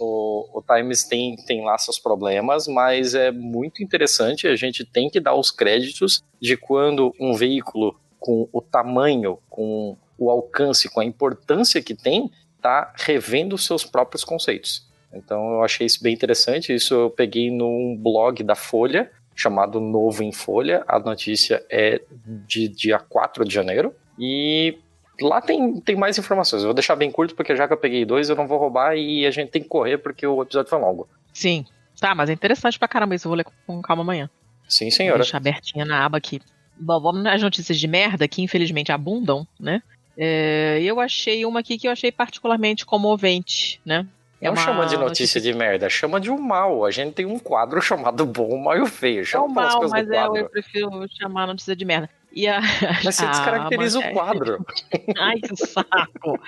[0.00, 4.46] O, o Times tem, tem lá seus problemas, mas é muito interessante.
[4.46, 9.96] A gente tem que dar os créditos de quando um veículo com o tamanho, com
[10.18, 14.86] o alcance, com a importância que tem, está revendo seus próprios conceitos.
[15.12, 16.74] Então eu achei isso bem interessante.
[16.74, 20.84] Isso eu peguei num blog da Folha, chamado Novo em Folha.
[20.86, 22.00] A notícia é
[22.46, 23.94] de dia 4 de janeiro.
[24.18, 24.78] E
[25.20, 26.62] lá tem, tem mais informações.
[26.62, 28.96] Eu vou deixar bem curto, porque já que eu peguei dois, eu não vou roubar
[28.96, 31.08] e a gente tem que correr porque o episódio foi longo.
[31.32, 31.64] Sim.
[32.00, 33.26] Tá, mas é interessante pra caramba isso.
[33.26, 34.28] Eu vou ler com calma amanhã.
[34.68, 35.18] Sim, Vou senhora.
[35.18, 36.40] deixar abertinha na aba aqui.
[36.78, 39.82] Bom, vamos nas notícias de merda, que infelizmente abundam, né?
[40.16, 44.06] É, eu achei uma aqui que eu achei particularmente comovente, né?
[44.40, 46.84] É não uma chama de notícia, de merda, chama de um mal.
[46.84, 49.22] A gente tem um quadro chamado Bom, o Mal e o Feio.
[49.22, 52.10] É Chama um pelas mal, mas é, eu prefiro chamar notícia de merda.
[52.32, 52.60] E a,
[53.02, 54.66] Mas você a descaracteriza o manchete- quadro.
[55.18, 56.38] Ai, que saco!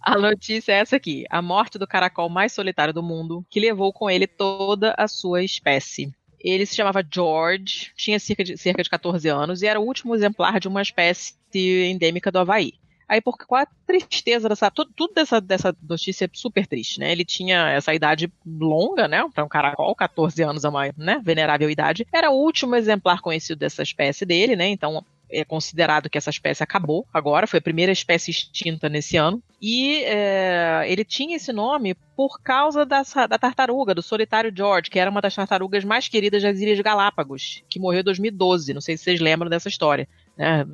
[0.00, 3.92] A notícia é essa aqui: a morte do caracol mais solitário do mundo, que levou
[3.92, 6.12] com ele toda a sua espécie.
[6.38, 10.14] Ele se chamava George, tinha cerca de, cerca de 14 anos e era o último
[10.14, 12.74] exemplar de uma espécie endêmica do Havaí.
[13.08, 14.70] Aí, por qual a tristeza dessa.
[14.70, 17.12] Tudo, tudo dessa, dessa notícia é super triste, né?
[17.12, 19.24] Ele tinha essa idade longa, né?
[19.34, 22.06] Para um caracol, 14 anos a uma né, venerável idade.
[22.12, 24.68] Era o último exemplar conhecido dessa espécie dele, né?
[24.68, 29.42] Então, é considerado que essa espécie acabou agora, foi a primeira espécie extinta nesse ano.
[29.60, 34.98] E é, ele tinha esse nome por causa dessa, da tartaruga, do solitário George, que
[34.98, 38.74] era uma das tartarugas mais queridas das Ilhas Galápagos, que morreu em 2012.
[38.74, 40.08] Não sei se vocês lembram dessa história.
[40.36, 40.66] Né,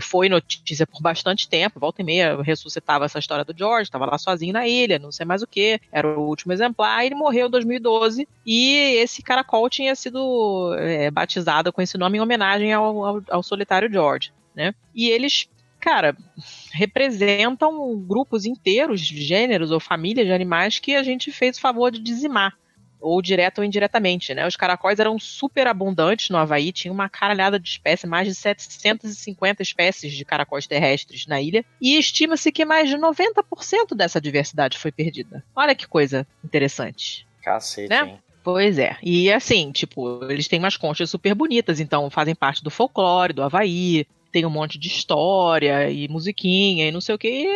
[0.00, 4.18] foi notícia por bastante tempo, volta e meia ressuscitava essa história do George, estava lá
[4.18, 7.50] sozinho na ilha, não sei mais o que, era o último exemplar, ele morreu em
[7.50, 13.22] 2012 e esse caracol tinha sido é, batizado com esse nome em homenagem ao, ao,
[13.30, 14.74] ao solitário George, né?
[14.94, 15.48] E eles
[15.80, 16.16] cara,
[16.72, 21.90] representam grupos inteiros de gêneros ou famílias de animais que a gente fez o favor
[21.90, 22.56] de dizimar
[23.04, 24.46] ou direto ou indiretamente, né?
[24.46, 29.62] Os caracóis eram super abundantes no Havaí, tinha uma caralhada de espécies, mais de 750
[29.62, 34.90] espécies de caracóis terrestres na ilha, e estima-se que mais de 90% dessa diversidade foi
[34.90, 35.44] perdida.
[35.54, 37.26] Olha que coisa interessante.
[37.42, 38.00] Cacete, Né?
[38.06, 38.18] hein?
[38.42, 38.96] Pois é.
[39.02, 43.42] E assim, tipo, eles têm umas conchas super bonitas, então fazem parte do folclore do
[43.42, 47.46] Havaí, tem um monte de história e musiquinha e não sei o que.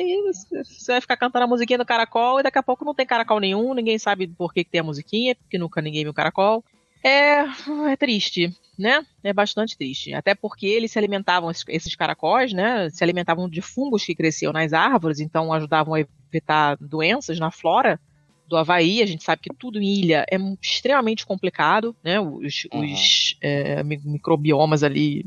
[0.00, 0.22] E aí
[0.64, 3.40] você vai ficar cantando a musiquinha do caracol e daqui a pouco não tem caracol
[3.40, 6.64] nenhum, ninguém sabe por que, que tem a musiquinha, porque nunca ninguém viu caracol.
[7.02, 7.40] É,
[7.92, 9.04] é triste, né?
[9.22, 10.12] É bastante triste.
[10.14, 12.90] Até porque eles se alimentavam, esses- caracóis, né?
[12.90, 18.00] Se alimentavam de fungos que cresciam nas árvores, então ajudavam a evitar doenças na flora
[18.48, 19.00] do Havaí.
[19.00, 22.18] A gente sabe que tudo em ilha é extremamente complicado, né?
[22.18, 25.24] Os, os, é, mi- microbiomas ali,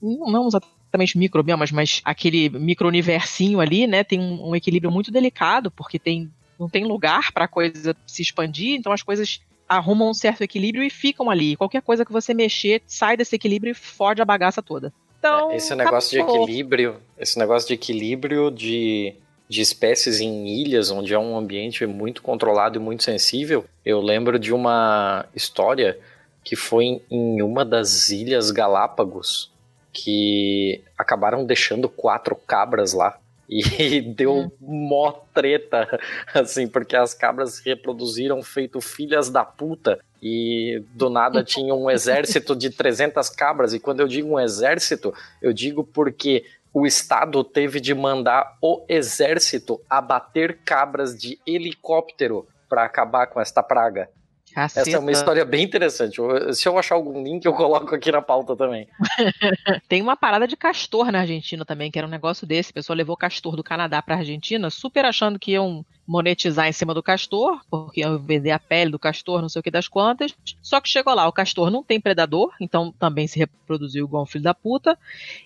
[0.00, 0.48] não não
[0.90, 4.02] exatamente microbiomas, mas aquele micro-universinho ali, né?
[4.02, 8.20] Tem um, um equilíbrio muito delicado, porque tem, não tem lugar para a coisa se
[8.20, 11.54] expandir, então as coisas arrumam um certo equilíbrio e ficam ali.
[11.56, 14.92] Qualquer coisa que você mexer sai desse equilíbrio e fode a bagaça toda.
[15.18, 19.14] Então, Esse negócio de equilíbrio, esse negócio de equilíbrio de,
[19.48, 24.38] de espécies em ilhas, onde é um ambiente muito controlado e muito sensível, eu lembro
[24.38, 25.98] de uma história
[26.42, 29.49] que foi em uma das ilhas Galápagos,
[29.92, 33.18] que acabaram deixando quatro cabras lá.
[33.48, 35.98] E deu mó treta,
[36.32, 39.98] assim, porque as cabras se reproduziram feito filhas da puta.
[40.22, 43.74] E do nada tinha um exército de 300 cabras.
[43.74, 45.12] E quando eu digo um exército,
[45.42, 52.84] eu digo porque o Estado teve de mandar o exército abater cabras de helicóptero para
[52.84, 54.08] acabar com esta praga.
[54.54, 55.10] Essa é uma Caceta.
[55.12, 56.16] história bem interessante.
[56.52, 58.88] Se eu achar algum link, eu coloco aqui na pauta também.
[59.88, 62.70] Tem uma parada de castor na Argentina também, que era um negócio desse.
[62.70, 66.92] A pessoa levou castor do Canadá pra Argentina, super achando que iam monetizar em cima
[66.92, 70.34] do castor, porque iam vender a pele do castor, não sei o que das quantas.
[70.60, 74.26] Só que chegou lá, o castor não tem predador, então também se reproduziu igual um
[74.26, 74.98] filho da puta.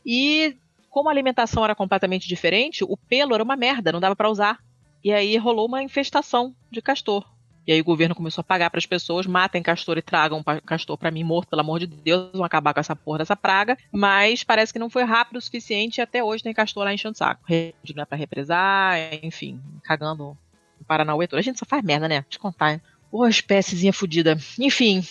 [0.07, 0.57] E
[0.89, 4.58] como a alimentação era completamente diferente, o pelo era uma merda, não dava pra usar.
[5.02, 7.34] E aí rolou uma infestação de castor.
[7.67, 10.60] E aí o governo começou a pagar para as pessoas, matem castor e tragam pa-
[10.60, 13.76] castor para mim morto, pelo amor de Deus, vão acabar com essa porra dessa praga.
[13.91, 17.15] Mas parece que não foi rápido o suficiente e até hoje tem castor lá enchendo
[17.15, 17.43] o saco.
[17.94, 20.36] Não é pra represar, enfim, cagando
[20.81, 21.39] o Paranauê todo.
[21.39, 22.25] A gente só faz merda, né?
[22.28, 22.81] Te contar, hein?
[23.10, 24.36] Ô, espéciezinha fodida.
[24.59, 25.02] Enfim,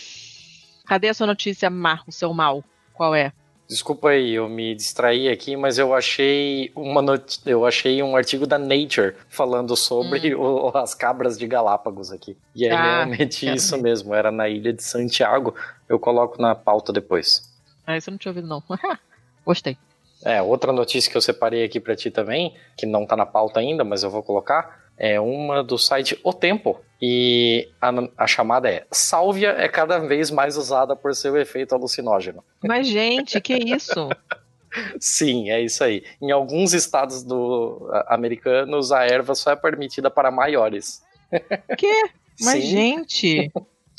[0.86, 2.62] cadê a sua notícia, Mar, o seu mal?
[2.92, 3.32] Qual é?
[3.66, 7.40] Desculpa aí, eu me distraí aqui, mas eu achei uma not...
[7.46, 12.36] eu achei um artigo da Nature falando sobre o- as cabras de Galápagos aqui.
[12.54, 12.76] E é Hum.
[12.76, 15.54] Ah, realmente quero isso mesmo, era na ilha de Santiago.
[15.88, 17.50] Eu coloco na pauta depois.
[17.86, 18.62] Ah, isso eu não tinha ouvido, não.
[19.44, 19.76] Gostei.
[20.22, 23.60] É, outra notícia que eu separei aqui pra ti também, que não tá na pauta
[23.60, 26.80] ainda, mas eu vou colocar, é uma do site O Tempo.
[27.06, 32.42] E a, a chamada é Sálvia é cada vez mais usada por seu efeito alucinógeno.
[32.62, 34.08] Mas, gente, que isso?
[34.98, 36.02] Sim, é isso aí.
[36.20, 41.02] Em alguns estados do, a- americanos, a erva só é permitida para maiores.
[41.76, 42.04] Que?
[42.40, 42.70] Mas, Sim.
[42.70, 43.52] gente,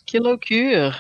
[0.03, 0.95] que loucura.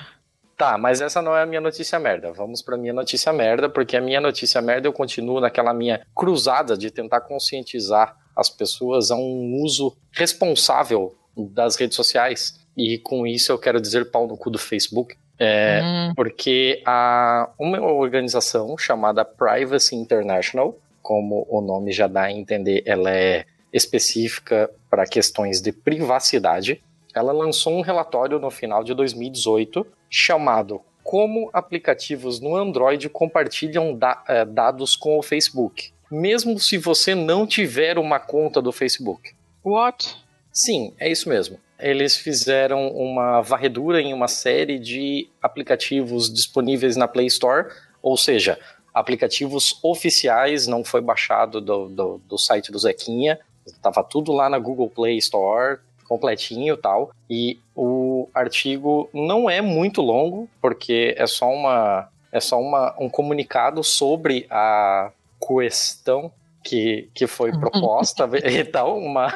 [0.55, 2.31] Tá, mas essa não é a minha notícia merda.
[2.31, 6.77] Vamos pra minha notícia merda, porque a minha notícia merda eu continuo naquela minha cruzada
[6.77, 12.59] de tentar conscientizar as pessoas a um uso responsável das redes sociais.
[12.77, 15.15] E com isso eu quero dizer pau no cu do Facebook.
[15.37, 16.13] É, Hum.
[16.15, 23.11] Porque há uma organização chamada Privacy International, como o nome já dá a entender, ela
[23.11, 26.81] é específica para questões de privacidade.
[27.13, 34.23] Ela lançou um relatório no final de 2018 chamado Como aplicativos no Android compartilham da-
[34.27, 39.33] eh, dados com o Facebook, mesmo se você não tiver uma conta do Facebook.
[39.63, 40.15] What?
[40.55, 41.59] Sim, é isso mesmo.
[41.77, 47.67] Eles fizeram uma varredura em uma série de aplicativos disponíveis na Play Store,
[48.01, 48.57] ou seja,
[48.93, 54.57] aplicativos oficiais, não foi baixado do, do, do site do Zequinha, estava tudo lá na
[54.57, 57.11] Google Play Store, completinho e tal.
[57.29, 63.09] E o artigo não é muito longo, porque é só uma é só uma, um
[63.09, 65.11] comunicado sobre a
[65.45, 66.31] questão
[66.65, 69.31] que, que foi proposta e tal, uma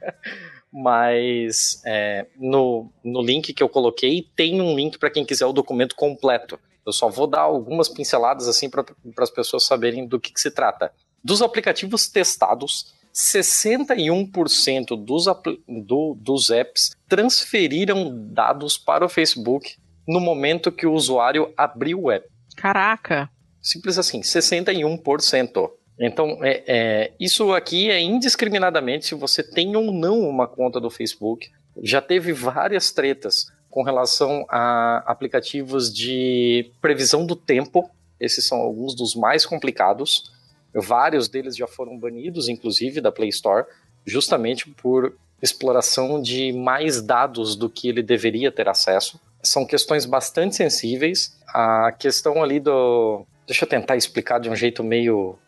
[0.72, 5.52] mas é, no, no link que eu coloquei tem um link para quem quiser o
[5.52, 6.58] documento completo.
[6.84, 8.84] Eu só vou dar algumas pinceladas assim para
[9.18, 10.92] as pessoas saberem do que, que se trata.
[11.22, 15.24] Dos aplicativos testados, 61% dos,
[15.66, 19.76] do- dos apps transferiram dados para o Facebook
[20.06, 22.26] no momento que o usuário abriu o app.
[22.56, 23.28] Caraca.
[23.60, 25.70] Simples assim, 61%.
[25.98, 30.90] Então, é, é, isso aqui é indiscriminadamente se você tem ou não uma conta do
[30.90, 31.50] Facebook.
[31.82, 37.90] Já teve várias tretas com relação a aplicativos de previsão do tempo.
[38.20, 40.32] Esses são alguns dos mais complicados.
[40.74, 43.66] Vários deles já foram banidos, inclusive, da Play Store,
[44.04, 49.20] justamente por exploração de mais dados do que ele deveria ter acesso.
[49.42, 51.36] São questões bastante sensíveis.
[51.48, 53.24] A questão ali do.
[53.46, 55.38] Deixa eu tentar explicar de um jeito meio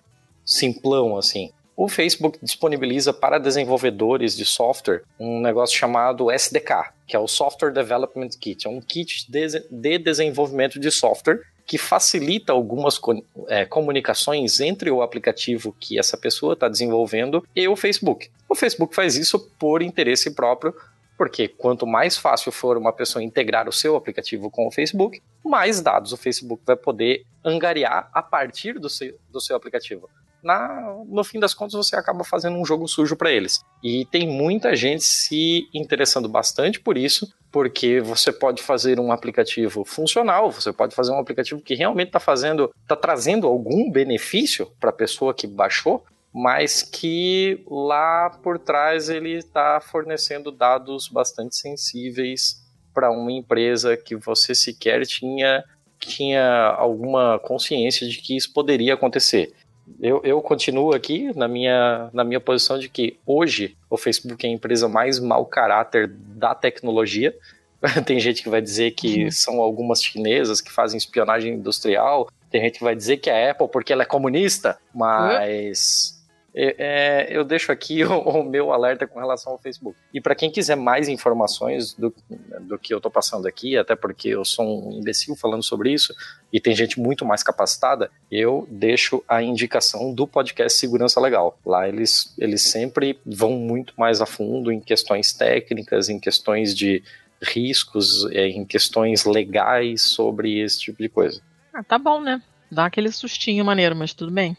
[0.49, 1.51] simplão assim.
[1.77, 7.71] O Facebook disponibiliza para desenvolvedores de software um negócio chamado SDK, que é o Software
[7.71, 8.67] Development Kit.
[8.67, 12.99] É um kit de de desenvolvimento de software que facilita algumas
[13.47, 18.31] é, comunicações entre o aplicativo que essa pessoa está desenvolvendo e o Facebook.
[18.49, 20.75] O Facebook faz isso por interesse próprio,
[21.17, 25.81] porque quanto mais fácil for uma pessoa integrar o seu aplicativo com o Facebook, mais
[25.81, 30.09] dados o Facebook vai poder angariar a partir do seu, do seu aplicativo.
[30.43, 33.61] Na, no fim das contas, você acaba fazendo um jogo sujo para eles.
[33.83, 39.85] E tem muita gente se interessando bastante por isso, porque você pode fazer um aplicativo
[39.85, 44.91] funcional, você pode fazer um aplicativo que realmente está fazendo, está trazendo algum benefício para
[44.91, 52.63] a pessoa que baixou, mas que lá por trás ele está fornecendo dados bastante sensíveis
[52.93, 55.65] para uma empresa que você sequer tinha,
[55.99, 59.53] tinha alguma consciência de que isso poderia acontecer.
[60.01, 64.49] Eu, eu continuo aqui na minha, na minha posição de que hoje o Facebook é
[64.49, 67.35] a empresa mais mau caráter da tecnologia.
[68.07, 69.31] Tem gente que vai dizer que Uhum.
[69.31, 72.29] são algumas chinesas que fazem espionagem industrial.
[72.51, 74.79] Tem gente que vai dizer que é a Apple porque ela é comunista.
[74.95, 76.18] Mas é,
[76.61, 79.97] é, eu deixo aqui o, o meu alerta com relação ao Facebook.
[80.13, 82.13] E para quem quiser mais informações do,
[82.61, 86.15] do que eu tô passando aqui, até porque eu sou um imbecil falando sobre isso,
[86.53, 91.59] e tem gente muito mais capacitada, eu deixo a indicação do podcast Segurança Legal.
[91.65, 97.03] Lá eles, eles sempre vão muito mais a fundo em questões técnicas, em questões de
[97.41, 101.41] riscos, é, em questões legais sobre esse tipo de coisa.
[101.73, 102.43] Ah, tá bom, né?
[102.71, 104.57] Dá aquele sustinho maneiro, mas tudo bem.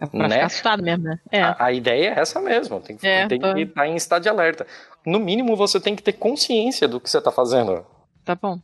[0.00, 0.34] É pra Né?
[0.34, 1.18] ficar assustado mesmo, né?
[1.30, 1.42] É.
[1.42, 4.22] A, a ideia é essa mesmo, tem, que- É, tem tô- que estar em estado
[4.22, 4.66] de alerta.
[5.06, 7.86] No mínimo, você tem que ter consciência do que você está fazendo.
[8.24, 8.58] Tá bom.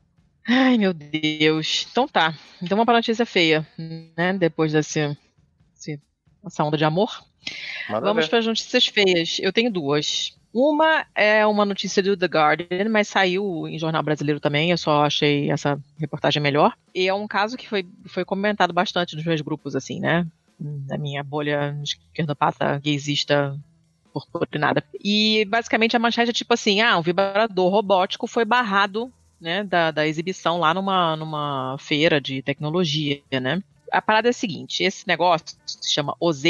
[0.48, 1.86] Ai, meu Deus.
[1.90, 2.34] Então tá.
[2.62, 3.66] Então uma pra notícia feia,
[4.16, 4.32] né?
[4.38, 5.16] Depois desse,
[5.76, 6.00] esse-
[6.44, 7.22] essa onda de amor.
[7.88, 9.38] Vamos para as notícias feias.
[9.40, 10.36] Eu tenho duas.
[10.52, 14.70] Uma é uma notícia do The Guardian, mas saiu em jornal brasileiro também.
[14.72, 16.74] Eu só achei essa reportagem melhor.
[16.94, 20.26] E é um caso que foi, foi comentado bastante nos meus grupos, assim, né?
[20.60, 23.58] Na minha bolha esquerdopata, gaysista,
[24.12, 24.84] purpurinada.
[25.02, 29.90] E basicamente a manchete é tipo assim: ah, um vibrador robótico foi barrado né, da,
[29.90, 33.62] da exibição lá numa, numa feira de tecnologia, né?
[33.90, 36.44] A parada é a seguinte: esse negócio se chama OZ,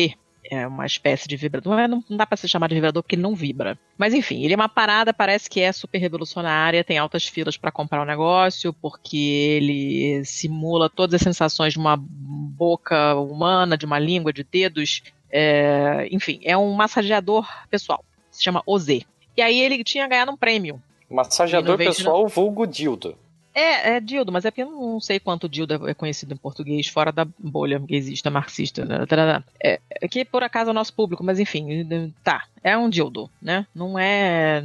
[0.51, 1.73] é uma espécie de vibrador.
[1.77, 3.79] Não, é- não dá pra se chamar de vibrador porque ele não vibra.
[3.97, 7.71] Mas enfim, ele é uma parada, parece que é super revolucionária, tem altas filas pra
[7.71, 13.99] comprar o negócio, porque ele simula todas as sensações de uma boca humana, de uma
[13.99, 15.03] língua, de dedos.
[15.33, 18.05] é, enfim, é um massageador pessoal.
[18.33, 18.89] Se chama OZ.
[19.37, 20.83] E aí ele tinha ganhado um prêmio.
[21.09, 23.17] Massageador pessoal vulgo dildo.
[23.55, 26.87] É, é dildo, mas é porque eu não sei quanto dildo é conhecido em português,
[26.87, 28.85] fora da bolha gaysista, marxista.
[28.85, 29.43] né, tarará.
[29.63, 31.85] É, é que por acaso é o nosso público, mas enfim,
[32.23, 32.45] tá.
[32.63, 33.67] É um dildo, né?
[33.75, 34.65] Não é,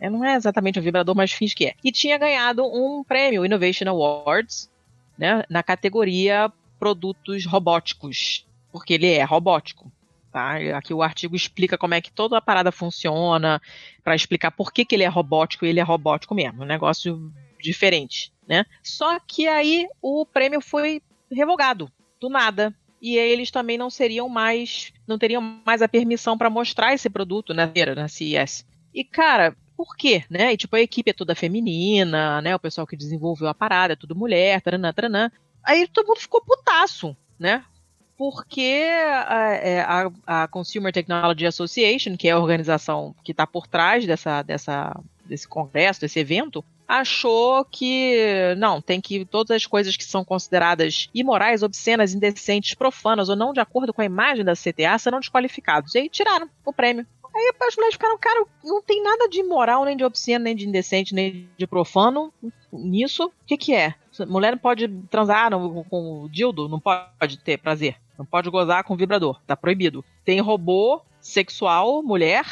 [0.00, 0.10] é.
[0.10, 1.74] Não é exatamente um vibrador, mas finge que é.
[1.84, 4.70] E tinha ganhado um prêmio Innovation Awards,
[5.16, 5.44] né?
[5.48, 8.44] Na categoria produtos robóticos.
[8.72, 9.90] Porque ele é robótico.
[10.32, 10.56] Tá?
[10.76, 13.62] Aqui o artigo explica como é que toda a parada funciona,
[14.02, 16.64] para explicar por que, que ele é robótico e ele é robótico mesmo.
[16.64, 17.32] Um negócio
[17.64, 18.64] diferente, né?
[18.82, 22.74] Só que aí o prêmio foi revogado, do nada.
[23.00, 27.52] E eles também não seriam mais, não teriam mais a permissão para mostrar esse produto
[27.52, 28.64] na feira, na CES.
[28.94, 30.52] E cara, por quê, né?
[30.52, 32.54] E tipo, a equipe é toda feminina, né?
[32.54, 35.30] O pessoal que desenvolveu a parada é tudo mulher, taranã, taranã.
[35.62, 37.62] Aí todo mundo ficou putaço, né?
[38.16, 38.86] Porque
[39.26, 44.06] a, é, a, a Consumer Technology Association, que é a organização que está por trás
[44.06, 50.04] dessa, dessa, desse congresso, desse evento, achou que não, tem que todas as coisas que
[50.04, 54.98] são consideradas imorais, obscenas, indecentes, profanas ou não de acordo com a imagem da CTA
[54.98, 55.94] serão desqualificados.
[55.94, 57.06] E aí tiraram o prêmio.
[57.36, 60.68] Aí as mulheres ficaram, cara, não tem nada de imoral, nem de obsceno, nem de
[60.68, 62.32] indecente, nem de profano
[62.72, 63.24] nisso.
[63.26, 63.94] O que que é?
[64.28, 67.96] Mulher não pode transar no- com o dildo, não pode ter prazer.
[68.16, 70.04] Não pode gozar com vibrador, tá proibido.
[70.24, 72.44] Tem robô sexual, mulher,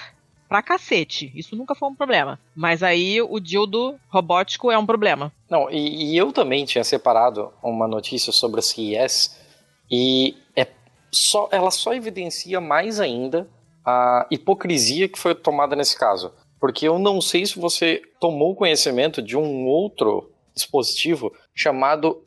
[0.52, 1.32] pra cacete.
[1.34, 2.38] Isso nunca foi um problema.
[2.54, 5.32] Mas aí o dildo robótico é um problema.
[5.48, 9.40] Não, e, e eu também tinha separado uma notícia sobre a CES
[9.90, 10.66] e é
[11.10, 13.48] só, ela só evidencia mais ainda
[13.82, 16.30] a hipocrisia que foi tomada nesse caso.
[16.60, 22.22] Porque eu não sei se você tomou conhecimento de um outro dispositivo chamado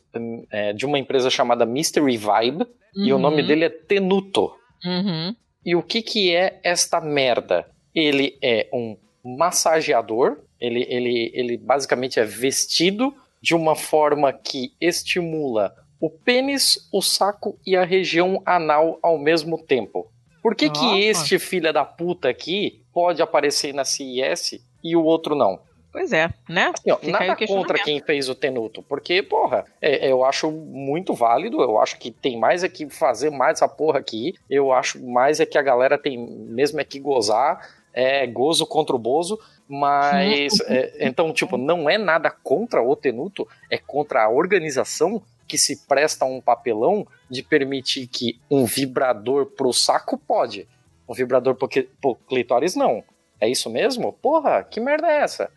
[0.52, 3.22] é, de uma empresa chamada Mystery Vibe e o Uhum.
[3.22, 4.52] nome dele é Tenuto.
[4.84, 5.36] Uhum.
[5.64, 7.68] E o que que é esta merda?
[7.96, 15.74] Ele é um massageador, ele, ele, ele basicamente é vestido de uma forma que estimula
[16.00, 20.08] o pênis, o saco e a região anal ao mesmo tempo.
[20.42, 25.34] Por que que este filho da puta aqui pode aparecer na CES e o outro
[25.34, 25.60] não?
[25.92, 26.74] Pois é, né?
[26.78, 31.62] Assim, ó, nada contra quem fez o Tenuto, porque, porra, é- eu acho muito válido,
[31.62, 35.40] eu acho que tem mais é que fazer mais essa porra aqui, eu acho mais
[35.40, 37.60] é que a galera tem mesmo é que gozar,
[37.96, 43.48] é gozo contra o bozo, mas, é, então, tipo, não é nada contra o Tenuto,
[43.70, 49.72] é contra a organização que se presta um papelão de permitir que um vibrador pro
[49.72, 50.68] saco pode,
[51.08, 51.70] um vibrador pro,
[52.02, 53.04] pro clitóris não.
[53.40, 54.12] É isso mesmo?
[54.14, 55.50] Porra, que merda é essa?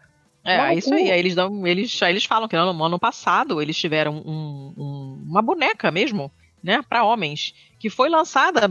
[0.44, 1.10] É, isso aí.
[1.10, 5.25] Aí eles, dão, eles, eles falam que no, no ano passado eles tiveram um- um-
[5.28, 6.31] uma boneca mesmo,
[6.62, 8.70] né, para homens, que foi lançada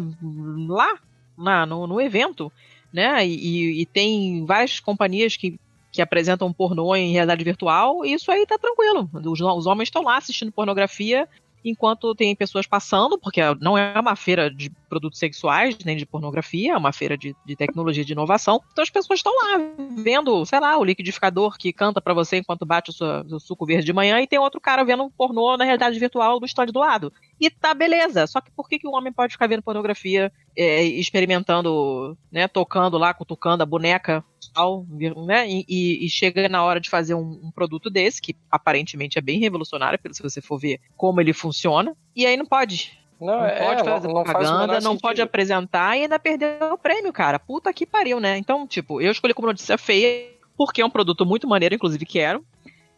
[0.67, 0.97] lá
[1.37, 2.51] na, no, no evento,
[2.91, 5.59] né, e, e- tem várias companhias que,
[5.91, 9.09] que apresentam pornô em realidade virtual, e isso aí tá tranquilo.
[9.13, 11.27] Os, os homens estão lá assistindo pornografia
[11.63, 16.73] enquanto tem pessoas passando, porque não é uma feira de produtos sexuais, nem de pornografia,
[16.73, 18.61] é uma feira de, de tecnologia de inovação.
[18.71, 19.59] Então as pessoas estão lá
[19.97, 23.85] vendo, sei lá, o liquidificador que canta pra você enquanto bate o seu, suco verde
[23.85, 27.11] de manhã e tem outro cara vendo pornô na realidade virtual do stand do lado.
[27.39, 28.25] E tá beleza.
[28.27, 32.97] Só que por que, que o homem pode ficar vendo pornografia, é, experimentando, né, tocando
[32.97, 34.85] lá, cutucando a boneca, tal,
[35.25, 39.17] né, e, e- e chega na hora de fazer um, um produto desse, que aparentemente
[39.17, 42.97] é bem revolucionário, pelo se você for ver como ele funciona, e aí não pode.
[43.19, 46.61] Não, Não é, pode não- fazer não propaganda, menor não pode apresentar e ainda perder
[46.71, 47.39] o prêmio, cara.
[47.39, 48.37] Puta que pariu, né?
[48.37, 52.45] Então, tipo, eu escolhi como notícia feia, porque é um produto muito maneiro, inclusive quero.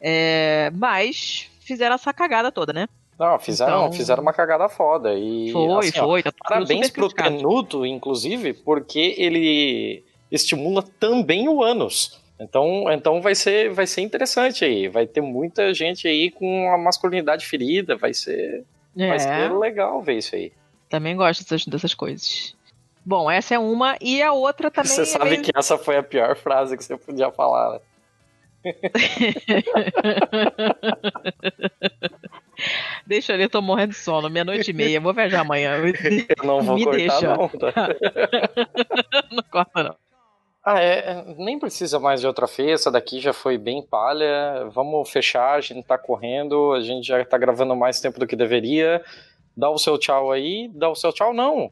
[0.01, 2.88] É, mas fizeram essa cagada toda, né?
[3.17, 5.14] Não, fizeram, Então- fizeram uma cagada foda.
[5.14, 7.35] E, Foi, assim, ó, foi, tá tudo parabéns pro criticado.
[7.38, 12.19] Tenuto, inclusive, porque ele estimula também o ânus.
[12.39, 14.88] Então, então vai, ser, vai ser interessante aí.
[14.88, 17.98] Vai ter muita gente aí com a masculinidade ferida.
[17.98, 18.64] Vai ser,
[18.99, 19.07] É.
[19.07, 20.51] vai ser legal ver isso aí.
[20.89, 22.55] Também gosto dessas, dessas coisas.
[23.05, 25.97] Bom, essa é uma, e a outra também Você é sabe meio- que essa foi
[25.97, 27.79] a pior frase que você podia falar, né?
[33.07, 35.77] Deixa ali, eu tô morrendo de sono, meia-noite e meia, vou viajar amanhã.
[36.37, 37.35] Eu não vou Me cortar, deixa.
[37.35, 37.47] não.
[37.49, 37.73] Tá?
[39.31, 39.95] não corta, não.
[40.72, 44.69] Ah, é, é, nem precisa mais de outra feia, essa daqui já foi bem palha.
[44.72, 48.35] Vamos fechar, a gente tá correndo, a gente já tá gravando mais tempo do que
[48.35, 49.03] deveria.
[49.57, 51.72] Dá o seu tchau aí, dá o seu tchau, não.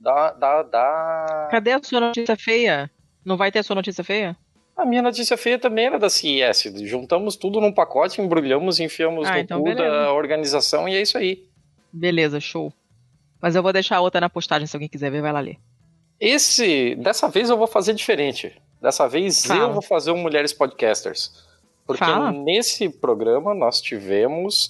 [0.00, 1.48] Dá, dá, dá.
[1.50, 2.90] Cadê a sua notícia feia?
[3.24, 4.34] Não vai ter a sua notícia feia?
[4.74, 6.72] A minha notícia feia também era da CIS.
[6.84, 9.90] Juntamos tudo num pacote, embrulhamos, enfiamos Ah, no então cu beleza.
[9.90, 11.44] da organização e é isso aí.
[11.92, 12.72] Beleza, show.
[13.42, 15.58] Mas eu vou deixar a outra na postagem, se alguém quiser ver, vai lá ler.
[16.20, 18.60] Esse, dessa vez eu vou fazer diferente.
[18.80, 19.62] Dessa vez Fala.
[19.62, 21.48] eu vou fazer um Mulheres Podcasters.
[21.86, 22.30] Porque Fala.
[22.30, 24.68] nesse programa nós tivemos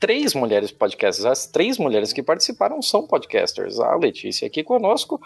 [0.00, 1.24] três mulheres podcasters.
[1.24, 3.78] As três mulheres que participaram são podcasters.
[3.78, 5.20] A Letícia aqui conosco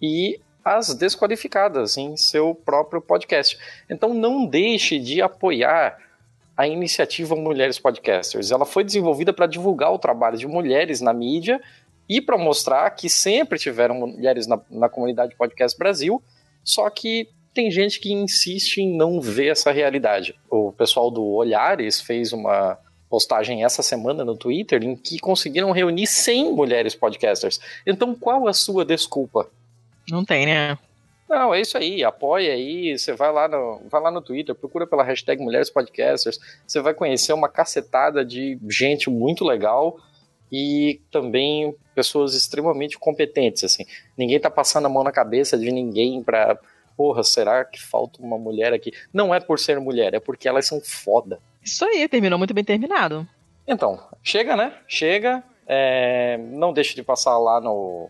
[0.00, 3.58] e as desqualificadas em seu próprio podcast.
[3.90, 5.98] Então não deixe de apoiar
[6.56, 8.50] a iniciativa Mulheres Podcasters.
[8.50, 11.60] Ela foi desenvolvida para divulgar o trabalho de mulheres na mídia
[12.08, 16.22] e para mostrar que sempre tiveram mulheres na, na comunidade Podcast Brasil,
[16.64, 20.34] só que tem gente que insiste em não ver essa realidade.
[20.50, 22.78] O pessoal do Olhares fez uma
[23.08, 27.60] postagem essa semana no Twitter em que conseguiram reunir 100 mulheres podcasters.
[27.86, 29.48] Então qual a sua desculpa?
[30.10, 30.78] Não tem, né?
[31.28, 34.86] Não, é isso aí, apoia aí, você vai lá no, vai lá no Twitter, procura
[34.86, 39.98] pela hashtag Mulheres Podcasters, você vai conhecer uma cacetada de gente muito legal
[40.52, 43.84] e também pessoas extremamente competentes, assim.
[44.16, 46.56] Ninguém tá passando a mão na cabeça de ninguém pra,
[46.96, 48.92] porra, será que falta uma mulher aqui?
[49.12, 51.40] Não é por ser mulher, é porque elas são foda.
[51.64, 53.26] Isso aí, terminou muito bem terminado.
[53.66, 54.74] Então, chega, né?
[54.86, 55.42] Chega.
[55.66, 58.08] é, não deixe de passar lá no,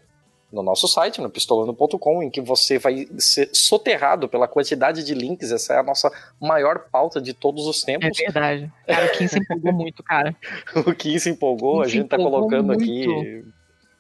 [0.53, 5.51] no nosso site, no pistolando.com, em que você vai ser soterrado pela quantidade de links.
[5.51, 8.19] Essa é a nossa maior pauta de todos os É tempos.
[8.19, 8.71] verdade.
[8.87, 10.37] Cara, o Kim se empolgou muito, cara.
[10.87, 12.83] o Kim se empolgou, Kim a gente tá colocando muito.
[12.83, 13.45] aqui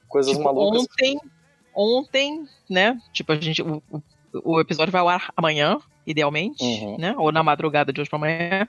[0.09, 0.83] coisas Tipo, malucas.
[0.83, 1.21] Ontem,
[1.75, 3.01] ontem, né?
[3.13, 3.63] Tipo, a gente.
[3.63, 3.83] O,
[4.45, 6.97] o- episódio vai ao ar amanhã, idealmente, Uhum.
[6.99, 7.15] né?
[7.17, 8.69] Ou na madrugada de hoje pra amanhã.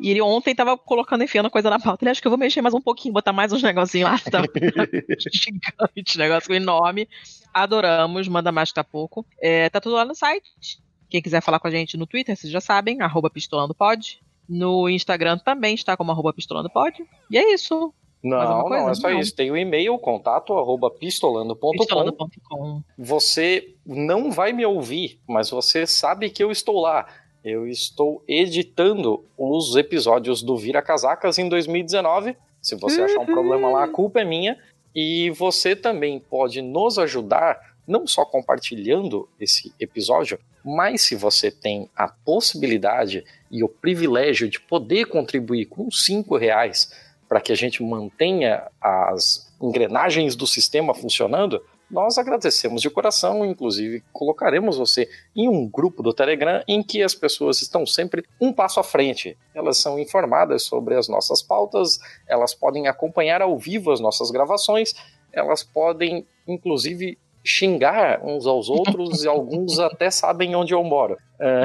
[0.00, 2.02] E ele ontem tava colocando, enfiando coisa na pauta.
[2.04, 4.18] Ele acha que eu vou mexer mais um pouquinho, botar mais uns negocinhos lá.
[4.18, 4.42] Tá
[5.32, 7.08] gigante, negócio enorme.
[7.52, 9.24] Adoramos, manda mais que tá pouco.
[9.40, 10.80] É, tá tudo lá no site.
[11.08, 14.20] Quem quiser falar com a gente no Twitter, vocês já sabem, arroba pistolandopod.
[14.48, 17.04] No Instagram também está como arroba pistolandopod.
[17.30, 17.94] E é isso.
[18.24, 18.82] Não, coisa?
[18.82, 19.20] não, é só Não.
[19.20, 19.36] isso.
[19.36, 21.70] Tem o e-mail, contato, arroba pistolando.com.
[21.72, 22.82] Pistolando.com.
[22.96, 27.06] Você não vai me ouvir, mas você sabe que eu estou lá.
[27.44, 32.34] Eu estou editando os episódios do Vira Casacas em 2019.
[32.62, 34.58] Se você achar um problema lá, a culpa é minha.
[34.94, 41.90] E você também pode nos ajudar, não só compartilhando esse episódio, mas se você tem
[41.94, 46.90] a possibilidade e o privilégio de poder contribuir com cinco reais
[47.34, 54.04] para que a gente mantenha as engrenagens do sistema funcionando, nós agradecemos de coração, inclusive
[54.12, 58.78] colocaremos você em um grupo do Telegram em que as pessoas estão sempre um passo
[58.78, 59.36] à frente.
[59.52, 61.98] Elas são informadas sobre as nossas pautas,
[62.28, 64.94] elas podem acompanhar ao vivo as nossas gravações,
[65.32, 71.18] elas podem inclusive xingar uns aos outros e alguns até sabem onde eu moro.
[71.38, 71.64] É.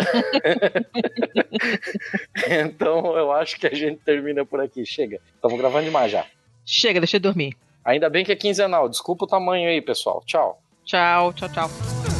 [2.65, 4.85] então eu acho que a gente termina por aqui.
[4.85, 6.25] Chega, estamos gravando demais já.
[6.65, 7.55] Chega, deixa eu dormir.
[7.83, 8.89] Ainda bem que é quinzenal.
[8.89, 10.21] Desculpa o tamanho aí, pessoal.
[10.25, 10.61] Tchau.
[10.85, 12.18] Tchau, tchau, tchau.